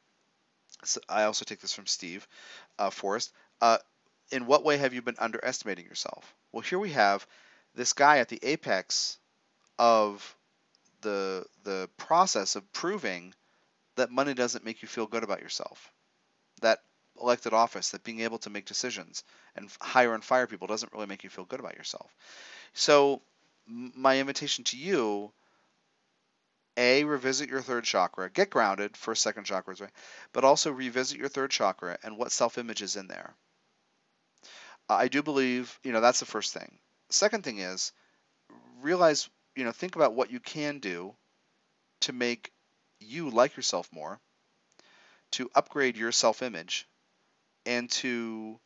so 0.83 1.01
I 1.09 1.25
also 1.25 1.45
take 1.45 1.61
this 1.61 1.73
from 1.73 1.87
Steve 1.87 2.27
uh, 2.77 2.91
Forrest, 2.91 3.33
uh, 3.61 3.79
in 4.33 4.47
what 4.47 4.65
way 4.65 4.79
have 4.79 4.95
you 4.95 5.03
been 5.03 5.17
underestimating 5.19 5.85
yourself? 5.85 6.35
Well, 6.51 6.63
here 6.63 6.81
we 6.81 6.91
have 6.91 7.25
this 7.77 7.93
guy 7.93 8.19
at 8.19 8.29
the 8.29 8.41
apex 8.43 9.19
of 9.79 10.35
the 11.03 11.47
the 11.63 11.89
process 11.99 12.57
of 12.57 12.73
proving 12.73 13.33
that 13.95 14.11
money 14.11 14.35
doesn't 14.35 14.65
make 14.65 14.83
you 14.83 14.89
feel 14.89 15.07
good 15.07 15.23
about 15.23 15.43
yourself. 15.43 15.93
That 16.63 16.81
elected 17.21 17.53
office, 17.53 17.91
that 17.91 18.05
being 18.05 18.21
able 18.21 18.39
to 18.39 18.51
make 18.51 18.67
decisions 18.67 19.25
and 19.55 19.71
hire 19.81 20.15
and 20.15 20.25
fire 20.25 20.47
people 20.47 20.67
doesn't 20.67 20.93
really 20.93 21.07
make 21.07 21.25
you 21.25 21.31
feel 21.31 21.45
good 21.45 21.61
about 21.61 21.77
yourself. 21.77 22.15
So, 22.75 23.23
my 23.67 24.21
invitation 24.21 24.65
to 24.65 24.77
you 24.77 25.33
a 26.77 27.05
revisit 27.05 27.49
your 27.49 27.63
third 27.63 27.85
chakra 27.85 28.31
get 28.31 28.51
grounded 28.51 28.97
first 28.97 29.23
second 29.23 29.45
chakras 29.45 29.81
right? 29.81 29.91
But 30.33 30.45
also 30.45 30.71
revisit 30.71 31.19
your 31.19 31.29
third 31.29 31.51
chakra 31.51 31.99
and 32.03 32.19
what 32.19 32.33
self-image 32.33 32.83
is 32.83 32.97
in 32.97 33.09
there. 33.09 33.35
I 34.89 35.09
do 35.09 35.23
believe 35.23 35.79
you 35.83 35.93
know 35.93 36.01
that's 36.01 36.21
the 36.21 36.27
first 36.27 36.53
thing. 36.53 36.79
Second 37.11 37.45
thing 37.45 37.59
is 37.59 37.93
realize 38.81 39.29
you 39.57 39.65
know 39.65 39.73
think 39.73 39.97
about 39.97 40.15
what 40.15 40.31
you 40.31 40.41
can 40.41 40.79
do 40.79 41.15
to 42.03 42.13
make 42.13 42.53
you 43.01 43.31
like 43.31 43.57
yourself 43.57 43.89
more 43.93 44.21
to 45.33 45.51
upgrade 45.55 45.97
your 45.97 46.13
self-image 46.13 46.87
and 47.67 47.91
to, 47.91 48.59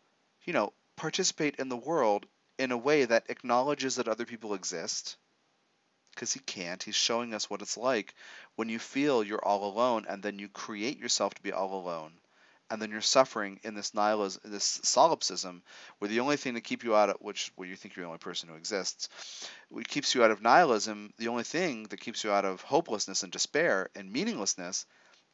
you 0.44 0.52
know, 0.52 0.72
participate 0.96 1.56
in 1.56 1.68
the 1.68 1.76
world 1.76 2.26
in 2.58 2.70
a 2.70 2.78
way 2.78 3.06
that 3.06 3.24
acknowledges 3.30 3.96
that 3.96 4.06
other 4.06 4.26
people 4.26 4.54
exist. 4.54 5.16
Because 6.14 6.32
he 6.32 6.40
can't. 6.40 6.82
He's 6.82 6.94
showing 6.94 7.32
us 7.32 7.48
what 7.48 7.62
it's 7.62 7.78
like 7.78 8.14
when 8.56 8.68
you 8.68 8.78
feel 8.78 9.24
you're 9.24 9.44
all 9.44 9.64
alone 9.64 10.04
and 10.08 10.22
then 10.22 10.38
you 10.38 10.48
create 10.48 10.98
yourself 10.98 11.34
to 11.34 11.42
be 11.42 11.52
all 11.52 11.74
alone. 11.74 12.12
And 12.68 12.80
then 12.80 12.90
you're 12.90 13.00
suffering 13.00 13.58
in 13.64 13.74
this 13.74 13.94
nihilism, 13.94 14.42
this 14.44 14.80
solipsism, 14.84 15.62
where 15.98 16.08
the 16.08 16.20
only 16.20 16.36
thing 16.36 16.54
to 16.54 16.60
keep 16.60 16.84
you 16.84 16.94
out 16.94 17.10
of, 17.10 17.16
which 17.20 17.50
where 17.56 17.66
you 17.66 17.74
think 17.74 17.96
you're 17.96 18.04
the 18.04 18.08
only 18.08 18.18
person 18.18 18.48
who 18.48 18.54
exists, 18.54 19.08
what 19.70 19.88
keeps 19.88 20.14
you 20.14 20.22
out 20.22 20.30
of 20.30 20.42
nihilism, 20.42 21.12
the 21.18 21.28
only 21.28 21.42
thing 21.42 21.84
that 21.84 22.00
keeps 22.00 22.22
you 22.22 22.30
out 22.30 22.44
of 22.44 22.60
hopelessness 22.60 23.24
and 23.24 23.32
despair 23.32 23.88
and 23.96 24.12
meaninglessness 24.12 24.86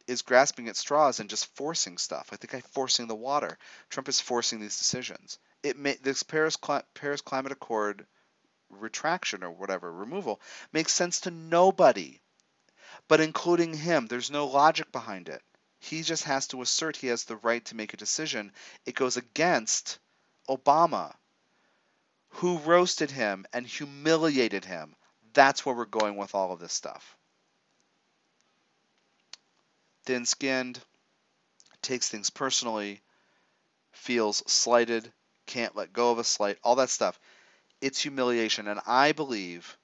is 0.07 0.23
grasping 0.23 0.69
at 0.69 0.77
straws 0.77 1.20
and 1.20 1.28
just 1.28 1.55
forcing 1.57 1.99
stuff. 1.99 2.28
I 2.33 2.37
think 2.37 2.55
I 2.55 2.61
forcing 2.61 3.07
the 3.07 3.15
water. 3.15 3.59
Trump 3.91 4.09
is 4.09 4.20
forcing 4.20 4.61
these 4.61 4.78
decisions. 4.78 5.39
It 5.62 5.77
may, 5.77 5.95
this 5.95 6.23
Paris 6.23 6.57
Paris 6.95 7.20
Climate 7.20 7.53
Accord 7.53 8.07
retraction 8.70 9.43
or 9.43 9.51
whatever 9.51 9.93
removal 9.93 10.41
makes 10.73 10.93
sense 10.93 11.20
to 11.20 11.31
nobody, 11.31 12.20
but 13.09 13.20
including 13.20 13.74
him. 13.74 14.07
There's 14.07 14.31
no 14.31 14.47
logic 14.47 14.93
behind 14.93 15.28
it. 15.28 15.43
He 15.78 16.03
just 16.03 16.24
has 16.24 16.49
to 16.49 16.62
assert 16.62 16.97
he 16.97 17.09
has 17.09 17.24
the 17.24 17.37
right 17.37 17.65
to 17.66 17.77
make 17.77 17.95
a 17.95 17.99
decision. 17.99 18.53
It 18.87 18.95
goes 18.95 19.16
against 19.16 19.99
Obama, 20.49 21.15
who 22.28 22.59
roasted 22.59 23.11
him 23.11 23.47
and 23.53 23.66
humiliated 23.66 24.65
him. 24.65 24.95
That's 25.33 25.66
where 25.66 25.74
we're 25.74 25.85
going 25.85 26.16
with 26.16 26.35
all 26.35 26.53
of 26.53 26.61
this 26.61 26.73
stuff 26.73 27.16
thin 30.07 30.24
skinned, 30.24 30.81
takes 31.83 32.09
things 32.09 32.31
personally, 32.31 33.01
feels 33.93 34.43
slighted, 34.51 35.12
can't 35.47 35.77
let 35.77 35.93
go 35.93 36.11
of 36.11 36.19
a 36.19 36.24
slight, 36.24 36.59
all 36.65 36.77
that 36.77 36.91
stuff. 36.91 37.19
It's 37.81 38.01
humiliation. 38.01 38.69
And 38.69 38.81
I 38.87 39.12
believe 39.12 39.77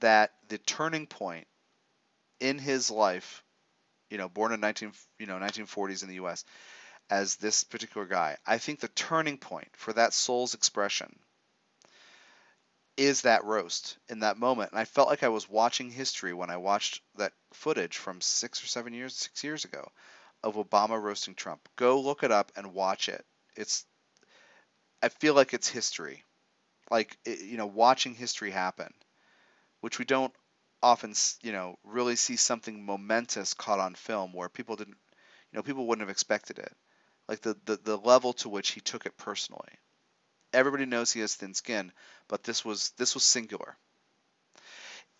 that 0.00 0.32
the 0.48 0.58
turning 0.58 1.06
point 1.06 1.46
in 2.40 2.58
his 2.58 2.90
life, 2.90 3.42
you 4.10 4.18
know, 4.18 4.28
born 4.28 4.52
in 4.52 4.60
19, 4.60 4.92
you 5.18 5.26
know, 5.26 5.38
1940s 5.38 6.02
in 6.02 6.08
the 6.08 6.16
U.S., 6.16 6.44
as 7.10 7.36
this 7.36 7.64
particular 7.64 8.06
guy, 8.06 8.36
I 8.46 8.58
think 8.58 8.80
the 8.80 8.88
turning 8.88 9.36
point 9.38 9.68
for 9.76 9.92
that 9.92 10.14
soul's 10.14 10.54
expression 10.54 11.18
is 12.96 13.22
that 13.22 13.44
roast 13.44 13.98
in 14.08 14.20
that 14.20 14.38
moment. 14.38 14.70
And 14.70 14.78
I 14.78 14.84
felt 14.84 15.08
like 15.08 15.22
I 15.22 15.28
was 15.28 15.48
watching 15.48 15.90
history 15.90 16.32
when 16.32 16.50
I 16.50 16.56
watched 16.56 17.02
that 17.16 17.32
footage 17.52 17.96
from 17.96 18.20
six 18.20 18.62
or 18.62 18.66
seven 18.66 18.92
years, 18.94 19.16
six 19.16 19.42
years 19.42 19.64
ago, 19.64 19.90
of 20.42 20.54
Obama 20.54 21.00
roasting 21.00 21.34
Trump. 21.34 21.68
Go 21.76 22.00
look 22.00 22.22
it 22.22 22.30
up 22.30 22.52
and 22.56 22.74
watch 22.74 23.08
it. 23.08 23.24
It's, 23.56 23.84
I 25.02 25.08
feel 25.08 25.34
like 25.34 25.54
it's 25.54 25.68
history, 25.68 26.24
like 26.90 27.16
it, 27.24 27.40
you 27.40 27.56
know, 27.56 27.66
watching 27.66 28.14
history 28.14 28.50
happen, 28.50 28.92
which 29.80 29.98
we 29.98 30.04
don't 30.04 30.32
often, 30.82 31.14
you 31.42 31.52
know, 31.52 31.76
really 31.84 32.16
see 32.16 32.36
something 32.36 32.84
momentous 32.84 33.54
caught 33.54 33.80
on 33.80 33.94
film 33.94 34.32
where 34.32 34.48
people 34.48 34.76
didn't, 34.76 34.96
you 35.52 35.56
know, 35.56 35.62
people 35.62 35.86
wouldn't 35.86 36.06
have 36.06 36.12
expected 36.12 36.58
it, 36.58 36.72
like 37.28 37.40
the 37.40 37.56
the, 37.64 37.76
the 37.76 37.96
level 37.96 38.32
to 38.34 38.48
which 38.48 38.70
he 38.70 38.80
took 38.80 39.06
it 39.06 39.16
personally 39.16 39.78
everybody 40.54 40.86
knows 40.86 41.12
he 41.12 41.20
has 41.20 41.34
thin 41.36 41.54
skin, 41.54 41.92
but 42.28 42.44
this 42.44 42.64
was 42.64 42.90
this 42.98 43.14
was 43.14 43.24
singular, 43.24 43.76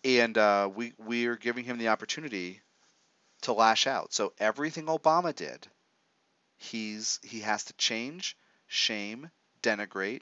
and 0.05 0.37
uh, 0.37 0.69
we 0.73 0.93
we 0.97 1.25
are 1.27 1.35
giving 1.35 1.65
him 1.65 1.77
the 1.77 1.89
opportunity 1.89 2.61
to 3.43 3.53
lash 3.53 3.87
out. 3.87 4.13
So 4.13 4.33
everything 4.39 4.85
Obama 4.87 5.35
did, 5.35 5.67
he's 6.57 7.19
he 7.23 7.41
has 7.41 7.65
to 7.65 7.73
change, 7.73 8.37
shame, 8.67 9.31
denigrate. 9.63 10.21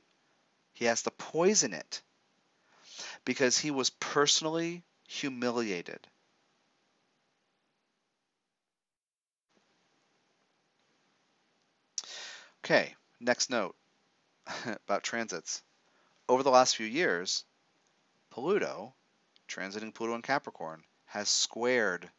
He 0.73 0.85
has 0.85 1.03
to 1.03 1.11
poison 1.11 1.73
it 1.73 2.02
because 3.26 3.57
he 3.57 3.69
was 3.69 3.90
personally 3.90 4.84
humiliated. 5.07 6.07
Okay, 12.64 12.95
next 13.19 13.49
note. 13.52 13.76
about 14.65 15.03
transits. 15.03 15.61
Over 16.30 16.44
the 16.44 16.52
last 16.52 16.76
few 16.76 16.86
years, 16.86 17.44
Pluto, 18.30 18.94
transiting 19.48 19.94
Pluto 19.94 20.15
in 20.15 20.22
Capricorn, 20.22 20.84
has 21.06 21.30
squared 21.30 22.10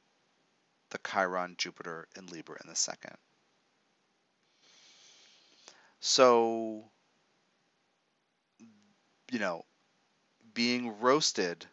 the 0.90 0.98
Chiron 0.98 1.56
Jupiter 1.58 2.06
and 2.14 2.30
Libra 2.30 2.56
in 2.62 2.68
the 2.68 2.76
second. 2.76 3.16
So, 6.00 6.84
you 9.32 9.38
know, 9.38 9.64
being 10.52 11.00
roasted, 11.00 11.66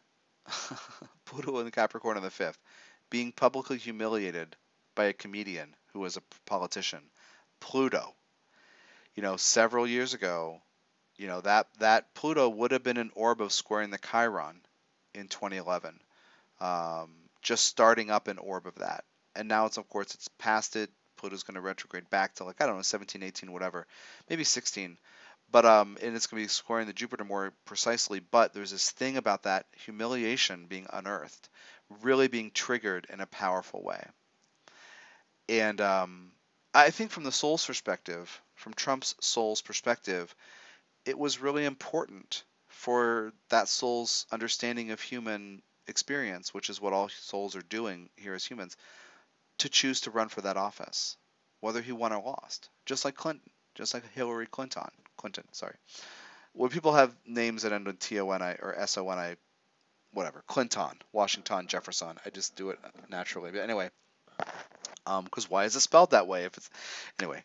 Pluto 1.26 1.60
in 1.60 1.69
Capricorn 1.69 2.18
in 2.18 2.23
the 2.23 2.32
fifth, 2.32 2.57
being 3.10 3.32
publicly 3.32 3.78
humiliated 3.78 4.56
by 4.95 5.06
a 5.06 5.14
comedian 5.14 5.76
who 5.94 5.99
was 5.99 6.18
a 6.18 6.23
politician, 6.45 7.02
Pluto 7.60 8.15
you 9.16 9.24
know, 9.24 9.38
several 9.38 9.88
years 9.88 10.14
ago, 10.14 10.62
you 11.18 11.28
know, 11.28 11.42
that, 11.42 11.68
that 11.80 12.14
Pluto 12.16 12.50
would 12.50 12.72
have 12.72 12.84
been 12.84 12.98
an 12.98 13.12
orb 13.16 13.42
of 13.42 13.52
squaring 13.52 13.92
the 13.92 14.00
Chiron 14.00 14.62
in 15.14 15.28
2011, 15.28 16.00
um, 16.60 17.12
just 17.42 17.66
starting 17.66 18.10
up 18.10 18.28
an 18.28 18.38
orb 18.38 18.68
of 18.68 18.76
that. 18.76 19.04
And 19.36 19.48
now 19.48 19.66
it's, 19.66 19.78
of 19.78 19.88
course, 19.90 20.14
it's 20.16 20.28
past 20.40 20.76
it. 20.76 20.90
Pluto's 21.18 21.44
going 21.44 21.56
to 21.56 21.62
retrograde 21.62 22.10
back 22.10 22.36
to 22.36 22.44
like, 22.44 22.62
I 22.62 22.66
don't 22.66 22.78
know, 22.78 22.82
17, 22.82 23.22
18, 23.22 23.52
whatever, 23.52 23.86
maybe 24.30 24.44
16. 24.44 24.98
But, 25.52 25.66
um, 25.66 25.98
and 26.02 26.16
it's 26.16 26.28
going 26.28 26.42
to 26.42 26.46
be 26.46 26.50
squaring 26.50 26.88
the 26.88 26.94
Jupiter 26.94 27.26
more 27.26 27.54
precisely. 27.66 28.20
But 28.20 28.54
there's 28.54 28.72
this 28.72 28.90
thing 28.90 29.18
about 29.18 29.44
that 29.44 29.66
humiliation 29.86 30.66
being 30.66 30.88
unearthed, 30.92 31.50
really 32.02 32.30
being 32.30 32.52
triggered 32.52 33.06
in 33.12 33.20
a 33.20 33.28
powerful 33.28 33.84
way. 33.84 34.04
And, 35.50 35.82
um, 35.82 36.32
I 36.73 36.89
think 36.89 37.11
from 37.11 37.23
the 37.23 37.31
soul's 37.31 37.65
perspective, 37.65 38.41
from 38.56 38.73
Trump's 38.73 39.15
soul's 39.19 39.61
perspective, 39.61 40.34
it 41.06 41.18
was 41.18 41.39
really 41.41 41.65
important 41.65 42.43
for 42.69 43.34
that 43.49 43.68
soul's 43.68 44.26
understanding 44.31 44.91
of 44.91 45.02
human 45.02 45.61
experience, 45.88 46.53
which 46.53 46.69
is 46.69 46.80
what 46.80 46.93
all 46.93 47.10
souls 47.10 47.56
are 47.56 47.61
doing 47.61 48.10
here 48.15 48.34
as 48.34 48.45
humans, 48.45 48.77
to 49.57 49.69
choose 49.69 50.02
to 50.02 50.11
run 50.11 50.30
for 50.30 50.41
that 50.41 50.57
office, 50.57 51.18
whether 51.60 51.81
he 51.81 51.91
won 51.91 52.14
or 52.14 52.23
lost. 52.23 52.69
Just 52.85 53.03
like 53.03 53.15
Clinton, 53.15 53.49
just 53.76 53.93
like 53.93 54.10
Hillary 54.14 54.48
Clinton. 54.48 54.89
Clinton, 55.18 55.43
sorry. 55.52 55.76
When 56.53 56.69
people 56.69 56.93
have 56.93 57.15
names 57.26 57.64
that 57.64 57.73
end 57.73 57.88
in 57.88 57.98
T 57.98 58.19
O 58.19 58.31
N 58.31 58.41
I 58.41 58.53
or 58.61 58.73
S 58.77 58.98
O 58.98 59.10
N 59.10 59.18
I, 59.18 59.35
whatever, 60.14 60.43
Clinton, 60.48 60.99
Washington, 61.11 61.68
Jefferson, 61.68 62.18
I 62.26 62.30
just 62.30 62.56
do 62.56 62.69
it 62.69 62.80
naturally. 63.10 63.52
But 63.52 63.61
anyway, 63.61 63.89
because 65.06 65.45
um, 65.45 65.49
why 65.49 65.65
is 65.65 65.76
it 65.76 65.82
spelled 65.82 66.11
that 66.11 66.28
way? 66.28 66.45
If 66.45 66.57
it's 66.57 66.69
anyway, 67.19 67.44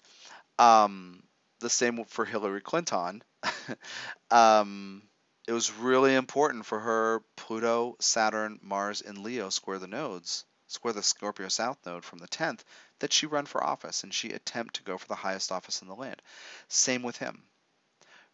um, 0.58 1.22
the 1.60 1.70
same 1.70 2.04
for 2.04 2.24
Hillary 2.24 2.60
Clinton. 2.60 3.22
um, 4.30 5.02
it 5.46 5.52
was 5.52 5.72
really 5.72 6.14
important 6.14 6.66
for 6.66 6.80
her 6.80 7.22
Pluto, 7.36 7.96
Saturn, 8.00 8.58
Mars, 8.62 9.00
and 9.00 9.18
Leo 9.18 9.48
square 9.48 9.78
the 9.78 9.86
nodes, 9.86 10.44
square 10.66 10.92
the 10.92 11.02
Scorpio 11.02 11.48
South 11.48 11.78
node 11.86 12.04
from 12.04 12.18
the 12.18 12.28
10th, 12.28 12.60
that 12.98 13.12
she 13.12 13.26
run 13.26 13.46
for 13.46 13.62
office 13.62 14.02
and 14.02 14.12
she 14.12 14.30
attempt 14.30 14.74
to 14.76 14.82
go 14.82 14.98
for 14.98 15.06
the 15.06 15.14
highest 15.14 15.52
office 15.52 15.82
in 15.82 15.88
the 15.88 15.94
land. 15.94 16.20
Same 16.68 17.02
with 17.02 17.16
him. 17.18 17.44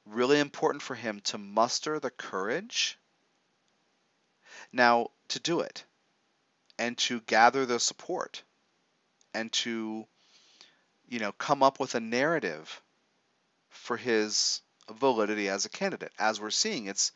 Really 0.07 0.40
important 0.40 0.82
for 0.82 0.94
him 0.94 1.20
to 1.24 1.39
muster 1.39 2.01
the 2.01 2.11
courage 2.11 2.99
now 4.73 5.11
to 5.28 5.39
do 5.39 5.61
it 5.61 5.85
and 6.78 6.97
to 6.99 7.20
gather 7.20 7.66
the 7.66 7.78
support 7.78 8.43
and 9.35 9.53
to 9.53 10.07
you 11.09 11.19
know 11.19 11.33
come 11.33 11.63
up 11.63 11.81
with 11.81 11.95
a 11.95 12.01
narrative 12.01 12.83
for 13.71 13.97
his 13.97 14.61
validity 14.91 15.49
as 15.49 15.65
a 15.65 15.71
candidate. 15.71 16.13
As 16.19 16.41
we're 16.41 16.51
seeing 16.51 16.87
it's 16.87 17.13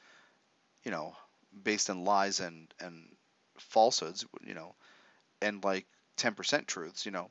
you 0.84 0.90
know 0.90 1.16
based 1.62 1.90
on 1.90 2.04
lies 2.04 2.40
and 2.40 2.72
and 2.80 3.08
falsehoods 3.58 4.26
you 4.44 4.54
know 4.54 4.74
and 5.40 5.64
like 5.64 5.86
10% 6.18 6.66
truths 6.66 7.06
you 7.06 7.12
know 7.12 7.30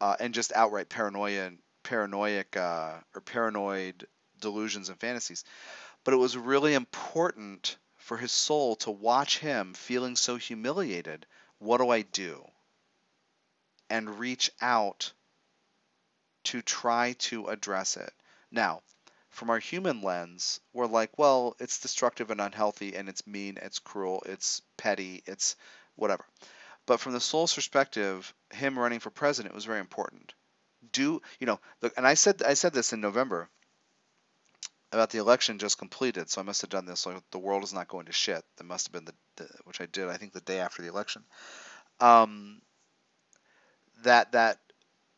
uh, 0.00 0.16
and 0.20 0.34
just 0.34 0.52
outright 0.52 0.88
paranoia 0.88 1.46
and 1.46 1.58
paranoiac 1.82 2.56
uh, 2.56 2.94
or 3.14 3.20
paranoid 3.20 4.06
delusions 4.40 4.88
and 4.88 5.00
fantasies. 5.00 5.44
But 6.04 6.14
it 6.14 6.18
was 6.18 6.36
really 6.36 6.74
important 6.74 7.76
for 7.96 8.16
his 8.16 8.32
soul 8.32 8.76
to 8.76 8.90
watch 8.90 9.38
him 9.38 9.74
feeling 9.74 10.16
so 10.16 10.36
humiliated. 10.36 11.26
What 11.58 11.78
do 11.78 11.88
i 11.90 12.02
do 12.02 12.44
and 13.90 14.18
reach 14.18 14.50
out 14.60 15.12
to 16.44 16.62
try 16.62 17.14
to 17.18 17.46
address 17.46 17.96
it. 17.96 18.12
Now, 18.50 18.82
from 19.30 19.50
our 19.50 19.58
human 19.58 20.00
lens, 20.00 20.60
we're 20.72 20.86
like, 20.86 21.18
well, 21.18 21.56
it's 21.58 21.80
destructive 21.80 22.30
and 22.30 22.40
unhealthy, 22.40 22.96
and 22.96 23.08
it's 23.08 23.26
mean, 23.26 23.58
it's 23.60 23.78
cruel, 23.78 24.22
it's 24.26 24.62
petty, 24.76 25.22
it's 25.26 25.56
whatever. 25.96 26.24
But 26.86 27.00
from 27.00 27.12
the 27.12 27.20
soul's 27.20 27.54
perspective, 27.54 28.32
him 28.52 28.78
running 28.78 29.00
for 29.00 29.10
president 29.10 29.54
was 29.54 29.64
very 29.64 29.80
important. 29.80 30.32
Do 30.92 31.20
you 31.40 31.46
know? 31.46 31.60
Look, 31.82 31.94
and 31.96 32.06
I 32.06 32.14
said 32.14 32.42
I 32.42 32.54
said 32.54 32.72
this 32.72 32.92
in 32.92 33.00
November 33.00 33.48
about 34.92 35.10
the 35.10 35.18
election 35.18 35.58
just 35.58 35.78
completed, 35.78 36.30
so 36.30 36.40
I 36.40 36.44
must 36.44 36.62
have 36.62 36.70
done 36.70 36.86
this. 36.86 37.04
Like 37.04 37.22
the 37.32 37.38
world 37.38 37.64
is 37.64 37.72
not 37.72 37.88
going 37.88 38.06
to 38.06 38.12
shit. 38.12 38.44
That 38.56 38.64
must 38.64 38.86
have 38.86 38.92
been 38.92 39.04
the, 39.04 39.14
the 39.36 39.48
which 39.64 39.80
I 39.80 39.86
did. 39.86 40.08
I 40.08 40.16
think 40.16 40.32
the 40.32 40.40
day 40.40 40.60
after 40.60 40.82
the 40.82 40.88
election. 40.88 41.24
Um, 41.98 42.62
that 44.02 44.32
that 44.32 44.58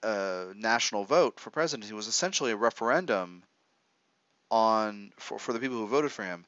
uh, 0.03 0.47
national 0.55 1.05
vote 1.05 1.41
for 1.41 1.51
presidency 1.51 1.93
was 1.93 2.07
essentially 2.07 2.53
a 2.53 2.57
referendum 2.57 3.43
on 4.51 5.13
for, 5.19 5.39
for 5.39 5.53
the 5.53 5.61
people 5.61 5.77
who 5.77 5.87
voted 5.87 6.13
for 6.13 6.25
him. 6.25 6.47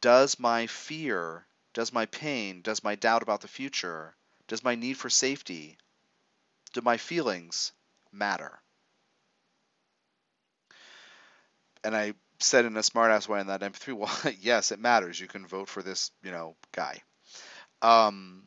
Does 0.00 0.38
my 0.38 0.66
fear, 0.66 1.46
does 1.74 1.92
my 1.92 2.06
pain, 2.06 2.62
does 2.62 2.84
my 2.84 2.94
doubt 2.94 3.22
about 3.22 3.40
the 3.40 3.48
future, 3.48 4.14
does 4.46 4.62
my 4.62 4.74
need 4.74 4.94
for 4.94 5.10
safety, 5.10 5.78
do 6.72 6.80
my 6.80 6.96
feelings 6.96 7.72
matter? 8.12 8.60
And 11.82 11.96
I 11.96 12.14
said 12.38 12.64
in 12.64 12.76
a 12.76 12.80
smartass 12.80 13.28
way 13.28 13.40
in 13.40 13.46
that 13.48 13.62
MP3, 13.62 13.92
well, 13.96 14.34
yes, 14.40 14.72
it 14.72 14.78
matters. 14.78 15.18
You 15.18 15.28
can 15.28 15.46
vote 15.46 15.68
for 15.68 15.82
this, 15.82 16.10
you 16.22 16.30
know, 16.30 16.56
guy. 16.72 17.02
Um, 17.82 18.46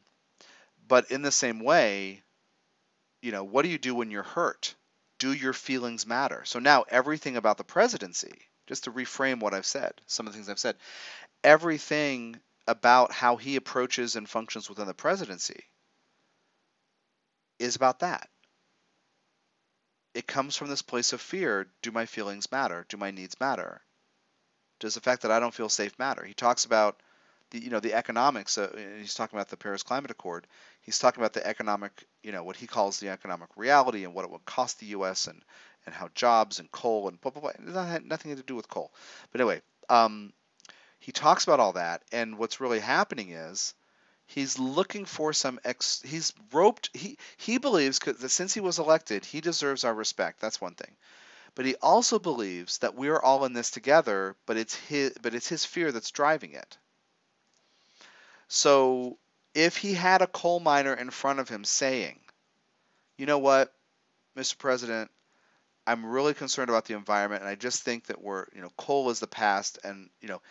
but 0.88 1.12
in 1.12 1.22
the 1.22 1.32
same 1.32 1.60
way, 1.60 2.24
you 3.22 3.32
know, 3.32 3.44
what 3.44 3.64
do 3.64 3.70
you 3.70 3.78
do 3.78 3.96
when 3.96 4.12
you're 4.12 4.24
hurt? 4.24 4.76
Do 5.18 5.34
your 5.34 5.54
feelings 5.54 6.08
matter? 6.08 6.44
So 6.46 6.60
now 6.60 6.86
everything 6.90 7.36
about 7.36 7.58
the 7.58 7.64
presidency, 7.64 8.34
just 8.68 8.86
to 8.86 8.92
reframe 8.92 9.40
what 9.40 9.54
I've 9.54 9.66
said, 9.66 9.94
some 10.08 10.28
of 10.28 10.34
the 10.34 10.38
things 10.38 10.50
I've 10.50 10.60
said, 10.60 10.78
everything 11.44 12.40
about 12.68 13.12
how 13.12 13.36
he 13.36 13.56
approaches 13.56 14.16
and 14.16 14.30
functions 14.30 14.70
within 14.70 14.88
the 14.88 14.94
presidency 14.94 15.64
is 17.58 17.76
about 17.76 18.00
that. 18.00 18.30
It 20.14 20.28
comes 20.28 20.56
from 20.56 20.70
this 20.70 20.82
place 20.82 21.14
of 21.14 21.22
fear. 21.22 21.68
Do 21.82 21.92
my 21.92 22.06
feelings 22.06 22.52
matter? 22.52 22.86
Do 22.90 22.98
my 22.98 23.12
needs 23.12 23.40
matter? 23.40 23.82
Does 24.80 24.96
the 24.96 25.02
fact 25.02 25.24
that 25.24 25.32
I 25.32 25.40
don't 25.40 25.54
feel 25.54 25.70
safe 25.70 25.98
matter? 26.00 26.24
He 26.24 26.34
talks 26.34 26.66
about 26.66 27.02
the 27.52 27.64
you 27.64 27.70
know 27.70 27.80
the 27.80 27.94
economics. 27.94 28.58
Uh, 28.58 28.70
he's 29.00 29.14
talking 29.14 29.38
about 29.38 29.50
the 29.50 29.58
Paris 29.58 29.84
Climate 29.84 30.12
Accord. 30.12 30.48
He's 30.82 31.00
talking 31.00 31.22
about 31.22 31.34
the 31.34 31.46
economic, 31.46 32.06
you 32.24 32.32
know, 32.32 32.44
what 32.44 32.56
he 32.56 32.68
calls 32.68 33.00
the 33.00 33.10
economic 33.10 33.50
reality 33.56 34.04
and 34.04 34.14
what 34.14 34.26
it 34.26 34.32
would 34.32 34.46
cost 34.46 34.80
the 34.80 34.88
U.S. 34.88 35.28
and 35.28 35.42
and 35.86 35.96
how 35.96 36.10
jobs 36.14 36.60
and 36.60 36.72
coal 36.72 37.08
and 37.08 37.20
blah 37.22 37.32
blah 37.32 37.42
blah. 37.42 37.52
It 37.52 37.88
had 37.88 38.06
nothing 38.06 38.36
to 38.36 38.44
do 38.44 38.56
with 38.56 38.70
coal. 38.70 38.92
But 39.32 39.42
anyway, 39.42 39.62
um, 39.90 40.34
he 41.00 41.12
talks 41.12 41.44
about 41.44 41.60
all 41.60 41.74
that, 41.74 42.04
and 42.12 42.38
what's 42.38 42.62
really 42.62 42.80
happening 42.80 43.32
is 43.32 43.74
he's 44.28 44.60
looking 44.60 45.06
for 45.06 45.34
some 45.34 45.60
ex. 45.64 46.02
He's 46.06 46.34
roped. 46.54 46.90
He 46.94 47.18
he 47.38 47.58
believes 47.58 48.00
that 48.00 48.30
since 48.30 48.54
he 48.54 48.62
was 48.62 48.80
elected, 48.80 49.26
he 49.26 49.42
deserves 49.42 49.84
our 49.84 49.94
respect. 49.94 50.40
That's 50.40 50.62
one 50.62 50.76
thing. 50.76 50.96
But 51.56 51.66
he 51.66 51.76
also 51.82 52.20
believes 52.20 52.78
that 52.80 52.96
we're 52.96 53.20
all 53.20 53.44
in 53.46 53.54
this 53.54 53.72
together. 53.72 54.36
But 54.46 54.58
it's 54.58 54.76
his. 54.76 55.14
But 55.22 55.34
it's 55.34 55.48
his 55.48 55.66
fear 55.66 55.92
that's 55.92 56.12
driving 56.12 56.54
it. 56.54 56.78
So 58.50 59.18
if 59.54 59.78
he 59.78 59.94
had 59.94 60.22
a 60.22 60.28
coal 60.28 60.60
miner 60.60 60.94
in 60.94 61.10
front 61.12 61.40
of 61.40 61.48
him 61.50 61.64
saying, 61.64 62.20
"You 63.18 63.26
know 63.26 63.40
what, 63.40 63.74
Mr. 64.36 64.58
President, 64.58 65.12
I'm 65.88 66.06
really 66.06 66.34
concerned 66.34 66.70
about 66.70 66.86
the 66.86 66.96
environment, 66.96 67.42
and 67.42 67.50
I 67.50 67.56
just 67.56 67.84
think 67.84 68.08
that 68.08 68.22
we're, 68.22 68.46
you 68.54 68.62
know, 68.62 68.72
coal 68.78 69.10
is 69.10 69.20
the 69.20 69.28
past, 69.28 69.80
and 69.84 70.10
you 70.22 70.28
know, 70.28 70.42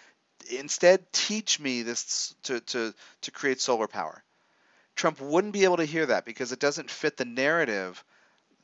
instead 0.50 1.12
teach 1.12 1.60
me 1.60 1.82
this 1.82 2.34
to, 2.44 2.60
to, 2.60 2.94
to 3.22 3.30
create 3.30 3.60
solar 3.60 3.88
power. 3.88 4.22
Trump 4.96 5.20
wouldn't 5.20 5.52
be 5.52 5.64
able 5.64 5.76
to 5.76 5.84
hear 5.84 6.06
that 6.06 6.24
because 6.24 6.52
it 6.52 6.58
doesn't 6.58 6.90
fit 6.90 7.16
the 7.16 7.24
narrative 7.24 8.02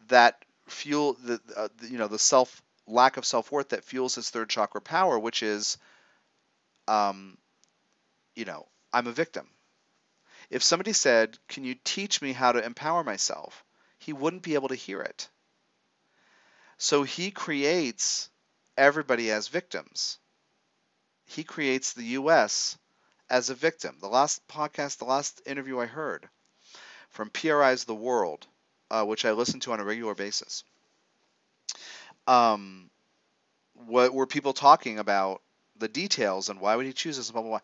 that 0.09 0.45
fuel 0.69 1.15
the, 1.25 1.41
uh, 1.57 1.69
the 1.79 1.89
you 1.89 1.99
know 1.99 2.09
the 2.09 2.19
self 2.19 2.63
lack 2.87 3.17
of 3.17 3.25
self 3.25 3.53
worth 3.53 3.71
that 3.71 3.85
fuels 3.85 4.17
his 4.17 4.31
third 4.31 4.49
chakra 4.49 4.81
power, 4.81 5.19
which 5.19 5.43
is, 5.43 5.79
um, 6.89 7.39
you 8.35 8.45
know, 8.45 8.67
I'm 8.95 9.09
a 9.09 9.13
victim. 9.13 9.51
If 10.49 10.63
somebody 10.63 10.95
said, 10.95 11.39
"Can 11.49 11.65
you 11.65 11.75
teach 11.75 12.23
me 12.23 12.33
how 12.33 12.53
to 12.53 12.65
empower 12.65 13.05
myself?" 13.05 13.63
he 13.99 14.15
wouldn't 14.15 14.43
be 14.43 14.55
able 14.55 14.69
to 14.69 14.75
hear 14.75 15.03
it. 15.03 15.29
So 16.79 17.03
he 17.03 17.31
creates 17.31 18.31
everybody 18.79 19.31
as 19.31 19.49
victims 19.49 20.19
he 21.27 21.45
creates 21.45 21.93
the 21.93 22.05
U.S. 22.21 22.79
as 23.29 23.51
a 23.51 23.55
victim. 23.55 23.99
The 24.01 24.09
last 24.09 24.47
podcast, 24.49 24.99
the 24.99 25.05
last 25.05 25.41
interview 25.47 25.79
I 25.81 25.87
heard 25.87 26.29
from 27.11 27.31
PRI's 27.31 27.85
The 27.85 27.95
World, 27.95 28.47
uh, 28.91 29.05
which 29.05 29.25
I 29.25 29.33
listen 29.33 29.61
to 29.61 29.73
on 29.73 29.81
a 29.81 29.85
regular 29.85 30.15
basis, 30.15 30.65
um, 32.27 32.91
what 33.75 34.15
were 34.15 34.27
people 34.27 34.53
talking 34.53 34.99
about 34.99 35.43
the 35.79 35.89
details 35.89 36.49
and 36.49 36.61
why 36.61 36.77
would 36.77 36.87
he 36.87 36.93
choose 36.93 37.17
this, 37.17 37.31
blah, 37.31 37.43
blah, 37.43 37.51
blah. 37.51 37.61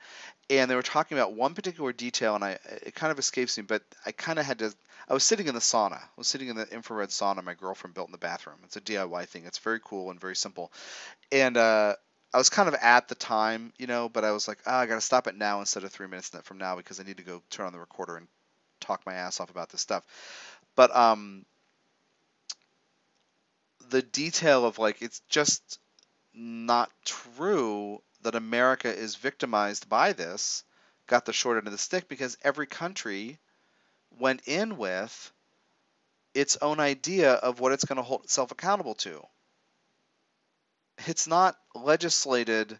And 0.48 0.70
they 0.70 0.74
were 0.74 0.82
talking 0.82 1.16
about 1.16 1.34
one 1.34 1.54
particular 1.54 1.92
detail, 1.92 2.34
and 2.34 2.44
I 2.44 2.58
it 2.84 2.94
kind 2.94 3.12
of 3.12 3.18
escapes 3.18 3.56
me, 3.56 3.64
but 3.66 3.82
I 4.04 4.12
kind 4.12 4.38
of 4.38 4.46
had 4.46 4.58
to. 4.60 4.74
I 5.08 5.14
was 5.14 5.24
sitting 5.24 5.48
in 5.48 5.54
the 5.54 5.60
sauna. 5.60 5.98
I 5.98 6.08
was 6.16 6.28
sitting 6.28 6.48
in 6.48 6.56
the 6.56 6.66
infrared 6.72 7.10
sauna 7.10 7.42
my 7.42 7.54
girlfriend 7.54 7.94
built 7.94 8.08
in 8.08 8.12
the 8.12 8.18
bathroom. 8.18 8.58
It's 8.64 8.76
a 8.76 8.80
DIY 8.80 9.26
thing. 9.26 9.44
It's 9.46 9.58
very 9.58 9.80
cool 9.82 10.10
and 10.10 10.20
very 10.20 10.36
simple. 10.36 10.72
And 11.32 11.56
uh, 11.56 11.94
I 12.32 12.38
was 12.38 12.50
kind 12.50 12.68
of 12.68 12.74
at 12.74 13.08
the 13.08 13.14
time, 13.16 13.72
you 13.78 13.86
know, 13.86 14.08
but 14.08 14.24
I 14.24 14.30
was 14.30 14.46
like, 14.46 14.58
oh, 14.66 14.74
I 14.74 14.86
got 14.86 14.94
to 14.96 15.00
stop 15.00 15.26
it 15.26 15.36
now 15.36 15.60
instead 15.60 15.82
of 15.84 15.90
three 15.90 16.06
minutes 16.06 16.30
from 16.44 16.58
now 16.58 16.76
because 16.76 17.00
I 17.00 17.02
need 17.02 17.16
to 17.16 17.24
go 17.24 17.42
turn 17.50 17.66
on 17.66 17.72
the 17.72 17.80
recorder 17.80 18.16
and 18.16 18.28
talk 18.80 19.04
my 19.04 19.14
ass 19.14 19.40
off 19.40 19.50
about 19.50 19.70
this 19.70 19.80
stuff. 19.80 20.04
But 20.76 20.94
um, 20.94 21.44
the 23.90 24.02
detail 24.02 24.64
of 24.64 24.78
like, 24.78 25.02
it's 25.02 25.22
just 25.28 25.80
not 26.40 26.90
true 27.04 28.02
that 28.22 28.34
America 28.34 28.92
is 28.92 29.16
victimized 29.16 29.88
by 29.88 30.12
this, 30.12 30.64
got 31.06 31.24
the 31.24 31.32
short 31.32 31.58
end 31.58 31.66
of 31.66 31.72
the 31.72 31.78
stick 31.78 32.08
because 32.08 32.36
every 32.42 32.66
country 32.66 33.38
went 34.18 34.42
in 34.46 34.76
with 34.76 35.32
its 36.34 36.56
own 36.62 36.80
idea 36.80 37.32
of 37.32 37.60
what 37.60 37.72
it's 37.72 37.84
going 37.84 37.96
to 37.96 38.02
hold 38.02 38.24
itself 38.24 38.50
accountable 38.50 38.94
to 38.94 39.24
it's 41.06 41.26
not 41.26 41.56
legislated, 41.74 42.78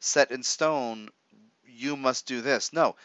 set 0.00 0.30
in 0.30 0.42
stone. 0.42 1.10
You 1.64 1.96
must 1.96 2.26
do 2.26 2.40
this. 2.40 2.72
No, 2.72 2.96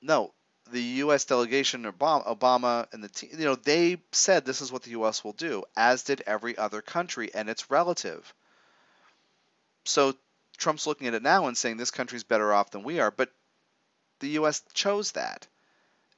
no. 0.00 0.32
The 0.70 0.80
U.S. 0.80 1.24
delegation, 1.24 1.84
Obama, 1.84 2.86
and 2.92 3.02
the 3.02 3.08
team, 3.08 3.30
you 3.36 3.44
know 3.44 3.56
they 3.56 4.00
said 4.12 4.44
this 4.44 4.60
is 4.60 4.72
what 4.72 4.84
the 4.84 4.92
U.S. 4.92 5.22
will 5.24 5.32
do, 5.32 5.64
as 5.76 6.04
did 6.04 6.22
every 6.26 6.56
other 6.56 6.80
country, 6.80 7.34
and 7.34 7.50
it's 7.50 7.70
relative. 7.70 8.32
So 9.84 10.14
Trump's 10.56 10.86
looking 10.86 11.06
at 11.06 11.14
it 11.14 11.22
now 11.22 11.46
and 11.46 11.56
saying 11.56 11.76
this 11.76 11.90
country's 11.90 12.24
better 12.24 12.52
off 12.52 12.70
than 12.70 12.82
we 12.82 13.00
are, 13.00 13.10
but 13.10 13.32
the 14.20 14.28
U.S. 14.30 14.62
chose 14.74 15.12
that. 15.12 15.46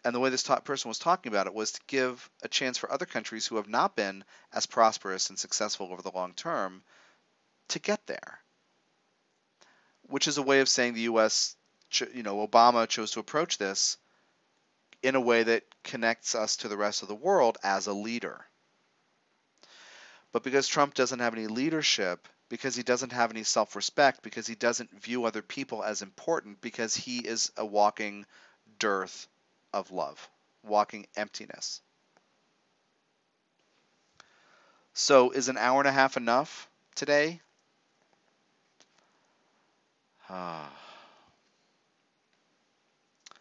And 0.04 0.14
the 0.14 0.20
way 0.20 0.28
this 0.28 0.42
top 0.42 0.66
person 0.66 0.90
was 0.90 0.98
talking 0.98 1.32
about 1.32 1.46
it 1.46 1.54
was 1.54 1.72
to 1.72 1.80
give 1.86 2.28
a 2.42 2.48
chance 2.48 2.76
for 2.76 2.92
other 2.92 3.06
countries 3.06 3.46
who 3.46 3.56
have 3.56 3.68
not 3.68 3.96
been 3.96 4.22
as 4.52 4.66
prosperous 4.66 5.30
and 5.30 5.38
successful 5.38 5.90
over 5.90 6.02
the 6.02 6.10
long 6.10 6.34
term 6.34 6.82
to 7.68 7.78
get 7.78 8.06
there, 8.06 8.40
which 10.02 10.28
is 10.28 10.36
a 10.36 10.42
way 10.42 10.60
of 10.60 10.68
saying 10.68 10.92
the 10.92 11.02
U.S. 11.02 11.56
You 12.12 12.22
know, 12.22 12.46
Obama 12.46 12.86
chose 12.86 13.12
to 13.12 13.20
approach 13.20 13.56
this 13.56 13.96
in 15.02 15.14
a 15.14 15.20
way 15.20 15.42
that 15.42 15.64
connects 15.82 16.34
us 16.34 16.56
to 16.56 16.68
the 16.68 16.76
rest 16.76 17.00
of 17.00 17.08
the 17.08 17.14
world 17.14 17.56
as 17.62 17.86
a 17.86 17.94
leader. 17.94 18.44
But 20.32 20.42
because 20.42 20.68
Trump 20.68 20.92
doesn't 20.92 21.20
have 21.20 21.34
any 21.34 21.46
leadership, 21.46 22.28
because 22.48 22.76
he 22.76 22.82
doesn't 22.82 23.12
have 23.12 23.30
any 23.30 23.42
self 23.42 23.76
respect, 23.76 24.22
because 24.22 24.46
he 24.46 24.54
doesn't 24.54 25.02
view 25.02 25.24
other 25.24 25.42
people 25.42 25.82
as 25.82 26.02
important, 26.02 26.60
because 26.60 26.94
he 26.94 27.18
is 27.18 27.50
a 27.56 27.64
walking 27.64 28.26
dearth 28.78 29.26
of 29.72 29.90
love, 29.90 30.28
walking 30.62 31.06
emptiness. 31.16 31.80
So, 34.92 35.30
is 35.30 35.48
an 35.48 35.58
hour 35.58 35.80
and 35.80 35.88
a 35.88 35.92
half 35.92 36.16
enough 36.16 36.68
today? 36.94 37.40
Ah. 40.28 40.70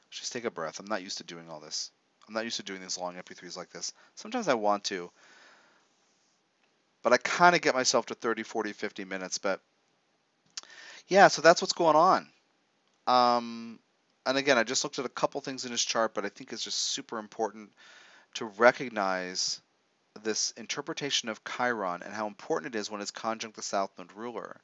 Just 0.10 0.34
take 0.34 0.46
a 0.46 0.52
breath. 0.52 0.80
I'm 0.80 0.86
not 0.88 1.04
used 1.04 1.18
to 1.20 1.24
doing 1.24 1.50
all 1.50 1.60
this. 1.60 1.92
I'm 2.28 2.34
not 2.34 2.44
used 2.46 2.58
to 2.58 2.64
doing 2.64 2.82
these 2.82 2.98
long 2.98 3.16
MP3s 3.16 3.58
like 3.58 3.70
this. 3.72 3.94
Sometimes 4.16 4.48
I 4.48 4.54
want 4.54 4.86
to, 4.86 5.12
but 7.04 7.14
I 7.14 7.18
kind 7.18 7.56
of 7.56 7.62
get 7.62 7.76
myself 7.76 8.08
to 8.08 8.16
30, 8.16 8.44
40, 8.44 8.74
50 8.74 9.06
minutes. 9.06 9.38
But 9.38 9.62
yeah, 11.08 11.28
so 11.28 11.42
that's 11.42 11.62
what's 11.62 11.74
going 11.74 11.96
on. 11.96 12.28
Um, 13.06 13.80
and 14.26 14.38
again, 14.38 14.58
I 14.58 14.64
just 14.64 14.84
looked 14.84 15.00
at 15.00 15.06
a 15.06 15.10
couple 15.10 15.42
things 15.42 15.66
in 15.66 15.72
his 15.72 15.84
chart, 15.84 16.14
but 16.14 16.26
I 16.26 16.30
think 16.30 16.54
it's 16.54 16.64
just 16.64 16.80
super 16.80 17.20
important 17.20 17.70
to 18.36 18.46
recognize 18.46 19.62
this 20.24 20.52
interpretation 20.58 21.30
of 21.30 21.44
Chiron 21.44 22.02
and 22.04 22.14
how 22.14 22.28
important 22.28 22.76
it 22.76 22.80
is 22.80 22.90
when 22.90 23.02
it's 23.02 23.12
conjunct 23.12 23.56
the 23.56 23.62
South 23.62 23.92
Node 23.98 24.14
ruler 24.14 24.62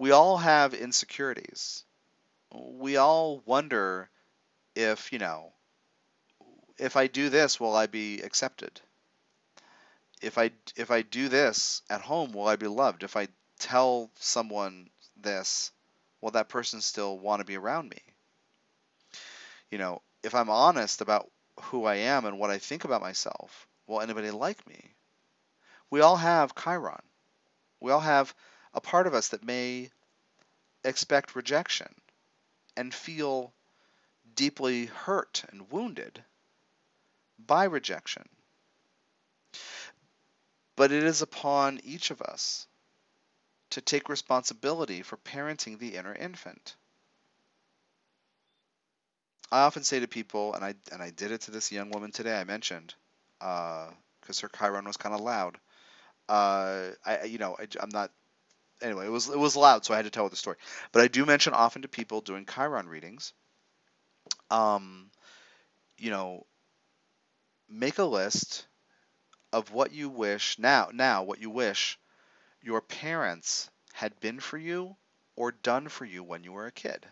we 0.00 0.12
all 0.12 0.38
have 0.38 0.72
insecurities. 0.72 1.84
We 2.54 2.96
all 2.96 3.42
wonder 3.44 4.08
if, 4.74 5.12
you 5.12 5.18
know, 5.18 5.52
if 6.78 6.96
I 6.96 7.06
do 7.06 7.28
this, 7.28 7.60
will 7.60 7.76
I 7.76 7.86
be 7.86 8.22
accepted? 8.22 8.80
If 10.20 10.38
I 10.38 10.50
if 10.76 10.90
I 10.90 11.02
do 11.02 11.28
this 11.28 11.82
at 11.88 12.02
home, 12.02 12.32
will 12.32 12.46
I 12.46 12.56
be 12.56 12.66
loved? 12.66 13.02
If 13.02 13.16
I 13.16 13.28
tell 13.58 14.10
someone 14.16 14.90
this, 15.16 15.72
will 16.20 16.32
that 16.32 16.48
person 16.48 16.80
still 16.80 17.18
want 17.18 17.40
to 17.40 17.44
be 17.44 17.56
around 17.56 17.88
me? 17.88 18.02
You 19.70 19.78
know, 19.78 20.02
if 20.22 20.34
I'm 20.34 20.50
honest 20.50 21.00
about 21.00 21.30
who 21.62 21.84
I 21.84 21.96
am 21.96 22.24
and 22.24 22.38
what 22.38 22.50
I 22.50 22.58
think 22.58 22.84
about 22.84 23.00
myself, 23.00 23.66
will 23.86 24.00
anybody 24.00 24.30
like 24.30 24.66
me? 24.66 24.94
We 25.90 26.00
all 26.00 26.16
have 26.16 26.54
Chiron. 26.54 27.02
We 27.80 27.92
all 27.92 28.00
have 28.00 28.34
a 28.74 28.80
part 28.80 29.06
of 29.06 29.14
us 29.14 29.28
that 29.28 29.44
may 29.44 29.90
expect 30.84 31.34
rejection 31.34 31.94
and 32.76 32.94
feel 32.94 33.52
deeply 34.34 34.86
hurt 34.86 35.44
and 35.50 35.70
wounded 35.70 36.24
by 37.38 37.64
rejection. 37.64 38.28
But 40.80 40.92
it 40.92 41.04
is 41.04 41.20
upon 41.20 41.78
each 41.84 42.10
of 42.10 42.22
us 42.22 42.66
to 43.68 43.82
take 43.82 44.08
responsibility 44.08 45.02
for 45.02 45.18
parenting 45.18 45.78
the 45.78 45.94
inner 45.94 46.14
infant. 46.14 46.74
I 49.52 49.60
often 49.60 49.84
say 49.84 50.00
to 50.00 50.08
people, 50.08 50.54
and 50.54 50.64
I 50.64 50.74
and 50.90 51.02
I 51.02 51.10
did 51.10 51.32
it 51.32 51.42
to 51.42 51.50
this 51.50 51.70
young 51.70 51.90
woman 51.90 52.12
today. 52.12 52.34
I 52.40 52.44
mentioned 52.44 52.94
because 53.38 53.92
uh, 54.38 54.40
her 54.40 54.48
Chiron 54.48 54.86
was 54.86 54.96
kind 54.96 55.14
of 55.14 55.20
loud. 55.20 55.58
Uh, 56.30 56.92
I 57.04 57.24
you 57.24 57.36
know 57.36 57.58
I, 57.60 57.66
I'm 57.78 57.90
not 57.90 58.10
anyway, 58.80 59.04
it 59.04 59.10
was 59.10 59.28
it 59.28 59.38
was 59.38 59.56
loud, 59.56 59.84
so 59.84 59.92
I 59.92 59.98
had 59.98 60.06
to 60.06 60.10
tell 60.10 60.24
her 60.24 60.30
the 60.30 60.36
story. 60.36 60.56
But 60.92 61.02
I 61.02 61.08
do 61.08 61.26
mention 61.26 61.52
often 61.52 61.82
to 61.82 61.88
people 61.88 62.22
doing 62.22 62.46
Chiron 62.46 62.88
readings, 62.88 63.34
um, 64.50 65.10
you 65.98 66.08
know, 66.08 66.46
make 67.68 67.98
a 67.98 68.04
list 68.04 68.66
of 69.52 69.72
what 69.72 69.92
you 69.92 70.08
wish 70.08 70.58
now 70.58 70.88
now 70.92 71.22
what 71.22 71.40
you 71.40 71.50
wish 71.50 71.98
your 72.62 72.80
parents 72.80 73.70
had 73.92 74.18
been 74.20 74.38
for 74.38 74.58
you 74.58 74.96
or 75.36 75.52
done 75.52 75.88
for 75.88 76.04
you 76.04 76.22
when 76.22 76.44
you 76.44 76.52
were 76.52 76.66
a 76.66 76.72
kid. 76.72 77.06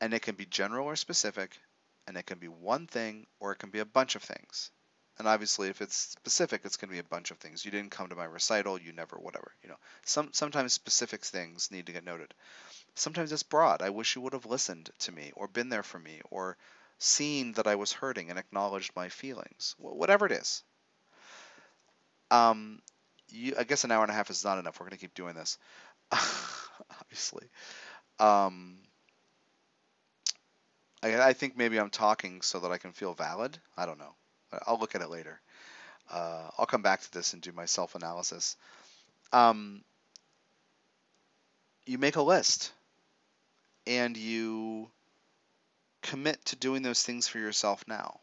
And 0.00 0.14
it 0.14 0.22
can 0.22 0.34
be 0.34 0.46
general 0.46 0.86
or 0.86 0.96
specific, 0.96 1.58
and 2.06 2.16
it 2.16 2.24
can 2.24 2.38
be 2.38 2.48
one 2.48 2.86
thing 2.86 3.26
or 3.40 3.52
it 3.52 3.58
can 3.58 3.70
be 3.70 3.80
a 3.80 3.84
bunch 3.84 4.16
of 4.16 4.22
things. 4.22 4.70
And 5.18 5.28
obviously, 5.28 5.68
if 5.68 5.80
it's 5.80 5.94
specific, 5.96 6.62
it's 6.64 6.76
going 6.76 6.88
to 6.88 6.94
be 6.94 6.98
a 6.98 7.04
bunch 7.04 7.30
of 7.30 7.38
things. 7.38 7.64
You 7.64 7.70
didn't 7.70 7.92
come 7.92 8.08
to 8.08 8.16
my 8.16 8.24
recital, 8.24 8.80
you 8.80 8.92
never, 8.92 9.16
whatever. 9.16 9.52
You 9.62 9.68
know, 9.68 9.78
some 10.04 10.32
sometimes 10.32 10.72
specific 10.72 11.24
things 11.24 11.70
need 11.70 11.86
to 11.86 11.92
get 11.92 12.04
noted. 12.04 12.34
Sometimes 12.94 13.30
it's 13.30 13.44
broad. 13.44 13.82
I 13.82 13.90
wish 13.90 14.16
you 14.16 14.22
would 14.22 14.32
have 14.32 14.46
listened 14.46 14.90
to 15.00 15.12
me 15.12 15.32
or 15.36 15.46
been 15.46 15.68
there 15.68 15.84
for 15.84 15.98
me 15.98 16.20
or 16.30 16.56
seen 16.98 17.52
that 17.52 17.66
I 17.66 17.76
was 17.76 17.92
hurting 17.92 18.30
and 18.30 18.38
acknowledged 18.38 18.96
my 18.96 19.08
feelings. 19.08 19.76
Whatever 19.78 20.26
it 20.26 20.32
is. 20.32 20.64
Um, 22.30 22.80
you, 23.28 23.54
I 23.58 23.64
guess 23.64 23.84
an 23.84 23.90
hour 23.90 24.02
and 24.02 24.10
a 24.10 24.14
half 24.14 24.30
is 24.30 24.44
not 24.44 24.58
enough. 24.58 24.78
We're 24.78 24.86
going 24.86 24.98
to 24.98 25.00
keep 25.00 25.14
doing 25.14 25.34
this, 25.34 25.58
obviously. 27.00 27.46
Um, 28.18 28.78
I, 31.02 31.20
I, 31.20 31.32
think 31.32 31.56
maybe 31.56 31.78
I'm 31.78 31.90
talking 31.90 32.42
so 32.42 32.60
that 32.60 32.70
I 32.70 32.78
can 32.78 32.92
feel 32.92 33.12
valid. 33.12 33.58
I 33.76 33.86
don't 33.86 33.98
know. 33.98 34.14
I'll 34.66 34.78
look 34.78 34.94
at 34.94 35.02
it 35.02 35.10
later. 35.10 35.40
Uh, 36.10 36.48
I'll 36.58 36.66
come 36.66 36.82
back 36.82 37.00
to 37.02 37.12
this 37.12 37.32
and 37.32 37.42
do 37.42 37.52
my 37.52 37.64
self-analysis. 37.64 38.56
Um, 39.32 39.82
you 41.86 41.98
make 41.98 42.16
a 42.16 42.22
list 42.22 42.72
and 43.86 44.16
you 44.16 44.90
commit 46.02 46.44
to 46.46 46.56
doing 46.56 46.82
those 46.82 47.02
things 47.02 47.26
for 47.26 47.38
yourself 47.38 47.84
now. 47.88 48.20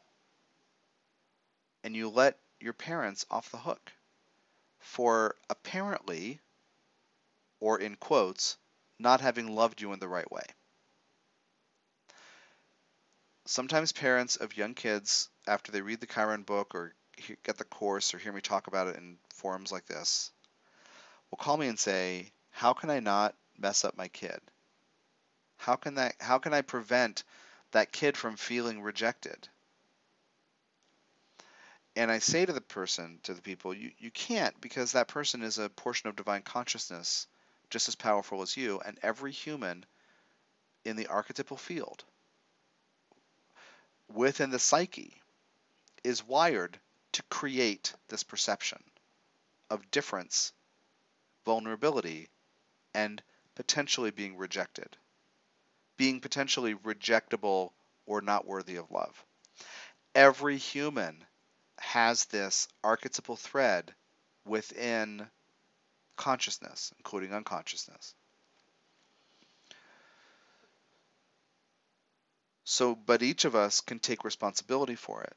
And 1.83 1.95
you 1.95 2.09
let 2.09 2.37
your 2.61 2.73
parents 2.73 3.25
off 3.29 3.51
the 3.51 3.57
hook 3.57 3.91
for 4.79 5.35
apparently, 5.49 6.39
or 7.59 7.79
in 7.79 7.95
quotes, 7.95 8.57
not 8.99 9.21
having 9.21 9.55
loved 9.55 9.81
you 9.81 9.93
in 9.93 9.99
the 9.99 10.07
right 10.07 10.31
way. 10.31 10.45
Sometimes 13.45 13.91
parents 13.91 14.35
of 14.35 14.55
young 14.55 14.73
kids, 14.73 15.29
after 15.47 15.71
they 15.71 15.81
read 15.81 15.99
the 15.99 16.07
Chiron 16.07 16.43
book 16.43 16.75
or 16.75 16.93
get 17.43 17.57
the 17.57 17.65
course 17.65 18.13
or 18.13 18.17
hear 18.17 18.31
me 18.31 18.41
talk 18.41 18.67
about 18.67 18.87
it 18.87 18.95
in 18.95 19.17
forums 19.33 19.71
like 19.71 19.85
this, 19.85 20.31
will 21.29 21.37
call 21.37 21.57
me 21.57 21.67
and 21.67 21.79
say, 21.79 22.31
"How 22.51 22.73
can 22.73 22.89
I 22.89 22.99
not 22.99 23.35
mess 23.57 23.83
up 23.83 23.97
my 23.97 24.07
kid? 24.07 24.39
How 25.57 25.75
can 25.75 25.95
that 25.95 26.15
how 26.21 26.39
can 26.39 26.53
I 26.53 26.61
prevent 26.61 27.23
that 27.71 27.91
kid 27.91 28.17
from 28.17 28.37
feeling 28.37 28.81
rejected?" 28.81 29.49
And 31.95 32.09
I 32.09 32.19
say 32.19 32.45
to 32.45 32.53
the 32.53 32.61
person, 32.61 33.19
to 33.23 33.33
the 33.33 33.41
people, 33.41 33.73
you, 33.73 33.91
you 33.99 34.11
can't 34.11 34.59
because 34.61 34.93
that 34.93 35.07
person 35.07 35.41
is 35.43 35.57
a 35.57 35.69
portion 35.69 36.09
of 36.09 36.15
divine 36.15 36.41
consciousness 36.41 37.27
just 37.69 37.87
as 37.87 37.95
powerful 37.95 38.41
as 38.41 38.55
you, 38.57 38.79
and 38.79 38.97
every 39.01 39.31
human 39.31 39.85
in 40.83 40.95
the 40.95 41.07
archetypal 41.07 41.57
field 41.57 42.03
within 44.13 44.49
the 44.49 44.59
psyche 44.59 45.21
is 46.03 46.23
wired 46.23 46.79
to 47.13 47.23
create 47.23 47.93
this 48.07 48.23
perception 48.23 48.81
of 49.69 49.89
difference, 49.91 50.53
vulnerability, 51.45 52.29
and 52.93 53.21
potentially 53.55 54.11
being 54.11 54.37
rejected, 54.37 54.97
being 55.97 56.19
potentially 56.19 56.73
rejectable 56.75 57.71
or 58.05 58.21
not 58.21 58.45
worthy 58.45 58.75
of 58.75 58.91
love. 58.91 59.23
Every 60.15 60.57
human 60.57 61.25
has 61.81 62.25
this 62.25 62.67
archetypal 62.83 63.35
thread 63.35 63.93
within 64.45 65.27
consciousness, 66.15 66.93
including 66.97 67.33
unconsciousness. 67.33 68.13
So, 72.63 72.95
but 72.95 73.23
each 73.23 73.45
of 73.45 73.55
us 73.55 73.81
can 73.81 73.99
take 73.99 74.23
responsibility 74.23 74.95
for 74.95 75.23
it 75.23 75.35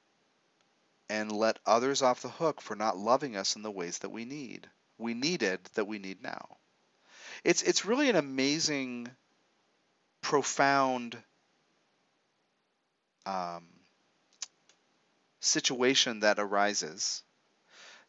and 1.08 1.32
let 1.32 1.58
others 1.66 2.02
off 2.02 2.22
the 2.22 2.28
hook 2.28 2.60
for 2.60 2.76
not 2.76 2.96
loving 2.96 3.36
us 3.36 3.56
in 3.56 3.62
the 3.62 3.70
ways 3.70 3.98
that 3.98 4.10
we 4.10 4.24
need. 4.24 4.68
We 4.98 5.14
needed 5.14 5.60
that 5.74 5.86
we 5.86 5.98
need 5.98 6.22
now. 6.22 6.58
It's 7.42 7.62
it's 7.62 7.84
really 7.84 8.08
an 8.08 8.16
amazing, 8.16 9.08
profound 10.20 11.16
um, 13.26 13.64
situation 15.44 16.20
that 16.20 16.38
arises, 16.38 17.22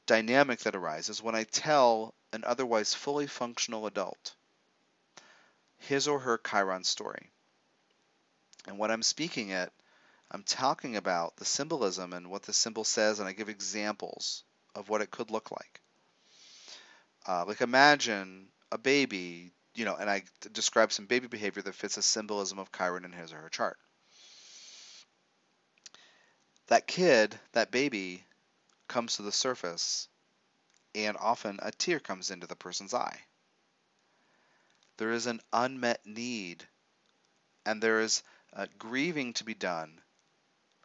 dynamic 0.05 0.59
that 0.61 0.75
arises 0.75 1.21
when 1.21 1.35
I 1.35 1.43
tell 1.43 2.13
an 2.33 2.43
otherwise 2.45 2.93
fully 2.93 3.27
functional 3.27 3.87
adult 3.87 4.35
his 5.77 6.07
or 6.07 6.19
her 6.19 6.37
Chiron 6.37 6.83
story. 6.83 7.31
And 8.67 8.79
when 8.79 8.91
I'm 8.91 9.03
speaking 9.03 9.49
it, 9.49 9.71
I'm 10.31 10.43
talking 10.43 10.95
about 10.95 11.35
the 11.37 11.45
symbolism 11.45 12.13
and 12.13 12.29
what 12.29 12.43
the 12.43 12.53
symbol 12.53 12.83
says, 12.83 13.19
and 13.19 13.29
I 13.29 13.33
give 13.33 13.49
examples 13.49 14.43
of 14.73 14.89
what 14.89 15.01
it 15.01 15.11
could 15.11 15.29
look 15.29 15.51
like. 15.51 15.81
Uh, 17.27 17.45
like 17.47 17.61
imagine 17.61 18.47
a 18.71 18.77
baby, 18.77 19.51
you 19.75 19.85
know, 19.85 19.95
and 19.95 20.09
I 20.09 20.23
describe 20.51 20.91
some 20.91 21.05
baby 21.05 21.27
behavior 21.27 21.61
that 21.63 21.75
fits 21.75 21.97
a 21.97 22.01
symbolism 22.01 22.59
of 22.59 22.71
Chiron 22.71 23.05
in 23.05 23.11
his 23.11 23.33
or 23.33 23.37
her 23.37 23.49
chart. 23.49 23.77
That 26.67 26.87
kid, 26.87 27.39
that 27.51 27.69
baby, 27.69 28.25
comes 28.87 29.15
to 29.15 29.21
the 29.21 29.31
surface, 29.31 30.07
and 30.95 31.15
often 31.17 31.59
a 31.61 31.71
tear 31.71 31.99
comes 31.99 32.31
into 32.31 32.47
the 32.47 32.55
person's 32.55 32.93
eye. 32.93 33.23
There 34.97 35.11
is 35.11 35.27
an 35.27 35.41
unmet 35.53 36.05
need, 36.05 36.67
and 37.65 37.83
there 37.83 37.99
is 37.99 38.23
a 38.53 38.67
grieving 38.67 39.33
to 39.33 39.43
be 39.43 39.53
done 39.53 40.01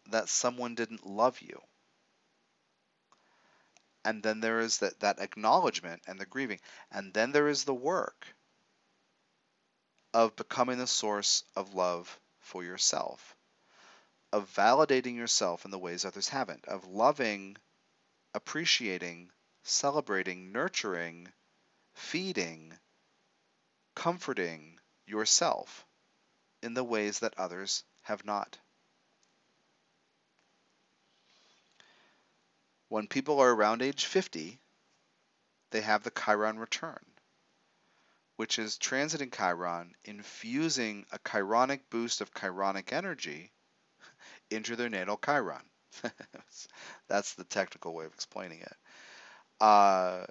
that 0.07 0.28
someone 0.28 0.74
didn't 0.74 1.07
love 1.07 1.40
you. 1.40 1.62
And 4.05 4.23
then 4.23 4.40
there 4.40 4.61
is 4.61 4.78
that, 4.78 5.01
that 5.01 5.19
acknowledgement 5.19 6.02
and 6.07 6.19
the 6.19 6.27
grieving. 6.27 6.61
And 6.90 7.15
then 7.15 7.32
there 7.32 7.48
is 7.48 7.65
the 7.65 7.74
work 7.74 8.27
of 10.12 10.36
becoming 10.36 10.78
the 10.78 10.86
source 10.86 11.44
of 11.55 11.74
love 11.74 12.19
for 12.40 12.65
yourself 12.65 13.36
of 14.32 14.52
validating 14.55 15.16
yourself 15.16 15.65
in 15.65 15.70
the 15.70 15.78
ways 15.78 16.05
others 16.05 16.28
haven't, 16.28 16.65
of 16.66 16.86
loving, 16.86 17.57
appreciating, 18.32 19.31
celebrating, 19.65 20.52
nurturing, 20.52 21.32
feeding, 21.94 22.73
comforting 23.94 24.78
yourself 25.07 25.85
in 26.62 26.74
the 26.74 26.85
ways 26.85 27.19
that 27.19 27.35
others 27.39 27.82
have 28.02 28.24
not. 28.24 28.59
When 32.89 33.07
people 33.07 33.40
are 33.40 33.55
around 33.55 33.82
age 33.82 34.05
50, 34.05 34.59
they 35.70 35.81
have 35.81 36.02
the 36.02 36.11
Chiron 36.11 36.59
return, 36.59 37.05
which 38.36 38.59
is 38.59 38.78
transiting 38.78 39.35
Chiron, 39.35 39.94
infusing 40.05 41.07
a 41.12 41.19
Chironic 41.20 41.81
boost 41.90 42.20
of 42.20 42.35
Chironic 42.35 42.93
energy 42.93 43.52
into 44.51 44.77
their 44.77 44.89
natal 44.89 45.16
chiron. 45.16 45.62
That's 47.09 47.35
the 47.35 47.44
technical 47.44 47.94
way 47.94 48.05
of 48.05 48.14
explaining 48.14 48.60
it. 48.60 48.77
Uh, 49.60 50.24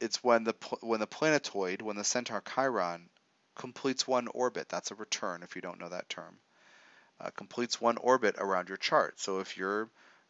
it's 0.00 0.22
when 0.22 0.44
the 0.44 0.54
when 0.80 1.00
the 1.00 1.06
planetoid, 1.06 1.82
when 1.82 1.96
the 1.96 2.04
centaur 2.04 2.42
chiron 2.42 3.08
completes 3.54 4.06
one 4.06 4.28
orbit. 4.28 4.68
That's 4.68 4.90
a 4.90 4.94
return 4.94 5.42
if 5.42 5.56
you 5.56 5.62
don't 5.62 5.80
know 5.80 5.88
that 5.88 6.08
term. 6.08 6.38
Uh, 7.18 7.30
completes 7.30 7.80
one 7.80 7.96
orbit 7.96 8.36
around 8.38 8.68
your 8.68 8.76
chart. 8.76 9.18
So 9.18 9.40
if 9.40 9.56
your 9.56 9.88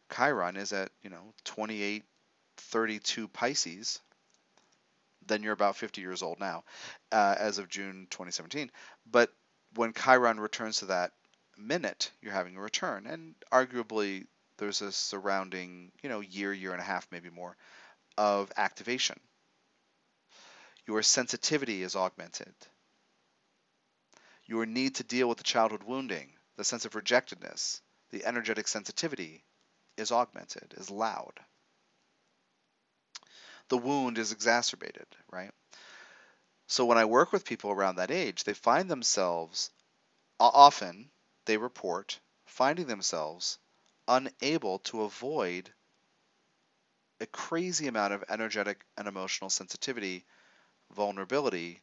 chiron 0.09 0.55
is 0.55 0.71
at 0.71 0.89
you 1.01 1.09
know 1.09 1.33
28, 1.43 2.03
32 2.57 3.27
Pisces, 3.27 3.99
then 5.27 5.43
you're 5.43 5.53
about 5.53 5.75
50 5.75 6.01
years 6.01 6.21
old 6.23 6.39
now, 6.39 6.63
uh, 7.11 7.35
as 7.37 7.57
of 7.57 7.69
June 7.69 8.07
2017. 8.09 8.71
But 9.09 9.31
when 9.75 9.93
Chiron 9.93 10.39
returns 10.39 10.79
to 10.79 10.85
that 10.85 11.11
minute 11.57 12.11
you're 12.21 12.33
having 12.33 12.55
a 12.55 12.61
return. 12.61 13.07
And 13.07 13.35
arguably, 13.51 14.25
there's 14.57 14.81
a 14.81 14.91
surrounding, 14.91 15.91
you 16.01 16.09
know, 16.09 16.19
year, 16.19 16.53
year 16.53 16.71
and 16.71 16.81
a 16.81 16.85
half, 16.85 17.07
maybe 17.11 17.29
more, 17.29 17.55
of 18.17 18.51
activation. 18.57 19.19
Your 20.87 21.03
sensitivity 21.03 21.83
is 21.83 21.95
augmented. 21.95 22.53
Your 24.45 24.65
need 24.65 24.95
to 24.95 25.03
deal 25.03 25.27
with 25.27 25.37
the 25.37 25.43
childhood 25.43 25.83
wounding, 25.83 26.33
the 26.55 26.63
sense 26.63 26.85
of 26.85 26.95
rejectedness, 26.95 27.81
the 28.11 28.25
energetic 28.25 28.67
sensitivity 28.67 29.43
is 29.97 30.11
augmented, 30.11 30.73
is 30.77 30.89
loud. 30.89 31.33
The 33.69 33.77
wound 33.77 34.17
is 34.17 34.31
exacerbated, 34.31 35.07
right? 35.29 35.51
So 36.67 36.85
when 36.85 36.97
I 36.97 37.05
work 37.05 37.33
with 37.33 37.43
people 37.45 37.71
around 37.71 37.97
that 37.97 38.11
age, 38.11 38.45
they 38.45 38.53
find 38.53 38.89
themselves 38.89 39.69
often 40.39 41.09
they 41.47 41.57
report 41.57 42.19
finding 42.45 42.87
themselves 42.87 43.57
unable 44.07 44.79
to 44.79 45.03
avoid 45.03 45.71
a 47.19 47.25
crazy 47.25 47.87
amount 47.87 48.13
of 48.13 48.23
energetic 48.29 48.85
and 48.97 49.07
emotional 49.07 49.49
sensitivity, 49.49 50.25
vulnerability, 50.93 51.79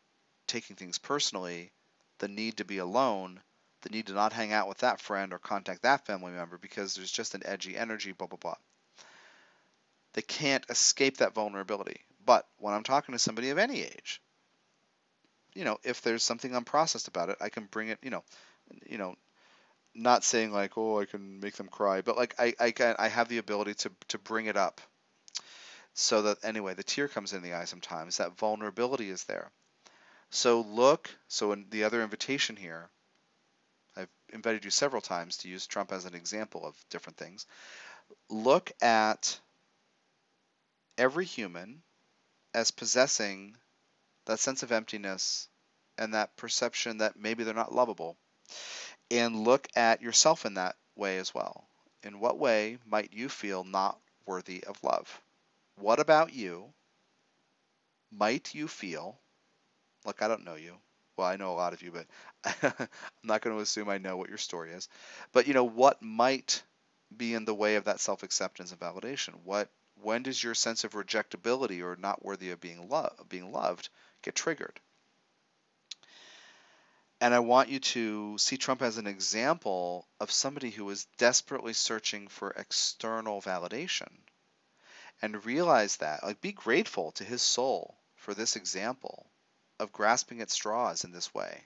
taking 0.47 0.77
things 0.77 0.99
personally, 0.99 1.73
the 2.19 2.29
need 2.29 2.59
to 2.59 2.65
be 2.65 2.79
alone, 2.79 3.41
the 3.83 3.89
need 3.89 4.07
to 4.07 4.13
not 4.13 4.33
hang 4.33 4.53
out 4.53 4.69
with 4.69 4.79
that 4.79 5.01
friend 5.01 5.33
or 5.33 5.39
contact 5.39 5.83
that 5.83 6.07
family 6.07 6.33
member 6.33 6.59
because 6.59 6.95
there's 6.95 7.11
just 7.11 7.35
an 7.35 7.43
edgy 7.45 7.77
energy, 7.77 8.13
blah, 8.13 8.27
blah, 8.27 8.39
blah. 8.39 8.57
They 10.13 10.23
can't 10.23 10.65
escape 10.69 11.17
that 11.17 11.35
vulnerability. 11.35 12.01
But 12.25 12.47
when 12.59 12.75
I'm 12.75 12.85
talking 12.85 13.15
to 13.15 13.19
somebody 13.19 13.51
of 13.51 13.59
any 13.59 13.83
age, 13.83 14.23
you 15.55 15.65
know, 15.65 15.79
if 15.83 16.03
there's 16.03 16.23
something 16.23 16.53
unprocessed 16.53 17.09
about 17.09 17.31
it, 17.31 17.39
I 17.41 17.49
can 17.49 17.65
bring 17.65 17.89
it, 17.89 17.99
you 18.03 18.11
know, 18.11 18.25
you 18.87 18.99
know, 18.99 19.17
not 19.95 20.25
saying 20.25 20.53
like, 20.53 20.77
oh, 20.77 21.01
I 21.01 21.05
can 21.05 21.41
make 21.41 21.55
them 21.55 21.69
cry, 21.69 22.01
but 22.03 22.17
like 22.17 22.35
I, 22.39 22.55
I 22.59 22.71
can, 22.71 22.97
I 22.99 23.09
have 23.09 23.29
the 23.29 23.39
ability 23.39 23.75
to, 23.75 23.91
to 24.09 24.19
bring 24.19 24.47
it 24.47 24.57
up 24.57 24.81
so 25.95 26.23
that 26.23 26.39
anyway, 26.45 26.75
the 26.75 26.83
tear 26.83 27.09
comes 27.09 27.33
in 27.33 27.43
the 27.43 27.55
eye 27.55 27.65
sometimes. 27.65 28.17
That 28.17 28.37
vulnerability 28.37 29.11
is 29.11 29.25
there. 29.25 29.51
So 30.31 30.63
look, 30.63 31.09
so 31.29 31.53
in 31.53 31.67
the 31.71 31.85
other 31.85 32.03
invitation 32.03 32.57
here, 32.57 32.89
I've 33.97 34.09
invited 34.33 34.65
you 34.65 34.71
several 34.71 35.01
times 35.01 35.37
to 35.39 35.49
use 35.49 35.67
Trump 35.67 35.93
as 35.93 36.05
an 36.05 36.15
example 36.15 36.67
of 36.67 36.75
different 36.91 37.17
things. 37.17 37.47
Look 38.29 38.73
at 38.83 39.39
every 40.99 41.25
human 41.25 41.83
as 42.53 42.73
possessing 42.73 43.57
that 44.27 44.41
sense 44.41 44.63
of 44.63 44.73
emptiness 44.73 45.49
and 45.99 46.15
that 46.15 46.37
perception 46.37 46.99
that 46.99 47.17
maybe 47.17 47.45
they're 47.45 47.55
not 47.55 47.75
lovable. 47.75 48.17
And 49.15 49.45
look 49.45 49.67
at 49.75 50.03
yourself 50.03 50.45
in 50.45 50.53
that 50.55 50.77
way 50.95 51.17
as 51.17 51.33
well. 51.33 51.67
In 52.03 52.21
what 52.21 52.39
way 52.39 52.77
might 52.85 53.15
you 53.15 53.31
feel 53.31 53.65
not 53.65 53.99
worthy 54.27 54.63
of 54.63 54.85
love? 54.85 55.23
What 55.77 56.01
about 56.01 56.35
you 56.35 56.75
might 58.11 58.55
you 58.55 58.67
feel? 58.67 59.21
Look, 60.05 60.23
I 60.23 60.29
don't 60.29 60.45
know 60.45 60.57
you. 60.57 60.79
Well, 61.17 61.29
I 61.29 61.37
know 61.37 61.53
a 61.53 61.55
lot 61.55 61.73
of 61.75 61.83
you, 61.83 61.93
but 61.93 62.07
I'm 62.81 62.89
not 63.25 63.43
going 63.43 63.57
to 63.57 63.63
assume 63.63 63.89
I 63.89 63.99
know 63.99 64.17
what 64.17 64.29
your 64.31 64.39
story 64.39 64.73
is. 64.73 64.89
But 65.33 65.47
you 65.47 65.55
know, 65.55 65.65
what 65.65 66.03
might 66.03 66.63
be 67.17 67.35
in 67.35 67.45
the 67.45 67.55
way 67.55 67.77
of 67.77 67.85
that 67.85 68.01
self-acceptance 68.01 68.73
and 68.73 68.81
validation? 68.81 69.35
What 69.45 69.71
when 70.03 70.23
does 70.23 70.43
your 70.43 70.55
sense 70.55 70.85
of 70.85 70.93
rejectability 70.93 71.83
or 71.83 71.97
not 71.97 72.25
worthy 72.25 72.51
of 72.51 72.61
being 72.61 72.89
loved 72.89 73.29
being 73.29 73.53
loved 73.53 73.89
get 74.23 74.35
triggered? 74.35 74.81
And 77.21 77.35
I 77.35 77.39
want 77.39 77.69
you 77.69 77.81
to 77.81 78.37
see 78.39 78.57
Trump 78.57 78.83
as 78.83 78.99
an 78.99 79.07
example 79.07 80.07
of 80.21 80.31
somebody 80.31 80.71
who 80.71 80.89
is 80.91 81.07
desperately 81.17 81.73
searching 81.73 82.29
for 82.29 82.51
external 82.51 83.41
validation. 83.41 84.11
And 85.23 85.45
realize 85.45 85.97
that, 85.97 86.23
like, 86.25 86.41
be 86.41 86.53
grateful 86.53 87.13
to 87.13 87.25
his 87.25 87.41
soul 87.41 87.97
for 88.17 88.35
this 88.35 88.57
example 88.57 89.27
of 89.79 89.93
grasping 89.93 90.41
at 90.41 90.51
straws 90.51 91.05
in 91.05 91.13
this 91.13 91.33
way. 91.33 91.63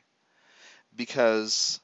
Because 0.95 1.81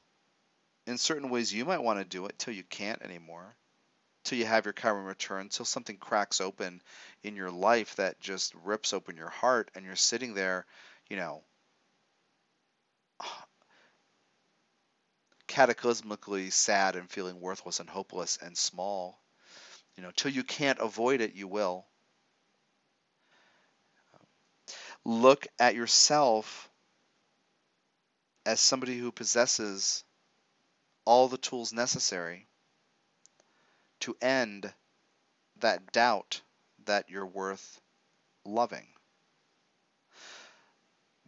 in 0.87 0.97
certain 0.97 1.29
ways, 1.29 1.53
you 1.53 1.65
might 1.65 1.83
want 1.83 1.99
to 1.99 2.05
do 2.05 2.27
it 2.27 2.37
till 2.37 2.53
you 2.53 2.63
can't 2.63 3.01
anymore 3.01 3.55
till 4.25 4.37
you 4.39 4.45
have 4.45 4.65
your 4.65 4.73
karma 4.73 5.01
return, 5.01 5.49
till 5.49 5.65
something 5.65 5.97
cracks 5.97 6.41
open 6.41 6.81
in 7.23 7.35
your 7.35 7.51
life 7.51 7.95
that 7.95 8.19
just 8.19 8.53
rips 8.63 8.91
open 8.91 9.15
your 9.15 9.29
heart, 9.29 9.71
and 9.75 9.85
you're 9.85 9.95
sitting 9.95 10.33
there, 10.33 10.65
you 11.09 11.15
know, 11.15 11.43
cataclysmically 15.47 16.51
sad 16.51 16.95
and 16.95 17.09
feeling 17.09 17.39
worthless 17.39 17.79
and 17.79 17.89
hopeless 17.89 18.37
and 18.41 18.57
small. 18.57 19.19
You 19.95 20.03
know, 20.03 20.11
till 20.15 20.31
you 20.31 20.43
can't 20.43 20.79
avoid 20.79 21.21
it, 21.21 21.33
you 21.33 21.47
will. 21.47 21.85
Look 25.03 25.47
at 25.59 25.75
yourself 25.75 26.69
as 28.45 28.59
somebody 28.59 28.97
who 28.97 29.11
possesses 29.11 30.03
all 31.05 31.27
the 31.27 31.37
tools 31.37 31.71
necessary 31.71 32.47
to 34.01 34.15
end 34.21 34.73
that 35.61 35.91
doubt 35.91 36.41
that 36.85 37.09
you're 37.09 37.25
worth 37.25 37.79
loving, 38.43 38.87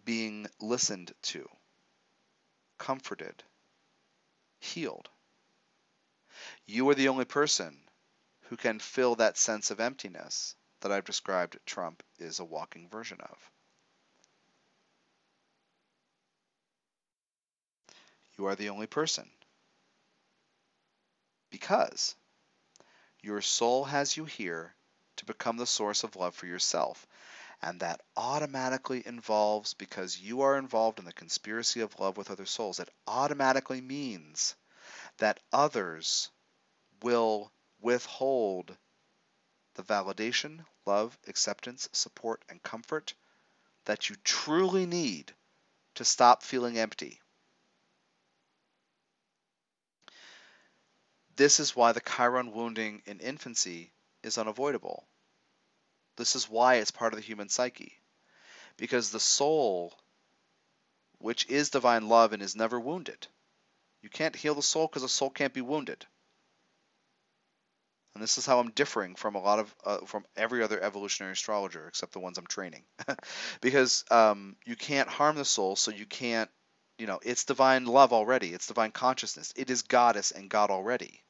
being 0.03 0.47
listened 0.59 1.11
to, 1.21 1.47
comforted, 2.77 3.43
healed. 4.59 5.09
You 6.65 6.89
are 6.89 6.95
the 6.95 7.07
only 7.07 7.25
person 7.25 7.79
who 8.49 8.57
can 8.57 8.79
fill 8.79 9.15
that 9.15 9.37
sense 9.37 9.71
of 9.71 9.79
emptiness 9.79 10.55
that 10.81 10.91
I've 10.91 11.05
described 11.05 11.57
Trump 11.65 12.03
is 12.19 12.39
a 12.39 12.45
walking 12.45 12.89
version 12.89 13.19
of. 13.21 13.51
You 18.37 18.45
are 18.47 18.55
the 18.55 18.69
only 18.69 18.87
person. 18.87 19.29
Because 21.49 22.15
your 23.21 23.41
soul 23.41 23.85
has 23.85 24.15
you 24.15 24.25
here 24.25 24.75
to 25.17 25.25
become 25.25 25.57
the 25.57 25.65
source 25.65 26.03
of 26.03 26.15
love 26.15 26.35
for 26.35 26.45
yourself. 26.45 27.07
And 27.61 27.79
that 27.79 28.01
automatically 28.15 29.05
involves, 29.05 29.73
because 29.73 30.19
you 30.19 30.41
are 30.41 30.57
involved 30.57 30.99
in 30.99 31.05
the 31.05 31.13
conspiracy 31.13 31.81
of 31.81 31.99
love 31.99 32.15
with 32.17 32.29
other 32.29 32.45
souls, 32.45 32.79
it 32.79 32.89
automatically 33.07 33.81
means 33.81 34.55
that 35.17 35.39
others 35.51 36.29
will 37.01 37.51
withhold 37.81 38.77
the 39.75 39.83
validation, 39.83 40.65
love, 40.85 41.17
acceptance, 41.27 41.89
support, 41.93 42.43
and 42.49 42.61
comfort 42.63 43.13
that 43.85 44.09
you 44.09 44.15
truly 44.23 44.85
need 44.85 45.33
to 45.95 46.05
stop 46.05 46.43
feeling 46.43 46.77
empty. 46.77 47.19
This 51.35 51.59
is 51.59 51.75
why 51.75 51.91
the 51.91 52.01
Chiron 52.01 52.51
wounding 52.51 53.01
in 53.05 53.19
infancy 53.19 53.91
is 54.23 54.37
unavoidable. 54.37 55.07
This 56.17 56.35
is 56.35 56.49
why 56.49 56.75
it's 56.75 56.91
part 56.91 57.13
of 57.13 57.19
the 57.19 57.25
human 57.25 57.47
psyche. 57.47 57.99
Because 58.75 59.11
the 59.11 59.19
soul, 59.19 59.97
which 61.19 61.47
is 61.47 61.69
divine 61.69 62.09
love 62.09 62.33
and 62.33 62.43
is 62.43 62.55
never 62.55 62.79
wounded, 62.79 63.27
you 64.01 64.09
can't 64.09 64.35
heal 64.35 64.55
the 64.55 64.61
soul 64.61 64.87
because 64.87 65.03
the 65.03 65.09
soul 65.09 65.29
can't 65.29 65.53
be 65.53 65.61
wounded. 65.61 66.05
And 68.13 68.23
this 68.23 68.39
is 68.39 68.47
how 68.47 68.59
I'm 68.59 68.71
differing 68.71 69.13
from 69.13 69.35
a 69.35 69.41
lot 69.41 69.59
of 69.59 69.75
uh, 69.85 69.97
from 70.05 70.25
every 70.35 70.63
other 70.63 70.81
evolutionary 70.81 71.33
astrologer 71.33 71.87
except 71.87 72.13
the 72.13 72.19
ones 72.19 72.39
I'm 72.39 72.47
training, 72.47 72.83
because 73.61 74.03
um, 74.09 74.55
you 74.65 74.75
can't 74.75 75.07
harm 75.07 75.35
the 75.35 75.45
soul, 75.45 75.75
so 75.75 75.91
you 75.91 76.07
can't, 76.07 76.49
you 76.97 77.05
know, 77.05 77.19
it's 77.21 77.45
divine 77.45 77.85
love 77.85 78.13
already. 78.13 78.53
It's 78.53 78.65
divine 78.65 78.91
consciousness. 78.91 79.53
It 79.55 79.69
is 79.69 79.83
goddess 79.83 80.31
and 80.31 80.49
God 80.49 80.71
already. 80.71 81.21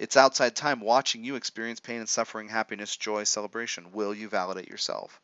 It's 0.00 0.16
outside 0.16 0.56
time 0.56 0.80
watching 0.80 1.24
you 1.24 1.36
experience 1.36 1.78
pain 1.78 1.98
and 2.00 2.08
suffering, 2.08 2.48
happiness, 2.48 2.96
joy, 2.96 3.24
celebration. 3.24 3.92
Will 3.92 4.14
you 4.14 4.30
validate 4.30 4.66
yourself? 4.66 5.20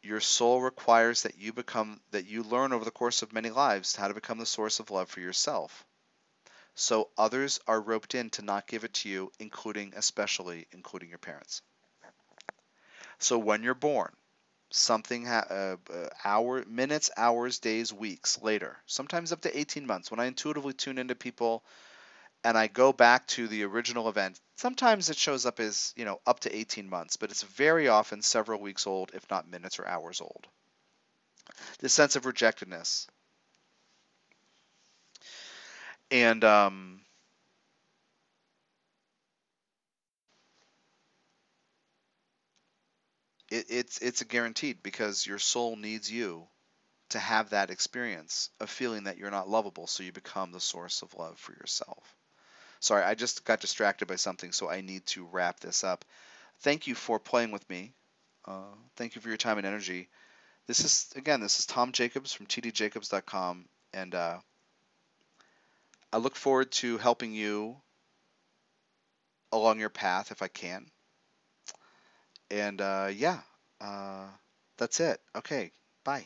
Your 0.00 0.20
soul 0.20 0.62
requires 0.62 1.24
that 1.24 1.36
you 1.36 1.52
become 1.52 2.00
that 2.12 2.24
you 2.24 2.42
learn 2.42 2.72
over 2.72 2.86
the 2.86 2.90
course 2.90 3.20
of 3.20 3.34
many 3.34 3.50
lives 3.50 3.94
how 3.94 4.08
to 4.08 4.14
become 4.14 4.38
the 4.38 4.46
source 4.46 4.80
of 4.80 4.90
love 4.90 5.10
for 5.10 5.20
yourself. 5.20 5.84
So 6.74 7.10
others 7.18 7.60
are 7.66 7.82
roped 7.82 8.14
in 8.14 8.30
to 8.30 8.42
not 8.42 8.66
give 8.66 8.84
it 8.84 8.94
to 8.94 9.10
you, 9.10 9.30
including 9.38 9.92
especially 9.94 10.66
including 10.72 11.10
your 11.10 11.18
parents. 11.18 11.60
So 13.18 13.36
when 13.36 13.62
you're 13.62 13.74
born, 13.74 14.16
something 14.74 15.24
ha- 15.26 15.46
uh, 15.50 15.76
uh, 15.92 16.08
hour 16.24 16.64
minutes 16.66 17.10
hours 17.16 17.58
days 17.58 17.92
weeks 17.92 18.40
later 18.42 18.76
sometimes 18.86 19.32
up 19.32 19.40
to 19.40 19.58
18 19.58 19.86
months 19.86 20.10
when 20.10 20.20
i 20.20 20.26
intuitively 20.26 20.72
tune 20.72 20.98
into 20.98 21.14
people 21.14 21.62
and 22.44 22.58
i 22.58 22.66
go 22.66 22.92
back 22.92 23.26
to 23.26 23.48
the 23.48 23.64
original 23.64 24.08
event 24.08 24.40
sometimes 24.56 25.10
it 25.10 25.16
shows 25.16 25.46
up 25.46 25.60
as 25.60 25.92
you 25.96 26.04
know 26.04 26.20
up 26.26 26.40
to 26.40 26.54
18 26.54 26.88
months 26.88 27.16
but 27.16 27.30
it's 27.30 27.42
very 27.42 27.88
often 27.88 28.22
several 28.22 28.60
weeks 28.60 28.86
old 28.86 29.10
if 29.14 29.28
not 29.30 29.48
minutes 29.50 29.78
or 29.78 29.86
hours 29.86 30.20
old. 30.20 30.46
This 31.78 31.92
sense 31.92 32.16
of 32.16 32.26
rejectedness. 32.26 33.06
And 36.10 36.44
um, 36.44 37.03
it, 43.54 43.66
it's 43.68 43.98
it's 43.98 44.20
a 44.20 44.24
guaranteed 44.24 44.82
because 44.82 45.26
your 45.26 45.38
soul 45.38 45.76
needs 45.76 46.10
you 46.10 46.46
to 47.10 47.18
have 47.18 47.50
that 47.50 47.70
experience 47.70 48.50
of 48.60 48.68
feeling 48.68 49.04
that 49.04 49.18
you're 49.18 49.30
not 49.30 49.48
lovable, 49.48 49.86
so 49.86 50.02
you 50.02 50.12
become 50.12 50.50
the 50.50 50.60
source 50.60 51.02
of 51.02 51.14
love 51.14 51.38
for 51.38 51.52
yourself. 51.52 52.16
Sorry, 52.80 53.02
I 53.04 53.14
just 53.14 53.44
got 53.44 53.60
distracted 53.60 54.08
by 54.08 54.16
something, 54.16 54.52
so 54.52 54.68
I 54.68 54.80
need 54.80 55.06
to 55.06 55.24
wrap 55.30 55.60
this 55.60 55.84
up. 55.84 56.04
Thank 56.60 56.86
you 56.86 56.94
for 56.94 57.18
playing 57.18 57.50
with 57.52 57.68
me. 57.70 57.92
Uh, 58.44 58.74
thank 58.96 59.14
you 59.14 59.20
for 59.20 59.28
your 59.28 59.36
time 59.36 59.58
and 59.58 59.66
energy. 59.66 60.08
This 60.66 60.80
is 60.80 61.12
again, 61.14 61.40
this 61.40 61.60
is 61.60 61.66
Tom 61.66 61.92
Jacobs 61.92 62.32
from 62.32 62.46
tdjacobs.com, 62.46 63.66
and 63.92 64.14
uh, 64.14 64.38
I 66.12 66.16
look 66.16 66.34
forward 66.34 66.72
to 66.72 66.98
helping 66.98 67.32
you 67.32 67.76
along 69.52 69.78
your 69.78 69.90
path 69.90 70.32
if 70.32 70.42
I 70.42 70.48
can. 70.48 70.86
And 72.54 72.80
uh, 72.80 73.10
yeah, 73.12 73.40
uh, 73.80 74.28
that's 74.78 75.00
it. 75.00 75.20
Okay, 75.36 75.72
bye. 76.04 76.24